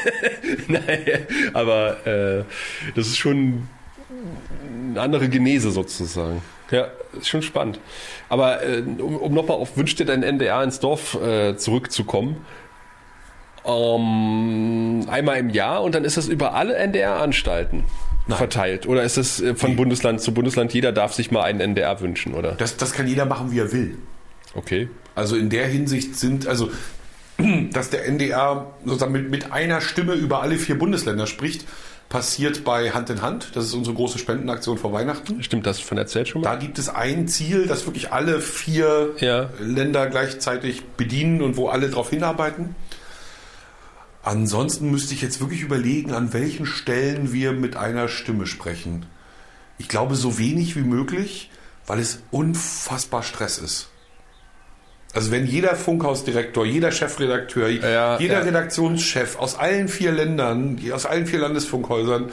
Nein, 0.68 1.26
aber 1.52 2.06
äh, 2.06 2.44
das 2.94 3.06
ist 3.06 3.18
schon 3.18 3.68
eine 4.90 5.00
andere 5.00 5.28
Genese 5.28 5.70
sozusagen. 5.70 6.42
Ja, 6.70 6.88
ist 7.18 7.28
schon 7.28 7.42
spannend. 7.42 7.78
Aber 8.28 8.62
äh, 8.62 8.82
um, 8.98 9.16
um 9.16 9.34
nochmal 9.34 9.58
auf 9.58 9.76
Wünsch 9.76 9.94
dir 9.94 10.06
dein 10.06 10.22
NDR 10.22 10.62
ins 10.62 10.80
Dorf 10.80 11.14
äh, 11.22 11.56
zurückzukommen. 11.56 12.44
Ähm, 13.64 15.06
einmal 15.08 15.38
im 15.38 15.50
Jahr 15.50 15.82
und 15.82 15.94
dann 15.94 16.04
ist 16.04 16.16
das 16.16 16.26
über 16.26 16.54
alle 16.54 16.74
NDR-Anstalten 16.74 17.84
verteilt. 18.28 18.86
Oder 18.86 19.02
ist 19.02 19.16
das 19.16 19.40
äh, 19.40 19.54
von 19.54 19.76
Bundesland 19.76 20.20
zu 20.20 20.34
Bundesland, 20.34 20.72
jeder 20.74 20.92
darf 20.92 21.12
sich 21.12 21.30
mal 21.30 21.42
einen 21.42 21.60
NDR 21.60 22.00
wünschen, 22.00 22.34
oder? 22.34 22.52
Das, 22.52 22.76
das 22.76 22.92
kann 22.92 23.06
jeder 23.06 23.26
machen, 23.26 23.52
wie 23.52 23.60
er 23.60 23.72
will. 23.72 23.98
Okay. 24.54 24.88
Also 25.14 25.36
in 25.36 25.50
der 25.50 25.66
Hinsicht 25.66 26.16
sind, 26.16 26.46
also 26.46 26.70
dass 27.72 27.90
der 27.90 28.06
NDR 28.06 28.72
sozusagen 28.84 29.12
mit, 29.12 29.30
mit 29.30 29.52
einer 29.52 29.80
Stimme 29.80 30.14
über 30.14 30.42
alle 30.42 30.56
vier 30.56 30.78
Bundesländer 30.78 31.26
spricht, 31.26 31.64
passiert 32.08 32.62
bei 32.64 32.90
Hand 32.90 33.08
in 33.08 33.22
Hand. 33.22 33.52
Das 33.54 33.64
ist 33.64 33.72
unsere 33.72 33.96
große 33.96 34.18
Spendenaktion 34.18 34.76
vor 34.76 34.92
Weihnachten. 34.92 35.42
Stimmt 35.42 35.66
das 35.66 35.80
von 35.80 35.96
erzählt 35.96 36.28
schon 36.28 36.42
Da 36.42 36.50
mal? 36.50 36.58
gibt 36.58 36.78
es 36.78 36.90
ein 36.90 37.26
Ziel, 37.26 37.66
das 37.66 37.86
wirklich 37.86 38.12
alle 38.12 38.40
vier 38.40 39.12
Ja. 39.18 39.48
Länder 39.58 40.06
gleichzeitig 40.08 40.82
bedienen 40.98 41.40
und 41.40 41.56
wo 41.56 41.68
alle 41.68 41.88
darauf 41.88 42.10
hinarbeiten. 42.10 42.74
Ansonsten 44.22 44.90
müsste 44.90 45.14
ich 45.14 45.22
jetzt 45.22 45.40
wirklich 45.40 45.62
überlegen, 45.62 46.12
an 46.12 46.32
welchen 46.32 46.66
Stellen 46.66 47.32
wir 47.32 47.52
mit 47.52 47.76
einer 47.76 48.08
Stimme 48.08 48.46
sprechen. 48.46 49.06
Ich 49.78 49.88
glaube, 49.88 50.14
so 50.14 50.38
wenig 50.38 50.76
wie 50.76 50.82
möglich, 50.82 51.50
weil 51.86 51.98
es 51.98 52.20
unfassbar 52.30 53.22
Stress 53.24 53.58
ist. 53.58 53.88
Also 55.14 55.30
wenn 55.30 55.46
jeder 55.46 55.74
Funkhausdirektor, 55.76 56.64
jeder 56.64 56.90
Chefredakteur, 56.90 57.68
Ja, 57.68 58.18
jeder 58.18 58.34
ja. 58.34 58.40
Redaktionschef 58.40 59.38
aus 59.38 59.58
allen 59.58 59.88
vier 59.88 60.10
Ländern, 60.12 60.78
aus 60.92 61.04
allen 61.04 61.26
vier 61.26 61.40
Landesfunkhäusern, 61.40 62.30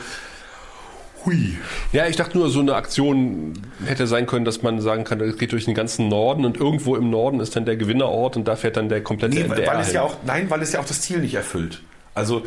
hui, 1.25 1.57
Ja, 1.91 2.07
ich 2.07 2.15
dachte 2.15 2.37
nur, 2.37 2.49
so 2.49 2.61
eine 2.61 2.75
Aktion 2.75 3.53
hätte 3.85 4.07
sein 4.07 4.25
können, 4.27 4.45
dass 4.45 4.61
man 4.61 4.79
sagen 4.79 5.03
kann, 5.03 5.19
es 5.19 5.37
geht 5.37 5.51
durch 5.51 5.65
den 5.65 5.73
ganzen 5.73 6.07
Norden 6.07 6.45
und 6.45 6.55
irgendwo 6.57 6.95
im 6.95 7.09
Norden 7.09 7.41
ist 7.41 7.55
dann 7.57 7.65
der 7.65 7.75
Gewinnerort 7.75 8.37
und 8.37 8.47
da 8.47 8.55
fährt 8.55 8.77
dann 8.77 8.87
der 8.87 9.03
komplette 9.03 9.35
Nee, 9.35 9.41
weil, 9.49 9.57
NDR 9.57 9.73
weil 9.73 9.81
es 9.81 9.87
hin. 9.87 9.95
ja 9.95 10.01
auch, 10.03 10.15
nein, 10.25 10.49
weil 10.49 10.61
es 10.61 10.71
ja 10.71 10.79
auch 10.79 10.85
das 10.85 11.01
Ziel 11.01 11.19
nicht 11.19 11.35
erfüllt. 11.35 11.81
Also 12.15 12.43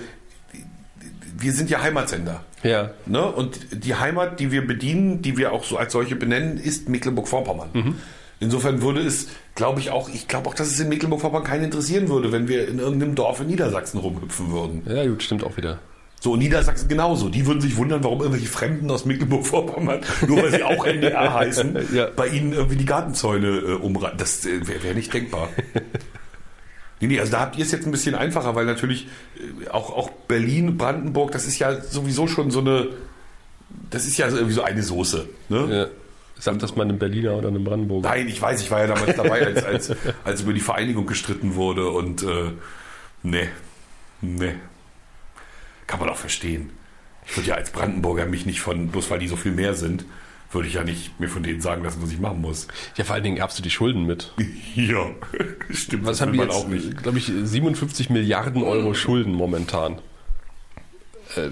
wir 1.39 1.53
sind 1.53 1.69
ja 1.71 1.83
Heimatsender. 1.83 2.43
Ja. 2.63 2.91
Ne? 3.05 3.23
Und 3.27 3.59
die 3.85 3.97
Heimat, 3.97 4.39
die 4.41 4.51
wir 4.53 4.67
bedienen, 4.67 5.21
die 5.23 5.37
wir 5.37 5.53
auch 5.53 5.65
so 5.65 5.77
als 5.77 5.93
solche 5.93 6.15
benennen, 6.17 6.57
ist 6.59 6.89
Mecklenburg-Vorpommern. 6.89 7.69
Mhm. 7.73 7.95
Insofern 8.41 8.81
würde 8.83 9.01
es, 9.01 9.29
glaube 9.55 9.81
ich 9.81 9.91
auch, 9.91 10.09
ich 10.09 10.29
glaube 10.29 10.49
auch, 10.49 10.55
dass 10.55 10.69
es 10.69 10.81
in 10.81 10.89
Mecklenburg-Vorpommern 10.89 11.45
keinen 11.47 11.65
interessieren 11.65 12.09
würde, 12.09 12.33
wenn 12.33 12.49
wir 12.49 12.69
in 12.69 12.79
irgendeinem 12.79 13.15
Dorf 13.15 13.41
in 13.41 13.49
Niedersachsen 13.49 13.99
rumhüpfen 13.99 14.51
würden. 14.53 14.83
Ja, 14.87 15.07
gut, 15.07 15.23
stimmt 15.23 15.45
auch 15.45 15.57
wieder. 15.57 15.79
So, 16.21 16.37
Niedersachsen 16.37 16.89
genauso. 16.89 17.29
Die 17.29 17.47
würden 17.47 17.61
sich 17.61 17.77
wundern, 17.77 18.05
warum 18.05 18.21
irgendwelche 18.21 18.47
Fremden 18.47 18.89
aus 18.91 19.05
Mecklenburg-Vorpommern, 19.05 20.01
nur 20.29 20.43
weil 20.43 20.53
sie 20.53 20.63
auch 20.63 20.85
NDR 20.87 21.35
heißen, 21.35 21.77
Ja. 21.93 22.09
bei 22.15 22.29
ihnen 22.29 22.53
irgendwie 22.53 22.77
die 22.77 22.85
Gartenzäune 22.85 23.49
äh, 23.49 23.73
umreiten. 23.75 24.19
Das 24.19 24.45
äh, 24.47 24.67
wäre 24.69 24.83
wär 24.85 24.95
nicht 24.95 25.13
denkbar. 25.13 25.49
Nee, 27.01 27.09
nee, 27.09 27.19
also 27.19 27.33
da 27.33 27.41
habt 27.41 27.59
ihr 27.59 27.65
es 27.65 27.73
jetzt 27.73 27.85
ein 27.85 27.91
bisschen 27.91 28.15
einfacher, 28.15 28.55
weil 28.55 28.65
natürlich 28.65 29.09
äh, 29.67 29.69
auch, 29.71 29.91
auch 29.91 30.09
Berlin, 30.29 30.77
Brandenburg, 30.79 31.33
das 31.33 31.47
ist 31.49 31.59
ja 31.59 31.81
sowieso 31.81 32.29
schon 32.29 32.53
so 32.53 32.61
eine, 32.61 32.91
das 33.91 34.07
ist 34.07 34.19
ja 34.19 34.29
irgendwie 34.29 34.53
so 34.53 34.63
eine 34.63 34.85
Soße. 34.85 35.27
Ne? 35.49 35.69
Ja. 35.77 35.87
Sagt 36.43 36.61
das 36.61 36.75
mal 36.75 36.83
einem 36.83 36.99
Berliner 36.99 37.37
oder 37.37 37.47
einem 37.47 37.63
Brandenburger? 37.63 38.09
Nein, 38.09 38.27
ich 38.27 38.43
weiß, 38.43 38.61
ich 38.63 38.71
war 38.73 38.81
ja 38.81 38.89
damals 38.89 39.15
dabei, 39.15 39.47
als, 39.47 39.63
als, 39.63 39.97
als 40.25 40.41
über 40.41 40.53
die 40.53 40.59
Vereinigung 40.59 41.07
gestritten 41.07 41.55
wurde 41.55 41.89
und 41.89 42.25
äh, 42.25 42.51
nee, 43.23 43.49
nee. 44.21 44.55
Kann 45.87 46.01
man 46.01 46.09
auch 46.09 46.17
verstehen. 46.17 46.71
Ich 47.29 47.37
würde 47.37 47.51
ja 47.51 47.55
als 47.55 47.71
Brandenburger 47.71 48.27
mich 48.27 48.45
nicht 48.45 48.61
von, 48.61 48.89
bloß 48.89 49.09
weil 49.09 49.21
die 49.21 49.29
so 49.29 49.37
viel 49.37 49.53
mehr 49.53 49.75
sind, 49.75 50.05
würde 50.51 50.67
ich 50.67 50.75
ja 50.75 50.83
nicht 50.83 51.21
mir 51.21 51.29
von 51.29 51.45
denen 51.45 51.61
sagen 51.61 51.85
lassen, 51.85 52.03
was 52.03 52.11
ich 52.11 52.19
machen 52.19 52.41
muss. 52.41 52.67
Ja, 52.97 53.05
vor 53.05 53.15
allen 53.15 53.23
Dingen 53.23 53.37
erbst 53.37 53.61
du 53.61 53.63
die 53.63 53.71
Schulden 53.71 54.05
mit. 54.05 54.35
Ja, 54.75 55.11
stimmt. 55.71 56.07
Was 56.07 56.19
das 56.19 56.23
haben 56.23 56.33
wir 56.33 56.39
man 56.39 56.49
jetzt? 56.49 56.57
auch 56.57 56.67
nicht. 56.67 57.01
Glaube 57.05 57.19
ich, 57.19 57.27
57 57.27 58.11
Milliarden 58.11 58.65
Euro 58.65 58.95
Schulden 58.95 59.33
momentan. 59.33 60.01
Äh, 61.37 61.51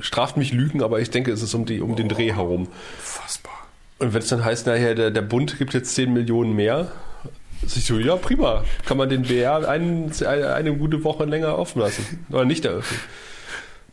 straft 0.00 0.38
mich 0.38 0.54
Lügen, 0.54 0.82
aber 0.82 1.00
ich 1.00 1.10
denke, 1.10 1.30
es 1.30 1.42
ist 1.42 1.52
um, 1.52 1.66
die, 1.66 1.82
um 1.82 1.94
den 1.94 2.08
Dreh 2.08 2.32
herum. 2.32 2.68
Fassbar. 2.98 3.61
Und 4.02 4.12
wenn 4.14 4.20
es 4.20 4.28
dann 4.28 4.44
heißt, 4.44 4.66
naja, 4.66 4.94
der, 4.94 5.10
der 5.10 5.22
Bund 5.22 5.56
gibt 5.58 5.74
jetzt 5.74 5.94
10 5.94 6.12
Millionen 6.12 6.54
mehr, 6.54 6.90
sag 7.64 7.76
ich 7.78 7.84
so, 7.86 7.98
ja, 7.98 8.16
prima. 8.16 8.64
Kann 8.84 8.96
man 8.96 9.08
den 9.08 9.22
BR 9.22 9.68
ein, 9.68 10.10
eine, 10.26 10.76
gute 10.76 11.04
Woche 11.04 11.24
länger 11.24 11.56
offen 11.56 11.80
lassen. 11.80 12.26
Oder 12.30 12.44
nicht 12.44 12.64
eröffnen. 12.64 12.98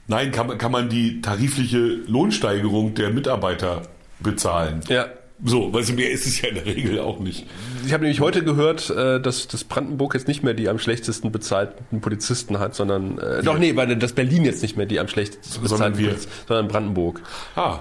Nein, 0.08 0.32
kann, 0.32 0.48
man- 0.48 0.58
kann 0.58 0.72
man 0.72 0.90
die 0.90 1.22
tarifliche 1.22 1.78
Lohnsteigerung 2.08 2.96
der 2.96 3.12
Mitarbeiter 3.12 3.84
bezahlen? 4.20 4.82
Ja. 4.90 5.06
So, 5.46 5.72
weil 5.74 5.84
mehr 5.94 6.12
ist 6.12 6.26
es 6.26 6.42
ja 6.42 6.50
in 6.50 6.56
der 6.56 6.66
Regel 6.66 7.00
auch 7.00 7.20
nicht. 7.20 7.46
Ich 7.86 7.94
habe 7.94 8.04
nämlich 8.04 8.20
heute 8.20 8.44
gehört, 8.44 8.90
äh, 8.90 9.22
dass, 9.22 9.48
dass 9.48 9.64
Brandenburg 9.64 10.14
jetzt 10.16 10.28
nicht 10.28 10.44
mehr 10.44 10.54
die 10.54 10.68
am 10.68 10.80
schlechtesten 10.80 11.32
bezahlten 11.32 12.02
Polizisten 12.02 12.60
hat, 12.60 12.76
sondern 12.76 13.20
äh, 13.20 13.42
doch 13.42 13.58
nee, 13.58 13.74
weil 13.78 13.96
das 13.96 14.12
Berlin 14.12 14.44
jetzt 14.44 14.62
nicht 14.64 14.76
mehr 14.76 14.86
die 14.86 15.00
am 15.00 15.08
schlechtesten 15.08 15.66
Sondern 15.68 15.94
bezahlten 15.94 15.98
wir. 16.00 16.08
Polizisten, 16.10 16.34
sondern 16.48 16.68
Brandenburg. 16.68 17.22
Ah, 17.56 17.80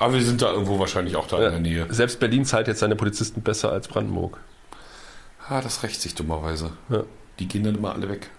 aber 0.00 0.14
wir 0.14 0.22
sind 0.22 0.40
da 0.40 0.50
irgendwo 0.50 0.78
wahrscheinlich 0.78 1.14
auch 1.14 1.28
da 1.28 1.36
in 1.36 1.50
der 1.52 1.60
Nähe. 1.60 1.86
Selbst 1.90 2.18
Berlin 2.18 2.46
zahlt 2.46 2.66
jetzt 2.68 2.80
seine 2.80 2.96
Polizisten 2.96 3.42
besser 3.42 3.70
als 3.70 3.86
Brandenburg. 3.86 4.40
Ah, 5.46 5.60
das 5.60 5.82
rächt 5.82 6.00
sich 6.00 6.14
dummerweise. 6.14 6.72
Ja. 6.88 7.04
Die 7.38 7.46
gehen 7.46 7.64
dann 7.64 7.74
immer 7.74 7.92
alle 7.92 8.08
weg. 8.08 8.30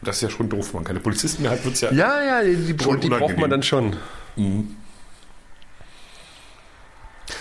Das 0.00 0.16
ist 0.16 0.22
ja 0.22 0.30
schon 0.30 0.48
doof, 0.48 0.72
man 0.72 0.82
keine 0.82 1.00
Polizisten 1.00 1.42
mehr 1.42 1.52
hat, 1.52 1.64
wird's 1.64 1.82
ja. 1.82 1.92
Ja, 1.92 2.22
ja, 2.22 2.42
die, 2.42 2.56
die, 2.56 2.72
die 2.72 3.08
braucht 3.08 3.36
man 3.36 3.50
dann 3.50 3.62
schon. 3.62 3.96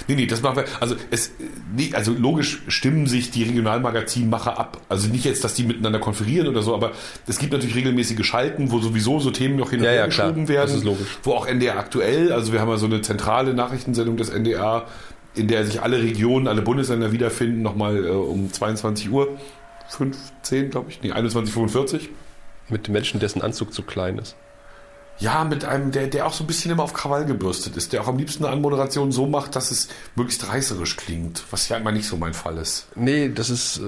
Nee, 0.07 0.15
nee, 0.15 0.25
das 0.25 0.41
machen 0.41 0.57
wir. 0.57 0.65
Also, 0.79 0.95
es, 1.11 1.31
nee, 1.75 1.91
also 1.93 2.13
logisch 2.13 2.61
stimmen 2.67 3.07
sich 3.07 3.31
die 3.31 3.43
Regionalmagazinmacher 3.43 4.59
ab. 4.59 4.81
Also 4.89 5.07
nicht 5.07 5.25
jetzt, 5.25 5.43
dass 5.43 5.53
die 5.53 5.63
miteinander 5.63 5.99
konferieren 5.99 6.47
oder 6.47 6.61
so, 6.61 6.73
aber 6.73 6.91
es 7.27 7.37
gibt 7.39 7.53
natürlich 7.53 7.75
regelmäßige 7.75 8.25
Schalten, 8.25 8.71
wo 8.71 8.79
sowieso 8.79 9.19
so 9.19 9.31
Themen 9.31 9.55
noch 9.57 9.69
hin 9.69 9.79
und 9.79 9.85
Ja, 9.85 9.91
her 9.91 9.99
ja, 10.01 10.07
klar. 10.07 10.27
geschoben 10.27 10.47
werden. 10.47 10.67
Das 10.67 10.77
ist 10.77 10.83
logisch. 10.83 11.07
Wo 11.23 11.33
auch 11.33 11.45
NDR 11.45 11.77
aktuell, 11.77 12.31
also 12.31 12.51
wir 12.53 12.61
haben 12.61 12.69
ja 12.69 12.77
so 12.77 12.85
eine 12.85 13.01
zentrale 13.01 13.53
Nachrichtensendung 13.53 14.17
des 14.17 14.29
NDR, 14.29 14.87
in 15.35 15.47
der 15.47 15.65
sich 15.65 15.81
alle 15.81 16.01
Regionen, 16.01 16.47
alle 16.47 16.61
Bundesländer 16.61 17.11
wiederfinden, 17.11 17.61
nochmal 17.61 18.05
äh, 18.05 18.09
um 18.09 18.51
22 18.51 19.09
Uhr. 19.11 19.37
15, 19.89 20.69
glaube 20.69 20.89
ich. 20.89 21.01
Nee, 21.01 21.11
21.45 21.11 22.09
Mit 22.69 22.89
Menschen, 22.89 23.19
dessen 23.19 23.41
Anzug 23.41 23.73
zu 23.73 23.83
klein 23.83 24.17
ist. 24.17 24.35
Ja, 25.21 25.43
mit 25.43 25.63
einem, 25.65 25.91
der, 25.91 26.07
der 26.07 26.25
auch 26.25 26.33
so 26.33 26.43
ein 26.43 26.47
bisschen 26.47 26.71
immer 26.71 26.83
auf 26.83 26.93
Krawall 26.93 27.25
gebürstet 27.25 27.77
ist, 27.77 27.93
der 27.93 28.01
auch 28.01 28.07
am 28.07 28.17
liebsten 28.17 28.43
eine 28.43 28.53
Anmoderation 28.53 29.11
so 29.11 29.27
macht, 29.27 29.55
dass 29.55 29.71
es 29.71 29.87
möglichst 30.15 30.49
reißerisch 30.49 30.97
klingt, 30.97 31.43
was 31.51 31.69
ja 31.69 31.77
immer 31.77 31.91
nicht 31.91 32.07
so 32.07 32.17
mein 32.17 32.33
Fall 32.33 32.57
ist. 32.57 32.87
Nee, 32.95 33.29
das 33.33 33.49
ist, 33.51 33.79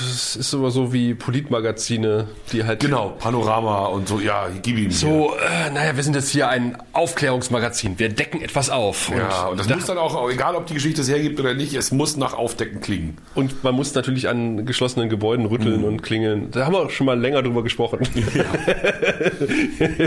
das 0.00 0.36
ist 0.36 0.52
aber 0.54 0.70
so 0.70 0.92
wie 0.92 1.14
Politmagazine, 1.14 2.26
die 2.52 2.64
halt. 2.64 2.80
Genau, 2.80 3.10
Panorama 3.10 3.86
und 3.86 4.08
so, 4.08 4.18
ja, 4.20 4.48
gib 4.62 4.76
ihm. 4.76 4.90
So, 4.90 5.34
äh, 5.36 5.70
naja, 5.70 5.94
wir 5.96 6.02
sind 6.02 6.16
jetzt 6.16 6.30
hier 6.30 6.48
ein 6.48 6.76
Aufklärungsmagazin. 6.92 7.98
Wir 7.98 8.08
decken 8.08 8.42
etwas 8.42 8.68
auf. 8.68 9.06
hier. 9.06 9.18
Ja, 9.18 9.46
und 9.46 9.60
das 9.60 9.68
da- 9.68 9.76
muss 9.76 9.86
dann 9.86 9.98
auch, 9.98 10.28
egal 10.30 10.56
ob 10.56 10.66
die 10.66 10.74
Geschichte 10.74 11.00
es 11.02 11.08
hergibt 11.08 11.38
oder 11.38 11.54
nicht, 11.54 11.74
es 11.74 11.92
muss 11.92 12.16
nach 12.16 12.34
Aufdecken 12.34 12.80
klingen. 12.80 13.18
Und 13.36 13.62
man 13.62 13.74
muss 13.76 13.94
natürlich 13.94 14.28
an 14.28 14.66
geschlossenen 14.66 15.08
Gebäuden 15.08 15.46
rütteln 15.46 15.84
und 15.84 16.02
klingeln. 16.02 16.50
Da 16.50 16.66
haben 16.66 16.72
wir 16.74 16.80
auch 16.80 16.90
schon 16.90 17.06
mal 17.06 17.18
länger 17.20 17.42
drüber 17.42 17.62
gesprochen. 17.62 18.00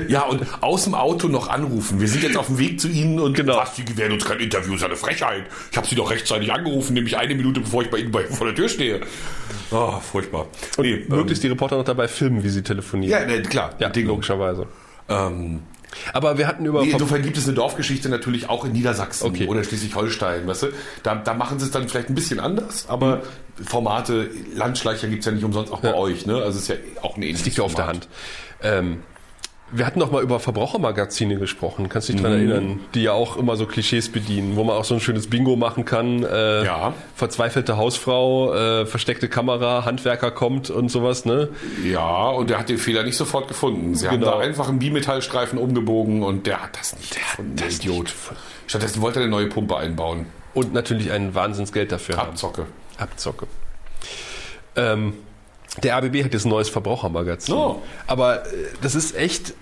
Ja, 0.10 0.24
und 0.30 0.42
aus 0.66 0.84
dem 0.84 0.95
Auto 0.95 1.28
noch 1.28 1.47
anrufen. 1.47 2.01
Wir 2.01 2.07
sind 2.07 2.24
jetzt 2.24 2.36
auf 2.38 2.47
dem 2.47 2.57
Weg 2.57 2.80
zu 2.82 2.88
Ihnen 2.89 3.20
und 3.20 3.36
Genau. 3.38 3.57
was, 3.57 3.76
Sie 3.76 3.86
gewähren 3.86 4.11
uns 4.11 4.26
kein 4.26 4.39
Interview, 4.39 4.74
ist 4.76 4.84
eine 4.84 4.95
Frechheit. 4.95 5.43
Ich 5.72 5.78
habe 5.78 5.88
Sie 5.88 5.95
doch 5.95 6.09
rechtzeitig 6.11 6.51
angerufen, 6.51 6.93
nämlich 6.93 7.18
eine 7.18 7.36
Minute, 7.36 7.61
bevor 7.61 7.84
ich 7.84 7.89
bei 7.89 7.99
Ihnen 7.99 8.11
bei, 8.11 8.26
vor 8.26 8.47
der 8.47 8.55
Tür 8.55 8.68
stehe. 8.68 9.01
Oh, 9.72 9.99
furchtbar. 9.99 10.47
Und 10.78 10.84
Nee, 10.86 10.93
ähm, 10.95 11.05
möglichst 11.09 11.43
die 11.43 11.47
Reporter 11.47 11.78
noch 11.78 11.86
dabei 11.86 12.07
filmen, 12.07 12.43
wie 12.43 12.49
sie 12.49 12.61
telefonieren. 12.63 13.20
ja, 13.22 13.26
ne, 13.26 13.41
klar, 13.43 13.74
ja 13.80 13.88
Bedingung. 13.88 14.16
logischerweise. 14.18 14.68
Ähm, 15.09 15.61
Aber 16.13 16.38
wir 16.38 16.45
hatten 16.47 16.66
über 16.66 16.82
Nee, 16.84 16.91
insofern 16.91 17.22
gibt 17.22 17.38
es 17.38 17.45
eine 17.45 17.53
Dorfgeschichte 17.53 18.09
natürlich 18.09 18.49
auch 18.49 18.66
in 18.66 18.74
Niedersachsen 18.74 19.28
Okay. 19.28 19.47
oder 19.47 19.63
Schleswig-Holstein, 19.63 20.45
weißt 20.45 20.63
du? 20.63 20.68
Da, 21.03 21.16
da 21.16 21.34
machen 21.34 21.57
sie 21.59 21.66
es 21.66 21.72
dann 21.72 21.88
vielleicht 21.88 22.09
ein 22.09 22.16
bisschen 22.16 22.39
anders, 22.41 22.86
aber 22.89 23.22
Formate, 23.63 24.30
Landschleicher 24.53 25.07
gibt 25.07 25.20
es 25.22 25.26
ja 25.26 25.32
nicht 25.32 25.43
umsonst 25.45 25.72
auch 25.72 25.80
bei 25.80 25.89
Ja. 25.89 25.95
euch, 25.95 26.26
ne? 26.26 26.36
Also 26.36 26.49
es 26.57 26.63
ist 26.63 26.68
ja 26.68 26.76
auch 27.01 27.16
ein 27.16 27.22
ähnliches 27.22 27.41
Das 27.41 27.45
liegt 27.45 27.57
ja 27.59 27.63
auf 27.63 27.76
der. 27.76 27.88
Hand. 27.88 28.07
Ähm, 28.61 28.97
wir 29.72 29.86
hatten 29.86 29.99
noch 29.99 30.11
mal 30.11 30.22
über 30.22 30.39
Verbrauchermagazine 30.39 31.38
gesprochen. 31.38 31.89
Kannst 31.89 32.07
du 32.09 32.13
dich 32.13 32.22
dran 32.22 32.34
Mhm. 32.34 32.38
erinnern? 32.51 32.80
Die 32.93 33.03
ja 33.03 33.13
auch 33.13 33.36
immer 33.36 33.55
so 33.55 33.66
Klischees 33.66 34.11
bedienen, 34.11 34.55
wo 34.55 34.63
man 34.63 34.76
auch 34.78 34.86
so 34.86 34.93
ein 34.93 34.99
schönes 35.01 35.28
Bingo 35.30 35.55
machen 35.55 35.86
kann. 35.86 36.24
Äh, 36.24 36.63
Ja. 36.66 36.93
Verzweifelte 37.16 37.76
Hausfrau, 37.76 38.53
äh, 38.53 38.86
versteckte 38.86 39.28
Kamera, 39.28 39.84
Handwerker 39.84 40.32
kommt 40.32 40.70
und 40.70 40.89
sowas, 40.89 41.26
ne? 41.26 41.49
Ja, 41.84 42.28
und 42.30 42.49
der 42.49 42.59
hat 42.59 42.70
den 42.70 42.78
Fehler 42.78 43.03
nicht 43.03 43.18
sofort 43.18 43.47
gefunden. 43.47 43.95
Sie 43.95 44.07
Genau. 44.07 44.28
haben 44.32 44.39
da 44.39 44.45
einfach 44.45 44.70
einen 44.70 44.80
Bimetallstreifen 44.80 45.57
umgebogen 45.57 46.22
und 46.24 46.45
der 46.47 46.61
hat 46.61 46.78
das 46.80 46.95
nicht 46.97 47.16
gefunden, 47.16 47.55
der 47.55 47.70
Idiot. 47.70 48.13
Stattdessen 48.68 49.01
wollte 49.01 49.20
er 49.20 49.24
eine 49.24 49.32
neue 49.32 49.47
Pumpe 49.47 49.78
einbauen. 49.78 50.28
Und 50.53 50.74
natürlich 50.74 51.11
ein 51.11 51.36
Wahnsinnsgeld 51.36 51.91
dafür 51.91 52.18
haben. 52.18 52.30
Abzocke. 52.30 52.66
Abzocke. 52.97 53.47
Ähm, 54.78 55.13
der 55.84 55.96
ABB 55.98 56.24
hat 56.24 56.34
jetzt 56.34 56.46
ein 56.46 56.50
neues 56.50 56.70
Verbrauchermagazin. 56.70 57.56
Oh. 57.56 57.82
Aber 58.08 58.46
äh, 58.46 58.50
das 58.82 58.96
ist 58.96 59.16
echt, 59.16 59.54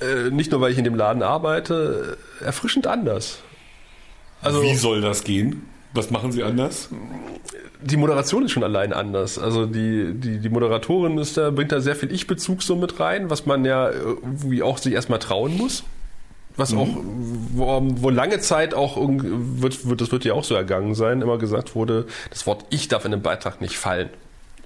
äh, 0.00 0.30
nicht 0.30 0.50
nur 0.50 0.60
weil 0.60 0.72
ich 0.72 0.78
in 0.78 0.84
dem 0.84 0.94
Laden 0.94 1.22
arbeite, 1.22 2.18
äh, 2.40 2.44
erfrischend 2.44 2.86
anders. 2.86 3.40
Also 4.42 4.62
Wie 4.62 4.74
soll 4.74 5.00
das 5.00 5.24
gehen? 5.24 5.68
Was 5.94 6.10
machen 6.10 6.32
Sie 6.32 6.42
anders? 6.42 6.90
die 7.80 7.96
Moderation 7.96 8.44
ist 8.44 8.52
schon 8.52 8.64
allein 8.64 8.92
anders. 8.92 9.38
Also 9.38 9.66
die, 9.66 10.12
die, 10.14 10.38
die 10.38 10.48
Moderatorin 10.48 11.18
ist 11.18 11.36
da, 11.36 11.50
bringt 11.50 11.72
da 11.72 11.80
sehr 11.80 11.96
viel 11.96 12.12
Ich-Bezug 12.12 12.62
so 12.62 12.76
mit 12.76 12.98
rein, 12.98 13.30
was 13.30 13.46
man 13.46 13.64
ja 13.64 13.90
irgendwie 13.90 14.62
auch 14.62 14.78
sich 14.78 14.94
erstmal 14.94 15.18
trauen 15.18 15.56
muss. 15.56 15.84
Was 16.56 16.74
auch, 16.74 16.88
wo, 17.54 17.80
wo 17.82 18.10
lange 18.10 18.40
Zeit 18.40 18.74
auch 18.74 18.96
wird, 18.96 19.88
wird, 19.88 20.00
das 20.00 20.10
wird 20.10 20.24
ja 20.24 20.32
auch 20.32 20.42
so 20.42 20.56
ergangen 20.56 20.96
sein, 20.96 21.22
immer 21.22 21.38
gesagt 21.38 21.76
wurde, 21.76 22.06
das 22.30 22.48
Wort 22.48 22.64
Ich 22.70 22.88
darf 22.88 23.04
in 23.04 23.12
einem 23.12 23.22
Beitrag 23.22 23.60
nicht 23.60 23.78
fallen. 23.78 24.10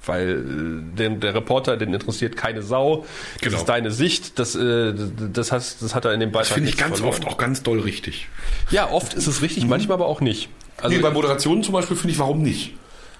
Weil 0.06 0.30
äh, 0.30 0.96
den, 0.98 1.20
der 1.20 1.34
Reporter, 1.34 1.76
den 1.76 1.94
interessiert 1.94 2.36
keine 2.36 2.62
Sau. 2.62 3.04
Das 3.34 3.42
Genau. 3.42 3.56
ist 3.58 3.64
deine 3.68 3.90
Sicht, 3.90 4.38
das, 4.38 4.54
äh, 4.56 4.92
das, 5.32 5.52
hat, 5.52 5.62
das 5.80 5.94
hat 5.94 6.04
er 6.04 6.12
in 6.12 6.20
dem 6.20 6.32
Beitrag 6.32 6.48
Das 6.48 6.54
finde 6.54 6.70
ich 6.70 6.76
ganz 6.76 6.96
verloren. 6.98 7.14
oft 7.14 7.26
auch 7.26 7.38
ganz 7.38 7.62
doll 7.62 7.80
richtig. 7.80 8.28
Ja, 8.70 8.90
oft 8.90 9.14
ist 9.14 9.26
es 9.26 9.42
richtig, 9.42 9.66
manchmal 9.66 9.94
aber 9.96 10.06
auch 10.06 10.20
nicht. 10.20 10.48
Also 10.80 10.96
nee, 10.96 11.02
bei 11.02 11.10
Moderationen 11.10 11.62
zum 11.62 11.74
Beispiel 11.74 11.96
finde 11.96 12.12
ich, 12.14 12.18
warum 12.18 12.42
nicht? 12.42 12.74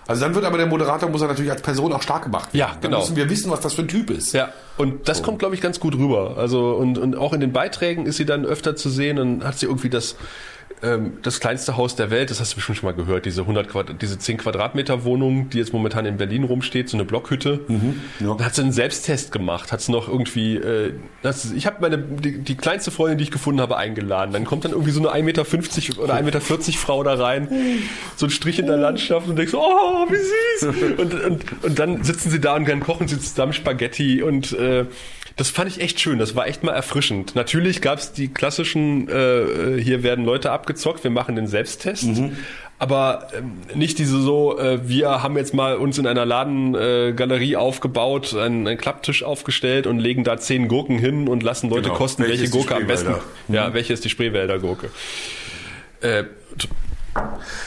Also 0.08 0.22
dann 0.22 0.34
wird 0.34 0.44
aber 0.44 0.56
der 0.58 0.66
Moderator, 0.66 1.08
muss 1.08 1.22
er 1.22 1.28
natürlich 1.28 1.52
als 1.52 1.62
Person 1.62 1.92
auch 1.92 2.02
stark 2.02 2.24
gemacht 2.24 2.46
werden. 2.52 2.58
Ja, 2.58 2.72
Dann 2.72 2.80
genau. 2.90 2.98
müssen 2.98 3.14
wir 3.14 3.30
wissen, 3.30 3.52
was 3.52 3.60
das 3.60 3.74
für 3.74 3.82
ein 3.82 3.88
Typ 3.88 4.10
ist. 4.10 4.32
Ja, 4.32 4.52
und 4.76 5.08
das 5.08 5.22
kommt, 5.22 5.38
glaube 5.38 5.54
ich, 5.54 5.60
ganz 5.60 5.78
gut 5.78 5.94
rüber. 5.94 6.34
Also, 6.36 6.72
und, 6.72 6.98
und 6.98 7.14
auch 7.14 7.32
in 7.32 7.38
den 7.40 7.52
Beiträgen 7.52 8.06
ist 8.06 8.16
sie 8.16 8.26
dann 8.26 8.44
öfter 8.44 8.74
zu 8.74 8.90
sehen 8.90 9.20
und 9.20 9.44
hat 9.44 9.60
sie 9.60 9.66
irgendwie 9.66 9.90
das, 9.90 10.16
ähm, 10.82 11.18
das 11.22 11.40
kleinste 11.40 11.76
Haus 11.76 11.96
der 11.96 12.10
Welt, 12.10 12.30
das 12.30 12.40
hast 12.40 12.52
du 12.52 12.56
bestimmt 12.56 12.78
schon 12.78 12.88
mal 12.88 12.94
gehört, 12.94 13.24
diese 13.24 13.42
100 13.42 13.68
Quadrat, 13.68 14.02
diese 14.02 14.18
10 14.18 14.38
Quadratmeter 14.38 15.04
Wohnung, 15.04 15.48
die 15.50 15.58
jetzt 15.58 15.72
momentan 15.72 16.06
in 16.06 16.16
Berlin 16.16 16.44
rumsteht, 16.44 16.88
so 16.88 16.96
eine 16.96 17.04
Blockhütte. 17.04 17.60
ja. 18.20 18.34
Da 18.34 18.44
hat 18.44 18.54
sie 18.54 18.62
einen 18.62 18.72
Selbsttest 18.72 19.32
gemacht, 19.32 19.72
hat 19.72 19.80
sie 19.80 19.92
noch 19.92 20.08
irgendwie, 20.08 20.56
äh, 20.56 20.92
das, 21.22 21.52
ich 21.52 21.66
habe 21.66 21.76
meine, 21.80 21.98
die, 21.98 22.38
die 22.38 22.56
kleinste 22.56 22.90
Freundin, 22.90 23.18
die 23.18 23.24
ich 23.24 23.30
gefunden 23.30 23.60
habe, 23.60 23.76
eingeladen. 23.76 24.32
Dann 24.32 24.44
kommt 24.44 24.64
dann 24.64 24.72
irgendwie 24.72 24.90
so 24.90 25.00
eine 25.08 25.10
1,50 25.10 25.22
Meter 25.22 26.02
oder 26.02 26.14
1,40 26.14 26.22
Meter 26.22 26.40
Frau 26.40 27.02
da 27.02 27.14
rein, 27.14 27.48
so 28.16 28.26
ein 28.26 28.30
Strich 28.30 28.58
in 28.58 28.66
der 28.66 28.76
Landschaft 28.76 29.28
und 29.28 29.36
denkst, 29.36 29.54
oh, 29.54 30.06
wie 30.08 30.16
süß. 30.16 30.98
Und, 30.98 31.14
und, 31.14 31.62
und 31.62 31.78
dann 31.78 32.02
sitzen 32.02 32.30
sie 32.30 32.40
da 32.40 32.56
und 32.56 32.68
dann 32.68 32.80
kochen 32.80 33.08
sie 33.08 33.20
zusammen 33.20 33.52
Spaghetti 33.52 34.22
und 34.22 34.52
äh, 34.52 34.86
das 35.36 35.50
fand 35.50 35.70
ich 35.70 35.80
echt 35.80 36.00
schön, 36.00 36.18
das 36.18 36.34
war 36.36 36.46
echt 36.46 36.62
mal 36.62 36.72
erfrischend. 36.72 37.34
Natürlich 37.34 37.80
gab 37.80 37.98
es 37.98 38.12
die 38.12 38.28
klassischen, 38.28 39.08
äh, 39.08 39.80
hier 39.80 40.02
werden 40.02 40.24
Leute 40.24 40.50
abgezockt, 40.50 41.04
wir 41.04 41.10
machen 41.10 41.36
den 41.36 41.46
Selbsttest. 41.46 42.08
Aber 42.78 43.28
ähm, 43.36 43.52
nicht 43.74 43.98
diese 44.00 44.20
so, 44.20 44.58
äh, 44.58 44.88
wir 44.88 45.22
haben 45.22 45.36
jetzt 45.36 45.54
mal 45.54 45.76
uns 45.76 45.98
in 45.98 46.06
einer 46.08 46.26
Ladengalerie 46.26 47.10
äh, 47.10 47.12
Galerie 47.12 47.56
aufgebaut, 47.56 48.34
einen, 48.34 48.66
einen 48.66 48.76
Klapptisch 48.76 49.22
aufgestellt 49.22 49.86
und 49.86 50.00
legen 50.00 50.24
da 50.24 50.36
zehn 50.36 50.66
Gurken 50.66 50.98
hin 50.98 51.28
und 51.28 51.44
lassen 51.44 51.70
Leute 51.70 51.82
Genau. 51.82 51.94
kosten, 51.94 52.24
Welche 52.24 52.40
welche, 52.40 52.50
Gurke 52.52 52.74
am 52.74 52.88
besten. 52.88 53.12
Spreewälder? 53.12 53.24
Ja, 53.48 53.72
welche 53.72 53.92
ist 53.92 54.04
die 54.04 54.08
Spreewälder 54.10 54.58
Gurke? 54.58 54.90
Äh, 56.00 56.24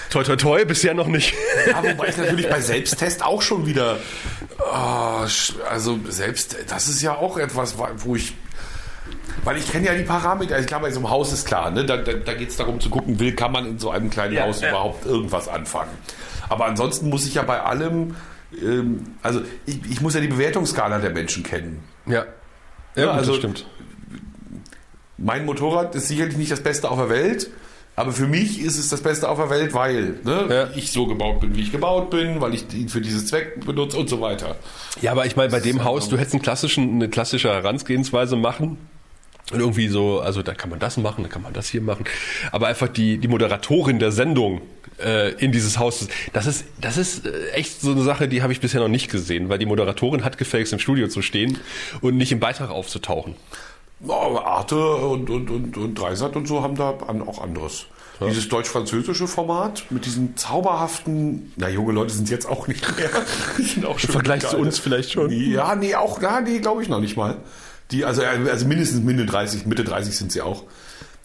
toi 0.10 0.24
toi 0.24 0.36
toi, 0.36 0.66
bisher 0.66 0.94
noch 0.94 1.08
nicht. 1.08 1.34
Ja, 1.66 1.82
wobei 1.82 2.10
ich 2.10 2.18
natürlich 2.18 2.50
bei 2.50 2.60
Selbsttest 2.60 3.24
auch 3.24 3.42
schon 3.42 3.66
wieder, 3.66 3.98
sch- 4.60 5.62
also 5.70 6.00
selbst, 6.10 6.56
das 6.70 6.88
ist 6.88 7.02
ja 7.02 7.16
auch 7.16 7.38
etwas, 7.38 7.76
wo 7.98 8.16
ich, 8.16 8.36
weil 9.44 9.58
ich 9.58 9.70
kenne 9.72 9.88
ja 9.88 9.94
die 9.96 10.04
Parameter, 10.04 10.60
ich 10.60 10.68
glaube, 10.68 10.84
bei 10.86 10.92
so 10.92 11.00
einem 11.00 11.10
Haus 11.10 11.32
ist 11.34 11.46
klar, 11.46 11.72
ne? 11.72 11.86
da, 11.86 11.98
da, 11.98 12.14
da 12.14 12.34
geht 12.34 12.50
es 12.50 12.56
darum 12.58 12.80
zu 12.80 12.90
gucken, 12.90 13.20
will, 13.20 13.36
kann 13.36 13.52
man 13.52 13.66
in 13.66 13.80
so 13.80 13.90
einem 13.92 14.10
kleinen 14.10 14.34
Ja, 14.34 14.44
Haus 14.46 14.62
ja. 14.62 14.70
überhaupt 14.70 15.06
irgendwas 15.06 15.48
anfangen. 15.48 15.92
Aber 16.50 16.66
ansonsten 16.66 17.10
muss 17.10 17.26
ich 17.26 17.36
ja 17.36 17.42
bei 17.44 17.62
allem, 17.62 18.16
ähm, 18.62 19.16
also 19.22 19.42
ich, 19.66 19.80
ich 19.90 20.02
muss 20.02 20.14
ja 20.14 20.22
die 20.22 20.28
Bewertungsskala 20.28 21.00
der 21.00 21.12
Menschen 21.12 21.44
kennen. 21.44 21.84
Ja. 22.06 22.26
Ja, 22.96 23.04
Ja, 23.06 23.12
also- 23.12 23.32
das 23.32 23.40
stimmt. 23.40 23.66
Mein 25.18 25.46
Motorrad 25.46 25.96
ist 25.96 26.10
sicherlich 26.10 26.36
nicht 26.38 26.52
das 26.52 26.62
Beste 26.62 26.90
auf 26.92 26.98
der 26.98 27.10
Welt, 27.10 27.50
aber 27.96 28.12
für 28.12 28.28
mich 28.28 28.62
ist 28.62 28.78
es 28.78 28.90
das 28.90 29.02
Beste 29.02 29.30
auf 29.30 29.38
der 29.38 29.50
Welt, 29.50 29.74
weil 29.74 30.20
ne, 30.24 30.48
Ja. 30.50 30.70
ich 30.78 30.92
so 30.92 31.08
gebaut 31.08 31.40
bin, 31.40 31.56
wie 31.56 31.62
ich 31.62 31.72
gebaut 31.72 32.10
bin, 32.10 32.42
weil 32.42 32.54
ich 32.54 32.66
ihn 32.74 32.90
für 32.90 33.02
dieses 33.02 33.28
Zweck 33.28 33.66
benutze 33.66 33.98
und 33.98 34.10
so 34.10 34.20
weiter. 34.22 34.56
Ja, 35.02 35.12
aber 35.12 35.26
ich 35.26 35.36
meine, 35.36 35.50
bei 35.52 35.60
dem 35.60 35.84
Haus, 35.84 36.10
du 36.10 36.18
hättest 36.18 36.34
einen 36.34 36.42
klassischen, 36.44 36.96
eine 36.96 37.10
klassische 37.10 37.50
Herangehensweise 37.50 38.36
machen 38.36 38.78
Und 39.52 39.60
irgendwie 39.60 39.88
so, 39.90 40.22
also 40.22 40.42
da 40.42 40.54
kann 40.56 40.72
man 40.72 40.80
das 40.80 40.98
machen, 40.98 41.24
da 41.24 41.30
kann 41.30 41.44
man 41.44 41.54
das 41.54 41.68
hier 41.70 41.82
machen. 41.82 42.06
Aber 42.52 42.68
einfach 42.68 42.88
die, 42.88 43.20
die 43.20 43.28
Moderatorin 43.28 44.00
der 44.00 44.12
Sendung 44.12 44.62
äh, 44.98 45.34
in 45.36 45.52
dieses 45.52 45.78
Haus, 45.78 46.08
das 46.34 46.48
ist, 46.48 46.66
das 46.82 46.98
ist 46.98 47.26
äh, 47.28 47.50
echt 47.52 47.80
so 47.80 47.92
eine 47.92 48.02
Sache, 48.02 48.28
die 48.28 48.42
habe 48.42 48.54
ich 48.54 48.60
bisher 48.60 48.82
noch 48.82 48.88
nicht 48.88 49.12
gesehen, 49.12 49.48
weil 49.50 49.60
die 49.60 49.68
Moderatorin 49.68 50.24
hat 50.24 50.38
gefälligst 50.40 50.74
im 50.74 50.80
Studio 50.80 51.08
zu 51.10 51.22
stehen 51.22 51.60
und 52.02 52.18
nicht 52.18 52.32
im 52.32 52.40
Beitrag 52.40 52.72
aufzutauchen. 52.72 53.36
Oh, 54.08 54.38
Arte 54.38 54.96
und, 54.96 55.30
und, 55.30 55.50
und, 55.50 55.78
und 55.78 55.96
Dreisat 55.96 56.36
und 56.36 56.48
so 56.48 56.62
haben 56.64 56.76
da 56.76 56.96
an, 57.08 57.22
auch 57.28 57.42
anderes. 57.42 57.86
Dieses 58.26 58.48
deutsch-französische 58.48 59.28
Format 59.28 59.84
mit 59.90 60.06
diesen 60.06 60.38
zauberhaften, 60.38 61.52
na 61.58 61.68
junge 61.68 61.92
Leute 61.92 62.14
sind 62.14 62.30
jetzt 62.30 62.48
auch 62.48 62.68
nicht 62.68 62.86
mehr. 62.98 63.10
Auch 63.90 64.00
Im 64.02 64.10
Vergleich 64.10 64.48
zu 64.48 64.58
uns 64.58 64.80
vielleicht 64.80 65.12
schon. 65.12 65.30
Ja, 65.32 65.76
nee, 65.76 65.96
auch, 65.96 66.22
ja, 66.22 66.40
nee, 66.40 66.60
glaube 66.60 66.82
ich 66.82 66.88
noch 66.88 67.02
nicht 67.02 67.18
mal. 67.18 67.36
Die, 67.92 68.06
also, 68.06 68.22
also 68.24 68.66
mindestens 68.68 69.02
Mitte 69.04 69.26
30, 69.26 69.66
Mitte 69.66 69.84
30 69.84 70.16
sind 70.16 70.32
sie 70.32 70.42
auch. 70.42 70.64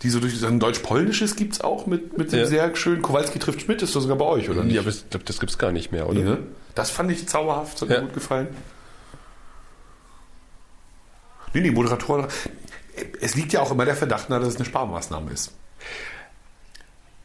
Die 0.02 0.10
so 0.10 0.18
durch 0.18 0.44
ein 0.44 0.58
deutsch-polnisches 0.58 1.36
gibt's 1.36 1.60
auch 1.60 1.86
mit, 1.86 2.18
mit 2.18 2.32
dem 2.32 2.40
Ja. 2.40 2.46
sehr 2.46 2.74
schönen 2.74 3.02
Kowalski 3.02 3.38
trifft 3.38 3.60
Schmidt, 3.60 3.82
ist 3.82 3.94
doch 3.94 4.00
sogar 4.00 4.16
bei 4.16 4.24
euch, 4.24 4.50
oder 4.50 4.64
nicht? 4.64 4.74
Ja, 4.74 4.80
aber 4.80 4.90
ich 4.90 5.08
glaube, 5.10 5.24
das 5.26 5.38
gibt's 5.38 5.58
gar 5.58 5.70
nicht 5.70 5.92
mehr, 5.92 6.08
oder? 6.08 6.18
Nee, 6.18 6.24
ne? 6.24 6.38
Das 6.74 6.90
fand 6.90 7.10
ich 7.12 7.28
zauberhaft, 7.28 7.74
das 7.74 7.82
hat 7.82 7.90
Ja. 7.90 7.96
mir 8.00 8.06
gut 8.06 8.14
gefallen. 8.14 8.48
Nee, 11.52 11.60
nee, 11.62 11.70
Moderatoren. 11.70 12.26
Es 13.20 13.34
liegt 13.34 13.52
ja 13.52 13.60
auch 13.60 13.70
immer 13.70 13.84
der 13.84 13.96
Verdacht 13.96 14.30
nahe, 14.30 14.40
dass 14.40 14.48
es 14.50 14.56
eine 14.56 14.64
Sparmaßnahme 14.64 15.30
ist. 15.30 15.52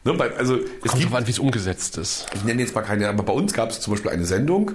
Ne, 0.04 0.16
weil, 0.18 0.32
also, 0.34 0.56
es 0.56 0.90
Kommt 0.92 1.02
gibt, 1.02 1.14
an, 1.14 1.26
wie 1.26 1.32
es 1.32 1.38
umgesetzt 1.40 1.98
ist. 1.98 2.26
ich 2.32 2.44
nenne 2.44 2.62
jetzt 2.62 2.74
mal 2.74 2.82
keine, 2.82 3.08
aber 3.08 3.24
bei 3.24 3.32
uns 3.32 3.52
gab 3.52 3.70
es 3.70 3.80
zum 3.80 3.92
Beispiel 3.92 4.12
eine 4.12 4.24
Sendung, 4.24 4.72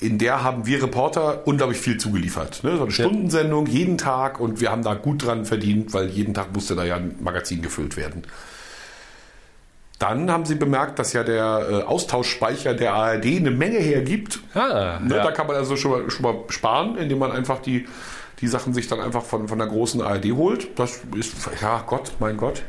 in 0.00 0.18
der 0.18 0.42
haben 0.42 0.66
wir 0.66 0.82
Reporter 0.82 1.46
unglaublich 1.46 1.78
viel 1.78 1.96
zugeliefert. 1.98 2.64
Ne? 2.64 2.76
So 2.76 2.82
eine 2.82 2.90
Stundensendung 2.90 3.66
jeden 3.66 3.98
Tag 3.98 4.40
und 4.40 4.60
wir 4.60 4.72
haben 4.72 4.82
da 4.82 4.94
gut 4.94 5.24
dran 5.24 5.44
verdient, 5.44 5.94
weil 5.94 6.08
jeden 6.08 6.34
Tag 6.34 6.52
musste 6.52 6.74
da 6.74 6.84
ja 6.84 6.96
ein 6.96 7.14
Magazin 7.20 7.62
gefüllt 7.62 7.96
werden. 7.96 8.24
Dann 10.00 10.30
haben 10.30 10.44
sie 10.44 10.56
bemerkt, 10.56 10.98
dass 10.98 11.12
ja 11.12 11.22
der 11.22 11.66
äh, 11.70 11.82
Austauschspeicher 11.84 12.74
der 12.74 12.94
ARD 12.94 13.26
eine 13.26 13.52
Menge 13.52 13.78
hergibt. 13.78 14.40
Ah, 14.54 14.98
Ne, 15.00 15.16
ja. 15.16 15.22
Da 15.22 15.30
kann 15.30 15.46
man 15.46 15.54
also 15.56 15.76
schon 15.76 15.92
mal, 15.92 16.10
schon 16.10 16.22
mal 16.24 16.34
sparen, 16.48 16.98
indem 16.98 17.18
man 17.18 17.30
einfach 17.30 17.60
die, 17.62 17.86
die 18.40 18.48
Sachen 18.48 18.74
sich 18.74 18.88
dann 18.88 19.00
einfach 19.00 19.22
von, 19.24 19.48
von 19.48 19.58
der 19.58 19.68
großen 19.68 20.00
ARD 20.00 20.32
holt. 20.32 20.78
Das 20.78 21.00
ist, 21.16 21.34
ja 21.60 21.82
Gott, 21.86 22.12
mein 22.20 22.36
Gott. 22.36 22.62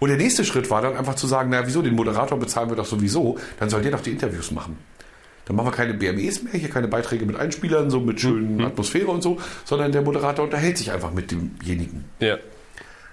Und 0.00 0.08
der 0.08 0.18
nächste 0.18 0.44
Schritt 0.44 0.70
war 0.70 0.82
dann 0.82 0.96
einfach 0.96 1.14
zu 1.14 1.26
sagen, 1.26 1.48
na 1.50 1.66
wieso, 1.66 1.80
den 1.80 1.94
Moderator 1.94 2.38
bezahlen 2.38 2.68
wir 2.68 2.76
doch 2.76 2.84
sowieso, 2.84 3.38
dann 3.58 3.70
soll 3.70 3.80
der 3.82 3.92
doch 3.92 4.00
die 4.02 4.10
Interviews 4.10 4.50
machen. 4.50 4.76
Dann 5.46 5.56
machen 5.56 5.66
wir 5.68 5.72
keine 5.72 5.94
BMEs 5.94 6.42
mehr, 6.42 6.54
hier 6.54 6.70
keine 6.70 6.88
Beiträge 6.88 7.26
mit 7.26 7.36
Einspielern, 7.36 7.90
so 7.90 8.00
mit 8.00 8.20
schönen 8.20 8.56
Mhm. 8.56 8.64
Atmosphäre 8.64 9.08
und 9.08 9.22
so, 9.22 9.38
sondern 9.64 9.92
der 9.92 10.02
Moderator 10.02 10.44
unterhält 10.44 10.78
sich 10.78 10.90
einfach 10.90 11.12
mit 11.12 11.30
demjenigen. 11.30 12.04
Ja. 12.18 12.38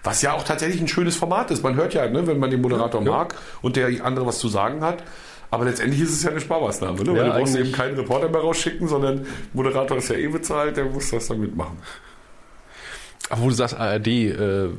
Was 0.03 0.22
ja 0.22 0.34
auch 0.34 0.43
tatsächlich 0.43 0.82
ein 0.82 0.88
schönes 0.88 1.15
Format 1.15 1.51
ist. 1.51 1.61
Man 1.63 1.76
hört 1.76 1.93
ja, 1.93 2.07
ne, 2.09 2.26
wenn 2.26 2.39
man 2.39 2.49
den 2.49 2.61
Moderator 2.61 3.03
Ja. 3.03 3.11
mag 3.11 3.36
und 3.61 3.76
der 3.76 4.03
andere 4.03 4.26
was 4.26 4.39
zu 4.39 4.47
sagen 4.47 4.82
hat. 4.82 5.03
Aber 5.52 5.66
letztendlich 5.66 6.02
ist 6.02 6.14
es 6.14 6.24
ja 6.24 6.32
eine 6.32 6.39
Sparmaßnahme, 6.39 7.04
ne? 7.04 7.12
Weil 7.12 7.18
Ja, 7.18 7.24
du 7.26 7.39
brauchst 7.39 7.56
eben 7.58 7.72
keinen 7.74 7.95
Reporter 7.95 8.30
mehr 8.30 8.39
rausschicken, 8.39 8.88
sondern 8.88 9.18
der 9.18 9.26
Moderator 9.54 9.97
ist 9.97 10.10
ja 10.10 10.16
eh 10.16 10.28
bezahlt, 10.28 10.78
der 10.78 10.86
muss 10.86 11.12
das 11.12 11.28
dann 11.28 11.41
mitmachen. 11.41 11.78
Aber 13.30 13.41
wo 13.41 13.49
du 13.49 13.56
sagst, 13.56 13.78
ARD, 13.78 14.08
äh, 14.08 14.70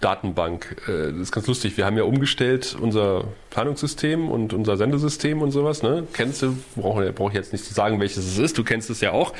Datenbank, 0.00 0.76
äh, 0.88 1.12
das 1.12 1.20
ist 1.20 1.32
ganz 1.32 1.46
lustig. 1.46 1.76
Wir 1.76 1.84
haben 1.84 1.98
ja 1.98 2.04
umgestellt 2.04 2.76
unser 2.80 3.24
Planungssystem 3.50 4.30
und 4.30 4.54
unser 4.54 4.78
Sendesystem 4.78 5.42
und 5.42 5.50
sowas. 5.50 5.82
Ne? 5.82 6.06
Kennst 6.14 6.40
du, 6.40 6.56
brauche 6.76 7.12
brauch 7.12 7.28
ich 7.28 7.36
jetzt 7.36 7.52
nicht 7.52 7.64
zu 7.64 7.74
sagen, 7.74 8.00
welches 8.00 8.24
es 8.26 8.38
ist. 8.38 8.56
Du 8.56 8.64
kennst 8.64 8.88
es 8.88 9.02
ja 9.02 9.12
auch. 9.12 9.34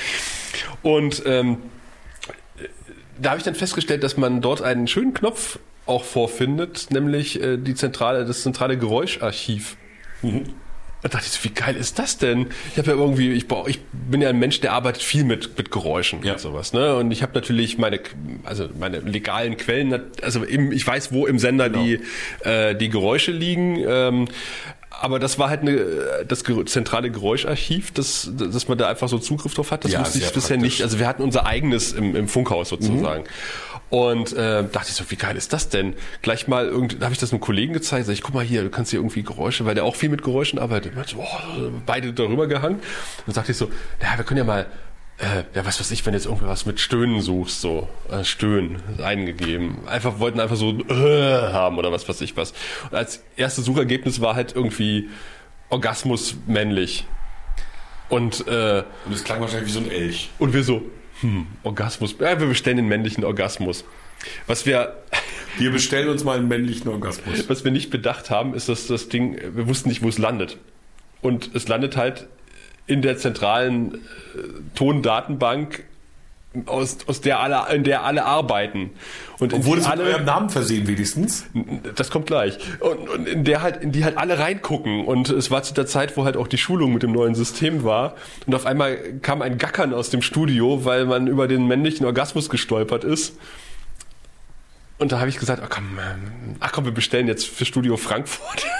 Und 0.82 1.22
ähm, 1.24 1.56
da 3.18 3.30
habe 3.30 3.38
ich 3.38 3.44
dann 3.44 3.54
festgestellt, 3.54 4.02
dass 4.02 4.18
man 4.18 4.42
dort 4.42 4.60
einen 4.60 4.86
schönen 4.86 5.14
Knopf 5.14 5.58
auch 5.86 6.04
vorfindet, 6.04 6.88
nämlich 6.90 7.42
äh, 7.42 7.56
die 7.56 7.74
zentrale, 7.74 8.26
das 8.26 8.42
zentrale 8.42 8.76
Geräuscharchiv. 8.76 9.76
Da 11.02 11.08
dachte 11.08 11.24
ich 11.26 11.32
so, 11.32 11.44
wie 11.44 11.54
geil 11.54 11.76
ist 11.76 11.98
das 11.98 12.18
denn? 12.18 12.48
Ich 12.72 12.78
habe 12.78 12.90
ja 12.90 12.94
irgendwie, 12.96 13.32
ich, 13.32 13.48
brauch, 13.48 13.66
ich 13.68 13.80
bin 13.90 14.20
ja 14.20 14.28
ein 14.28 14.38
Mensch, 14.38 14.60
der 14.60 14.72
arbeitet 14.74 15.02
viel 15.02 15.24
mit, 15.24 15.56
mit 15.56 15.70
Geräuschen 15.70 16.22
Ja. 16.22 16.32
und 16.34 16.40
sowas. 16.40 16.74
Ne? 16.74 16.94
Und 16.96 17.10
ich 17.10 17.22
habe 17.22 17.32
natürlich 17.34 17.78
meine, 17.78 18.00
also 18.44 18.68
meine 18.78 18.98
legalen 18.98 19.56
Quellen, 19.56 19.98
also 20.20 20.44
im, 20.44 20.72
ich 20.72 20.86
weiß, 20.86 21.10
wo 21.12 21.26
im 21.26 21.38
Sender 21.38 21.70
die, 21.70 22.00
äh, 22.44 22.74
die 22.74 22.90
Geräusche 22.90 23.32
liegen. 23.32 23.76
Ähm, 23.86 24.28
aber 24.90 25.18
das 25.18 25.38
war 25.38 25.48
halt 25.48 25.62
eine, 25.62 25.80
das 26.28 26.44
zentrale 26.66 27.10
Geräuscharchiv, 27.10 27.92
dass, 27.92 28.30
dass 28.36 28.68
man 28.68 28.76
da 28.76 28.88
einfach 28.90 29.08
so 29.08 29.18
Zugriff 29.18 29.54
drauf 29.54 29.70
hat. 29.70 29.84
Das 29.86 29.92
Ja, 29.92 30.00
wusste 30.00 30.18
ich 30.18 30.24
bisher 30.30 30.56
praktisch. 30.58 30.74
nicht. 30.74 30.82
Also 30.82 30.98
wir 30.98 31.06
hatten 31.08 31.22
unser 31.22 31.46
eigenes 31.46 31.92
im, 31.92 32.14
im 32.14 32.28
Funkhaus 32.28 32.68
sozusagen. 32.68 33.24
Und 33.90 34.32
äh, 34.34 34.62
dachte 34.70 34.88
ich 34.88 34.94
so, 34.94 35.04
wie 35.10 35.16
geil 35.16 35.36
ist 35.36 35.52
das 35.52 35.68
denn? 35.68 35.94
Gleich 36.22 36.46
mal 36.46 36.66
irgendwie, 36.66 36.96
da 36.96 37.06
habe 37.06 37.12
ich 37.12 37.18
das 37.18 37.32
einem 37.32 37.40
Kollegen 37.40 37.72
gezeigt, 37.72 38.06
sag 38.06 38.12
ich, 38.12 38.22
guck 38.22 38.34
mal 38.34 38.44
hier, 38.44 38.62
du 38.62 38.70
kannst 38.70 38.92
hier 38.92 39.00
irgendwie 39.00 39.24
Geräusche, 39.24 39.66
weil 39.66 39.74
der 39.74 39.84
auch 39.84 39.96
viel 39.96 40.08
mit 40.08 40.22
Geräuschen 40.22 40.60
arbeitet. 40.60 40.92
Und 40.92 40.98
meinte, 40.98 41.16
boah, 41.16 41.42
beide 41.86 42.12
darüber 42.12 42.46
gehangen. 42.46 42.76
Und 42.76 42.82
dann 43.26 43.34
sagte 43.34 43.50
ich 43.50 43.58
so, 43.58 43.68
ja, 44.00 44.16
wir 44.16 44.24
können 44.24 44.38
ja 44.38 44.44
mal, 44.44 44.66
äh, 45.18 45.42
ja, 45.54 45.66
was 45.66 45.80
weiß 45.80 45.90
ich, 45.90 46.06
wenn 46.06 46.12
du 46.12 46.18
jetzt 46.18 46.26
irgendwie 46.26 46.46
was 46.46 46.66
mit 46.66 46.78
Stöhnen 46.78 47.20
suchst, 47.20 47.60
so, 47.60 47.88
äh, 48.10 48.22
Stöhnen 48.22 48.80
eingegeben. 49.02 49.88
Einfach 49.88 50.20
wollten 50.20 50.38
einfach 50.38 50.56
so 50.56 50.70
äh, 50.70 51.52
haben 51.52 51.76
oder 51.76 51.90
was 51.90 52.08
weiß 52.08 52.20
ich 52.20 52.36
was. 52.36 52.52
Und 52.90 52.96
als 52.96 53.24
erstes 53.36 53.64
Suchergebnis 53.64 54.20
war 54.20 54.36
halt 54.36 54.54
irgendwie 54.54 55.10
Orgasmus 55.68 56.36
männlich. 56.46 57.06
Und 58.08 58.46
äh, 58.46 58.84
Und 59.04 59.14
es 59.14 59.24
klang 59.24 59.40
wahrscheinlich 59.40 59.68
wie 59.68 59.72
so 59.72 59.80
ein 59.80 59.90
Elch. 59.90 60.30
und 60.38 60.52
wir 60.52 60.62
so, 60.64 60.82
hm, 61.20 61.46
Orgasmus. 61.62 62.16
Ja, 62.18 62.40
wir 62.40 62.46
bestellen 62.46 62.76
den 62.76 62.88
männlichen 62.88 63.24
Orgasmus. 63.24 63.84
Was 64.46 64.66
wir, 64.66 64.96
Wir 65.58 65.70
bestellen 65.72 66.08
uns 66.08 66.24
mal 66.24 66.38
einen 66.38 66.48
männlichen 66.48 66.88
Orgasmus. 66.88 67.48
was 67.48 67.64
wir 67.64 67.72
nicht 67.72 67.90
bedacht 67.90 68.30
haben, 68.30 68.54
ist, 68.54 68.68
dass 68.68 68.86
das 68.86 69.08
Ding, 69.08 69.38
wir 69.54 69.66
wussten 69.66 69.88
nicht, 69.88 70.02
wo 70.02 70.08
es 70.08 70.18
landet. 70.18 70.58
Und 71.22 71.54
es 71.54 71.68
landet 71.68 71.96
halt 71.96 72.28
in 72.86 73.02
der 73.02 73.18
zentralen 73.18 73.94
äh, 73.94 73.98
Tondatenbank, 74.74 75.84
aus, 76.66 76.98
aus 77.06 77.20
der 77.20 77.40
alle, 77.40 77.74
in 77.74 77.84
der 77.84 78.02
alle 78.02 78.24
arbeiten. 78.24 78.90
Und 79.38 79.52
in 79.52 79.60
Und 79.60 79.64
wurde 79.66 79.80
die 79.80 79.86
es 79.86 79.90
mit 79.92 80.00
alle, 80.00 80.10
eurem 80.10 80.24
Namen 80.24 80.50
versehen 80.50 80.86
wenigstens? 80.88 81.46
das 81.94 82.10
kommt 82.10 82.26
gleich. 82.26 82.58
Und, 82.80 83.08
und 83.08 83.28
in 83.28 83.44
der 83.44 83.62
halt, 83.62 83.82
in 83.82 83.92
die 83.92 84.04
halt 84.04 84.16
alle 84.16 84.38
reingucken. 84.38 85.04
Und 85.04 85.30
es 85.30 85.50
war 85.50 85.62
zu 85.62 85.74
der 85.74 85.86
Zeit, 85.86 86.16
wo 86.16 86.24
halt 86.24 86.36
auch 86.36 86.48
die 86.48 86.58
Schulung 86.58 86.92
mit 86.92 87.02
dem 87.02 87.12
neuen 87.12 87.34
System 87.34 87.84
war. 87.84 88.14
Und 88.46 88.54
auf 88.54 88.66
einmal 88.66 88.96
kam 89.22 89.42
ein 89.42 89.58
Gackern 89.58 89.94
aus 89.94 90.10
dem 90.10 90.22
Studio, 90.22 90.84
weil 90.84 91.06
man 91.06 91.28
über 91.28 91.46
den 91.46 91.66
männlichen 91.66 92.04
Orgasmus 92.04 92.50
gestolpert 92.50 93.04
ist. 93.04 93.36
Und 94.98 95.12
da 95.12 95.20
habe 95.20 95.30
ich 95.30 95.38
gesagt, 95.38 95.62
ach 95.64 95.70
komm, 95.70 95.98
ähm, 95.98 96.56
ach 96.60 96.72
komm, 96.72 96.84
wir 96.84 96.92
bestellen 96.92 97.26
jetzt 97.26 97.46
für 97.46 97.64
Studio 97.64 97.96
Frankfurt. 97.96 98.66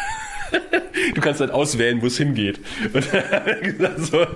Du 1.14 1.21
kannst 1.21 1.41
halt 1.41 1.53
auswählen, 1.53 2.03
wo 2.03 2.07
es 2.07 2.16
hingeht. 2.16 2.59
Und 2.93 2.95
dann 3.12 3.31
haben 3.31 3.47
wir 3.47 3.73
gesagt 3.73 4.01
so, 4.01 4.27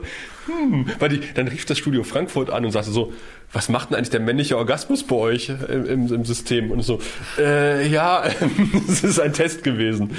hm, 0.47 0.87
weil 0.99 1.09
die, 1.09 1.21
dann 1.35 1.49
rief 1.49 1.65
das 1.65 1.79
Studio 1.79 2.05
Frankfurt 2.05 2.51
an 2.51 2.65
und 2.65 2.71
sagte 2.71 2.91
so, 2.91 3.13
was 3.53 3.69
macht 3.69 3.91
denn 3.91 3.97
eigentlich 3.97 4.11
der 4.11 4.21
männliche 4.21 4.59
Orgasmus 4.59 5.05
bei 5.05 5.17
euch 5.17 5.49
im, 5.49 5.87
im, 5.87 6.13
im 6.13 6.25
System? 6.25 6.71
Und 6.71 6.83
so, 6.83 7.01
äh, 7.39 7.87
ja, 7.89 8.25
es 8.89 9.05
ist 9.05 9.21
ein 9.21 9.33
Test 9.33 9.65
gewesen. 9.65 10.11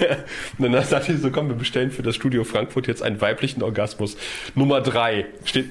Und 0.58 0.72
dann 0.72 0.84
sagte 0.84 1.12
ich 1.12 1.20
so, 1.20 1.30
komm, 1.30 1.48
wir 1.48 1.56
bestellen 1.56 1.90
für 1.90 2.02
das 2.02 2.16
Studio 2.16 2.44
Frankfurt 2.44 2.86
jetzt 2.86 3.02
einen 3.02 3.20
weiblichen 3.20 3.62
Orgasmus. 3.62 4.16
Nummer 4.54 4.80
drei 4.80 5.26
steht, 5.44 5.66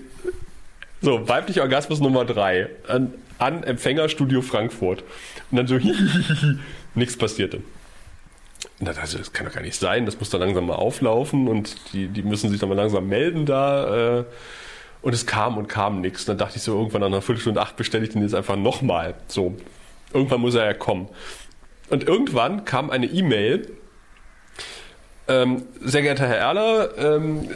so, 1.01 1.27
weiblicher 1.27 1.63
Orgasmus 1.63 1.99
Nummer 1.99 2.25
drei 2.25 2.69
an, 2.87 3.13
an 3.37 3.63
Empfänger 3.63 4.07
Studio 4.07 4.41
Frankfurt. 4.41 5.03
Und 5.51 5.57
dann 5.57 5.67
so, 5.67 5.79
nichts 6.95 7.17
passierte. 7.17 7.61
Ich, 8.79 8.87
das 8.87 9.33
kann 9.33 9.45
doch 9.45 9.53
gar 9.53 9.61
nicht 9.61 9.79
sein, 9.79 10.05
das 10.05 10.19
muss 10.19 10.29
dann 10.29 10.41
langsam 10.41 10.65
mal 10.65 10.75
auflaufen 10.75 11.47
und 11.47 11.93
die, 11.93 12.07
die 12.07 12.23
müssen 12.23 12.49
sich 12.49 12.59
dann 12.59 12.69
mal 12.69 12.75
langsam 12.75 13.07
melden 13.07 13.45
da. 13.45 14.19
Äh, 14.19 14.23
und 15.01 15.13
es 15.13 15.25
kam 15.25 15.57
und 15.57 15.67
kam 15.67 16.01
nichts. 16.01 16.25
Dann 16.25 16.37
dachte 16.37 16.57
ich 16.57 16.63
so, 16.63 16.77
irgendwann 16.77 17.01
nach 17.01 17.07
einer 17.07 17.21
Viertelstunde, 17.21 17.61
acht 17.61 17.75
bestelle 17.75 18.05
ich 18.05 18.11
den 18.11 18.21
jetzt 18.21 18.35
einfach 18.35 18.55
nochmal. 18.55 19.15
So, 19.27 19.55
irgendwann 20.13 20.41
muss 20.41 20.55
er 20.55 20.65
ja 20.65 20.73
kommen. 20.73 21.09
Und 21.89 22.07
irgendwann 22.07 22.65
kam 22.65 22.89
eine 22.89 23.05
E-Mail, 23.05 23.69
ähm, 25.27 25.63
sehr 25.81 26.01
geehrter 26.01 26.27
Herr 26.27 26.37
Erler, 26.37 26.97
ähm, 26.97 27.49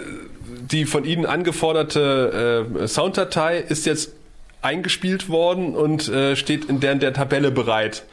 die 0.71 0.85
von 0.85 1.03
Ihnen 1.03 1.25
angeforderte 1.25 2.67
äh, 2.81 2.87
Sounddatei 2.87 3.57
ist 3.59 3.85
jetzt 3.85 4.13
eingespielt 4.61 5.29
worden 5.29 5.75
und 5.75 6.07
äh, 6.09 6.35
steht 6.35 6.65
in 6.65 6.79
der, 6.79 6.93
in 6.93 6.99
der 6.99 7.13
Tabelle 7.13 7.51
bereit. 7.51 8.03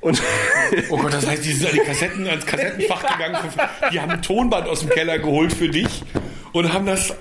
Und 0.00 0.22
Oh 0.90 0.96
Gott, 0.98 1.12
das 1.12 1.26
heißt, 1.26 1.44
die 1.44 1.52
sind 1.52 1.68
an 1.70 1.74
die 1.74 1.80
Kassetten, 1.80 2.26
ans 2.28 2.46
Kassettenfach 2.46 3.02
gegangen. 3.16 3.38
Die 3.92 4.00
haben 4.00 4.10
ein 4.12 4.22
Tonband 4.22 4.68
aus 4.68 4.80
dem 4.80 4.90
Keller 4.90 5.18
geholt 5.18 5.52
für 5.52 5.68
dich 5.68 6.02
und 6.52 6.72
haben 6.72 6.86
das 6.86 7.14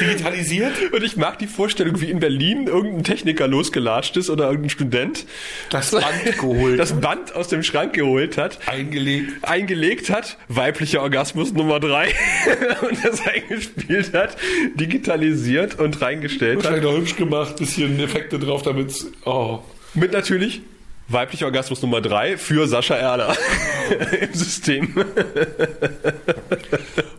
digitalisiert. 0.00 0.92
Und 0.92 1.04
ich 1.04 1.16
mag 1.16 1.38
die 1.38 1.46
Vorstellung, 1.46 2.00
wie 2.00 2.10
in 2.10 2.18
Berlin 2.18 2.66
irgendein 2.66 3.04
Techniker 3.04 3.46
losgelatscht 3.46 4.16
ist 4.16 4.28
oder 4.28 4.46
irgendein 4.46 4.70
Student 4.70 5.26
Das 5.70 5.92
Band 5.92 6.04
geholt. 6.38 6.78
das 6.80 6.92
Band 7.00 7.34
aus 7.36 7.48
dem 7.48 7.62
Schrank 7.62 7.92
geholt 7.92 8.36
hat, 8.36 8.58
eingelegt. 8.68 9.32
eingelegt 9.42 10.10
hat, 10.10 10.36
weiblicher 10.48 11.00
Orgasmus 11.02 11.52
Nummer 11.52 11.78
drei 11.80 12.08
und 12.88 13.04
das 13.04 13.22
eingespielt 13.26 14.12
hat, 14.14 14.36
digitalisiert 14.74 15.78
und 15.78 16.00
reingestellt 16.02 16.58
hat. 16.58 16.64
Wahrscheinlich 16.64 16.90
noch 16.90 16.98
hübsch 16.98 17.16
gemacht, 17.16 17.56
bisschen 17.56 17.98
Effekte 18.00 18.38
drauf, 18.38 18.62
damit 18.62 18.92
Oh. 19.24 19.60
Mit 19.94 20.12
natürlich 20.12 20.60
weiblicher 21.08 21.46
Orgasmus 21.46 21.82
Nummer 21.82 22.00
3 22.00 22.36
für 22.36 22.68
Sascha 22.68 22.94
Erler 22.94 23.34
im 24.20 24.34
System. 24.34 24.94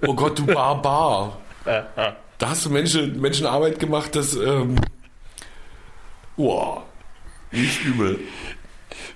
Oh 0.06 0.14
Gott, 0.14 0.40
du 0.40 0.46
Barbar. 0.46 1.40
Da 1.66 2.50
hast 2.50 2.66
du 2.66 2.70
Menschen, 2.70 3.20
Menschen 3.20 3.46
Arbeit 3.46 3.80
gemacht, 3.80 4.16
das. 4.16 4.36
Ähm, 4.36 4.76
wow. 6.38 6.84
Nicht 7.52 7.84
übel. 7.84 8.20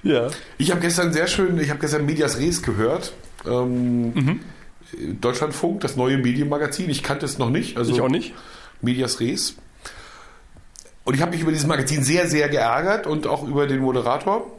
Ja. 0.02 0.28
Ich 0.58 0.72
habe 0.72 0.82
gestern 0.82 1.14
sehr 1.14 1.28
schön, 1.28 1.60
ich 1.60 1.70
habe 1.70 1.80
gestern 1.80 2.06
Medias 2.06 2.38
Res 2.40 2.62
gehört. 2.62 3.14
Ähm, 3.46 4.42
Deutschlandfunk, 5.22 5.82
das 5.82 5.96
neue 5.96 6.18
Medienmagazin. 6.18 6.90
Ich 6.90 7.04
kannte 7.04 7.26
es 7.26 7.38
noch 7.38 7.50
nicht. 7.50 7.78
Also 7.78 7.94
Ich 7.94 8.02
auch 8.02 8.10
nicht. 8.10 8.34
Medias 8.82 9.20
Res. 9.20 9.56
Und 11.06 11.16
ich 11.16 11.22
habe 11.22 11.32
mich 11.32 11.42
über 11.42 11.52
dieses 11.52 11.68
Magazin 11.68 12.04
sehr, 12.04 12.28
sehr 12.28 12.50
geärgert 12.50 13.08
und 13.08 13.28
auch 13.28 13.44
über 13.48 13.68
den 13.68 13.80
Moderator 13.82 14.52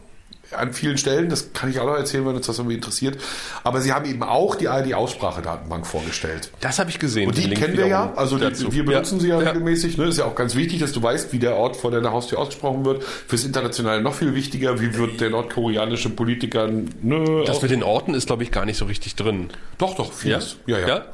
an 0.56 0.72
vielen 0.72 0.98
Stellen. 0.98 1.28
Das 1.28 1.52
kann 1.52 1.70
ich 1.70 1.80
auch 1.80 1.86
noch 1.86 1.96
erzählen, 1.96 2.26
wenn 2.26 2.34
uns 2.36 2.46
das 2.46 2.58
irgendwie 2.58 2.76
interessiert. 2.76 3.18
Aber 3.62 3.80
sie 3.80 3.92
haben 3.92 4.04
eben 4.04 4.22
auch 4.22 4.54
die 4.54 4.68
ARD-Aussprachedatenbank 4.68 5.86
vorgestellt. 5.86 6.50
Das 6.60 6.78
habe 6.78 6.90
ich 6.90 6.98
gesehen. 6.98 7.28
Und 7.28 7.36
die 7.38 7.48
kennen 7.50 7.76
wir 7.76 7.86
ja, 7.86 8.12
also 8.16 8.38
die, 8.38 8.72
wir 8.72 8.84
benutzen 8.84 9.20
sie 9.20 9.28
ja, 9.28 9.40
Ja. 9.40 9.48
regelmäßig. 9.48 9.96
Ne? 9.98 10.04
Ist 10.04 10.18
ja 10.18 10.24
auch 10.24 10.34
ganz 10.34 10.54
wichtig, 10.54 10.80
dass 10.80 10.92
du 10.92 11.02
weißt, 11.02 11.32
wie 11.32 11.38
der 11.38 11.56
Ort 11.56 11.76
vor 11.76 11.90
deiner 11.90 12.12
Haustür 12.12 12.38
ausgesprochen 12.38 12.84
wird. 12.84 13.02
Fürs 13.04 13.44
Internationale 13.44 14.02
noch 14.02 14.14
viel 14.14 14.34
wichtiger, 14.34 14.80
wie 14.80 14.96
wird 14.96 15.20
der 15.20 15.30
nordkoreanische 15.30 16.10
Politiker. 16.10 16.68
Ne, 16.68 17.44
Das 17.46 17.62
mit 17.62 17.70
den 17.70 17.82
Orten 17.82 18.14
ist, 18.14 18.26
glaube 18.26 18.42
ich, 18.42 18.50
gar 18.50 18.64
nicht 18.64 18.78
so 18.78 18.84
richtig 18.84 19.14
drin. 19.16 19.48
doch, 19.78 19.94
doch, 19.96 20.12
vieles. 20.12 20.56
Ja, 20.66 20.78
ja. 20.78 20.88
Ja? 20.88 21.04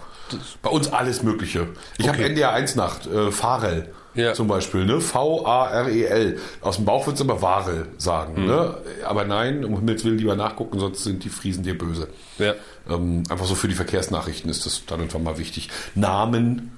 Bei 0.62 0.70
uns 0.70 0.92
alles 0.92 1.22
Mögliche. 1.24 1.68
Ich 1.98 2.04
Okay. 2.08 2.18
habe 2.18 2.24
NDR 2.28 2.52
1 2.52 2.76
Nacht, 2.76 3.06
äh, 3.06 3.32
Farel 3.32 3.92
Ja. 4.14 4.34
zum 4.34 4.48
Beispiel, 4.48 4.84
ne? 4.84 5.00
V-A-R-E-L. 5.00 6.38
Aus 6.60 6.76
dem 6.76 6.84
Bauch 6.84 7.06
würdest 7.06 7.22
du 7.24 7.30
aber 7.30 7.42
Warel 7.42 7.86
sagen, 7.98 8.42
Mhm. 8.42 8.46
ne? 8.48 8.74
Aber 9.04 9.24
nein, 9.24 9.64
um 9.64 9.76
Himmels 9.76 10.04
Willen 10.04 10.18
lieber 10.18 10.36
nachgucken, 10.36 10.78
sonst 10.80 11.04
sind 11.04 11.24
die 11.24 11.28
Friesen 11.28 11.62
dir 11.62 11.76
böse. 11.78 12.08
Ja. 12.38 12.54
Ähm, 12.88 13.22
einfach 13.28 13.46
so 13.46 13.54
für 13.54 13.68
die 13.68 13.74
Verkehrsnachrichten 13.74 14.50
ist 14.50 14.66
das 14.66 14.82
dann 14.86 15.00
einfach 15.00 15.20
mal 15.20 15.38
wichtig. 15.38 15.68
Namen, 15.94 16.72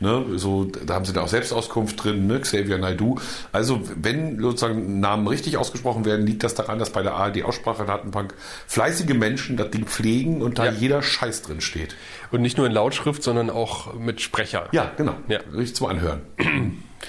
ne, 0.00 0.24
so, 0.36 0.64
da 0.64 0.94
haben 0.94 1.04
sie 1.04 1.12
da 1.12 1.22
auch 1.22 1.28
Selbstauskunft 1.28 2.02
drin, 2.02 2.26
ne, 2.26 2.40
Xavier 2.40 2.78
Naidu. 2.78 3.18
Also, 3.52 3.80
wenn 3.96 4.40
sozusagen 4.40 5.00
Namen 5.00 5.26
richtig 5.26 5.56
ausgesprochen 5.56 6.04
werden, 6.04 6.26
liegt 6.26 6.42
das 6.44 6.54
daran, 6.54 6.78
dass 6.78 6.90
bei 6.90 7.02
der 7.02 7.14
ARD-Aussprachedatenbank 7.14 8.34
fleißige 8.66 9.14
Menschen 9.14 9.56
das 9.56 9.70
Ding 9.70 9.84
pflegen 9.86 10.42
und 10.42 10.58
da 10.58 10.66
Ja. 10.66 10.72
jeder 10.72 11.02
Scheiß 11.02 11.42
drin 11.42 11.60
steht. 11.60 11.96
Und 12.30 12.42
nicht 12.42 12.56
nur 12.58 12.66
in 12.66 12.72
Lautschrift, 12.72 13.22
sondern 13.22 13.50
auch 13.50 13.94
mit 13.94 14.20
Sprecher. 14.20 14.68
Ja, 14.72 14.90
genau. 14.96 15.14
Ja. 15.28 15.40
Richtig 15.54 15.76
zum 15.76 15.86
Anhören. 15.88 16.20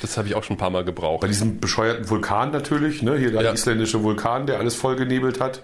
Das 0.02 0.18
habe 0.18 0.28
ich 0.28 0.36
auch 0.36 0.44
schon 0.44 0.56
ein 0.56 0.60
paar 0.60 0.70
Mal 0.70 0.80
Bei 0.82 0.86
gebraucht. 0.88 1.28
diesem 1.28 1.60
bescheuerten 1.60 2.10
Vulkan 2.10 2.52
natürlich, 2.52 3.02
ne, 3.02 3.18
hier 3.18 3.32
der 3.32 3.42
Ja. 3.42 3.52
isländische 3.54 4.04
Vulkan, 4.04 4.46
der 4.46 4.60
alles 4.60 4.76
vollgenebelt 4.76 5.40
hat. 5.40 5.62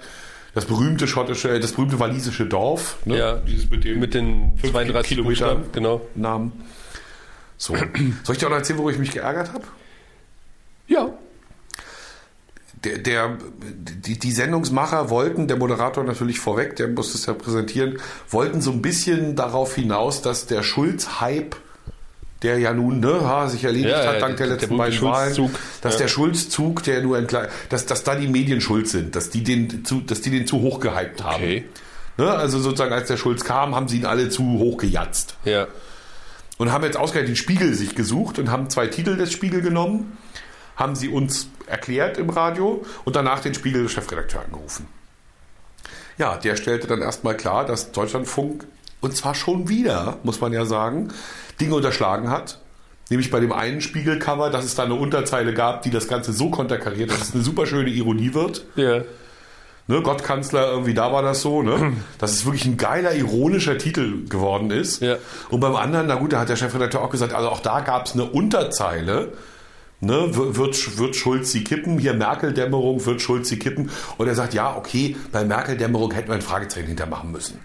Das 0.56 0.66
berühmte 0.66 1.08
schottische, 1.08 1.50
äh, 1.50 1.60
das 1.60 1.72
berühmte 1.74 2.00
walisische 2.00 2.46
Dorf, 2.46 2.98
ne, 3.06 3.18
Ja, 3.18 3.34
dieses 3.38 3.70
mit 3.70 3.84
mit 3.98 4.14
den 4.14 4.52
50 4.58 4.72
32 4.72 5.10
Kilometer 5.10 5.46
Buchstaben, 5.56 5.72
genau. 5.72 6.02
Namen. 6.16 6.52
So. 7.64 7.76
Soll 8.24 8.34
ich 8.34 8.40
dir 8.40 8.48
auch 8.48 8.50
noch 8.50 8.58
erzählen, 8.58 8.78
wo 8.78 8.90
ich 8.90 8.98
mich 8.98 9.12
geärgert 9.12 9.54
habe? 9.54 9.64
Ja. 10.86 11.14
Der, 12.84 12.98
der, 12.98 13.38
die, 13.62 14.20
die 14.20 14.32
Sendungsmacher 14.34 15.10
wollten, 15.10 15.48
der 15.48 15.56
Moderator 15.56 16.04
natürlich 16.04 16.42
vorweg, 16.42 16.76
der 16.76 16.90
musste 16.90 17.18
es 17.18 17.26
ja 17.26 17.34
präsentieren, 17.34 18.00
wollten 18.30 18.60
so 18.60 18.72
ein 18.72 18.82
bisschen 18.82 19.38
darauf 19.38 19.76
hinaus, 19.76 20.22
dass 20.22 20.46
der 20.46 20.62
Schulz-Hype, 20.62 21.56
der 22.42 22.60
ja 22.60 22.74
nun 22.74 23.00
ne, 23.00 23.48
sich 23.48 23.64
erledigt 23.64 23.92
Ja, 23.92 24.08
hat 24.08 24.16
ja, 24.16 24.20
dank 24.20 24.36
der 24.36 24.48
der 24.48 24.58
letzten 24.58 24.76
beiden 24.76 25.02
Wahlen, 25.02 25.50
dass 25.80 25.94
ja. 25.94 26.00
der 26.00 26.08
Schulz-Zug, 26.10 26.84
der 26.84 27.02
nur 27.02 27.16
ein 27.16 27.28
klein, 27.28 27.48
dass, 27.70 27.86
dass 27.86 28.04
da 28.04 28.16
die 28.16 28.28
Medien 28.28 28.60
schuld 28.60 28.90
sind, 28.90 29.16
dass 29.16 29.30
die 29.30 29.42
den 29.42 29.86
zu, 29.86 30.02
dass 30.02 30.20
die 30.20 30.32
den 30.32 30.46
zu 30.48 30.60
hoch 30.60 30.82
gehypt 30.82 31.24
haben. 31.24 31.36
Okay. 31.36 31.64
Ne, 32.18 32.30
also 32.30 32.60
sozusagen, 32.60 32.92
als 32.92 33.08
der 33.08 33.16
Schulz 33.16 33.46
kam, 33.46 33.74
haben 33.74 33.88
sie 33.88 34.00
ihn 34.00 34.06
alle 34.06 34.28
zu 34.28 34.44
hoch 34.44 34.78
gejatzt. 34.78 35.38
Ja. 35.46 35.68
Und 36.58 36.72
haben 36.72 36.84
jetzt 36.84 36.98
ausgerechnet 36.98 37.30
den 37.30 37.36
Spiegel 37.36 37.74
sich 37.74 37.96
gesucht 37.96 38.40
und 38.40 38.52
haben 38.52 38.70
zwei 38.70 38.88
Titel 38.88 39.18
des 39.18 39.32
Spiegel 39.32 39.62
genommen, 39.62 40.18
haben 40.76 40.96
sie 40.96 41.10
uns 41.10 41.48
erklärt 41.68 42.18
im 42.18 42.30
Radio 42.30 42.84
und 43.06 43.16
danach 43.16 43.40
den 43.40 43.54
Spiegel-Chefredakteur 43.54 44.44
angerufen. 44.44 44.88
Ja, 46.18 46.38
der 46.38 46.56
stellte 46.56 46.88
dann 46.88 47.02
erstmal 47.02 47.36
klar, 47.36 47.66
dass 47.66 47.92
Deutschlandfunk, 47.92 48.66
und 49.02 49.16
zwar 49.16 49.36
schon 49.36 49.68
wieder, 49.70 50.20
muss 50.24 50.42
man 50.42 50.54
ja 50.54 50.66
sagen, 50.66 51.12
Dinge 51.60 51.76
unterschlagen 51.76 52.30
hat. 52.30 52.60
Nämlich 53.10 53.32
bei 53.32 53.40
dem 53.40 53.52
einen 53.52 53.82
Spiegelcover, 53.82 54.50
dass 54.50 54.64
es 54.64 54.76
da 54.76 54.84
eine 54.84 54.96
Unterzeile 54.96 55.54
gab, 55.54 55.82
die 55.82 55.90
das 55.90 56.08
Ganze 56.08 56.32
so 56.32 56.50
konterkariert, 56.50 57.12
dass 57.12 57.22
es 57.22 57.34
eine 57.34 57.44
super 57.44 57.66
schöne 57.66 57.90
Ironie 57.90 58.34
wird. 58.34 58.66
Ja. 58.76 59.02
Ne, 59.88 60.02
Gottkanzler, 60.02 60.72
irgendwie 60.72 60.94
da 60.94 61.12
war 61.12 61.22
das 61.22 61.42
so, 61.42 61.62
ne? 61.62 61.94
Dass 62.18 62.32
es 62.32 62.46
wirklich 62.46 62.66
ein 62.66 62.78
geiler, 62.78 63.14
ironischer 63.14 63.78
Titel 63.78 64.26
geworden 64.30 64.72
ist. 64.72 65.02
Ja. 65.02 65.18
Und 65.50 65.60
beim 65.60 65.76
anderen, 65.76 66.08
na 66.08 66.16
gut, 66.16 66.34
da 66.34 66.40
hat 66.40 66.50
der 66.50 66.56
Chefredakteur 66.56 67.02
auch 67.02 67.10
gesagt, 67.10 67.34
also 67.34 67.50
auch 67.50 67.60
da 67.60 67.82
gab 67.82 68.06
es 68.06 68.14
eine 68.14 68.24
Unterzeile, 68.24 69.34
ne? 70.00 70.30
Wird, 70.32 70.98
wird 70.98 71.16
Schulz 71.16 71.52
sie 71.52 71.64
kippen? 71.64 72.00
Hier 72.00 72.14
Merkel-Dämmerung, 72.14 73.06
wird 73.06 73.22
Schulz 73.22 73.50
sie 73.50 73.60
kippen? 73.60 73.90
Und 74.18 74.28
er 74.28 74.36
sagt, 74.36 74.54
ja, 74.54 74.76
okay, 74.76 75.18
bei 75.32 75.44
Merkel-Dämmerung 75.44 76.12
hätten 76.12 76.30
wir 76.30 76.36
ein 76.36 76.42
Fragezeichen 76.42 76.88
hintermachen 76.88 77.32
müssen. 77.32 77.60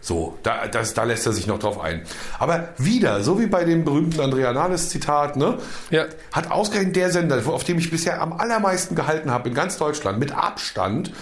So, 0.00 0.38
da, 0.42 0.66
das, 0.66 0.92
da 0.92 1.04
lässt 1.04 1.24
er 1.24 1.32
sich 1.32 1.46
noch 1.46 1.60
drauf 1.60 1.80
ein. 1.80 2.02
Aber 2.40 2.70
wieder, 2.78 3.22
so 3.22 3.38
wie 3.38 3.46
bei 3.46 3.62
dem 3.64 3.84
berühmten 3.84 4.20
Andrea 4.20 4.52
Nahles-Zitat, 4.52 5.36
ne? 5.36 5.58
Ja. 5.90 6.06
hat 6.32 6.50
ausgerechnet 6.50 6.96
der 6.96 7.10
Sender, 7.10 7.40
auf 7.46 7.62
dem 7.62 7.78
ich 7.78 7.88
bisher 7.88 8.20
am 8.20 8.32
allermeisten 8.32 8.96
gehalten 8.96 9.30
habe 9.30 9.48
in 9.48 9.54
ganz 9.54 9.76
Deutschland, 9.76 10.18
mit 10.18 10.32
Abstand, 10.32 11.12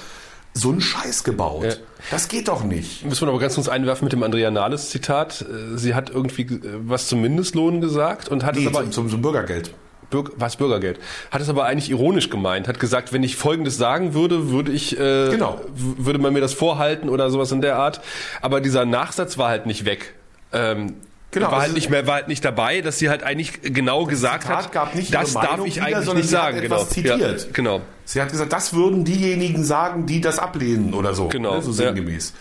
so 0.54 0.70
einen 0.70 0.80
Scheiß 0.80 1.24
gebaut. 1.24 1.64
Ja. 1.64 1.72
Das 2.10 2.28
geht 2.28 2.48
doch 2.48 2.64
nicht. 2.64 3.04
Müssen 3.04 3.26
wir 3.26 3.28
aber 3.30 3.38
ganz 3.38 3.54
kurz 3.54 3.68
einwerfen 3.68 4.04
mit 4.04 4.12
dem 4.12 4.22
Andrea 4.22 4.50
Nahles 4.50 4.90
Zitat. 4.90 5.42
Äh, 5.42 5.76
Sie 5.78 5.94
hat 5.94 6.10
irgendwie 6.10 6.42
äh, 6.42 6.60
was 6.84 7.06
zum 7.08 7.20
Mindestlohn 7.20 7.80
gesagt 7.80 8.28
und 8.28 8.44
hat 8.44 8.56
Nee, 8.56 8.62
es 8.62 8.66
aber 8.68 8.82
zum, 8.84 8.92
zum, 8.92 9.08
zum 9.10 9.22
Bürgergeld. 9.22 9.72
Bürger, 10.10 10.32
was 10.36 10.56
Bürgergeld. 10.56 10.98
Hat 11.30 11.40
es 11.40 11.48
aber 11.48 11.66
eigentlich 11.66 11.88
ironisch 11.90 12.30
gemeint. 12.30 12.66
Hat 12.66 12.80
gesagt, 12.80 13.12
wenn 13.12 13.22
ich 13.22 13.36
Folgendes 13.36 13.76
sagen 13.76 14.12
würde, 14.12 14.50
würde 14.50 14.72
ich, 14.72 14.98
äh, 14.98 15.30
Genau. 15.30 15.60
würde 15.76 16.18
man 16.18 16.32
mir 16.32 16.40
das 16.40 16.52
vorhalten 16.52 17.08
oder 17.08 17.30
sowas 17.30 17.52
in 17.52 17.60
der 17.60 17.76
Art. 17.76 18.00
Aber 18.42 18.60
dieser 18.60 18.84
Nachsatz 18.84 19.38
war 19.38 19.48
halt 19.50 19.66
nicht 19.66 19.84
weg. 19.84 20.14
Ähm, 20.52 20.94
Genau, 21.32 21.46
war 21.46 21.52
halt 21.52 21.62
also- 21.62 21.74
nicht 21.74 21.90
mehr, 21.90 22.06
war 22.08 22.14
halt 22.16 22.28
nicht 22.28 22.44
dabei, 22.44 22.80
dass 22.80 22.98
sie 22.98 23.08
halt 23.08 23.22
eigentlich 23.22 23.62
genau 23.62 24.04
gesagt 24.04 24.42
Zitat 24.42 24.64
hat, 24.64 24.72
gab 24.72 24.94
nicht 24.96 25.14
das 25.14 25.32
darf 25.32 25.64
ich 25.64 25.76
wieder, 25.76 25.86
eigentlich 25.86 26.14
nicht 26.14 26.28
sie 26.28 26.36
hat 26.36 26.42
sagen. 26.44 26.58
etwas 26.58 26.88
genau. 26.94 27.14
zitiert. 27.16 27.40
Ja, 27.42 27.48
genau. 27.52 27.80
Sie 28.04 28.20
hat 28.20 28.30
gesagt, 28.32 28.52
das 28.52 28.74
würden 28.74 29.04
diejenigen 29.04 29.62
sagen, 29.64 30.06
die 30.06 30.20
das 30.20 30.38
ablehnen 30.40 30.92
oder 30.92 31.14
so. 31.14 31.28
Genau, 31.28 31.56
Ne, 31.56 31.62
so 31.62 31.70
ja. 31.70 31.76
sinngemäß. 31.94 32.32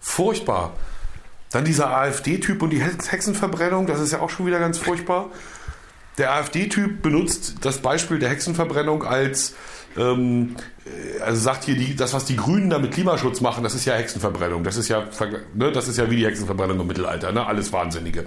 Furchtbar. 0.00 0.72
Dann 1.50 1.64
dieser 1.64 1.88
AfD-Typ 1.96 2.60
und 2.60 2.70
die 2.70 2.82
Hex- 2.82 3.10
Hexenverbrennung, 3.10 3.86
das 3.86 4.00
ist 4.00 4.12
ja 4.12 4.20
auch 4.20 4.28
schon 4.30 4.46
wieder 4.46 4.58
ganz 4.58 4.76
furchtbar. 4.78 5.30
Der 6.18 6.32
AfD-Typ 6.34 7.00
benutzt 7.00 7.54
das 7.62 7.78
Beispiel 7.78 8.18
der 8.18 8.28
Hexenverbrennung 8.28 9.04
als, 9.04 9.54
ähm, 9.98 10.56
äh, 10.84 11.20
also 11.20 11.40
sagt 11.40 11.64
hier, 11.64 11.76
die, 11.76 11.96
das, 11.96 12.14
was 12.14 12.24
die 12.24 12.36
Grünen 12.36 12.70
da 12.70 12.78
mit 12.78 12.92
Klimaschutz 12.92 13.40
machen, 13.40 13.64
das 13.64 13.74
ist 13.74 13.84
ja 13.84 13.94
Hexenverbrennung. 13.94 14.64
Das 14.64 14.76
ist 14.76 14.88
ja, 14.88 15.04
ne, 15.54 15.72
das 15.72 15.88
ist 15.88 15.98
ja 15.98 16.10
wie 16.10 16.16
die 16.16 16.26
Hexenverbrennung 16.26 16.80
im 16.80 16.86
Mittelalter, 16.86 17.32
ne? 17.32 17.46
alles 17.46 17.72
Wahnsinnige. 17.72 18.26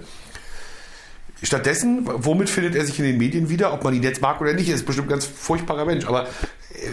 Stattdessen, 1.42 2.02
womit 2.04 2.48
findet 2.48 2.76
er 2.76 2.84
sich 2.84 3.00
in 3.00 3.04
den 3.04 3.18
Medien 3.18 3.48
wieder? 3.48 3.72
Ob 3.72 3.82
man 3.82 3.92
ihn 3.94 4.02
jetzt 4.04 4.22
mag 4.22 4.40
oder 4.40 4.52
nicht, 4.52 4.68
er 4.68 4.76
ist 4.76 4.86
bestimmt 4.86 5.08
ein 5.08 5.10
ganz 5.10 5.26
furchtbarer 5.26 5.84
Mensch. 5.84 6.06
Aber 6.06 6.24
äh, 6.24 6.26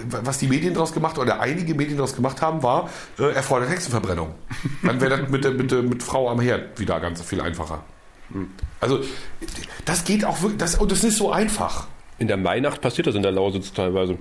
was 0.07 0.39
die 0.39 0.47
Medien 0.47 0.73
daraus 0.73 0.91
gemacht 0.91 1.19
oder 1.19 1.39
einige 1.39 1.75
Medien 1.75 1.97
daraus 1.97 2.15
gemacht 2.15 2.41
haben, 2.41 2.63
war, 2.63 2.89
äh, 3.19 3.31
er 3.31 3.43
fordert 3.43 3.69
Hexenverbrennung. 3.69 4.33
Dann 4.81 4.99
wäre 5.01 5.17
das 5.17 5.29
mit, 5.29 5.43
mit, 5.55 5.89
mit 5.89 6.01
Frau 6.01 6.29
am 6.29 6.39
Herd 6.39 6.79
wieder 6.79 6.99
ganz 6.99 7.21
viel 7.21 7.41
einfacher. 7.41 7.83
Also, 8.79 9.01
das 9.85 10.03
geht 10.03 10.25
auch 10.25 10.41
wirklich, 10.41 10.59
das, 10.59 10.75
und 10.75 10.91
das 10.91 11.03
ist 11.03 11.17
so 11.17 11.31
einfach. 11.31 11.87
In 12.17 12.27
der 12.27 12.37
Mainacht 12.37 12.81
passiert 12.81 13.07
das 13.07 13.15
in 13.15 13.23
der 13.23 13.31
Lausitz 13.31 13.73
teilweise. 13.73 14.17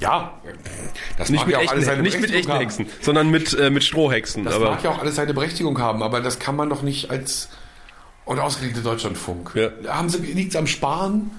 Ja, 0.00 0.40
das 1.18 1.28
Nicht 1.28 1.40
mag 1.40 1.46
mit 1.46 1.52
ja 1.52 1.58
auch 1.58 1.62
echten, 1.62 1.74
alles 1.74 1.86
seine 1.86 2.02
nicht 2.02 2.20
mit 2.20 2.32
echten 2.32 2.52
haben. 2.52 2.60
Hexen, 2.60 2.86
sondern 3.02 3.30
mit, 3.30 3.52
äh, 3.52 3.70
mit 3.70 3.84
Strohhexen. 3.84 4.44
Das 4.44 4.54
aber 4.54 4.70
mag 4.70 4.82
ja 4.82 4.90
auch 4.90 4.98
alles 4.98 5.14
seine 5.14 5.34
Berechtigung 5.34 5.78
haben, 5.78 6.02
aber 6.02 6.20
das 6.20 6.38
kann 6.38 6.56
man 6.56 6.70
doch 6.70 6.82
nicht 6.82 7.10
als 7.10 7.50
und 8.24 8.38
ausgelegte 8.38 8.80
Deutschlandfunk. 8.80 9.52
Ja. 9.54 9.70
Haben 9.94 10.08
Sie 10.08 10.18
liegt's 10.18 10.56
am 10.56 10.66
Sparen? 10.66 11.30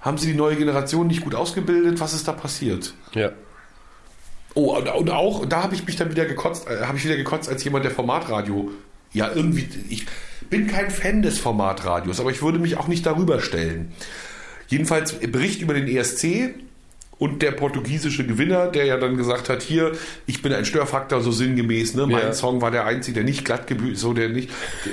Haben 0.00 0.16
Sie 0.16 0.28
die 0.28 0.36
neue 0.36 0.56
Generation 0.56 1.06
nicht 1.06 1.22
gut 1.22 1.34
ausgebildet? 1.34 2.00
Was 2.00 2.14
ist 2.14 2.26
da 2.26 2.32
passiert? 2.32 2.94
ja. 3.14 3.32
Oh, 4.54 4.76
und, 4.76 4.88
und 4.88 5.10
auch 5.10 5.46
da 5.46 5.62
habe 5.62 5.76
ich 5.76 5.86
mich 5.86 5.94
dann 5.94 6.10
wieder 6.10 6.24
gekotzt, 6.24 6.66
äh, 6.68 6.84
habe 6.84 6.98
ich 6.98 7.04
wieder 7.04 7.16
gekotzt 7.16 7.48
als 7.48 7.62
jemand 7.62 7.84
der 7.84 7.92
Formatradio. 7.92 8.70
Ja, 9.12 9.30
irgendwie 9.32 9.68
ich 9.88 10.06
bin 10.48 10.66
kein 10.66 10.90
Fan 10.90 11.22
des 11.22 11.38
Formatradios, 11.38 12.20
aber 12.20 12.30
ich 12.30 12.42
würde 12.42 12.58
mich 12.58 12.76
auch 12.76 12.88
nicht 12.88 13.06
darüber 13.06 13.40
stellen. 13.40 13.92
Jedenfalls 14.66 15.14
Bericht 15.14 15.62
über 15.62 15.74
den 15.74 15.86
ESC 15.86 16.54
und 17.20 17.42
der 17.42 17.52
portugiesische 17.52 18.26
Gewinner, 18.26 18.66
der 18.68 18.86
ja 18.86 18.96
dann 18.96 19.16
gesagt 19.16 19.48
hat, 19.50 19.62
hier, 19.62 19.92
ich 20.26 20.40
bin 20.40 20.52
ein 20.54 20.64
Störfaktor, 20.64 21.20
so 21.20 21.30
sinngemäß, 21.30 21.94
ne? 21.94 22.06
Mein 22.06 22.22
Ja. 22.22 22.32
Song 22.32 22.62
war 22.62 22.70
der 22.70 22.86
einzige, 22.86 23.16
der 23.16 23.24
nicht 23.24 23.44
glatt 23.44 23.66
gebüht, 23.66 23.98
so 23.98 24.14
der 24.14 24.30
nicht, 24.30 24.48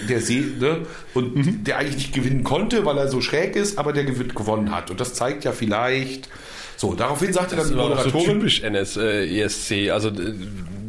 der 0.10 0.20
See, 0.22 0.44
ne? 0.60 0.82
Und 1.14 1.66
der 1.66 1.78
eigentlich 1.78 1.96
nicht 1.96 2.14
gewinnen 2.14 2.44
konnte, 2.44 2.86
weil 2.86 2.98
er 2.98 3.08
so 3.08 3.22
schräg 3.22 3.56
ist, 3.56 3.80
aber 3.80 3.94
der 3.94 4.04
gewonnen 4.04 4.76
hat. 4.76 4.92
Und 4.92 5.00
das 5.00 5.14
zeigt 5.14 5.46
ja 5.46 5.54
vielleicht, 5.54 6.30
So, 6.76 6.94
daraufhin 6.94 7.32
sagte 7.34 7.56
Das 7.56 7.70
dann 7.70 7.78
die 7.78 7.82
auch 7.82 7.88
so 7.88 8.10
Moderatorin, 8.10 8.40
typisch 8.40 8.62
NS, 8.62 8.98
äh, 8.98 9.42
ESC. 9.42 9.90
Also 9.92 10.12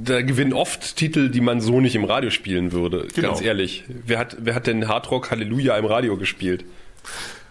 da 0.04 0.20
gewinnen 0.22 0.52
oft 0.52 0.96
Titel, 0.96 1.28
die 1.30 1.40
man 1.40 1.60
so 1.60 1.80
nicht 1.80 1.94
im 1.94 2.04
Radio 2.04 2.30
spielen 2.30 2.72
würde. 2.72 3.06
Genau. 3.14 3.28
Ganz 3.28 3.42
ehrlich. 3.42 3.84
Wer 3.88 4.18
hat, 4.18 4.36
wer 4.40 4.54
hat 4.56 4.66
denn 4.66 4.88
Hardrock 4.88 5.30
Halleluja 5.30 5.78
im 5.78 5.84
Radio 5.84 6.16
gespielt? 6.16 6.64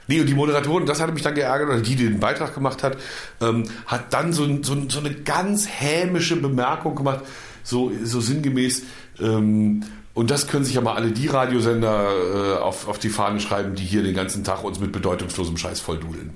Nee, 0.07 0.21
und 0.21 0.27
die 0.27 0.33
Moderatorin, 0.33 0.85
das 0.85 1.01
hatte 1.01 1.11
mich 1.11 1.21
dann 1.21 1.35
geärgert, 1.35 1.69
oder 1.69 1.81
die, 1.81 1.95
die 1.95 2.05
den 2.05 2.19
Beitrag 2.19 2.53
gemacht 2.53 2.83
hat, 2.83 2.97
ähm, 3.41 3.65
hat 3.85 4.13
dann 4.13 4.33
so, 4.33 4.45
so, 4.63 4.89
so 4.89 4.99
eine 4.99 5.13
ganz 5.13 5.67
hämische 5.67 6.37
Bemerkung 6.37 6.95
gemacht, 6.95 7.25
so, 7.63 7.91
so 8.03 8.21
sinngemäß, 8.21 8.83
ähm, 9.19 9.83
und 10.13 10.31
das 10.31 10.47
können 10.47 10.65
sich 10.65 10.73
ja 10.73 10.81
mal 10.81 10.95
alle 10.95 11.11
die 11.11 11.27
Radiosender 11.27 12.09
äh, 12.09 12.57
auf, 12.57 12.87
auf 12.87 12.97
die 12.97 13.09
Fahne 13.09 13.39
schreiben, 13.39 13.75
die 13.75 13.83
hier 13.83 14.01
den 14.01 14.15
ganzen 14.15 14.43
Tag 14.43 14.63
uns 14.63 14.79
mit 14.79 14.91
bedeutungslosem 14.91 15.57
Scheiß 15.57 15.79
volldudeln. 15.79 16.33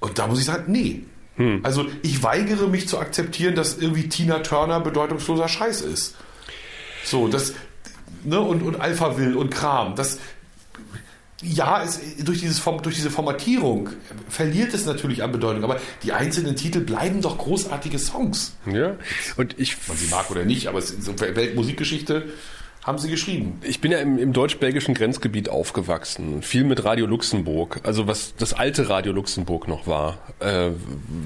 Und 0.00 0.18
da 0.18 0.26
muss 0.26 0.40
ich 0.40 0.44
sagen, 0.44 0.64
nee. 0.66 1.04
Also 1.62 1.86
ich 2.02 2.20
weigere 2.24 2.66
mich 2.66 2.88
zu 2.88 2.98
akzeptieren, 2.98 3.54
dass 3.54 3.78
irgendwie 3.78 4.08
Tina 4.08 4.40
Turner 4.40 4.80
bedeutungsloser 4.80 5.46
Scheiß 5.46 5.82
ist. 5.82 6.16
So, 7.04 7.28
das, 7.28 7.52
ne, 8.24 8.40
und, 8.40 8.62
und 8.62 8.80
Alpha 8.80 9.16
Will 9.16 9.36
und 9.36 9.50
Kram, 9.50 9.94
das, 9.94 10.18
ja, 11.42 11.84
es, 11.84 12.00
durch, 12.24 12.40
dieses, 12.40 12.62
durch 12.64 12.96
diese 12.96 13.10
Formatierung 13.10 13.90
verliert 14.28 14.74
es 14.74 14.86
natürlich 14.86 15.22
an 15.22 15.30
Bedeutung, 15.30 15.62
aber 15.62 15.80
die 16.02 16.12
einzelnen 16.12 16.56
Titel 16.56 16.80
bleiben 16.80 17.22
doch 17.22 17.38
großartige 17.38 17.98
Songs. 17.98 18.56
Ja. 18.66 18.96
Und 19.36 19.58
ich 19.58 19.76
Man 19.86 19.96
sie 19.96 20.08
mag 20.08 20.30
oder 20.30 20.44
nicht, 20.44 20.66
aber 20.66 20.78
es 20.78 20.88
so 20.88 21.18
Weltmusikgeschichte 21.18 22.24
haben 22.88 22.98
sie 22.98 23.10
geschrieben. 23.10 23.60
Ich 23.62 23.80
bin 23.80 23.92
ja 23.92 23.98
im, 23.98 24.18
im 24.18 24.32
deutsch-belgischen 24.32 24.94
Grenzgebiet 24.94 25.50
aufgewachsen, 25.50 26.42
viel 26.42 26.64
mit 26.64 26.84
Radio 26.84 27.06
Luxemburg, 27.06 27.80
also 27.84 28.06
was 28.06 28.34
das 28.36 28.54
alte 28.54 28.88
Radio 28.88 29.12
Luxemburg 29.12 29.68
noch 29.68 29.86
war, 29.86 30.18
äh, 30.40 30.70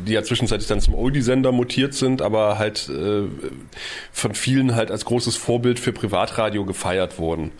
die 0.06 0.12
ja 0.12 0.24
zwischenzeitlich 0.24 0.68
dann 0.68 0.80
zum 0.80 0.94
Oldie-Sender 0.94 1.52
mutiert 1.52 1.94
sind, 1.94 2.20
aber 2.20 2.58
halt 2.58 2.88
äh, 2.88 3.28
von 4.12 4.34
vielen 4.34 4.74
halt 4.74 4.90
als 4.90 5.04
großes 5.04 5.36
Vorbild 5.36 5.78
für 5.78 5.92
Privatradio 5.92 6.64
gefeiert 6.64 7.18
wurden. 7.18 7.52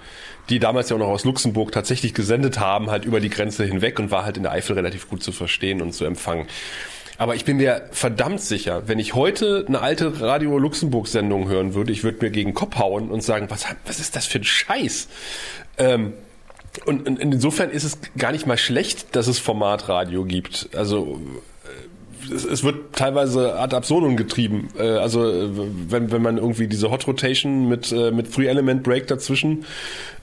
Die 0.49 0.59
damals 0.59 0.91
ja 0.91 0.97
auch 0.97 1.01
noch 1.01 1.09
aus 1.09 1.25
Luxemburg 1.25 1.73
tatsächlich 1.73 2.15
gesendet 2.15 2.59
haben, 2.59 2.91
halt 2.91 3.05
über 3.05 3.21
die 3.21 3.31
Grenze 3.31 3.65
hinweg 3.65 3.99
und 3.99 4.11
war 4.11 4.25
halt 4.25 4.37
in 4.37 4.43
der 4.43 4.53
Eifel 4.53 4.75
relativ 4.75 5.09
gut 5.09 5.23
zu 5.23 5.33
verstehen 5.33 5.81
und 5.81 5.93
zu 5.93 6.05
empfangen. 6.05 6.47
Aber 7.19 7.37
ich 7.37 7.45
bin 7.45 7.59
mir 7.59 7.89
verdammt 7.93 8.41
sicher, 8.41 8.89
wenn 8.89 8.99
ich 8.99 9.15
heute 9.15 9.65
eine 9.69 9.81
alte 9.81 10.21
Radio 10.21 10.59
Luxemburg 10.59 11.07
Sendung 11.07 11.49
hören 11.49 11.75
würde, 11.75 11.93
ich 11.93 12.03
würde 12.03 12.25
mir 12.25 12.31
gegen 12.31 12.51
den 12.51 12.55
Kopf 12.55 12.79
hauen 12.79 13.11
und 13.11 13.23
sagen, 13.23 13.47
was, 13.49 13.67
was 13.87 14.01
ist 14.01 14.17
das 14.17 14.27
für 14.27 14.39
ein 14.39 14.45
Scheiß? 14.45 15.09
Ähm, 15.79 16.15
und, 16.87 17.07
und 17.07 17.21
insofern 17.21 17.71
ist 17.71 17.85
es 17.85 17.99
gar 18.17 18.33
nicht 18.33 18.47
mal 18.47 18.57
schlecht, 18.57 19.15
dass 19.15 19.27
es 19.27 19.39
Formatradio 19.39 20.25
gibt. 20.25 20.71
Also 20.75 21.21
es, 22.35 22.45
es 22.45 22.65
wird 22.65 22.95
teilweise 22.95 23.59
ad 23.59 23.75
absurdum 23.77 24.17
getrieben. 24.17 24.69
Äh, 24.79 24.83
Also 24.83 25.25
äh, 25.29 25.49
wenn, 25.89 26.11
wenn 26.11 26.23
man 26.23 26.39
irgendwie 26.39 26.67
diese 26.67 26.91
Hot 26.91 27.07
Rotation 27.07 27.69
mit, 27.69 27.93
äh, 27.93 28.11
mit 28.11 28.29
Free 28.29 28.47
Element 28.47 28.83
Break 28.83 29.07
dazwischen 29.07 29.65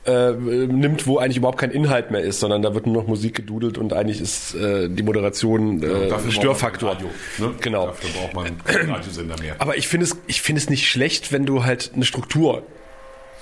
äh, 0.05 0.31
nimmt, 0.31 1.07
wo 1.07 1.17
eigentlich 1.17 1.37
überhaupt 1.37 1.59
kein 1.59 1.71
Inhalt 1.71 2.09
mehr 2.11 2.21
ist, 2.21 2.39
sondern 2.39 2.61
da 2.61 2.73
wird 2.73 2.85
nur 2.87 2.95
noch 2.95 3.07
Musik 3.07 3.35
gedudelt 3.35 3.77
und 3.77 3.93
eigentlich 3.93 4.21
ist 4.21 4.55
äh, 4.55 4.89
die 4.89 5.03
Moderation 5.03 5.83
äh, 5.83 6.07
Dafür 6.09 6.31
Störfaktor. 6.31 6.91
Radio, 6.91 7.07
ne? 7.37 7.53
Genau. 7.61 7.87
Dafür 7.87 8.09
braucht 8.17 8.33
man 8.33 8.63
keinen 8.63 8.89
Radiosender 8.91 9.35
mehr. 9.39 9.55
Aber 9.59 9.77
ich 9.77 9.87
finde 9.87 10.05
es, 10.05 10.17
ich 10.27 10.41
finde 10.41 10.61
es 10.61 10.69
nicht 10.69 10.87
schlecht, 10.87 11.31
wenn 11.31 11.45
du 11.45 11.63
halt 11.65 11.91
eine 11.93 12.05
Struktur 12.05 12.63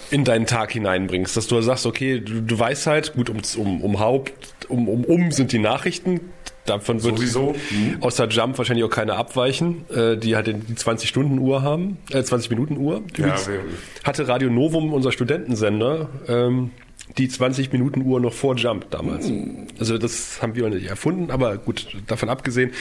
in 0.10 0.24
deinen 0.24 0.46
Tag 0.46 0.72
hineinbringst, 0.72 1.36
dass 1.36 1.48
du 1.48 1.60
sagst, 1.62 1.86
okay, 1.86 2.20
du, 2.20 2.42
du 2.42 2.60
weißt 2.60 2.88
halt, 2.88 3.14
gut, 3.14 3.30
um, 3.30 3.38
um, 3.58 3.82
um 3.82 4.00
Haupt, 4.00 4.34
um, 4.70 4.88
um, 4.88 5.04
um 5.04 5.32
sind 5.32 5.52
die 5.52 5.60
Nachrichten, 5.60 6.22
davon 6.70 7.02
wird 7.04 7.18
Sowieso. 7.18 7.56
Mhm. 7.72 7.98
außer 8.02 8.28
Jump 8.28 8.58
wahrscheinlich 8.58 8.86
auch 8.86 8.90
keine 8.90 9.16
abweichen, 9.16 9.86
äh, 9.90 10.18
die 10.18 10.36
halt 10.36 10.48
die 10.48 10.74
20-Stunden-Uhr 10.76 11.62
haben, 11.62 11.98
äh, 12.12 12.20
20-Minuten-Uhr. 12.24 13.02
Übrigens 13.18 13.48
wir- 13.48 13.62
hatte 14.04 14.28
Radio 14.28 14.50
Novum, 14.50 14.94
unser 14.94 15.12
Studentensender, 15.12 16.10
ähm, 16.28 16.72
die 17.18 17.30
20-Minuten-Uhr 17.30 18.20
noch 18.20 18.34
vor 18.34 18.56
Jump 18.58 18.92
damals. 18.92 19.32
Also 19.80 19.98
das 19.98 20.42
haben 20.42 20.56
wir 20.56 20.70
nicht 20.70 20.88
erfunden, 20.88 21.32
aber 21.32 21.58
gut, 21.58 21.88
davon 22.08 22.28
abgesehen, 22.30 22.72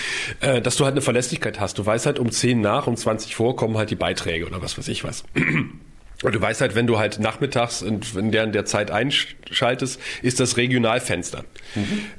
äh, 0.41 0.61
dass 0.61 0.77
du 0.77 0.85
halt 0.85 0.93
eine 0.95 1.01
Verlässlichkeit 1.01 1.61
hast. 1.61 1.79
Du 1.79 1.87
weißt 1.87 2.07
halt, 2.07 2.19
um 2.19 2.31
10 2.33 2.61
nach, 2.61 2.87
um 2.89 2.97
20 2.97 3.37
vor 3.37 3.55
kommen 3.57 3.77
halt 3.77 3.91
die 3.91 3.95
Beiträge 3.95 4.47
oder 4.47 4.61
was 4.63 4.77
weiß 4.79 4.89
ich 4.89 5.05
was. 5.05 5.23
Und 6.23 6.35
du 6.35 6.41
weißt 6.41 6.63
halt, 6.63 6.75
wenn 6.75 6.87
du 6.87 6.99
halt 6.99 7.19
nachmittags 7.21 7.83
und 7.83 8.15
in 8.17 8.33
der, 8.33 8.45
in 8.45 8.53
der 8.53 8.65
Zeit 8.65 8.91
einschaltest, 8.91 10.01
ist 10.23 10.41
das 10.41 10.57
Regionalfenster. 10.57 11.45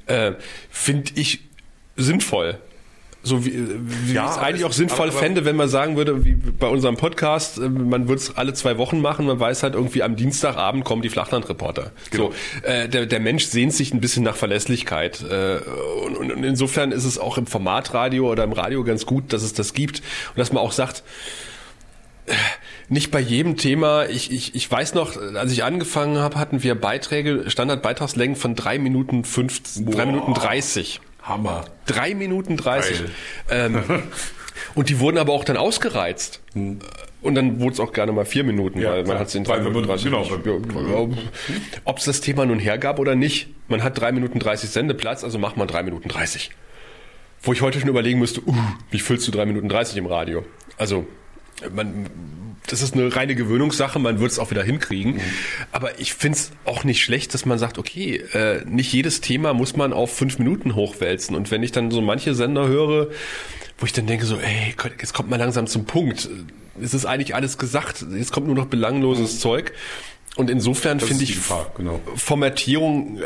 Äh, 0.05 0.34
Finde 0.70 1.11
ich 1.15 1.39
sinnvoll. 1.98 2.58
So 3.24 3.45
wie, 3.45 3.52
wie 4.08 4.14
Ja, 4.14 4.26
ich 4.26 4.32
es 4.32 4.38
eigentlich 4.38 4.64
auch 4.64 4.72
sinnvoll 4.72 5.10
aber- 5.10 5.18
fände, 5.18 5.43
wenn 5.43 5.58
man 5.58 5.68
sagen 5.68 5.98
würde, 5.98 6.24
wie 6.24 6.36
bei 6.36 6.68
unserem 6.68 6.95
Podcast, 6.95 7.58
äh, 7.58 7.68
man 7.68 8.08
würde 8.08 8.22
es 8.22 8.38
alle 8.38 8.54
zwei 8.54 8.78
Wochen 8.78 9.02
machen, 9.02 9.26
man 9.26 9.38
weiß 9.39 9.64
halt 9.64 9.74
irgendwie 9.74 10.02
am 10.04 10.16
Dienstagabend 10.16 10.86
kommen 10.86 11.02
die 11.02 11.10
Flachlandreporter. 11.10 11.91
Genau. 12.12 12.32
So, 12.62 12.68
äh, 12.68 12.88
der, 12.88 13.06
der 13.06 13.20
Mensch 13.20 13.45
sehnt 13.45 13.74
sich 13.74 13.93
ein 13.93 14.00
bisschen 14.00 14.24
nach 14.24 14.36
Verlässlichkeit. 14.38 15.26
Äh, 15.30 15.58
und, 16.06 16.16
und, 16.16 16.32
und 16.32 16.43
insofern 16.43 16.91
ist 16.93 17.04
es 17.04 17.18
auch 17.18 17.38
im 17.38 17.48
Formatradio 17.48 18.32
oder 18.32 18.43
im 18.45 18.54
Radio 18.54 18.84
ganz 18.86 19.06
gut, 19.06 19.34
dass 19.34 19.41
es 19.43 19.52
das 19.54 19.74
gibt 19.74 20.00
und 20.30 20.38
dass 20.38 20.54
man 20.54 20.64
auch 20.64 20.72
sagt, 20.72 21.04
nicht 22.89 23.12
bei 23.12 23.20
jedem 23.20 23.58
Thema. 23.58 24.06
Ich, 24.06 24.32
ich, 24.32 24.56
ich 24.56 24.70
weiß 24.70 24.93
noch, 24.93 25.18
als 25.36 25.52
ich 25.52 25.64
angefangen 25.64 26.18
habe, 26.18 26.38
hatten 26.38 26.64
wir 26.64 26.76
Beiträge, 26.76 27.50
Standardbeitragslängen 27.50 28.36
von 28.36 28.56
drei 28.56 28.80
Minuten 28.80 29.24
15, 29.24 29.89
drei. 29.91 30.06
Minuten 30.06 30.34
30. 30.34 31.02
Hammer. 31.28 31.66
Drei 31.86 32.14
Minuten 32.16 32.58
30. 32.58 33.00
Geil. 33.00 33.10
Ähm, 33.50 33.84
und 34.76 34.90
die 34.90 35.00
wurden 35.00 35.18
aber 35.18 35.34
auch 35.34 35.44
dann 35.44 35.58
ausgereizt. 35.58 36.42
Und 37.22 37.36
dann 37.36 37.60
wurde 37.60 37.74
es 37.74 37.80
auch 37.80 37.94
gerne 37.94 38.12
mal 38.12 38.26
vier 38.26 38.44
Minuten, 38.44 38.80
Ja, 38.80 38.92
weil 38.92 39.06
man 39.06 39.20
hat 39.20 39.28
es 39.28 39.36
in 39.36 39.44
drei 39.44 39.58
Minuten 39.60 39.88
man- 39.88 39.98
30. 39.98 40.06
genau, 40.12 41.10
Ob 41.84 41.98
es 41.98 42.06
das 42.06 42.22
Thema 42.22 42.46
nun 42.46 42.60
hergab 42.60 43.00
oder 43.00 43.16
nicht, 43.16 43.50
man 43.68 43.84
hat 43.84 44.00
drei 44.00 44.12
Minuten 44.12 44.40
30 44.40 44.70
Sendeplatz, 44.70 45.24
also 45.24 45.38
macht 45.40 45.58
man 45.58 45.68
drei 45.68 45.84
Minuten 45.84 46.10
30. 46.10 46.52
Wo 47.42 47.54
ich 47.54 47.62
heute 47.62 47.80
schon 47.80 47.90
überlegen 47.90 48.20
müsste, 48.20 48.42
uh, 48.48 48.56
wie 48.90 49.00
füllst 49.00 49.28
du 49.28 49.32
drei 49.32 49.46
Minuten 49.46 49.70
30 49.70 49.98
im 49.98 50.06
Radio? 50.08 50.44
Also, 50.78 51.08
man, 51.72 52.08
das 52.68 52.82
ist 52.82 52.93
eine 52.93 53.15
reine 53.15 53.36
Gewöhnungssache, 53.36 53.99
man 53.99 54.20
wird 54.20 54.32
es 54.32 54.39
auch 54.39 54.51
wieder 54.51 54.63
hinkriegen. 54.63 55.20
Aber 55.72 55.99
ich 55.99 56.13
finde 56.13 56.38
es 56.38 56.51
auch 56.65 56.84
nicht 56.84 57.01
schlecht, 57.01 57.34
dass 57.34 57.45
man 57.45 57.57
sagt, 57.57 57.78
okay, 57.78 58.18
äh, 58.34 58.63
nicht 58.65 58.91
jedes 58.93 59.22
Thema 59.22 59.53
muss 59.53 59.76
man 59.76 59.93
auf 59.93 60.15
fünf 60.15 60.39
Minuten 60.39 60.76
hochwälzen. 60.76 61.36
Und 61.36 61.51
wenn 61.51 61.63
ich 61.63 61.72
dann 61.72 61.91
so 61.91 62.01
manche 62.01 62.36
Sender 62.36 62.68
höre, 62.68 63.09
wo 63.78 63.86
ich 63.86 63.93
dann 63.93 64.07
denke 64.07 64.26
so, 64.26 64.38
ey, 64.38 64.76
jetzt 64.99 65.13
kommt 65.13 65.30
mal 65.30 65.38
langsam 65.38 65.68
zum 65.68 65.86
Punkt. 65.86 66.30
Es 66.82 66.93
ist 66.93 67.05
eigentlich 67.05 67.36
alles 67.36 67.57
gesagt, 67.57 68.05
jetzt 68.15 68.32
kommt 68.32 68.47
nur 68.47 68.55
noch 68.55 68.68
belangloses 68.68 69.39
Zeug. 69.39 69.74
Und 70.36 70.49
insofern 70.49 70.99
finde 70.99 71.24
ich 71.24 71.34
Gefahr, 71.34 71.72
genau. 71.76 71.99
Formatierung 72.15 73.18
äh, 73.18 73.24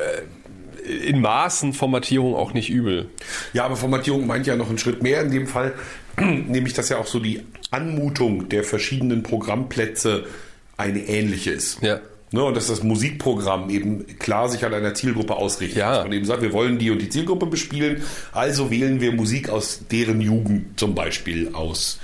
in 1.07 1.21
Maßen 1.21 1.73
Formatierung 1.73 2.35
auch 2.35 2.53
nicht 2.53 2.69
übel. 2.69 3.09
Ja, 3.53 3.65
aber 3.65 3.75
Formatierung 3.75 4.25
meint 4.27 4.47
ja 4.47 4.55
noch 4.55 4.69
einen 4.69 4.77
Schritt 4.77 5.03
mehr 5.03 5.21
in 5.21 5.31
dem 5.31 5.47
Fall, 5.47 5.73
nämlich 6.25 6.73
dass 6.73 6.89
ja 6.89 6.97
auch 6.97 7.07
so 7.07 7.19
die 7.19 7.41
Anmutung 7.71 8.49
der 8.49 8.63
verschiedenen 8.63 9.23
Programmplätze 9.23 10.25
eine 10.77 10.99
ähnliche 10.99 11.51
ist. 11.51 11.81
Ja. 11.81 11.99
Ne, 12.33 12.43
und 12.45 12.55
dass 12.55 12.67
das 12.67 12.81
Musikprogramm 12.81 13.69
eben 13.69 14.05
klar 14.17 14.47
sich 14.47 14.63
an 14.63 14.73
einer 14.73 14.93
Zielgruppe 14.93 15.35
ausrichtet. 15.35 15.79
Ja. 15.79 16.03
Man 16.03 16.13
eben 16.13 16.25
sagt, 16.25 16.41
wir 16.41 16.53
wollen 16.53 16.79
die 16.79 16.89
und 16.89 17.01
die 17.01 17.09
Zielgruppe 17.09 17.45
bespielen, 17.45 18.03
also 18.31 18.71
wählen 18.71 19.01
wir 19.01 19.11
Musik 19.11 19.49
aus 19.49 19.81
deren 19.91 20.21
Jugend 20.21 20.79
zum 20.79 20.95
Beispiel 20.95 21.49
aus. 21.53 21.99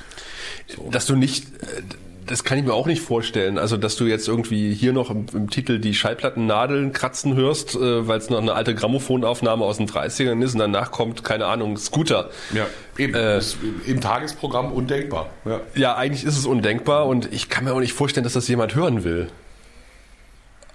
Dass 0.91 1.06
du 1.06 1.15
nicht, 1.15 1.45
äh, 1.61 1.81
das 2.28 2.44
kann 2.44 2.58
ich 2.58 2.66
mir 2.66 2.74
auch 2.74 2.86
nicht 2.86 3.02
vorstellen. 3.02 3.58
Also, 3.58 3.78
dass 3.78 3.95
du 3.95 4.06
jetzt 4.06 4.28
irgendwie 4.28 4.74
hier 4.74 4.94
noch 4.94 5.10
im, 5.10 5.26
im 5.34 5.49
Titel 5.49 5.80
die 5.80 5.94
Schallplattennadeln 5.94 6.91
kratzen 6.91 7.36
hörst, 7.36 7.76
äh, 7.76 8.08
weil 8.08 8.20
es 8.20 8.30
noch 8.30 8.40
eine 8.40 8.54
alte 8.54 8.76
Grammophonaufnahme 8.76 9.64
aus 9.64 9.78
den 9.78 9.88
30ern 9.88 10.44
ist 10.44 10.54
und 10.54 10.60
danach 10.60 10.91
kommt, 10.91 11.24
keine 11.24 11.45
Ahnung, 11.45 11.78
Scooter. 11.78 12.30
Ja, 12.54 12.68
eben. 12.98 13.14
Äh, 13.14 13.41
Im 13.86 14.02
Tagesprogramm 14.02 14.72
undenkbar. 14.72 15.30
Ja. 15.45 15.62
Ja, 15.76 15.95
eigentlich 15.95 16.26
ist 16.26 16.38
es 16.38 16.45
undenkbar 16.45 17.08
und 17.08 17.32
ich 17.34 17.49
kann 17.49 17.64
mir 17.64 17.74
auch 17.74 17.80
nicht 17.80 17.94
vorstellen, 17.94 18.24
dass 18.24 18.34
das 18.34 18.48
jemand 18.48 18.76
hören 18.76 19.04
will. 19.04 19.30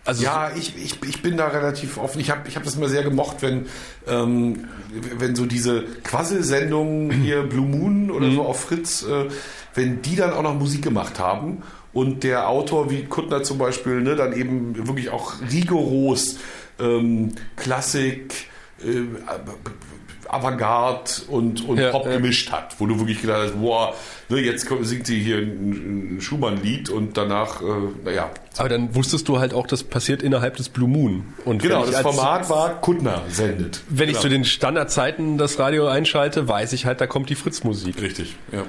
Also, 0.04 0.24
Ja, 0.24 0.50
ich, 0.56 0.74
ich, 0.76 0.98
ich 1.06 1.22
bin 1.22 1.36
da 1.36 1.48
relativ 1.48 1.96
offen. 1.96 2.20
Ich 2.20 2.30
habe 2.30 2.48
ich 2.48 2.56
hab 2.56 2.64
das 2.64 2.74
immer 2.74 2.88
sehr 2.88 3.04
gemocht, 3.04 3.36
wenn, 3.40 3.66
ähm, 4.08 4.64
wenn 5.16 5.36
so 5.36 5.46
diese 5.46 5.84
Quassel-Sendungen 6.02 7.10
hier 7.22 7.42
Blue 7.42 7.66
Moon 7.66 8.10
oder 8.10 8.30
so 8.32 8.42
auf 8.42 8.60
Fritz, 8.60 9.04
äh, 9.04 9.28
wenn 9.74 10.02
die 10.02 10.16
dann 10.16 10.32
auch 10.32 10.42
noch 10.42 10.54
Musik 10.54 10.82
gemacht 10.82 11.18
haben 11.18 11.62
und 11.92 12.24
der 12.24 12.48
Autor 12.48 12.90
wie 12.90 13.04
Kuttner 13.04 13.42
zum 13.42 13.58
Beispiel, 13.58 14.00
ne, 14.00 14.16
dann 14.16 14.32
eben 14.32 14.86
wirklich 14.86 15.10
auch 15.10 15.34
rigoros 15.50 16.38
ähm, 16.80 17.32
Klassik, 17.56 18.46
äh, 18.84 19.02
Avantgarde 20.28 21.10
und, 21.28 21.68
und 21.68 21.78
Ja, 21.78 21.90
Pop 21.90 22.06
ja. 22.06 22.12
gemischt 22.12 22.50
hat, 22.50 22.76
wo 22.78 22.86
du 22.86 22.98
wirklich 22.98 23.20
gedacht 23.20 23.40
hast, 23.42 23.60
boah, 23.60 23.94
ne, 24.30 24.38
jetzt 24.38 24.66
singt 24.82 25.06
sie 25.06 25.20
hier 25.20 25.36
ein, 25.36 26.16
ein 26.16 26.20
Schumann-Lied 26.22 26.88
und 26.88 27.18
danach, 27.18 27.60
äh, 27.60 27.64
naja. 28.04 28.30
Aber 28.56 28.70
dann 28.70 28.94
wusstest 28.94 29.28
du 29.28 29.38
halt 29.38 29.52
auch, 29.52 29.66
das 29.66 29.84
passiert 29.84 30.22
innerhalb 30.22 30.56
des 30.56 30.70
Blue 30.70 30.88
Moon. 30.88 31.34
Und 31.44 31.60
Genau, 31.60 31.84
ich 31.84 31.90
das 31.90 32.00
Format 32.00 32.48
war 32.48 32.80
Kuttner 32.80 33.22
sendet. 33.28 33.82
Wenn 33.90 34.08
ich 34.08 34.14
genau. 34.14 34.22
zu 34.22 34.28
den 34.30 34.44
Standardzeiten 34.46 35.36
das 35.36 35.58
Radio 35.58 35.86
einschalte, 35.86 36.48
weiß 36.48 36.72
ich 36.72 36.86
halt, 36.86 37.02
da 37.02 37.06
kommt 37.06 37.28
die 37.28 37.34
Fritz-Musik. 37.34 38.00
Richtig, 38.00 38.36
ja. 38.52 38.64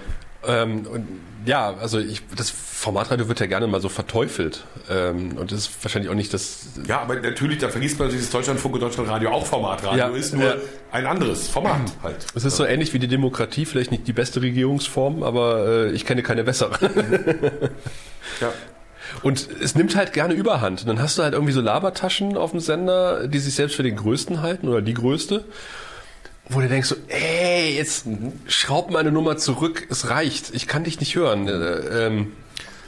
Ähm, 0.47 0.85
und 0.87 1.07
ja, 1.45 1.73
also 1.79 1.99
ich, 1.99 2.21
das 2.35 2.49
Formatradio 2.49 3.27
wird 3.27 3.39
ja 3.39 3.45
gerne 3.47 3.67
mal 3.67 3.81
so 3.81 3.89
verteufelt. 3.89 4.63
Ähm, 4.89 5.37
und 5.37 5.51
das 5.51 5.59
ist 5.59 5.83
wahrscheinlich 5.83 6.09
auch 6.09 6.15
nicht 6.15 6.33
das. 6.33 6.67
Ja, 6.87 7.01
aber 7.01 7.15
natürlich, 7.15 7.59
da 7.59 7.69
vergisst 7.69 7.99
man 7.99 8.07
natürlich, 8.07 8.25
dass 8.25 8.31
Deutschlandfunk 8.31 8.75
und 8.75 8.81
Deutschlandradio 8.81 9.29
auch 9.31 9.45
Formatradio 9.45 9.97
Ja, 9.97 10.07
ist, 10.09 10.33
nur 10.33 10.43
ja. 10.43 10.55
ein 10.91 11.05
anderes 11.05 11.47
Format 11.47 11.91
halt. 12.01 12.25
Es 12.35 12.45
ist 12.45 12.55
so 12.55 12.65
ähnlich 12.65 12.93
wie 12.93 12.99
die 12.99 13.07
Demokratie, 13.07 13.65
vielleicht 13.65 13.91
nicht 13.91 14.07
die 14.07 14.13
beste 14.13 14.41
Regierungsform, 14.41 15.23
aber 15.23 15.67
äh, 15.67 15.91
ich 15.91 16.05
kenne 16.05 16.23
keine 16.23 16.43
bessere. 16.43 16.77
Ja. 18.41 18.51
Und 19.21 19.47
es 19.61 19.75
nimmt 19.75 19.95
halt 19.95 20.13
gerne 20.13 20.33
Überhand. 20.33 20.81
Und 20.81 20.87
dann 20.87 21.01
hast 21.01 21.17
du 21.17 21.23
halt 21.23 21.33
irgendwie 21.33 21.53
so 21.53 21.61
Labertaschen 21.61 22.35
auf 22.37 22.51
dem 22.51 22.59
Sender, 22.59 23.27
die 23.27 23.39
sich 23.39 23.53
selbst 23.53 23.75
für 23.75 23.83
den 23.83 23.95
größten 23.95 24.41
halten 24.41 24.67
oder 24.67 24.81
die 24.81 24.93
größte. 24.93 25.45
Wo 26.49 26.59
du 26.59 26.67
denkst 26.67 26.89
so, 26.89 26.95
ey, 27.07 27.75
jetzt 27.77 28.05
schraub 28.47 28.91
mal 28.91 28.99
eine 28.99 29.11
Nummer 29.11 29.37
zurück, 29.37 29.87
es 29.89 30.09
reicht, 30.09 30.53
ich 30.53 30.67
kann 30.67 30.83
dich 30.83 30.99
nicht 30.99 31.15
hören. 31.15 31.47
Äh, 31.47 31.51
ähm, 32.07 32.33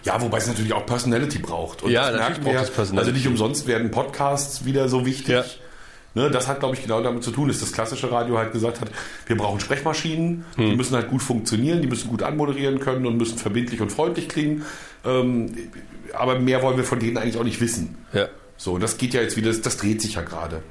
Ja, 0.04 0.22
wobei 0.22 0.38
es 0.40 0.48
natürlich 0.48 0.74
auch 0.74 0.86
Personality 0.86 1.40
braucht. 1.40 1.82
Und 1.82 1.92
Ja, 1.92 2.12
das 2.12 2.20
natürlich 2.20 2.44
braucht 2.44 2.64
es 2.66 2.70
Personality. 2.72 3.10
Also 3.12 3.18
nicht 3.18 3.28
umsonst 3.28 3.66
werden 3.68 3.92
Podcasts 3.92 4.66
wieder 4.66 4.90
so 4.90 5.06
wichtig. 5.06 5.30
Ja. 5.30 5.46
Ne, 6.16 6.30
das 6.32 6.48
hat, 6.48 6.60
glaube 6.62 6.76
ich, 6.76 6.82
genau 6.82 7.02
damit 7.02 7.24
zu 7.24 7.32
tun, 7.32 7.50
dass 7.50 7.60
das 7.60 7.74
klassische 7.74 8.10
Radio 8.10 8.38
halt 8.38 8.54
gesagt 8.54 8.80
hat, 8.80 8.88
wir 9.26 9.36
brauchen 9.36 9.60
Sprechmaschinen, 9.60 10.46
Hm. 10.56 10.70
die 10.70 10.76
müssen 10.78 10.96
halt 10.96 11.10
gut 11.10 11.22
funktionieren, 11.22 11.82
die 11.82 11.88
müssen 11.90 12.10
gut 12.10 12.24
anmoderieren 12.24 12.80
können 12.80 13.06
und 13.06 13.18
müssen 13.18 13.38
verbindlich 13.38 13.82
und 13.82 13.92
freundlich 13.92 14.30
klingen. 14.30 14.64
Ähm, 15.04 15.56
aber 16.14 16.40
mehr 16.40 16.62
wollen 16.62 16.78
wir 16.78 16.86
von 16.86 17.00
denen 17.00 17.18
eigentlich 17.18 17.38
auch 17.38 17.44
nicht 17.44 17.60
wissen. 17.62 17.98
ja. 18.14 18.28
So, 18.58 18.74
und 18.76 18.82
das 18.82 18.96
geht 18.98 19.14
ja 19.14 19.22
jetzt 19.22 19.36
wieder, 19.36 19.50
das, 19.50 19.60
das 19.62 19.76
dreht 19.76 20.02
sich 20.02 20.14
ja 20.16 20.22
gerade. 20.22 20.62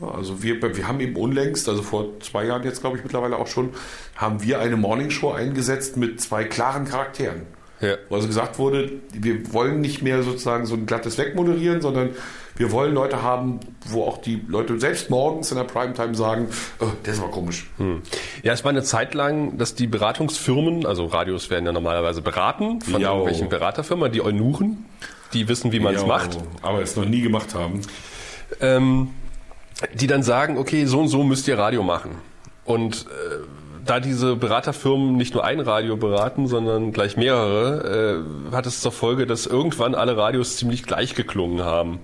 Also 0.00 0.42
wir, 0.42 0.60
wir 0.60 0.88
haben 0.88 1.00
eben 1.00 1.16
unlängst, 1.16 1.68
also 1.68 1.82
vor 1.82 2.20
zwei 2.20 2.46
Jahren 2.46 2.64
jetzt 2.64 2.80
glaube 2.80 2.96
ich 2.96 3.04
mittlerweile 3.04 3.36
auch 3.36 3.46
schon, 3.46 3.70
haben 4.16 4.42
wir 4.42 4.58
eine 4.58 4.76
Morningshow 4.76 5.32
eingesetzt 5.32 5.96
mit 5.96 6.20
zwei 6.20 6.44
klaren 6.44 6.86
Charakteren. 6.86 7.42
Ja. 7.80 7.96
Wo 8.08 8.14
also 8.14 8.28
gesagt 8.28 8.58
wurde, 8.58 8.92
wir 9.12 9.52
wollen 9.52 9.80
nicht 9.80 10.02
mehr 10.02 10.22
sozusagen 10.22 10.66
so 10.66 10.74
ein 10.74 10.86
glattes 10.86 11.18
Wegmoderieren, 11.18 11.80
sondern 11.80 12.10
wir 12.56 12.70
wollen 12.70 12.94
Leute 12.94 13.22
haben, 13.22 13.58
wo 13.86 14.04
auch 14.04 14.18
die 14.18 14.40
Leute 14.46 14.78
selbst 14.78 15.10
morgens 15.10 15.50
in 15.50 15.56
der 15.56 15.64
Primetime 15.64 16.14
sagen, 16.14 16.48
oh, 16.80 16.86
ist 17.02 17.18
aber 17.20 17.30
komisch. 17.30 17.68
Ja, 18.42 18.52
es 18.52 18.62
war 18.62 18.70
eine 18.70 18.82
Zeit 18.82 19.14
lang, 19.14 19.58
dass 19.58 19.74
die 19.74 19.88
Beratungsfirmen, 19.88 20.86
also 20.86 21.06
Radios 21.06 21.50
werden 21.50 21.66
ja 21.66 21.72
normalerweise 21.72 22.22
beraten 22.22 22.80
von 22.82 23.00
Jo. 23.00 23.08
irgendwelchen 23.08 23.48
Beraterfirmen, 23.48 24.12
die 24.12 24.22
Eunuchen, 24.22 24.84
die 25.32 25.48
wissen, 25.48 25.72
wie 25.72 25.80
man 25.80 25.94
es 25.94 26.06
macht. 26.06 26.38
Aber 26.60 26.82
es 26.82 26.94
noch 26.94 27.06
nie 27.06 27.22
gemacht 27.22 27.54
haben. 27.54 27.80
ähm, 28.60 29.10
die 29.94 30.06
dann 30.06 30.22
sagen, 30.22 30.58
okay, 30.58 30.86
so 30.86 31.00
und 31.00 31.08
so 31.08 31.22
müsst 31.22 31.48
ihr 31.48 31.58
Radio 31.58 31.82
machen. 31.82 32.12
Und 32.64 33.06
äh, 33.06 33.44
da 33.84 34.00
diese 34.00 34.36
Beraterfirmen 34.36 35.16
nicht 35.16 35.34
nur 35.34 35.44
ein 35.44 35.60
Radio 35.60 35.96
beraten, 35.96 36.46
sondern 36.46 36.92
gleich 36.92 37.16
mehrere, 37.16 38.22
äh, 38.50 38.54
hat 38.54 38.66
es 38.66 38.80
zur 38.80 38.92
Folge, 38.92 39.26
dass 39.26 39.46
irgendwann 39.46 39.94
alle 39.94 40.16
Radios 40.16 40.56
ziemlich 40.56 40.84
gleich 40.84 41.14
geklungen 41.14 41.64
haben. 41.64 41.98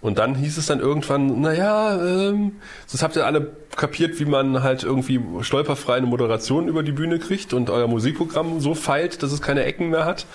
Und 0.00 0.18
dann 0.18 0.34
hieß 0.34 0.58
es 0.58 0.66
dann 0.66 0.78
irgendwann, 0.78 1.40
naja, 1.40 2.00
ähm, 2.00 2.52
das 2.90 3.02
habt 3.02 3.16
ihr 3.16 3.26
alle 3.26 3.56
kapiert, 3.74 4.20
wie 4.20 4.24
man 4.24 4.62
halt 4.62 4.84
irgendwie 4.84 5.20
stolperfrei 5.40 5.96
eine 5.96 6.06
Moderation 6.06 6.68
über 6.68 6.82
die 6.82 6.92
Bühne 6.92 7.18
kriegt 7.18 7.52
und 7.52 7.70
euer 7.70 7.88
Musikprogramm 7.88 8.60
so 8.60 8.74
feilt, 8.74 9.22
dass 9.22 9.32
es 9.32 9.42
keine 9.42 9.64
Ecken 9.64 9.88
mehr 9.90 10.04
hat. 10.04 10.26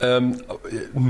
Ähm, 0.00 0.42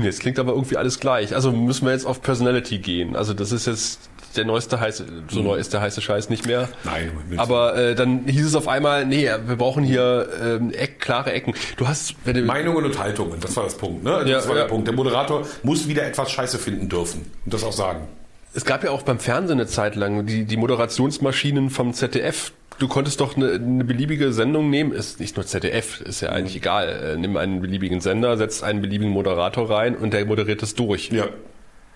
jetzt 0.01 0.21
klingt 0.21 0.39
aber 0.39 0.53
irgendwie 0.53 0.77
alles 0.77 0.99
gleich. 0.99 1.35
Also 1.35 1.51
müssen 1.51 1.85
wir 1.85 1.91
jetzt 1.91 2.05
auf 2.05 2.21
Personality 2.21 2.77
gehen. 2.77 3.15
Also 3.15 3.33
das 3.33 3.51
ist 3.51 3.67
jetzt 3.67 4.09
der 4.37 4.45
neueste 4.45 4.79
heiße, 4.79 5.05
so 5.29 5.41
neu 5.41 5.55
ist 5.55 5.73
der 5.73 5.81
heiße 5.81 6.01
Scheiß 6.01 6.29
nicht 6.29 6.45
mehr. 6.45 6.69
Nein, 6.83 7.11
Aber 7.37 7.75
äh, 7.75 7.95
dann 7.95 8.25
hieß 8.27 8.45
es 8.45 8.55
auf 8.55 8.67
einmal, 8.67 9.05
nee, 9.05 9.29
wir 9.45 9.55
brauchen 9.55 9.83
hier 9.83 10.27
ähm, 10.41 10.71
Eck, 10.71 10.99
klare 10.99 11.31
Ecken. 11.33 11.53
Du 11.77 11.87
hast, 11.87 12.15
wenn 12.25 12.35
du, 12.35 12.41
Meinungen 12.43 12.85
und 12.85 12.97
Haltungen, 12.99 13.39
das 13.39 13.55
war 13.55 13.63
das 13.63 13.75
Punkt. 13.75 14.03
Ne? 14.03 14.11
Das 14.25 14.29
Ja, 14.29 14.47
war 14.47 14.55
der 14.55 14.63
ja. 14.63 14.69
Punkt. 14.69 14.87
Der 14.87 14.95
Moderator 14.95 15.45
muss 15.63 15.87
wieder 15.87 16.05
etwas 16.05 16.31
Scheiße 16.31 16.57
finden 16.59 16.87
dürfen 16.89 17.29
und 17.45 17.53
das 17.53 17.63
auch 17.63 17.73
sagen. 17.73 18.07
es 18.53 18.63
gab 18.65 18.83
ja 18.83 18.91
auch 18.91 19.01
beim 19.03 19.19
Fernsehen 19.19 19.59
eine 19.59 19.67
Zeit 19.67 19.95
lang 19.95 20.25
die, 20.25 20.45
die 20.45 20.57
Moderationsmaschinen 20.57 21.69
vom 21.69 21.93
ZDF. 21.93 22.51
Du 22.79 22.87
konntest 22.87 23.21
doch 23.21 23.35
eine, 23.35 23.53
eine 23.53 23.83
beliebige 23.83 24.31
Sendung 24.33 24.69
nehmen, 24.69 24.91
ist 24.91 25.19
nicht 25.19 25.35
nur 25.35 25.45
ZDF, 25.47 25.99
ist 26.01 26.21
ja 26.21 26.29
eigentlich 26.29 26.55
egal. 26.57 27.15
Äh, 27.15 27.17
nimm 27.17 27.35
einen 27.37 27.59
beliebigen 27.61 28.01
Sender, 28.01 28.37
setzt 28.37 28.63
einen 28.63 28.81
beliebigen 28.81 29.11
Moderator 29.11 29.69
rein 29.69 29.95
und 29.95 30.13
der 30.13 30.25
moderiert 30.25 30.61
es 30.63 30.75
durch. 30.75 31.09
Ja. 31.09 31.25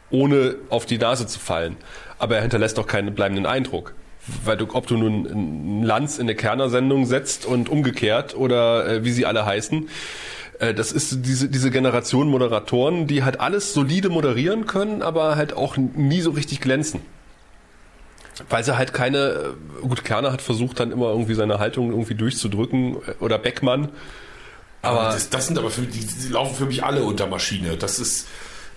ohne 0.09 0.55
auf 0.69 0.85
die 0.85 0.97
Nase 0.97 1.25
zu 1.27 1.39
fallen. 1.39 1.77
Aber 2.21 2.35
er 2.35 2.41
hinterlässt 2.43 2.77
doch 2.77 2.85
keinen 2.85 3.15
bleibenden 3.15 3.47
Eindruck. 3.47 3.95
Weil 4.45 4.55
du, 4.55 4.67
ob 4.73 4.85
du 4.85 4.95
nun 4.95 5.27
einen 5.27 5.83
Lanz 5.83 6.19
in 6.19 6.25
eine 6.25 6.35
Kerner-Sendung 6.35 7.07
setzt 7.07 7.47
und 7.47 7.67
umgekehrt 7.67 8.35
oder 8.35 8.87
äh, 8.87 9.03
wie 9.03 9.11
sie 9.11 9.25
alle 9.25 9.43
heißen, 9.43 9.89
äh, 10.59 10.75
das 10.75 10.91
ist 10.91 11.25
diese, 11.25 11.49
diese 11.49 11.71
Generation 11.71 12.29
Moderatoren, 12.29 13.07
die 13.07 13.23
halt 13.23 13.39
alles 13.39 13.73
solide 13.73 14.09
moderieren 14.09 14.67
können, 14.67 15.01
aber 15.01 15.35
halt 15.35 15.53
auch 15.53 15.77
nie 15.77 16.21
so 16.21 16.29
richtig 16.29 16.61
glänzen. 16.61 17.01
Weil 18.49 18.63
sie 18.63 18.77
halt 18.77 18.93
keine, 18.93 19.17
äh, 19.17 19.81
gut, 19.81 20.05
Kerner 20.05 20.31
hat 20.31 20.43
versucht 20.43 20.79
dann 20.79 20.91
immer 20.91 21.07
irgendwie 21.07 21.33
seine 21.33 21.57
Haltung 21.57 21.89
irgendwie 21.89 22.13
durchzudrücken 22.13 22.97
äh, 22.97 22.99
oder 23.19 23.39
Beckmann. 23.39 23.89
Aber 24.83 25.05
das, 25.05 25.31
das 25.31 25.47
sind 25.47 25.57
aber 25.57 25.71
für 25.71 25.81
die, 25.81 26.05
die 26.05 26.27
laufen 26.27 26.55
für 26.55 26.65
mich 26.67 26.83
alle 26.83 27.01
unter 27.01 27.25
Maschine. 27.25 27.77
Das 27.77 27.97
ist, 27.97 28.27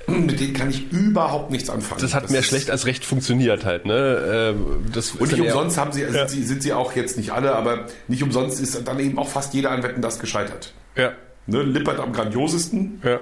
mit 0.07 0.39
denen 0.41 0.53
kann 0.55 0.71
ich 0.71 0.91
überhaupt 0.93 1.51
nichts 1.51 1.71
anfangen. 1.71 2.01
das 2.01 2.15
hat 2.15 2.31
mehr 2.31 2.41
ist- 2.41 2.47
schlecht 2.47 2.71
als 2.71 2.87
recht 2.87 3.05
funktioniert 3.05 3.65
halt, 3.65 3.87
ne? 3.87 4.55
Äh, 4.55 4.91
Das 4.93 5.13
Und 5.13 5.31
nicht 5.33 5.41
umsonst 5.41 5.79
haben 5.79 5.93
sie, 5.93 6.01
sind, 6.05 6.15
Ja. 6.15 6.29
sie, 6.29 6.43
sind 6.45 6.63
sie 6.63 6.73
auch 6.73 6.95
jetzt 6.95 7.17
nicht 7.17 7.31
alle, 7.31 7.55
aber 7.55 7.87
nicht 8.09 8.23
umsonst 8.23 8.61
ist 8.61 8.81
dann 8.87 8.99
eben 8.99 9.19
auch 9.19 9.29
fast 9.29 9.55
jeder 9.55 9.71
an 9.71 9.83
Wetten 9.83 10.03
das 10.03 10.19
gescheitert. 10.19 10.73
Ja. 10.97 11.13
Ne, 11.47 11.63
Lippert 11.63 11.99
am 12.01 12.13
grandiosesten. 12.13 13.01
Ja. 13.05 13.21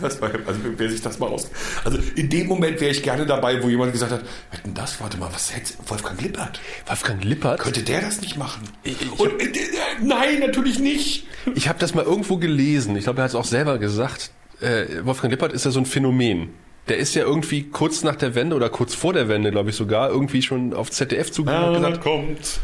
Das 0.00 0.20
war, 0.22 0.30
also 0.46 0.60
wer 0.78 0.88
sich 0.88 1.02
das 1.02 1.18
mal 1.18 1.26
aus. 1.28 1.50
Also 1.84 1.98
in 2.16 2.30
dem 2.30 2.46
Moment 2.46 2.80
wäre 2.80 2.90
ich 2.90 3.02
gerne 3.02 3.26
dabei, 3.26 3.62
wo 3.62 3.68
jemand 3.68 3.92
gesagt 3.92 4.12
hat, 4.12 4.22
wetten 4.50 4.72
das, 4.72 4.98
warte 5.00 5.18
mal, 5.18 5.28
was 5.32 5.54
hätte 5.54 5.74
Wolfgang 5.88 6.18
Lippert? 6.22 6.58
Wolfgang 6.86 7.22
Lippert? 7.22 7.60
Könnte 7.60 7.82
der 7.82 8.00
das 8.00 8.20
nicht 8.22 8.38
machen? 8.38 8.62
Ich- 8.82 9.00
ich- 9.02 9.20
Und, 9.20 9.38
äh, 9.40 9.44
äh, 9.44 9.58
nein, 10.02 10.38
natürlich 10.40 10.78
nicht. 10.78 11.26
Ich 11.54 11.68
habe 11.68 11.78
das 11.78 11.92
mal 11.94 12.04
irgendwo 12.04 12.38
gelesen. 12.38 12.96
Ich 12.96 13.04
glaube, 13.04 13.20
er 13.20 13.24
hat 13.24 13.30
es 13.30 13.34
auch 13.34 13.44
selber 13.44 13.78
gesagt. 13.78 14.30
Äh, 14.60 15.04
Wolfgang 15.04 15.30
Lippert 15.30 15.52
ist 15.52 15.64
ja 15.64 15.70
so 15.70 15.80
ein 15.80 15.86
Phänomen. 15.86 16.50
Der 16.88 16.98
ist 16.98 17.14
ja 17.14 17.22
irgendwie 17.22 17.64
kurz 17.64 18.02
nach 18.02 18.16
der 18.16 18.34
Wende 18.34 18.56
oder 18.56 18.68
kurz 18.68 18.94
vor 18.94 19.12
der 19.12 19.28
Wende, 19.28 19.50
glaube 19.50 19.70
ich 19.70 19.76
sogar, 19.76 20.10
irgendwie 20.10 20.42
schon 20.42 20.74
auf 20.74 20.90
ZDF 20.90 21.30
zugegangen 21.30 21.76
und 21.76 21.82
gesagt, 21.82 22.00
kommt. 22.02 22.60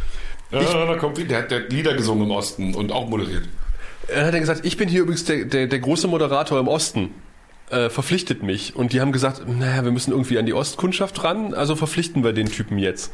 Ja, 0.51 0.87
da 0.87 0.97
kommt. 0.97 1.31
Der 1.31 1.39
hat 1.39 1.51
der 1.51 1.69
Lieder 1.69 1.95
gesungen 1.95 2.25
im 2.25 2.31
Osten 2.31 2.75
und 2.75 2.93
auch 2.93 3.09
moderiert. 3.09 3.45
er 4.09 4.27
hat 4.27 4.35
er 4.35 4.41
gesagt, 4.41 4.65
ich 4.65 4.77
bin 4.77 4.89
hier 4.89 5.03
übrigens 5.03 5.25
der, 5.25 5.45
der, 5.45 5.67
der 5.67 5.79
große 5.79 6.09
Moderator 6.09 6.59
im 6.59 6.69
Osten. 6.69 7.11
Äh, 7.69 7.91
verpflichtet 7.91 8.45
mich. 8.45 8.77
Und 8.77 8.93
die 8.93 9.01
haben 9.01 9.11
gesagt, 9.11 9.43
naja, 9.49 9.83
wir 9.85 9.91
müssen 9.91 10.13
irgendwie 10.13 10.39
an 10.39 10.47
die 10.47 10.55
Ostkundschaft 10.55 11.25
ran, 11.25 11.53
also 11.53 11.75
verpflichten 11.75 12.23
wir 12.23 12.33
den 12.33 12.47
Typen 12.47 12.79
jetzt. 12.79 13.13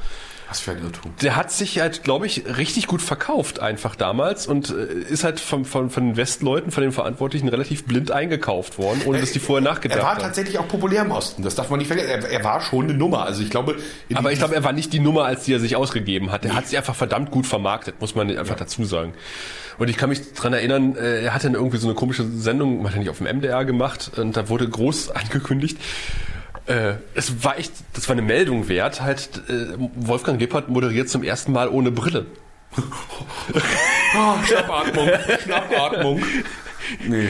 Was 0.52 0.60
für 0.60 0.72
ein 0.72 0.82
Irrtum. 0.82 1.14
Der 1.22 1.34
hat 1.34 1.50
sich 1.50 1.80
halt, 1.80 2.04
glaube 2.04 2.26
ich, 2.26 2.44
richtig 2.58 2.86
gut 2.86 3.00
verkauft 3.00 3.58
einfach 3.60 3.96
damals 3.96 4.46
und 4.46 4.68
äh, 4.68 4.84
ist 5.10 5.24
halt 5.24 5.40
von, 5.40 5.64
von, 5.64 5.88
von 5.88 6.08
den 6.08 6.16
Westleuten, 6.18 6.70
von 6.70 6.82
den 6.82 6.92
Verantwortlichen 6.92 7.48
relativ 7.48 7.84
blind 7.84 8.10
eingekauft 8.10 8.76
worden, 8.76 9.00
ohne 9.06 9.18
dass 9.18 9.32
die 9.32 9.38
vorher 9.38 9.62
nachgedacht 9.64 9.98
Er 9.98 10.04
war 10.04 10.14
haben. 10.16 10.20
tatsächlich 10.20 10.58
auch 10.58 10.68
populär 10.68 11.02
im 11.02 11.10
Osten, 11.10 11.42
das 11.42 11.54
darf 11.54 11.70
man 11.70 11.78
nicht 11.78 11.86
vergessen. 11.88 12.10
Er, 12.10 12.30
er 12.30 12.44
war 12.44 12.60
schon 12.60 12.84
eine 12.84 12.92
Nummer. 12.94 13.24
Also 13.24 13.42
ich 13.42 13.48
glaube, 13.48 13.76
Aber 14.12 14.30
ich 14.30 14.38
glaube, 14.38 14.54
er 14.54 14.62
war 14.62 14.74
nicht 14.74 14.92
die 14.92 15.00
Nummer, 15.00 15.24
als 15.24 15.44
die 15.44 15.54
er 15.54 15.60
sich 15.60 15.74
ausgegeben 15.74 16.30
hat. 16.30 16.44
Er 16.44 16.54
hat 16.54 16.68
sie 16.68 16.76
einfach 16.76 16.94
verdammt 16.94 17.30
gut 17.30 17.46
vermarktet, 17.46 17.98
muss 18.02 18.14
man 18.14 18.30
einfach 18.36 18.56
dazu 18.56 18.84
sagen. 18.84 19.14
Und 19.78 19.88
ich 19.88 19.96
kann 19.96 20.10
mich 20.10 20.34
dran 20.34 20.52
erinnern, 20.52 20.96
äh, 20.96 21.22
er 21.24 21.32
hatte 21.32 21.46
dann 21.46 21.54
irgendwie 21.54 21.78
so 21.78 21.86
eine 21.88 21.94
komische 21.94 22.24
Sendung, 22.28 22.86
hat 22.86 22.92
er 22.92 22.98
nicht 22.98 23.08
auf 23.08 23.18
dem 23.18 23.26
MDR 23.38 23.64
gemacht, 23.64 24.10
und 24.18 24.36
da 24.36 24.50
wurde 24.50 24.68
groß 24.68 25.10
angekündigt. 25.12 25.78
Äh, 26.66 26.94
es 27.14 27.44
war 27.44 27.58
echt, 27.58 27.72
das 27.92 28.08
war 28.08 28.12
eine 28.12 28.22
Meldung 28.22 28.68
wert, 28.68 29.00
halt, 29.02 29.42
äh, 29.48 29.76
Wolfgang 29.96 30.40
Lippert 30.40 30.68
moderiert 30.68 31.08
zum 31.08 31.22
ersten 31.22 31.52
Mal 31.52 31.68
ohne 31.68 31.90
Brille. 31.90 32.26
Ah, 34.14 34.36
Schnappatmung, 34.46 35.08
Schnappatmung. 35.44 36.22
Nee. 37.06 37.28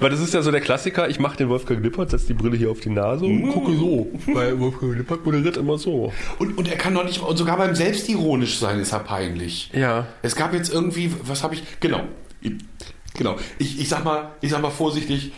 Weil 0.00 0.10
das 0.10 0.20
ist 0.20 0.34
ja 0.34 0.42
so 0.42 0.50
der 0.50 0.60
Klassiker, 0.60 1.08
ich 1.08 1.18
mache 1.18 1.36
den 1.36 1.48
Wolfgang 1.48 1.82
Lippert, 1.82 2.10
setze 2.10 2.26
die 2.26 2.34
Brille 2.34 2.56
hier 2.56 2.70
auf 2.70 2.80
die 2.80 2.90
Nase 2.90 3.24
und 3.24 3.48
gucke 3.50 3.72
so. 3.76 4.10
Weil 4.26 4.58
Wolfgang 4.58 4.96
Lippert 4.96 5.24
moderiert 5.24 5.56
immer 5.56 5.78
so. 5.78 6.12
Und, 6.38 6.58
und 6.58 6.68
er 6.68 6.76
kann 6.76 6.94
doch 6.94 7.04
nicht, 7.04 7.22
und 7.22 7.36
sogar 7.36 7.56
beim 7.56 7.74
Selbstironisch 7.74 8.58
sein 8.58 8.80
ist 8.80 8.92
er 8.92 9.00
peinlich. 9.00 9.70
Ja. 9.72 10.06
Es 10.22 10.36
gab 10.36 10.52
jetzt 10.52 10.72
irgendwie, 10.72 11.12
was 11.22 11.42
habe 11.42 11.54
ich, 11.54 11.62
genau, 11.80 12.02
genau. 13.14 13.36
Ich, 13.58 13.80
ich 13.80 13.88
sag 13.88 14.04
mal, 14.04 14.32
ich 14.40 14.50
sag 14.50 14.62
mal 14.62 14.70
vorsichtig, 14.70 15.32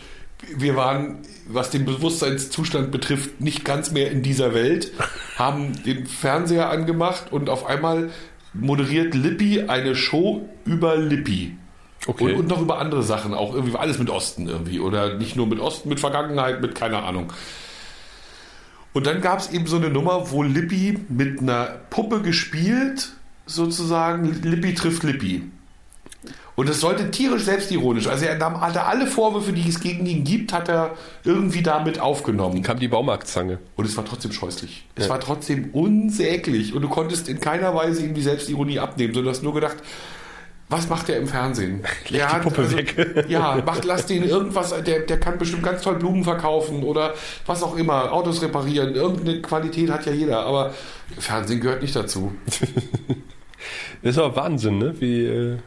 wir 0.57 0.75
waren, 0.75 1.19
was 1.51 1.71
den 1.71 1.85
Bewusstseinszustand 1.85 2.91
betrifft, 2.91 3.41
nicht 3.41 3.65
ganz 3.65 3.91
mehr 3.91 4.11
in 4.11 4.21
dieser 4.21 4.53
Welt, 4.53 4.91
haben 5.35 5.81
den 5.83 6.05
Fernseher 6.05 6.69
angemacht 6.69 7.31
und 7.31 7.49
auf 7.49 7.65
einmal 7.65 8.11
moderiert 8.53 9.15
Lippi 9.15 9.63
eine 9.67 9.95
Show 9.95 10.47
über 10.65 10.95
Lippi. 10.95 11.57
Okay. 12.05 12.33
Und, 12.33 12.35
und 12.35 12.47
noch 12.47 12.61
über 12.61 12.79
andere 12.79 13.03
Sachen, 13.03 13.33
auch 13.33 13.53
irgendwie 13.53 13.77
alles 13.77 13.99
mit 13.99 14.09
Osten 14.09 14.47
irgendwie. 14.47 14.79
Oder 14.79 15.15
nicht 15.15 15.35
nur 15.35 15.47
mit 15.47 15.59
Osten, 15.59 15.89
mit 15.89 15.99
Vergangenheit, 15.99 16.61
mit 16.61 16.75
keine 16.75 17.03
Ahnung. 17.03 17.33
Und 18.93 19.05
dann 19.05 19.21
gab 19.21 19.39
es 19.39 19.51
eben 19.51 19.67
so 19.67 19.77
eine 19.77 19.89
Nummer, 19.89 20.31
wo 20.31 20.43
Lippi 20.43 20.99
mit 21.09 21.41
einer 21.41 21.65
Puppe 21.89 22.21
gespielt, 22.21 23.11
sozusagen, 23.45 24.41
Lippi 24.43 24.73
trifft 24.73 25.03
Lippi. 25.03 25.43
Und 26.59 26.67
das 26.67 26.81
sollte 26.81 27.09
tierisch 27.09 27.43
selbstironisch. 27.43 28.07
Also 28.07 28.25
er 28.25 28.37
nahm, 28.37 28.59
hatte 28.59 28.83
alle 28.83 29.07
Vorwürfe, 29.07 29.53
die 29.53 29.69
es 29.69 29.79
gegen 29.79 30.05
ihn 30.05 30.25
gibt, 30.25 30.51
hat 30.51 30.67
er 30.67 30.91
irgendwie 31.23 31.61
damit 31.63 32.01
aufgenommen. 32.01 32.63
Kam 32.63 32.79
die 32.79 32.89
Baumarktzange. 32.89 33.59
Und 33.77 33.85
es 33.85 33.95
war 33.95 34.03
trotzdem 34.03 34.33
scheußlich. 34.33 34.85
Es 34.95 35.05
Ja. 35.05 35.11
war 35.11 35.21
trotzdem 35.21 35.69
unsäglich. 35.71 36.73
Und 36.73 36.81
du 36.81 36.89
konntest 36.89 37.29
in 37.29 37.39
keiner 37.39 37.73
Weise 37.75 38.03
ihm 38.05 38.13
die 38.13 38.21
Selbstironie 38.21 38.77
abnehmen, 38.77 39.13
sondern 39.13 39.31
du 39.31 39.37
hast 39.37 39.41
nur 39.41 39.53
gedacht, 39.53 39.77
was 40.67 40.89
macht 40.89 41.07
der 41.07 41.19
im 41.19 41.29
Fernsehen? 41.29 41.85
Der 42.11 42.27
die 42.27 42.41
Puppe 42.41 42.69
weg. 42.75 43.25
Ja, 43.29 43.63
macht, 43.65 43.85
lass 43.85 44.05
den 44.07 44.23
irgendwas, 44.23 44.73
der, 44.83 44.99
der 44.99 45.17
kann 45.17 45.37
bestimmt 45.37 45.63
ganz 45.63 45.81
toll 45.81 45.95
Blumen 45.95 46.25
verkaufen 46.25 46.83
oder 46.83 47.13
was 47.45 47.63
auch 47.63 47.77
immer, 47.77 48.11
Autos 48.11 48.41
reparieren. 48.41 48.95
Irgendeine 48.95 49.41
Qualität 49.41 49.89
hat 49.89 50.05
ja 50.05 50.11
jeder, 50.11 50.41
aber 50.41 50.73
Fernsehen 51.17 51.61
gehört 51.61 51.81
nicht 51.81 51.95
dazu. 51.95 52.33
Das 52.45 52.67
ist 54.01 54.17
aber 54.17 54.35
Wahnsinn, 54.35 54.77
ne? 54.77 54.93
Wie, 54.99 55.23
äh, 55.25 55.57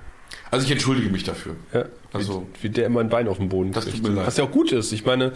Also 0.53 0.67
ich 0.67 0.71
entschuldige 0.73 1.09
mich 1.11 1.25
dafür. 1.25 1.57
ja, 1.75 1.87
Also- 2.13 2.47
wie, 2.61 2.65
wie 2.65 2.69
der 2.71 2.87
immer 2.87 3.01
ein 3.01 3.09
Bein 3.09 3.27
auf 3.27 3.39
den 3.39 3.49
Boden 3.49 3.73
Das 3.73 3.85
kriegt. 3.85 3.97
tut 3.97 4.09
mir 4.09 4.15
leid. 4.15 4.27
Was 4.29 4.37
ja 4.37 4.45
auch 4.45 4.51
gut 4.53 4.71
ist. 4.71 4.93
Ich 4.93 5.05
meine, 5.05 5.33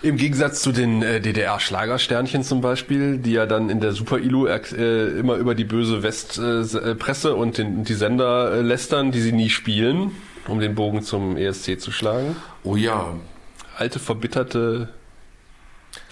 im 0.00 0.16
Gegensatz 0.16 0.62
zu 0.62 0.72
den 0.72 1.02
äh, 1.02 1.20
DDR-Schlagersternchen 1.20 2.42
zum 2.44 2.60
Beispiel, 2.60 3.18
die 3.18 3.32
ja 3.32 3.46
dann 3.46 3.68
in 3.68 3.80
der 3.80 3.92
Super-ILU 3.92 4.46
äh, 4.46 5.08
immer 5.18 5.34
über 5.36 5.54
die 5.54 5.64
böse 5.64 6.02
Westpresse 6.02 6.80
äh, 6.80 6.94
Presse 6.94 7.34
und 7.34 7.58
den, 7.58 7.84
die 7.84 7.94
Sender 7.94 8.52
äh, 8.54 8.60
lästern, 8.62 9.12
die 9.12 9.20
sie 9.20 9.32
nie 9.32 9.50
spielen, 9.50 10.12
um 10.46 10.60
den 10.60 10.74
Bogen 10.74 11.02
zum 11.02 11.36
ESC 11.36 11.78
zu 11.80 11.92
schlagen. 11.92 12.36
Oh 12.64 12.74
ja, 12.76 13.14
Alte, 13.76 13.98
verbitterte 13.98 14.88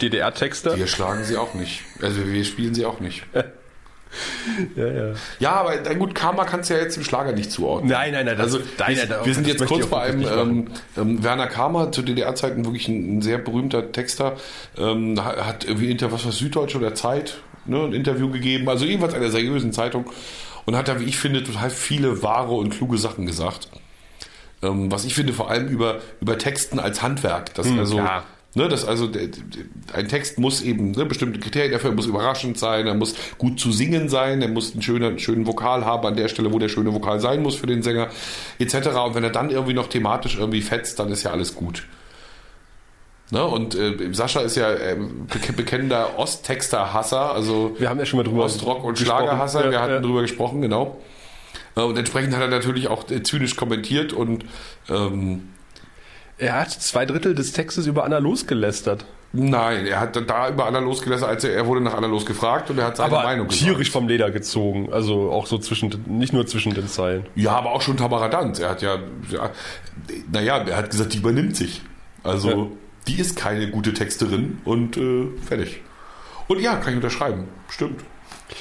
DDR-Texter. 0.02 0.76
wir 0.76 0.86
schlagen 0.88 1.24
sie 1.24 1.36
auch 1.36 1.54
nicht. 1.54 1.82
Also 2.02 2.26
wir 2.26 2.44
spielen 2.44 2.74
sie 2.74 2.84
auch 2.84 3.00
nicht. 3.00 3.22
Ja, 4.76 4.86
ja. 4.86 5.14
Ja, 5.40 5.52
aber 5.52 5.76
gut, 5.94 6.14
Karma 6.14 6.44
kannst 6.44 6.70
du 6.70 6.74
ja 6.74 6.80
jetzt 6.80 6.96
im 6.96 7.04
Schlager 7.04 7.32
nicht 7.32 7.50
zuordnen. 7.52 7.90
Nein, 7.90 8.12
nein, 8.12 8.24
nein. 8.26 8.36
Das, 8.36 8.46
Also 8.54 8.58
nein, 8.78 8.96
wir, 8.96 9.06
nein, 9.06 9.24
wir 9.26 9.34
sind 9.34 9.46
jetzt 9.46 9.66
kurz 9.66 9.86
bei 9.86 10.00
einem 10.02 10.22
ähm, 10.38 10.68
ähm, 10.96 11.22
Werner 11.24 11.46
Karmer 11.48 11.92
zu 11.92 12.02
DDR-Zeiten 12.02 12.64
wirklich 12.64 12.88
ein, 12.88 13.18
ein 13.18 13.22
sehr 13.22 13.38
berühmter 13.38 13.92
Texter, 13.92 14.36
ähm, 14.78 15.22
ha- 15.22 15.44
hat 15.46 15.64
irgendwie 15.64 15.90
inter 15.90 16.12
was 16.12 16.24
war 16.24 16.32
Süddeutsche 16.32 16.78
oder 16.78 16.94
Zeit 16.94 17.38
ne, 17.66 17.82
ein 17.84 17.92
Interview 17.92 18.30
gegeben, 18.30 18.68
also 18.68 18.84
jedenfalls 18.84 19.14
einer 19.14 19.30
seriösen 19.30 19.72
Zeitung 19.72 20.06
und 20.64 20.76
hat 20.76 20.88
da, 20.88 20.98
wie 21.00 21.04
ich 21.04 21.16
finde, 21.18 21.42
total 21.44 21.70
viele 21.70 22.22
wahre 22.22 22.54
und 22.54 22.70
kluge 22.70 22.98
Sachen 22.98 23.26
gesagt. 23.26 23.68
Ähm, 24.62 24.90
was 24.90 25.04
ich 25.04 25.14
finde 25.14 25.32
vor 25.34 25.50
allem 25.50 25.68
über 25.68 26.00
über 26.20 26.38
Texten 26.38 26.78
als 26.78 27.02
Handwerk, 27.02 27.52
das 27.54 27.66
Hm, 27.68 27.78
also 27.78 27.96
klar. 27.96 28.24
Ne, 28.56 28.68
das 28.68 28.86
also 28.86 29.06
ein 29.92 30.08
Text 30.08 30.38
muss 30.38 30.62
eben 30.62 30.92
ne, 30.92 31.04
bestimmte 31.04 31.38
Kriterien 31.38 31.72
dafür, 31.72 31.90
er 31.90 31.94
muss 31.94 32.06
überraschend 32.06 32.58
sein, 32.58 32.86
er 32.86 32.94
muss 32.94 33.14
gut 33.36 33.60
zu 33.60 33.70
singen 33.70 34.08
sein, 34.08 34.40
er 34.40 34.48
muss 34.48 34.72
einen 34.72 34.80
schönen, 34.80 35.04
einen 35.04 35.18
schönen 35.18 35.46
Vokal 35.46 35.84
haben 35.84 36.06
an 36.06 36.16
der 36.16 36.28
Stelle, 36.28 36.50
wo 36.54 36.58
der 36.58 36.70
schöne 36.70 36.94
Vokal 36.94 37.20
sein 37.20 37.42
muss 37.42 37.54
für 37.56 37.66
den 37.66 37.82
Sänger, 37.82 38.08
etc. 38.58 38.74
Und 39.04 39.14
wenn 39.14 39.24
er 39.24 39.30
dann 39.30 39.50
irgendwie 39.50 39.74
noch 39.74 39.88
thematisch 39.88 40.38
irgendwie 40.38 40.62
fetzt, 40.62 40.98
dann 40.98 41.10
ist 41.12 41.22
ja 41.22 41.32
alles 41.32 41.54
gut. 41.54 41.86
Ne, 43.30 43.44
und 43.44 43.74
äh, 43.74 43.94
Sascha 44.12 44.40
ist 44.40 44.56
ja 44.56 44.72
äh, 44.72 44.96
bek- 44.96 45.52
bekennender 45.54 46.18
Osttexter-Hasser, 46.18 47.32
also 47.34 47.76
Wir 47.78 47.90
haben 47.90 47.98
ja 47.98 48.06
schon 48.06 48.16
mal 48.18 48.22
drüber 48.24 48.44
Ostrock 48.44 48.84
und. 48.84 48.98
Schlagerhasser, 48.98 49.66
Ja, 49.66 49.70
wir 49.70 49.80
hatten 49.82 49.92
ja. 49.94 50.00
drüber 50.00 50.22
gesprochen, 50.22 50.62
genau. 50.62 50.96
Äh, 51.76 51.82
Und 51.82 51.98
entsprechend 51.98 52.34
hat 52.34 52.40
er 52.40 52.48
natürlich 52.48 52.88
auch 52.88 53.04
zynisch 53.04 53.54
kommentiert 53.56 54.14
und 54.14 54.46
ähm, 54.88 55.48
Er 56.38 56.54
hat 56.60 56.70
zwei 56.70 57.06
Drittel 57.06 57.34
des 57.34 57.52
Textes 57.52 57.86
über 57.86 58.04
Anna 58.04 58.18
losgelästert. 58.18 59.04
Nein, 59.32 59.86
er 59.86 60.00
hat 60.00 60.16
da 60.16 60.48
über 60.48 60.66
Anna 60.66 60.78
losgelassen, 60.78 61.26
als 61.26 61.44
er, 61.44 61.52
er 61.52 61.66
wurde 61.66 61.80
nach 61.80 61.94
Anna 61.94 62.06
losgefragt 62.06 62.70
und 62.70 62.78
er 62.78 62.86
hat 62.86 62.96
seine 62.96 63.12
Aber 63.14 63.24
Meinung 63.24 63.48
tierisch 63.48 63.90
vom 63.90 64.08
Leder 64.08 64.30
gezogen. 64.30 64.92
Also 64.92 65.30
auch 65.30 65.46
so 65.46 65.58
zwischen, 65.58 65.92
nicht 66.06 66.32
nur 66.32 66.46
zwischen 66.46 66.72
den 66.74 66.88
Zeilen. 66.88 67.26
Ja, 67.34 67.52
aber 67.52 67.72
auch 67.72 67.82
schon 67.82 67.96
Tamara 67.96 68.28
Danz. 68.28 68.58
Er 68.60 68.70
hat 68.70 68.82
ja, 68.82 68.98
ja 69.30 69.50
naja, 70.32 70.58
er 70.58 70.76
hat 70.76 70.90
gesagt, 70.90 71.12
die 71.12 71.18
übernimmt 71.18 71.56
sich. 71.56 71.82
Also, 72.22 72.48
Ja. 72.50 72.66
die 73.08 73.20
ist 73.20 73.36
keine 73.36 73.70
gute 73.70 73.92
Texterin 73.92 74.58
und 74.64 74.96
äh, 74.96 75.26
fertig. 75.46 75.82
Und 76.48 76.60
ja, 76.60 76.76
kann 76.76 76.90
ich 76.90 76.96
unterschreiben. 76.96 77.48
Stimmt. 77.68 78.02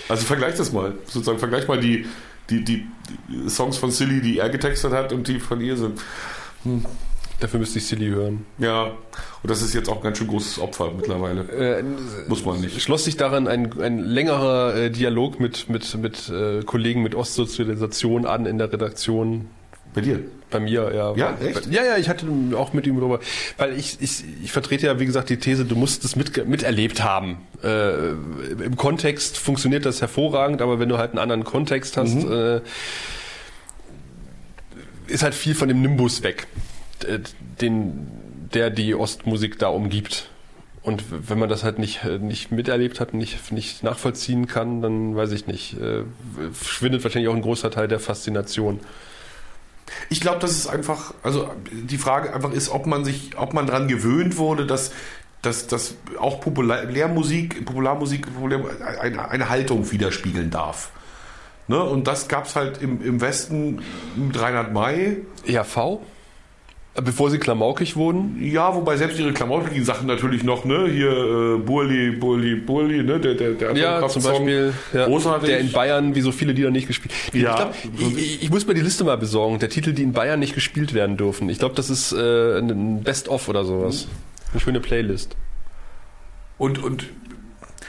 Also 0.10 0.26
vergleich 0.26 0.56
das 0.56 0.72
mal. 0.73 0.93
Sozusagen, 1.06 1.39
vergleich 1.39 1.68
mal 1.68 1.80
die, 1.80 2.06
die, 2.49 2.64
die, 2.64 2.88
die 3.30 3.49
Songs 3.49 3.77
von 3.77 3.91
Silly, 3.91 4.19
die 4.22 4.39
er 4.39 4.49
getextet 4.49 4.91
hat 4.91 5.14
und 5.14 5.27
die 5.27 5.39
von 5.39 5.61
ihr 5.61 5.77
sind. 5.77 6.02
Dafür 7.41 7.60
müsste 7.60 7.80
ich 7.80 7.86
Silly 7.88 8.07
hören. 8.07 8.45
Ja, 8.60 8.84
und 8.86 8.95
das 9.44 9.62
ist 9.62 9.74
jetzt 9.74 9.90
auch 9.90 9.98
ein 9.98 10.03
ganz 10.03 10.18
schön 10.18 10.28
großes 10.28 10.60
Opfer 10.60 10.91
mittlerweile. 10.95 11.41
Äh, 11.80 11.84
Muss 12.30 12.45
man 12.45 12.62
nicht. 12.62 12.82
schloss 12.82 13.03
sich 13.03 13.18
daran 13.18 13.48
ein, 13.48 13.80
ein 13.82 13.99
längerer 13.99 14.76
äh, 14.76 14.90
Dialog 14.90 15.40
mit, 15.40 15.70
mit, 15.70 15.95
mit 15.98 16.30
äh, 16.30 16.64
Kollegen 16.64 17.03
mit 17.03 17.14
Ostsozialisation 17.14 18.26
an 18.26 18.45
in 18.45 18.57
der 18.57 18.72
Redaktion. 18.72 19.49
Bei 19.94 20.02
dir? 20.02 20.20
Bei 20.49 20.60
mir, 20.60 20.91
ja. 20.95 21.14
Ja, 21.16 21.38
echt? 21.41 21.68
Ja, 21.68 21.84
ja, 21.84 21.98
ich 21.98 22.07
hatte 22.10 22.26
auch 22.56 22.72
mit 22.74 22.88
ihm 22.88 22.98
darüber, 22.99 23.20
weil 23.57 23.78
ich, 23.78 23.98
ich, 24.02 24.24
ich 24.44 24.52
vertrete 24.52 24.86
ja, 24.88 24.99
wie 24.99 25.06
gesagt, 25.06 25.30
die 25.30 25.38
These, 25.38 25.66
du 25.66 25.76
musst 25.76 26.03
es 26.06 26.16
mit, 26.16 26.48
miterlebt 26.48 27.03
haben. 27.03 27.38
Äh, 27.64 28.10
Im 28.64 28.76
Kontext 28.78 29.38
funktioniert 29.38 29.86
das 29.86 30.02
hervorragend, 30.02 30.62
aber 30.62 30.80
wenn 30.80 30.88
du 30.90 30.98
halt 30.98 31.12
einen 31.12 31.20
anderen 31.20 31.44
Kontext 31.44 31.98
hast, 31.98 32.16
Mhm. 32.16 32.32
äh, 32.32 32.62
ist 35.07 35.24
halt 35.24 35.34
viel 35.36 35.53
von 35.56 35.68
dem 35.68 35.82
Nimbus 35.82 36.24
weg, 36.24 36.48
den, 37.61 38.07
der 38.53 38.69
die 38.69 38.95
Ostmusik 38.95 39.59
da 39.59 39.67
umgibt. 39.67 40.30
Und 40.81 41.03
wenn 41.09 41.39
man 41.39 41.49
das 41.49 41.63
halt 41.63 41.80
nicht, 41.80 42.03
äh, 42.03 42.19
nicht 42.19 42.51
miterlebt 42.51 42.99
hat, 42.99 43.15
nicht, 43.15 43.51
nicht 43.51 43.81
nachvollziehen 43.81 44.47
kann, 44.47 44.81
dann 44.81 45.15
weiß 45.15 45.31
ich 45.31 45.47
nicht, 45.47 45.80
äh, 45.80 46.03
verschwindet 46.53 47.03
wahrscheinlich 47.03 47.30
auch 47.30 47.35
ein 47.35 47.41
großer 47.41 47.72
Teil 47.72 47.88
der 47.88 47.99
Faszination. 47.99 48.80
Ich 50.09 50.22
glaube, 50.22 50.39
dass 50.39 50.51
es 50.51 50.67
einfach, 50.67 51.13
also 51.23 51.49
die 51.72 51.97
Frage 51.97 52.34
einfach 52.34 52.51
ist, 52.51 52.69
ob 52.69 52.85
man 52.85 53.03
sich, 53.03 53.31
ob 53.38 53.53
man 53.53 53.65
dran 53.65 53.88
gewöhnt 53.88 54.38
wurde, 54.38 54.67
dass, 54.67 54.91
dass, 55.41 55.65
dass 55.65 55.95
auch 56.19 56.39
Populärmusik, 56.39 57.65
Popularmusik 57.65 58.31
Populär, 58.34 58.63
eine, 58.99 59.30
eine 59.30 59.49
Haltung 59.49 59.91
widerspiegeln 59.91 60.51
darf. 60.51 60.91
Ne? 61.67 61.81
Und 61.81 62.07
das 62.07 62.27
gab 62.27 62.45
es 62.45 62.55
halt 62.55 62.81
im, 62.81 63.03
im 63.03 63.22
Westen 63.22 63.81
mit 64.15 64.39
Reinhard 64.39 64.72
May. 64.72 65.17
ERV? 65.47 65.99
Bevor 67.03 67.30
sie 67.30 67.39
klamaukig 67.39 67.97
wurden? 67.97 68.38
Ja, 68.41 68.73
wobei 68.73 68.95
selbst 68.95 69.19
ihre 69.19 69.34
klamottigen 69.34 69.84
Sachen 69.84 70.07
natürlich 70.07 70.45
noch, 70.45 70.63
ne? 70.63 70.88
Hier 70.89 71.11
äh, 71.11 71.57
Burli, 71.57 72.11
Burli, 72.11 72.55
Burli, 72.55 73.03
ne? 73.03 73.19
Der, 73.19 73.34
der, 73.34 73.51
der 73.51 73.76
Ja, 73.76 74.07
zum 74.07 74.23
Beispiel 74.23 74.73
ja, 74.93 75.05
Großartig. 75.05 75.49
der 75.49 75.59
in 75.59 75.73
Bayern 75.73 76.15
wie 76.15 76.22
so 76.22 76.31
viele 76.31 76.53
Lieder 76.53 76.72
nicht 76.72 76.88
gespielt. 76.88 77.13
Ja. 77.34 77.73
Ich, 77.84 77.91
glaub, 77.99 78.17
ich, 78.17 78.43
ich 78.43 78.49
muss 78.49 78.65
mir 78.65 78.76
die 78.76 78.81
Liste 78.81 79.03
mal 79.03 79.17
besorgen. 79.17 79.59
Der 79.59 79.67
Titel, 79.67 79.91
die 79.91 80.03
in 80.03 80.13
Bayern 80.13 80.39
nicht 80.39 80.55
gespielt 80.55 80.93
werden 80.93 81.17
dürfen. 81.17 81.49
Ich 81.49 81.59
glaube, 81.59 81.76
das 81.76 81.89
ist 81.89 82.13
äh, 82.13 82.59
ein 82.59 83.03
Best-of 83.03 83.49
oder 83.49 83.65
sowas. 83.65 84.07
Eine 84.53 84.61
schöne 84.61 84.80
Playlist. 84.80 85.35
Und, 86.57 86.81
und 86.81 87.07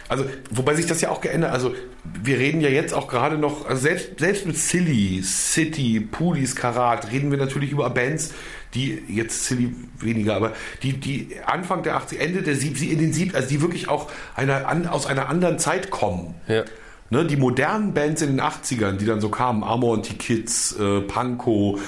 also, 0.09 0.25
wobei 0.51 0.75
sich 0.75 0.87
das 0.87 1.01
ja 1.01 1.11
auch 1.11 1.21
geändert, 1.21 1.53
also 1.53 1.75
wir 2.23 2.39
reden 2.39 2.61
ja 2.61 2.69
jetzt 2.69 2.95
auch 2.95 3.09
gerade 3.09 3.39
noch, 3.39 3.67
also 3.69 3.83
selbst, 3.83 4.19
selbst 4.21 4.47
mit 4.47 4.57
Silly, 4.57 5.23
City, 5.23 6.01
Pulis, 6.01 6.55
Karat, 6.55 7.11
reden 7.11 7.31
wir 7.31 7.39
natürlich 7.39 7.73
über 7.73 7.91
Bands, 7.91 8.33
die 8.77 9.03
jetzt 9.09 9.45
Silly 9.45 9.75
weniger, 9.99 10.37
aber 10.37 10.53
die, 10.83 10.93
die 10.93 11.31
Anfang 11.47 11.83
der 11.83 11.97
80 11.97 12.21
Ende 12.21 12.43
der 12.43 12.55
70 12.55 12.93
in 12.93 12.99
den 12.99 13.13
70 13.13 13.35
also 13.35 13.49
die 13.49 13.61
wirklich 13.63 13.89
auch 13.89 14.11
einer, 14.35 14.69
an, 14.69 14.87
aus 14.87 15.07
einer 15.07 15.29
anderen 15.29 15.59
Zeit 15.59 15.91
kommen. 15.91 16.35
Ja. 16.47 16.65
Ne, 17.09 17.25
die 17.25 17.37
modernen 17.37 17.95
Bands 17.95 18.21
in 18.23 18.31
den 18.37 18.41
80ern, 18.41 18.97
die 18.97 19.07
dann 19.07 19.21
so 19.21 19.29
kamen, 19.29 19.63
Amor 19.63 19.93
und 19.93 20.09
die 20.09 20.19
Kids, 20.19 20.77
äh, 20.79 21.01
Panko, 21.03 21.79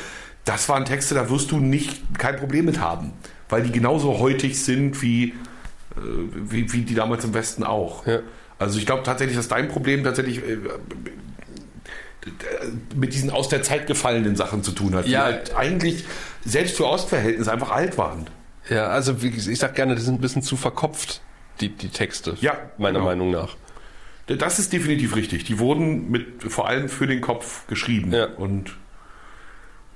das 0.44 0.68
waren 0.68 0.84
Texte, 0.84 1.14
da 1.14 1.28
wirst 1.28 1.50
du 1.50 1.58
nicht 1.58 2.18
kein 2.18 2.36
Problem 2.36 2.64
mit 2.64 2.80
haben, 2.80 3.12
weil 3.48 3.62
die 3.62 3.72
genauso 3.72 4.18
heutig 4.20 4.62
sind 4.62 5.02
wie, 5.02 5.24
äh, 5.30 5.34
wie, 6.34 6.72
wie 6.72 6.82
die 6.82 6.94
damals 6.94 7.24
im 7.24 7.34
Westen 7.34 7.64
auch. 7.64 8.06
Ja. 8.06 8.20
Also 8.60 8.78
ich 8.78 8.86
glaube 8.86 9.02
tatsächlich, 9.02 9.36
dass 9.36 9.48
dein 9.48 9.68
Problem 9.68 10.04
tatsächlich 10.04 10.38
äh, 10.38 10.56
mit 12.94 13.14
diesen 13.14 13.30
aus 13.30 13.48
der 13.48 13.62
Zeit 13.62 13.86
gefallenen 13.86 14.36
Sachen 14.36 14.62
zu 14.62 14.72
tun 14.72 14.94
hat, 14.94 15.06
die 15.06 15.12
Ja. 15.12 15.24
halt 15.24 15.54
eigentlich 15.56 16.04
selbst 16.44 16.76
für 16.76 16.86
Ostverhältnisse 16.86 17.52
einfach 17.52 17.70
alt 17.70 17.98
waren. 17.98 18.26
Ja, 18.68 18.88
also 18.88 19.16
ich 19.22 19.58
sag 19.58 19.74
gerne, 19.74 19.94
die 19.94 20.02
sind 20.02 20.16
ein 20.16 20.20
bisschen 20.20 20.42
zu 20.42 20.56
verkopft, 20.56 21.20
die, 21.60 21.70
die 21.70 21.88
Texte. 21.88 22.36
Ja, 22.40 22.54
Meiner 22.76 22.98
genau. 22.98 23.04
Meinung 23.06 23.30
nach. 23.30 23.56
Das 24.26 24.58
ist 24.58 24.72
definitiv 24.74 25.16
richtig. 25.16 25.44
Die 25.44 25.58
wurden 25.58 26.10
mit 26.10 26.42
vor 26.52 26.68
allem 26.68 26.88
für 26.90 27.06
den 27.06 27.22
Kopf 27.22 27.66
geschrieben 27.66 28.12
Ja. 28.12 28.26
und 28.26 28.76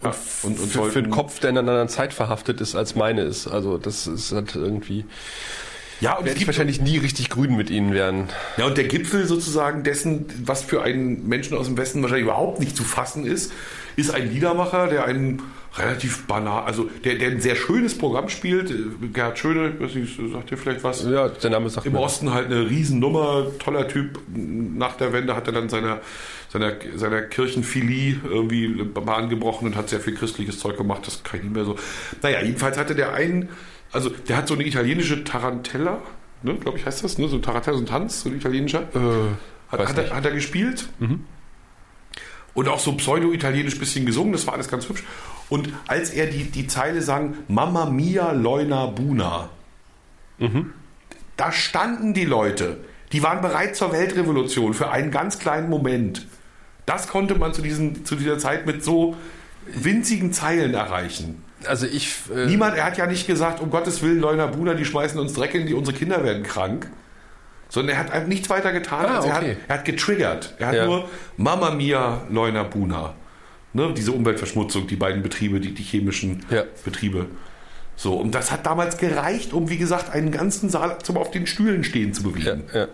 und, 0.00 0.14
und, 0.42 0.58
und 0.58 0.68
für, 0.68 0.90
für 0.90 0.98
einen 0.98 1.10
Kopf, 1.10 1.38
der 1.38 1.50
in 1.50 1.58
einer 1.58 1.70
anderen 1.70 1.88
Zeit 1.88 2.12
verhaftet 2.12 2.60
ist, 2.60 2.74
als 2.74 2.96
meine 2.96 3.20
ist. 3.22 3.46
Also 3.46 3.78
das 3.78 4.08
ist 4.08 4.32
halt 4.32 4.56
irgendwie. 4.56 5.04
Ja, 6.00 6.16
und 6.16 6.24
werde 6.24 6.40
ich 6.40 6.46
wahrscheinlich 6.46 6.80
nie 6.80 6.98
richtig 6.98 7.30
grün 7.30 7.54
mit 7.56 7.70
ihnen 7.70 7.92
werden. 7.92 8.28
Ja, 8.56 8.66
und 8.66 8.76
der 8.76 8.88
Gipfel 8.88 9.26
sozusagen 9.26 9.84
dessen, 9.84 10.26
was 10.44 10.62
für 10.62 10.82
einen 10.82 11.28
Menschen 11.28 11.56
aus 11.56 11.66
dem 11.66 11.76
Westen 11.76 12.02
wahrscheinlich 12.02 12.24
überhaupt 12.24 12.58
nicht 12.58 12.76
zu 12.76 12.82
fassen 12.82 13.24
ist, 13.24 13.52
ist 13.94 14.12
ein 14.12 14.28
Liedermacher, 14.32 14.88
der 14.88 15.04
einen 15.04 15.40
relativ 15.76 16.26
banal, 16.26 16.64
also 16.64 16.88
der, 17.04 17.14
der 17.14 17.30
ein 17.30 17.40
sehr 17.40 17.56
schönes 17.56 17.96
Programm 17.96 18.28
spielt. 18.28 18.72
Gerhard 19.12 19.38
Schöne, 19.38 19.72
weiß 19.80 19.94
nicht, 19.94 20.18
sagt 20.32 20.50
ihr 20.50 20.58
vielleicht 20.58 20.84
was? 20.84 21.04
Ja, 21.04 21.28
der 21.28 21.50
Name 21.50 21.70
sagt 21.70 21.86
Im 21.86 21.94
Osten 21.94 22.32
halt 22.32 22.46
eine 22.46 22.68
Riesennummer, 22.68 23.46
toller 23.58 23.88
Typ. 23.88 24.20
Nach 24.34 24.96
der 24.96 25.12
Wende 25.12 25.34
hat 25.34 25.46
er 25.46 25.54
dann 25.54 25.68
seiner, 25.68 26.00
seiner, 26.50 26.72
seiner 26.96 27.22
Kirchenphilie 27.22 28.20
irgendwie 28.24 28.68
Bahn 28.84 29.28
gebrochen 29.28 29.66
und 29.66 29.76
hat 29.76 29.88
sehr 29.88 30.00
viel 30.00 30.14
christliches 30.14 30.58
Zeug 30.58 30.76
gemacht. 30.76 31.06
Das 31.06 31.22
kann 31.22 31.38
ich 31.38 31.44
nicht 31.44 31.54
mehr 31.54 31.64
so. 31.64 31.76
Naja, 32.22 32.42
jedenfalls 32.42 32.76
hatte 32.76 32.94
der 32.94 33.14
einen 33.14 33.48
also 33.92 34.08
der 34.08 34.38
hat 34.38 34.48
so 34.48 34.54
eine 34.54 34.66
italienische 34.66 35.22
Tarantella, 35.22 36.00
ne, 36.42 36.54
glaube 36.54 36.78
ich 36.78 36.86
heißt 36.86 37.04
das, 37.04 37.18
ne? 37.18 37.28
so 37.28 37.38
Tarantella, 37.38 37.76
so 37.76 37.82
ein 37.82 37.86
Tanz, 37.86 38.22
so 38.22 38.30
ein 38.30 38.36
italienischer. 38.36 38.82
Äh, 38.94 39.70
hat, 39.70 39.88
hat, 39.88 39.98
er, 39.98 40.16
hat, 40.16 40.24
er, 40.24 40.32
gespielt. 40.32 40.88
Mhm. 40.98 41.24
Und 42.54 42.68
auch 42.68 42.78
so 42.78 42.92
pseudo-italienisch 42.92 43.78
bisschen 43.78 44.04
gesungen, 44.04 44.32
das 44.32 44.46
war 44.46 44.54
alles 44.54 44.68
ganz 44.68 44.88
hübsch. 44.88 45.04
Und 45.48 45.70
als 45.86 46.10
er 46.10 46.26
die, 46.26 46.44
die 46.44 46.66
Zeile 46.66 47.02
sang, 47.02 47.34
Mamma 47.48 47.86
mia 47.86 48.32
leuna 48.32 48.86
buna, 48.86 49.48
mhm. 50.38 50.72
da 51.36 51.52
standen 51.52 52.14
die 52.14 52.24
Leute, 52.24 52.78
die 53.12 53.22
waren 53.22 53.40
bereit 53.40 53.76
zur 53.76 53.92
Weltrevolution 53.92 54.74
für 54.74 54.90
einen 54.90 55.10
ganz 55.10 55.38
kleinen 55.38 55.70
Moment. 55.70 56.26
Das 56.84 57.08
konnte 57.08 57.36
man 57.36 57.54
zu, 57.54 57.62
diesen, 57.62 58.04
zu 58.04 58.16
dieser 58.16 58.38
Zeit 58.38 58.66
mit 58.66 58.84
so 58.84 59.16
winzigen 59.66 60.32
Zeilen 60.32 60.74
erreichen 60.74 61.42
also 61.66 61.86
ich. 61.86 62.14
Äh 62.34 62.46
Niemand, 62.46 62.76
er 62.76 62.84
hat 62.84 62.98
ja 62.98 63.06
nicht 63.06 63.26
gesagt, 63.26 63.60
um 63.60 63.70
Gottes 63.70 64.02
Willen, 64.02 64.20
Leuna 64.20 64.46
Buna, 64.46 64.74
die 64.74 64.84
schmeißen 64.84 65.18
uns 65.18 65.32
Dreck 65.32 65.54
in 65.54 65.66
die, 65.66 65.74
unsere 65.74 65.96
Kinder 65.96 66.24
werden 66.24 66.42
krank. 66.42 66.88
Sondern 67.72 67.96
er 67.96 68.00
hat 68.04 68.12
einfach 68.12 68.28
nichts 68.28 68.50
weiter 68.50 68.70
getan. 68.70 69.06
Ah, 69.06 69.20
okay. 69.20 69.28
er, 69.28 69.34
hat, 69.34 69.44
er 69.66 69.74
hat 69.78 69.84
getriggert. 69.86 70.54
Er 70.58 70.66
hat 70.66 70.74
ja. 70.74 70.84
nur 70.84 71.08
Mama 71.38 71.70
Mia, 71.70 72.20
Leuna 72.28 72.64
Buna. 72.64 73.14
Ne, 73.72 73.94
diese 73.96 74.12
Umweltverschmutzung, 74.12 74.86
die 74.86 74.96
beiden 74.96 75.22
Betriebe, 75.22 75.58
die, 75.58 75.72
die 75.72 75.82
chemischen 75.82 76.44
ja. 76.50 76.64
Betriebe. 76.84 77.28
So, 77.96 78.12
und 78.14 78.34
das 78.34 78.52
hat 78.52 78.66
damals 78.66 78.98
gereicht, 78.98 79.54
um, 79.54 79.70
wie 79.70 79.78
gesagt, 79.78 80.12
einen 80.12 80.30
ganzen 80.30 80.68
Saal 80.68 80.98
zum 81.02 81.16
auf 81.16 81.30
den 81.30 81.46
Stühlen 81.46 81.82
stehen 81.82 82.12
zu 82.12 82.24
bewegen. 82.24 82.64
Ja, 82.74 82.80
ja. 82.80 82.88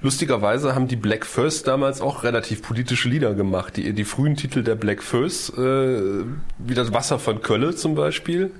Lustigerweise 0.00 0.74
haben 0.74 0.88
die 0.88 0.96
Black 0.96 1.26
First 1.26 1.68
damals 1.68 2.00
auch 2.00 2.22
relativ 2.22 2.62
politische 2.62 3.10
Lieder 3.10 3.34
gemacht. 3.34 3.76
Die, 3.76 3.92
die 3.92 4.04
frühen 4.04 4.36
Titel 4.36 4.62
der 4.62 4.76
Black 4.76 5.02
First, 5.02 5.58
äh, 5.58 6.22
wie 6.56 6.74
das 6.74 6.94
Wasser 6.94 7.18
von 7.18 7.42
Kölle 7.42 7.74
zum 7.74 7.94
Beispiel, 7.94 8.50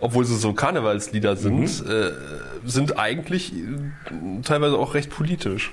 obwohl 0.00 0.24
sie 0.24 0.36
so 0.36 0.52
Karnevalslieder 0.52 1.36
sind, 1.36 1.84
mhm. 1.84 1.90
äh, 1.90 2.10
sind 2.64 2.98
eigentlich 2.98 3.52
äh, 3.52 4.42
teilweise 4.42 4.76
auch 4.76 4.94
recht 4.94 5.10
politisch. 5.10 5.72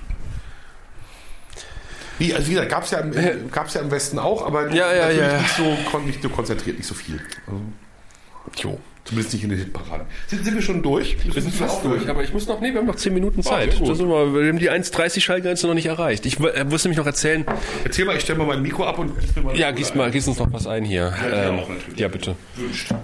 Wie, 2.18 2.32
also 2.32 2.46
wie 2.46 2.52
gesagt, 2.52 2.70
gab 2.70 2.84
es 2.84 2.90
ja, 2.92 3.00
im, 3.00 3.12
ja 3.12 3.80
im 3.80 3.90
Westen 3.90 4.18
auch, 4.18 4.46
aber 4.46 4.72
ja, 4.72 4.92
ja, 4.92 5.02
natürlich 5.02 5.20
ja. 5.20 5.38
Nicht, 5.38 5.56
so, 5.56 5.98
nicht 5.98 6.22
so 6.22 6.28
konzentriert, 6.28 6.76
nicht 6.76 6.86
so 6.86 6.94
viel. 6.94 7.20
Also, 7.46 7.60
jo. 8.56 8.80
Zumindest 9.04 9.34
nicht 9.34 9.42
in 9.42 9.50
den 9.50 9.58
Hitparaden. 9.58 10.06
Sind, 10.28 10.44
sind 10.46 10.54
wir 10.54 10.62
schon 10.62 10.82
durch? 10.82 11.16
Wir 11.22 11.42
sind 11.42 11.54
fast 11.54 11.84
durch, 11.84 12.08
aber 12.08 12.24
ich 12.24 12.32
muss 12.32 12.46
noch, 12.46 12.62
nee, 12.62 12.72
wir 12.72 12.78
haben 12.78 12.86
noch 12.86 12.96
10 12.96 13.12
Minuten 13.12 13.42
Zeit. 13.42 13.78
Oh, 13.78 13.86
wir, 13.86 14.34
wir 14.34 14.48
haben 14.48 14.58
die 14.58 14.70
1,30 14.70 15.20
Schallgrenze 15.20 15.66
noch 15.66 15.74
nicht 15.74 15.86
erreicht. 15.86 16.24
Ich 16.24 16.40
äh, 16.40 16.64
muss 16.64 16.84
nämlich 16.84 16.96
noch 16.96 17.04
erzählen. 17.04 17.44
Erzähl 17.84 18.06
mal, 18.06 18.16
ich 18.16 18.22
stelle 18.22 18.38
mal 18.38 18.46
mein 18.46 18.62
Mikro 18.62 18.86
ab 18.86 18.98
und 18.98 19.12
mal 19.44 19.54
Ja, 19.58 19.72
gieß 19.72 19.94
mal, 19.94 20.10
gieß 20.10 20.26
uns 20.28 20.38
noch 20.38 20.50
was 20.54 20.66
ein 20.66 20.86
hier. 20.86 21.12
Ja, 21.30 21.50
ähm, 21.50 21.60
ja 21.96 22.08
bitte. 22.08 22.34
Wünscht. 22.56 22.94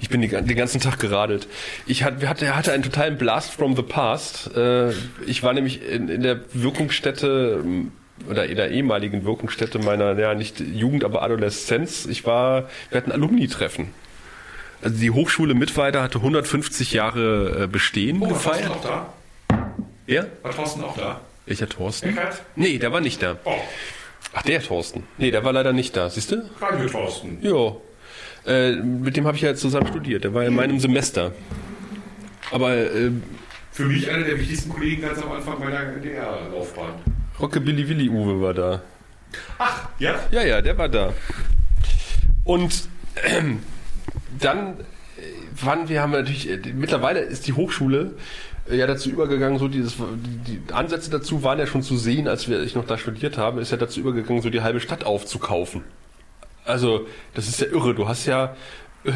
Ich 0.00 0.08
bin 0.08 0.20
den 0.20 0.56
ganzen 0.56 0.80
Tag 0.80 0.98
geradelt. 0.98 1.48
Ich 1.86 2.04
hatte, 2.04 2.28
hatte, 2.28 2.72
einen 2.72 2.82
totalen 2.82 3.18
Blast 3.18 3.52
from 3.52 3.74
the 3.74 3.82
past. 3.82 4.56
Äh, 4.56 4.90
ich 5.26 5.42
war 5.42 5.52
nämlich 5.52 5.82
in, 5.82 6.22
der 6.22 6.40
Wirkungsstätte 6.52 7.60
ähm, 7.64 7.92
oder 8.28 8.46
in 8.46 8.56
der 8.56 8.70
ehemaligen 8.70 9.24
Wirkungsstätte 9.24 9.78
meiner, 9.78 10.18
ja, 10.18 10.34
nicht 10.34 10.60
Jugend, 10.60 11.04
aber 11.04 11.22
Adoleszenz. 11.22 12.06
Ich 12.06 12.26
war, 12.26 12.68
wir 12.90 13.00
hatten 13.00 13.12
Alumni-Treffen. 13.12 13.88
Also 14.82 14.96
die 14.98 15.10
Hochschule 15.10 15.54
Mittweida 15.54 16.02
hatte 16.02 16.18
150 16.18 16.92
Jahre 16.92 17.64
äh, 17.64 17.66
Bestehen 17.66 18.22
oh, 18.22 18.28
gefeiert. 18.28 18.68
War 18.68 18.80
Thorsten 18.80 18.88
auch 18.88 19.06
da? 19.48 19.66
Ja? 20.06 20.26
War 20.42 20.52
Thorsten 20.52 20.84
auch 20.84 20.96
da? 20.96 21.20
Welcher 21.46 21.68
Thorsten? 21.68 22.10
Eckert? 22.10 22.42
Nee, 22.54 22.78
der 22.78 22.92
war 22.92 23.00
nicht 23.00 23.22
da. 23.22 23.36
Oh. 23.44 23.52
Ach, 24.34 24.42
der 24.42 24.62
Thorsten. 24.62 25.04
Nee, 25.16 25.30
der 25.30 25.44
war 25.44 25.52
leider 25.52 25.72
nicht 25.72 25.96
da. 25.96 26.10
Siehst 26.10 26.30
du? 26.30 26.48
Radio 26.60 26.88
Thorsten. 26.88 27.38
Jo. 27.42 27.82
Äh, 28.48 28.76
mit 28.76 29.16
dem 29.16 29.26
habe 29.26 29.36
ich 29.36 29.42
ja 29.42 29.54
zusammen 29.54 29.88
studiert. 29.88 30.24
Der 30.24 30.32
war 30.32 30.44
in 30.44 30.54
meinem 30.54 30.80
Semester. 30.80 31.32
Aber 32.50 32.74
äh, 32.74 33.10
für 33.72 33.84
mich 33.84 34.10
einer 34.10 34.24
der 34.24 34.40
wichtigsten 34.40 34.70
Kollegen 34.70 35.02
ganz 35.02 35.22
am 35.22 35.30
Anfang 35.32 35.58
meiner 35.58 35.80
NDR-Laufbahn. 35.80 36.94
Rockabilly 37.38 37.88
Willy 37.88 38.08
Uwe 38.08 38.40
war 38.40 38.54
da. 38.54 38.82
Ach, 39.58 39.88
ja? 39.98 40.18
Ja, 40.30 40.42
ja, 40.42 40.62
der 40.62 40.78
war 40.78 40.88
da. 40.88 41.12
Und 42.44 42.88
äh, 43.16 43.42
dann 44.40 44.80
äh, 44.80 45.64
waren 45.64 45.90
wir 45.90 46.00
haben 46.00 46.12
natürlich 46.12 46.48
äh, 46.48 46.58
mittlerweile 46.74 47.20
ist 47.20 47.46
die 47.46 47.52
Hochschule 47.52 48.14
äh, 48.70 48.76
ja 48.76 48.86
dazu 48.86 49.10
übergegangen, 49.10 49.58
so 49.58 49.68
dieses 49.68 49.96
die, 49.96 50.58
die 50.58 50.72
Ansätze 50.72 51.10
dazu 51.10 51.42
waren 51.42 51.58
ja 51.58 51.66
schon 51.66 51.82
zu 51.82 51.98
sehen, 51.98 52.28
als 52.28 52.48
wir 52.48 52.62
ich 52.62 52.74
noch 52.74 52.86
da 52.86 52.96
studiert 52.96 53.36
habe, 53.36 53.60
ist 53.60 53.70
ja 53.70 53.76
dazu 53.76 54.00
übergegangen, 54.00 54.40
so 54.40 54.48
die 54.48 54.62
halbe 54.62 54.80
Stadt 54.80 55.04
aufzukaufen. 55.04 55.82
Also 56.68 57.06
das 57.34 57.48
ist 57.48 57.60
ja 57.60 57.66
irre. 57.66 57.94
Du 57.94 58.08
hast 58.08 58.26
ja 58.26 58.56
äh, 59.04 59.10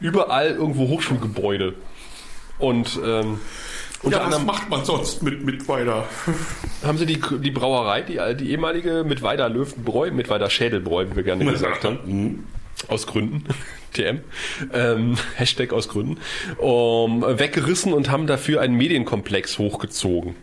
überall 0.00 0.50
irgendwo 0.50 0.88
Hochschulgebäude 0.88 1.74
und 2.58 2.98
ähm, 3.04 3.40
unter 4.02 4.18
ja, 4.18 4.30
was 4.30 4.44
macht 4.44 4.70
man 4.70 4.84
sonst 4.84 5.22
mit 5.22 5.44
Mittweida? 5.44 6.04
Haben 6.84 6.98
sie 6.98 7.06
die, 7.06 7.20
die 7.40 7.50
Brauerei, 7.50 8.02
die, 8.02 8.20
die 8.36 8.50
ehemalige 8.50 9.04
Mittweida 9.04 9.48
Löwenbräu, 9.48 10.10
Mittweida 10.12 10.48
Schädelbräu, 10.48 11.06
wie 11.10 11.16
wir 11.16 11.22
gerne 11.24 11.44
gesagt 11.44 11.84
haben. 11.84 11.98
Mhm. 12.04 12.44
Aus 12.86 13.06
Gründen. 13.06 13.44
TM. 13.92 14.20
Ähm, 14.72 15.16
Hashtag 15.36 15.72
aus 15.72 15.88
Gründen. 15.88 16.18
Um, 16.58 17.22
weggerissen 17.22 17.92
und 17.92 18.10
haben 18.10 18.26
dafür 18.26 18.60
einen 18.60 18.74
Medienkomplex 18.74 19.58
hochgezogen. 19.58 20.36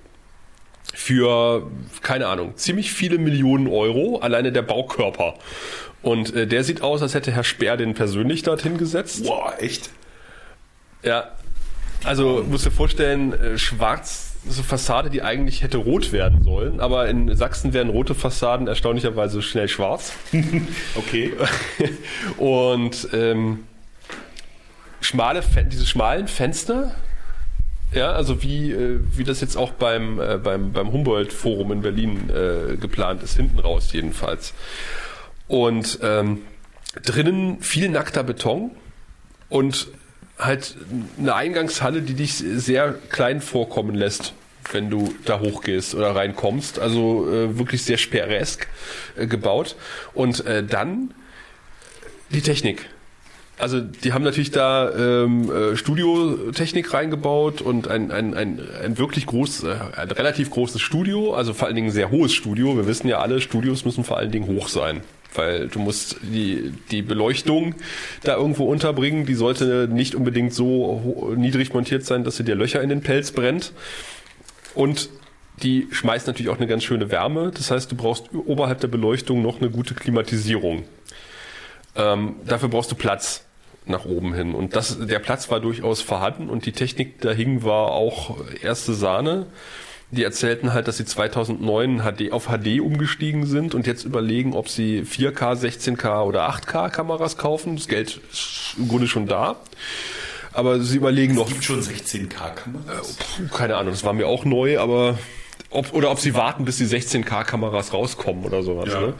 Für, 0.93 1.69
keine 2.01 2.27
Ahnung, 2.27 2.55
ziemlich 2.55 2.91
viele 2.91 3.17
Millionen 3.17 3.67
Euro, 3.67 4.19
alleine 4.19 4.51
der 4.51 4.61
Baukörper. 4.61 5.35
Und 6.01 6.35
äh, 6.35 6.47
der 6.47 6.63
sieht 6.63 6.81
aus, 6.81 7.01
als 7.01 7.13
hätte 7.13 7.31
Herr 7.31 7.43
Speer 7.43 7.77
den 7.77 7.93
persönlich 7.93 8.43
dorthin 8.43 8.77
gesetzt. 8.77 9.25
Boah, 9.25 9.53
echt? 9.59 9.89
Ja. 11.03 11.31
Also, 12.03 12.45
musst 12.47 12.65
dir 12.65 12.71
vorstellen, 12.71 13.33
äh, 13.33 13.57
schwarz 13.57 14.35
so 14.47 14.63
Fassade, 14.63 15.09
die 15.09 15.21
eigentlich 15.21 15.63
hätte 15.63 15.77
rot 15.77 16.11
werden 16.11 16.43
sollen, 16.43 16.79
aber 16.79 17.07
in 17.09 17.35
Sachsen 17.35 17.73
werden 17.73 17.89
rote 17.89 18.13
Fassaden 18.13 18.67
erstaunlicherweise 18.67 19.41
schnell 19.41 19.67
schwarz. 19.67 20.13
okay. 20.95 21.33
Und 22.37 23.07
ähm, 23.13 23.63
schmale, 25.01 25.41
diese 25.71 25.85
schmalen 25.85 26.27
Fenster, 26.27 26.95
ja, 27.91 28.11
also 28.11 28.43
wie, 28.43 28.71
äh, 28.71 28.99
wie 29.15 29.23
das 29.23 29.41
jetzt 29.41 29.55
auch 29.55 29.71
beim, 29.71 30.19
äh, 30.19 30.37
beim, 30.37 30.73
beim 30.73 30.91
Humboldt-Forum 30.91 31.71
in 31.71 31.81
Berlin 31.81 32.29
äh, 32.29 32.77
geplant 32.77 33.23
ist, 33.23 33.37
hinten 33.37 33.59
raus 33.59 33.93
jedenfalls. 33.93 34.53
Und 35.47 35.99
ähm, 36.01 36.41
drinnen 37.03 37.61
viel 37.61 37.89
nackter 37.89 38.23
Beton 38.23 38.71
und 39.49 39.87
halt 40.37 40.75
eine 41.17 41.35
Eingangshalle, 41.35 42.01
die 42.01 42.13
dich 42.13 42.33
sehr 42.35 42.93
klein 43.09 43.41
vorkommen 43.41 43.95
lässt, 43.95 44.33
wenn 44.71 44.89
du 44.89 45.13
da 45.25 45.39
hochgehst 45.39 45.95
oder 45.95 46.15
reinkommst. 46.15 46.79
Also 46.79 47.29
äh, 47.29 47.57
wirklich 47.57 47.83
sehr 47.83 47.97
sperresk 47.97 48.67
äh, 49.15 49.27
gebaut. 49.27 49.75
Und 50.13 50.45
äh, 50.45 50.63
dann 50.63 51.13
die 52.31 52.41
Technik. 52.41 52.89
Also 53.57 53.79
die 53.79 54.11
haben 54.11 54.23
natürlich 54.23 54.51
da 54.51 54.91
ähm, 54.91 55.49
äh, 55.49 55.77
Studiotechnik 55.77 56.93
reingebaut 56.93 57.61
und 57.61 57.87
ein, 57.87 58.11
ein, 58.11 58.33
ein, 58.33 58.59
ein 58.83 58.97
wirklich 58.97 59.25
groß, 59.27 59.63
äh, 59.63 59.77
ein 59.95 60.11
relativ 60.11 60.49
großes 60.49 60.81
Studio, 60.81 61.33
also 61.33 61.53
vor 61.53 61.67
allen 61.67 61.75
Dingen 61.75 61.87
ein 61.87 61.93
sehr 61.93 62.11
hohes 62.11 62.33
Studio. 62.33 62.75
Wir 62.75 62.85
wissen 62.85 63.07
ja 63.07 63.19
alle, 63.19 63.39
Studios 63.39 63.85
müssen 63.85 64.03
vor 64.03 64.17
allen 64.17 64.31
Dingen 64.31 64.47
hoch 64.47 64.67
sein 64.67 65.01
weil 65.37 65.67
du 65.67 65.79
musst 65.79 66.17
die, 66.21 66.73
die 66.91 67.01
Beleuchtung 67.01 67.75
da 68.23 68.35
irgendwo 68.35 68.65
unterbringen. 68.65 69.25
Die 69.25 69.35
sollte 69.35 69.87
nicht 69.91 70.15
unbedingt 70.15 70.53
so 70.53 71.33
niedrig 71.35 71.73
montiert 71.73 72.05
sein, 72.05 72.23
dass 72.23 72.37
sie 72.37 72.43
dir 72.43 72.55
Löcher 72.55 72.81
in 72.81 72.89
den 72.89 73.01
Pelz 73.01 73.31
brennt. 73.31 73.73
Und 74.73 75.09
die 75.63 75.87
schmeißt 75.91 76.27
natürlich 76.27 76.49
auch 76.49 76.57
eine 76.57 76.67
ganz 76.67 76.83
schöne 76.83 77.11
Wärme. 77.11 77.51
Das 77.51 77.71
heißt, 77.71 77.91
du 77.91 77.95
brauchst 77.95 78.33
oberhalb 78.33 78.81
der 78.81 78.87
Beleuchtung 78.87 79.41
noch 79.41 79.61
eine 79.61 79.69
gute 79.69 79.93
Klimatisierung. 79.93 80.83
Ähm, 81.95 82.35
dafür 82.45 82.69
brauchst 82.69 82.91
du 82.91 82.95
Platz 82.95 83.45
nach 83.85 84.05
oben 84.05 84.33
hin. 84.33 84.53
Und 84.53 84.75
das, 84.75 84.97
der 84.99 85.19
Platz 85.19 85.49
war 85.49 85.59
durchaus 85.59 86.01
vorhanden 86.01 86.49
und 86.49 86.65
die 86.65 86.71
Technik 86.71 87.21
dahin 87.21 87.63
war 87.63 87.91
auch 87.91 88.37
erste 88.61 88.93
Sahne. 88.93 89.47
Die 90.11 90.23
erzählten 90.23 90.71
halt, 90.73 90.87
dass 90.87 90.97
sie 90.97 91.05
2009 91.05 92.01
HD, 92.01 92.31
auf 92.31 92.47
HD 92.47 92.79
umgestiegen 92.79 93.45
sind 93.45 93.73
und 93.73 93.87
jetzt 93.87 94.05
überlegen, 94.05 94.53
ob 94.53 94.69
sie 94.69 95.01
4K, 95.01 95.55
16K 95.55 96.23
oder 96.23 96.49
8K 96.49 96.89
Kameras 96.89 97.37
kaufen. 97.37 97.75
Das 97.75 97.87
Geld 97.87 98.21
ist 98.31 98.75
im 98.77 98.87
Grunde 98.87 99.07
schon 99.07 99.27
da. 99.27 99.57
Aber 100.53 100.79
sie 100.79 100.97
überlegen 100.97 101.35
noch. 101.35 101.47
Es 101.47 101.53
gibt 101.53 101.65
schon 101.65 101.81
16K-Kameras. 101.81 103.17
Keine 103.51 103.75
Ahnung, 103.75 103.91
das 103.91 104.05
war 104.05 104.13
mir 104.13 104.27
auch 104.27 104.45
neu, 104.45 104.79
aber 104.79 105.19
ob, 105.69 105.93
oder 105.93 106.11
ob 106.11 106.19
sie 106.19 106.33
warten, 106.33 106.63
bis 106.63 106.77
die 106.77 106.85
16K-Kameras 106.85 107.91
rauskommen 107.91 108.45
oder 108.45 108.63
sowas. 108.63 108.87
Ja. 108.89 109.01
Ne? 109.01 109.13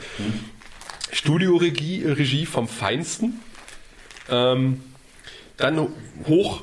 Studioregie 1.11 2.05
Regie 2.05 2.45
vom 2.45 2.69
Feinsten. 2.69 3.41
Ähm, 4.29 4.81
dann 5.57 5.87
hoch 6.27 6.61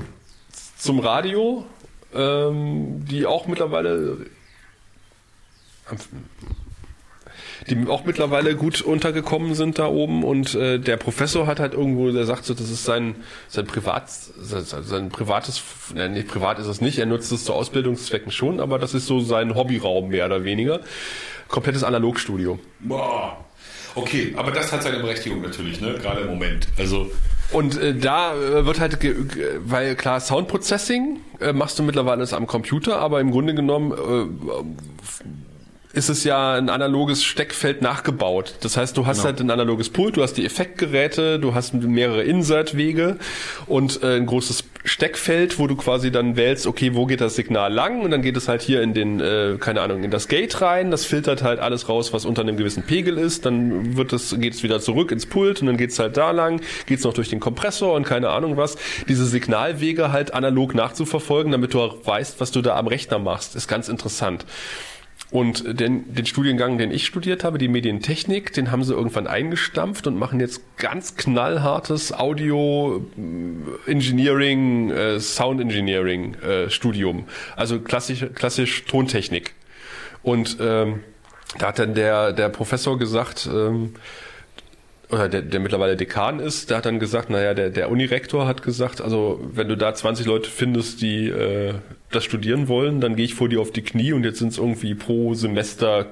zum 0.79 1.01
Radio, 1.01 1.67
ähm, 2.15 3.05
die 3.07 3.27
auch 3.27 3.47
mittlerweile 3.47 4.19
die 7.69 7.87
auch 7.89 8.05
mittlerweile 8.05 8.57
gut 8.57 8.83
untergekommen 8.83 9.55
sind 9.55 9.79
da 9.79 9.87
oben 9.87 10.25
und 10.25 10.55
äh, 10.55 10.79
der 10.79 10.97
Professor 10.97 11.47
hat 11.47 11.61
halt 11.61 11.75
irgendwo, 11.75 12.11
der 12.11 12.25
sagt 12.25 12.45
so, 12.45 12.55
das 12.55 12.71
ist 12.71 12.85
sein 12.85 13.15
sein 13.49 13.67
Privat 13.67 14.11
sein, 14.11 14.65
sein 14.65 15.09
privates, 15.11 15.63
ne, 15.95 16.09
nicht 16.09 16.29
privat 16.29 16.59
ist 16.59 16.67
es 16.67 16.81
nicht, 16.81 16.99
er 16.99 17.07
nutzt 17.07 17.31
es 17.33 17.45
zu 17.45 17.53
Ausbildungszwecken 17.53 18.33
schon, 18.33 18.61
aber 18.61 18.79
das 18.79 18.95
ist 18.95 19.07
so 19.07 19.21
sein 19.21 19.55
Hobbyraum 19.55 20.09
mehr 20.09 20.27
oder 20.27 20.45
weniger, 20.45 20.81
komplettes 21.49 21.85
Analogstudio. 21.85 22.59
Boah. 22.81 23.45
Okay, 23.95 24.33
aber 24.37 24.51
das 24.51 24.73
hat 24.73 24.83
seine 24.83 25.01
Berechtigung 25.01 25.43
natürlich, 25.43 25.81
ne? 25.81 25.95
Gerade 26.01 26.23
im 26.23 26.29
Moment. 26.29 26.67
Also 26.79 27.11
Und 27.53 27.81
äh, 27.81 27.95
da 27.95 28.35
äh, 28.35 28.67
wird 28.67 28.81
halt, 28.81 28.99
weil 29.65 29.95
klar, 29.95 30.21
Soundprocessing 30.21 31.21
äh, 31.41 31.53
machst 31.53 31.79
du 31.79 31.83
mittlerweile 31.83 32.19
alles 32.19 32.33
am 32.33 32.47
Computer, 32.47 32.99
aber 32.99 33.21
im 33.21 33.31
Grunde 33.31 33.55
genommen 33.55 33.93
äh, 33.93 35.97
ist 35.99 36.09
es 36.09 36.25
ja 36.25 36.55
ein 36.55 36.71
analoges 36.71 37.23
Steckfeld 37.23 37.83
nachgebaut. 37.83 38.55
Das 38.61 38.79
heißt, 38.79 38.97
du 38.97 39.05
hast 39.07 39.19
Genau. 39.19 39.27
halt 39.27 39.41
ein 39.41 39.51
analoges 39.51 39.91
Pult, 39.91 40.17
du 40.17 40.23
hast 40.23 40.35
die 40.35 40.47
Effektgeräte, 40.47 41.39
du 41.39 41.55
hast 41.55 41.75
mehrere 41.75 42.23
Insertwege 42.23 43.19
und 43.67 44.03
äh, 44.03 44.17
ein 44.17 44.25
großes 44.25 44.65
Steckfeld, 44.85 45.59
wo 45.59 45.67
du 45.67 45.77
quasi 45.77 46.11
dann 46.11 46.37
wählst, 46.37 46.67
okay, 46.67 46.95
wo 46.95 47.07
geht 47.07 47.21
das 47.21 47.37
Signal 47.37 47.73
lang 47.73 48.01
und 48.01 48.11
dann 48.11 48.23
geht 48.23 48.37
es 48.37 48.49
halt 48.49 48.63
hier 48.63 48.83
in 48.83 48.95
den, 48.95 49.21
äh, 49.21 49.57
keine 49.61 49.81
Ahnung, 49.81 50.03
in 50.03 50.11
das 50.11 50.29
Gate 50.29 50.61
rein, 50.61 50.91
das 50.91 51.05
filtert 51.05 51.43
halt 51.43 51.61
alles 51.61 51.89
raus, 51.89 52.13
was 52.13 52.25
unter 52.25 52.43
einem 52.43 52.57
gewissen 52.57 52.83
Pegel 52.83 53.17
ist, 53.17 53.47
dann 53.47 53.97
wird 53.97 54.13
es, 54.13 54.35
geht 54.39 54.55
es 54.55 54.63
wieder 54.63 54.81
zurück 54.81 55.13
ins 55.13 55.27
Pult 55.27 55.61
und 55.61 55.69
dann 55.69 55.77
geht 55.77 55.91
es 55.91 55.99
halt 55.99 56.17
da 56.17 56.33
lang, 56.33 56.61
geht 56.87 56.99
es 56.99 57.05
noch 57.05 57.15
durch 57.15 57.29
den 57.29 57.39
Kompressor 57.39 57.95
und 57.95 58.05
keine 58.05 58.31
Ahnung 58.31 58.57
was. 58.57 58.77
Diese 59.09 59.25
Signalwege 59.25 60.11
halt 60.11 60.35
analog 60.35 60.75
nachzuverfolgen, 60.75 61.53
damit 61.53 61.75
du 61.75 61.81
auch 61.81 62.05
weißt, 62.05 62.41
was 62.41 62.51
du 62.51 62.61
da 62.61 62.77
am 62.77 62.89
Rechner 62.89 63.19
machst, 63.19 63.55
ist 63.55 63.69
ganz 63.69 63.89
interessant. 63.89 64.45
Und 65.33 65.81
den, 65.81 66.15
den 66.15 66.27
Studiengang, 66.27 66.77
den 66.77 66.91
ich 66.91 67.07
studiert 67.07 67.43
habe, 67.43 67.57
die 67.57 67.69
Medientechnik, 67.69 68.53
den 68.53 68.71
haben 68.71 68.85
sie 68.85 68.93
irgendwann 68.93 69.27
eingestampft 69.27 70.07
und 70.07 70.19
machen 70.19 70.41
jetzt 70.41 70.61
ganz 70.77 71.17
knallhartes 71.17 72.13
Audio 72.13 73.03
äh, 73.17 73.91
Engineering, 73.91 74.91
äh, 74.91 75.19
Sound 75.21 75.59
Engineering 75.63 76.35
äh, 76.35 76.69
Studium. 76.69 77.25
Also 77.57 77.81
klassisch, 77.81 78.27
klassisch 78.35 78.85
Tontechnik. 78.85 79.55
Und 80.23 80.59
ähm, 80.61 81.01
da 81.59 81.69
hat 81.69 81.79
dann 81.79 81.95
der, 81.95 82.35
der 82.35 82.51
Professor 82.51 82.99
gesagt, 82.99 83.49
ähm, 83.51 83.95
oder 85.13 85.29
der, 85.29 85.43
der 85.43 85.61
mittlerweile 85.61 85.97
Dekan 85.97 86.41
ist, 86.41 86.71
der 86.71 86.79
hat 86.79 86.87
dann 86.87 86.99
gesagt, 86.99 87.29
naja, 87.29 87.53
der, 87.53 87.69
der 87.69 87.91
Unirektor 87.91 88.47
hat 88.47 88.63
gesagt, 88.63 89.03
also 89.03 89.41
wenn 89.53 89.69
du 89.69 89.77
da 89.77 89.95
20 89.95 90.25
Leute 90.27 90.49
findest, 90.49 91.03
die 91.03 91.29
äh, 91.29 91.75
das 92.11 92.25
studieren 92.25 92.67
wollen, 92.67 93.01
dann 93.01 93.15
gehe 93.15 93.27
ich 93.27 93.35
vor 93.35 93.49
dir 93.49 93.61
auf 93.61 93.73
die 93.73 93.83
Knie 93.83 94.15
und 94.15 94.25
jetzt 94.25 94.39
sind 94.39 94.49
es 94.49 94.59
irgendwie 94.59 94.95
pro 94.95 95.35
Semester 95.35 96.07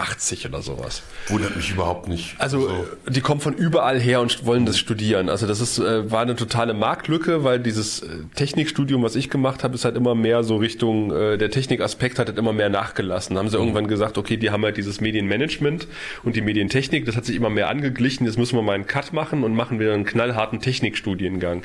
80 0.00 0.46
oder 0.46 0.62
sowas. 0.62 1.02
wundert 1.28 1.56
mich 1.56 1.70
überhaupt 1.70 2.08
nicht. 2.08 2.34
Also 2.38 2.68
äh, 2.68 3.10
die 3.10 3.20
kommen 3.20 3.40
von 3.40 3.54
überall 3.54 4.00
her 4.00 4.20
und 4.20 4.44
wollen 4.44 4.66
das 4.66 4.78
studieren. 4.78 5.28
Also 5.28 5.46
das 5.46 5.60
ist 5.60 5.78
äh, 5.78 6.10
war 6.10 6.22
eine 6.22 6.36
totale 6.36 6.74
Marktlücke, 6.74 7.44
weil 7.44 7.60
dieses 7.60 8.02
äh, 8.02 8.06
Technikstudium, 8.34 9.02
was 9.02 9.16
ich 9.16 9.30
gemacht 9.30 9.64
habe, 9.64 9.74
ist 9.74 9.84
halt 9.84 9.96
immer 9.96 10.14
mehr 10.14 10.42
so 10.42 10.56
Richtung 10.56 11.12
äh, 11.14 11.38
der 11.38 11.50
Technikaspekt 11.50 12.18
hat 12.18 12.28
halt 12.28 12.38
immer 12.38 12.52
mehr 12.52 12.68
nachgelassen. 12.68 13.38
Haben 13.38 13.48
sie 13.48 13.56
irgendwann 13.56 13.88
gesagt, 13.88 14.18
okay, 14.18 14.36
die 14.36 14.50
haben 14.50 14.64
halt 14.64 14.76
dieses 14.76 15.00
Medienmanagement 15.00 15.86
und 16.24 16.36
die 16.36 16.42
Medientechnik, 16.42 17.04
das 17.06 17.16
hat 17.16 17.24
sich 17.24 17.36
immer 17.36 17.50
mehr 17.50 17.68
angeglichen. 17.68 18.26
Jetzt 18.26 18.38
müssen 18.38 18.56
wir 18.56 18.62
mal 18.62 18.74
einen 18.74 18.86
Cut 18.86 19.12
machen 19.12 19.44
und 19.44 19.54
machen 19.54 19.78
wieder 19.78 19.94
einen 19.94 20.04
knallharten 20.04 20.60
Technikstudiengang. 20.60 21.62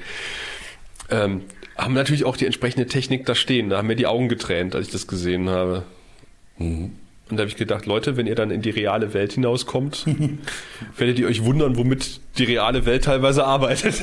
Ähm, 1.09 1.41
haben 1.77 1.93
natürlich 1.93 2.25
auch 2.25 2.37
die 2.37 2.45
entsprechende 2.45 2.87
Technik 2.87 3.25
da 3.25 3.35
stehen. 3.35 3.69
Da 3.69 3.77
haben 3.77 3.87
mir 3.87 3.95
die 3.95 4.07
Augen 4.07 4.29
getränt, 4.29 4.75
als 4.75 4.87
ich 4.87 4.91
das 4.91 5.07
gesehen 5.07 5.49
habe. 5.49 5.83
Und 7.29 7.37
da 7.37 7.41
habe 7.41 7.49
ich 7.49 7.55
gedacht, 7.55 7.87
Leute, 7.87 8.17
wenn 8.17 8.27
ihr 8.27 8.35
dann 8.35 8.51
in 8.51 8.61
die 8.61 8.69
reale 8.69 9.13
Welt 9.13 9.33
hinauskommt, 9.33 10.05
werdet 10.97 11.17
ihr 11.17 11.27
euch 11.27 11.43
wundern, 11.43 11.75
womit 11.75 12.19
die 12.37 12.43
reale 12.43 12.85
Welt 12.85 13.05
teilweise 13.05 13.45
arbeitet. 13.45 13.95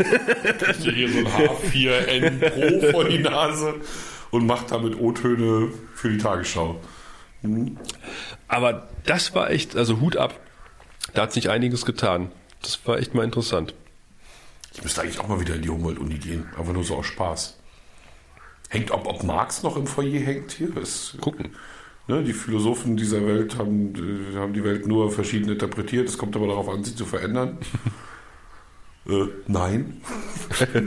hier 0.81 1.09
so 1.09 1.19
ein 1.19 1.27
H4N 1.27 2.81
Pro 2.81 2.91
vor 2.91 3.05
die 3.05 3.19
Nase 3.19 3.75
und 4.33 4.47
macht 4.47 4.73
damit 4.73 4.99
O-Töne 4.99 5.69
für 5.95 6.11
die 6.11 6.19
Tagesschau. 6.19 6.81
Aber 8.49 8.89
das 9.05 9.35
war 9.35 9.51
echt, 9.51 9.77
also 9.77 10.01
Hut 10.01 10.17
ab. 10.17 10.39
Da 11.15 11.23
hat 11.23 11.33
sich 11.33 11.49
einiges 11.51 11.85
getan. 11.85 12.33
Das 12.61 12.81
war 12.87 12.99
echt 12.99 13.15
mal 13.15 13.25
interessant. 13.25 13.75
Ich 14.75 14.83
müsste 14.83 15.03
eigentlich 15.03 15.21
auch 15.21 15.29
mal 15.29 15.41
wieder 15.41 15.55
in 15.55 15.63
die 15.63 15.69
Humboldt-Uni 15.69 16.19
gehen. 16.19 16.47
Einfach 16.57 16.73
nur 16.73 16.85
so 16.85 16.97
aus 16.97 17.07
Spaß. 17.07 17.59
Hängt, 18.69 18.91
ob, 18.91 19.07
ob 19.07 19.23
Marx 19.23 19.63
noch 19.63 19.77
im 19.77 19.87
Foyer 19.87 20.21
hängt 20.21 20.53
hier? 20.53 20.77
Ist, 20.77 21.17
Gucken. 21.21 21.55
Ne, 22.09 22.23
die 22.23 22.33
Philosophen 22.33 22.97
dieser 22.97 23.27
Welt 23.27 23.59
haben, 23.59 23.95
äh, 23.95 24.37
haben 24.37 24.53
die 24.53 24.65
Welt 24.65 24.87
nur 24.87 25.11
verschieden 25.11 25.51
interpretiert. 25.51 26.09
Es 26.09 26.19
kommt 26.19 26.37
aber 26.37 26.47
darauf 26.47 26.69
an, 26.69 26.85
sie 26.85 26.95
zu 26.95 27.05
verändern. 27.05 27.59
äh, 29.09 29.27
nein. 29.47 30.01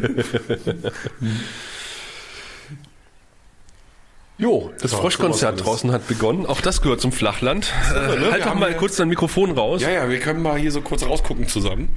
Jo, 4.37 4.71
das 4.81 4.91
So, 4.91 4.97
Froschkonzert 4.97 5.63
draußen 5.63 5.91
hat 5.91 6.07
begonnen. 6.07 6.45
Auch 6.45 6.59
das 6.59 6.81
gehört 6.81 6.99
zum 6.99 7.13
Flachland. 7.13 7.71
Äh, 7.91 7.93
ne? 7.93 8.31
halt 8.31 8.43
Wir 8.43 8.51
doch 8.51 8.55
mal 8.55 8.73
kurz 8.75 8.97
dein 8.97 9.07
Mikrofon 9.07 9.51
raus. 9.51 9.81
Ja, 9.81 9.89
ja, 9.89 10.09
wir 10.09 10.19
können 10.19 10.41
mal 10.41 10.59
hier 10.59 10.73
so 10.73 10.81
kurz 10.81 11.05
rausgucken 11.05 11.47
zusammen. 11.47 11.87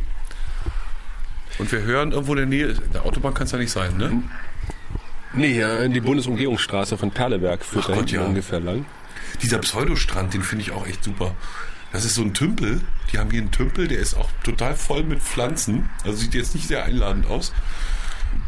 Und 1.59 1.73
wir 1.73 1.83
hören 1.83 2.13
irgendwo 2.13 2.35
in 2.35 2.39
der 2.39 2.47
Nähe, 2.47 2.75
der 2.95 3.05
Autobahn 3.05 3.35
kann 3.35 3.47
es 3.47 3.53
ja 3.53 3.59
nicht 3.59 3.73
sein, 3.73 3.97
ne? 3.97 4.23
Nee, 5.33 5.59
ja, 5.59 5.87
die 5.89 6.01
Bundesumgehungsstraße 6.01 6.97
von 6.97 7.11
Perleberg 7.11 7.65
führt 7.65 7.89
da 7.89 8.01
ja. 8.01 8.25
ungefähr 8.25 8.61
lang. 8.61 8.87
Dieser 9.43 9.59
Pseudostrand, 9.59 10.35
den 10.35 10.43
finde 10.43 10.63
ich 10.63 10.73
auch 10.73 10.87
echt 10.87 11.05
super. 11.05 11.35
Das 11.93 12.05
ist 12.05 12.15
so 12.15 12.23
ein 12.23 12.35
Tümpel. 12.35 12.83
Die 13.13 13.19
haben 13.19 13.31
hier 13.31 13.41
einen 13.41 13.51
Tümpel, 13.51 13.89
der 13.89 13.99
ist 13.99 14.15
auch 14.15 14.29
total 14.45 14.75
voll 14.75 15.05
mit 15.05 15.21
Pflanzen. 15.21 15.89
Also 16.05 16.19
sieht 16.19 16.35
jetzt 16.35 16.55
nicht 16.55 16.69
sehr 16.69 16.85
einladend 16.85 17.27
aus. 17.27 17.53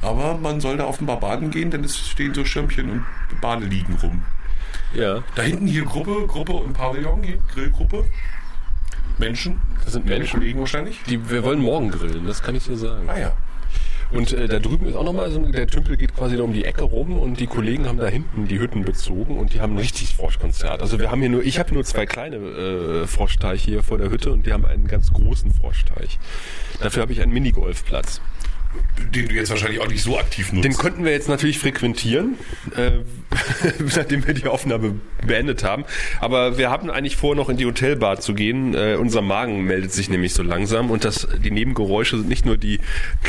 Aber 0.03 0.37
man 0.37 0.61
soll 0.61 0.77
da 0.77 0.85
offenbar 0.85 1.19
baden 1.21 1.51
gehen, 1.51 1.71
denn 1.71 1.85
es 1.85 1.97
stehen 1.97 2.35
so 2.35 2.45
Schirmchen 2.45 2.91
und 2.91 3.05
Badeliegen 3.41 3.95
rum. 3.95 4.23
Ja, 4.93 5.23
Da 5.37 5.43
hinten 5.43 5.67
hier 5.67 5.85
Gruppe, 5.85 6.27
Gruppe 6.27 6.53
und 6.53 6.73
Pavillon, 6.75 7.23
hier, 7.23 7.39
Grillgruppe. 7.55 8.05
Menschen. 9.19 9.61
Das 9.85 9.93
sind 9.93 10.07
Menschen. 10.07 10.41
Kollegen 10.41 10.61
wahrscheinlich. 10.61 11.01
die, 11.09 11.31
wir 11.31 11.45
wollen 11.45 11.61
morgen 11.61 11.91
grillen, 11.91 12.27
das 12.27 12.43
kann 12.43 12.55
ich 12.55 12.65
dir 12.65 12.77
sagen. 12.77 13.09
Ah 13.09 13.19
ja. 13.19 13.33
Und 14.13 14.33
äh, 14.33 14.49
da 14.49 14.59
drüben 14.59 14.87
ist 14.87 14.97
auch 14.97 15.05
nochmal 15.05 15.31
so, 15.31 15.39
der 15.39 15.67
Tümpel 15.67 15.97
geht 15.97 16.15
quasi 16.15 16.37
da 16.37 16.43
um 16.43 16.53
die 16.53 16.65
Ecke 16.65 16.83
rum 16.83 17.19
und 17.19 17.39
die 17.39 17.47
Kollegen 17.47 17.87
haben 17.87 17.99
da 17.99 18.09
hinten 18.09 18.49
die 18.49 18.59
Hütten 18.59 18.85
bezogen 18.85 19.39
und 19.39 19.55
die 19.55 19.61
haben 19.61 19.75
ein 19.75 19.79
richtiges 19.79 20.13
Froschkonzert. 20.13 20.83
Also 20.83 20.99
wir 20.99 21.11
haben 21.11 21.21
hier 21.21 21.31
nur, 21.31 21.45
ich 21.45 21.59
habe 21.59 21.73
nur 21.73 21.85
zwei 21.85 22.07
kleine 22.07 22.37
äh, 22.37 23.07
Froschteiche 23.07 23.71
hier 23.71 23.83
vor 23.83 23.99
der 23.99 24.11
Hütte 24.11 24.33
und 24.33 24.47
die 24.47 24.53
haben 24.53 24.65
einen 24.65 24.89
ganz 24.89 25.13
großen 25.13 25.53
Froschteich. 25.53 26.19
Dafür 26.81 27.03
habe 27.03 27.13
ich 27.13 27.21
einen 27.21 27.33
Minigolfplatz. 27.33 28.21
Den 29.15 29.29
du 29.29 29.35
jetzt 29.35 29.51
wahrscheinlich 29.51 29.81
auch 29.81 29.89
nicht 29.89 30.03
so 30.03 30.19
aktiv 30.19 30.53
nutzt. 30.53 30.65
Den 30.65 30.75
konnten 30.75 31.05
wir 31.05 31.11
jetzt 31.11 31.29
natürlich 31.29 31.59
frequentieren, 31.59 32.37
äh, 32.77 32.91
nachdem 33.97 34.25
wir 34.27 34.35
die 34.35 34.47
Aufnahme 34.47 35.01
beendet 35.27 35.65
haben. 35.65 35.85
Aber 36.21 36.59
wir 36.59 36.71
haben 36.71 36.91
eigentlich 36.91 37.17
vor, 37.17 37.35
noch 37.35 37.49
in 37.49 37.57
die 37.57 37.67
Hotelbar 37.67 38.21
zu 38.21 38.35
gehen. 38.35 38.75
Äh, 38.75 38.97
unser 39.01 39.23
Magen 39.23 39.65
meldet 39.65 39.93
sich 39.93 40.09
nämlich 40.11 40.35
so 40.35 40.43
langsam 40.43 40.91
und 40.91 41.05
das, 41.05 41.27
die 41.43 41.51
Nebengeräusche 41.51 42.19
sind 42.19 42.29
nicht 42.29 42.47
nur 42.47 42.57
die, 42.57 42.79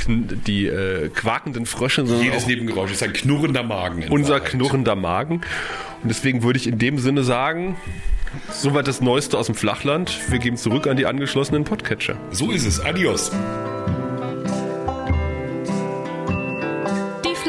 die 0.08 0.68
äh, 0.68 1.10
quakenden 1.10 1.66
Frösche, 1.66 2.06
sondern 2.06 2.26
Jedes 2.26 2.46
Nebengeräusch 2.46 2.92
ist 2.92 3.02
ein 3.02 3.14
knurrender 3.14 3.64
Magen. 3.64 4.04
unser 4.10 4.36
Wahrheit. 4.36 4.50
knurrender 4.52 4.96
Magen. 4.96 5.42
Und 6.04 6.10
deswegen 6.10 6.44
würde 6.44 6.58
ich 6.58 6.68
in 6.68 6.78
dem 6.78 7.00
Sinne 7.00 7.24
sagen, 7.24 7.76
soweit 8.52 8.88
das 8.88 9.02
Neueste 9.02 9.38
aus 9.38 9.48
dem 9.48 9.56
Flachland. 9.56 10.20
Wir 10.30 10.40
geben 10.40 10.58
zurück 10.58 10.86
an 10.88 10.98
die 10.98 11.06
angeschlossenen 11.08 11.64
Podcatcher. 11.64 12.18
So 12.32 12.52
ist 12.52 12.66
es. 12.66 12.80
Adios. 12.80 13.32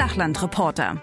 Flachlandreporter. 0.03 1.01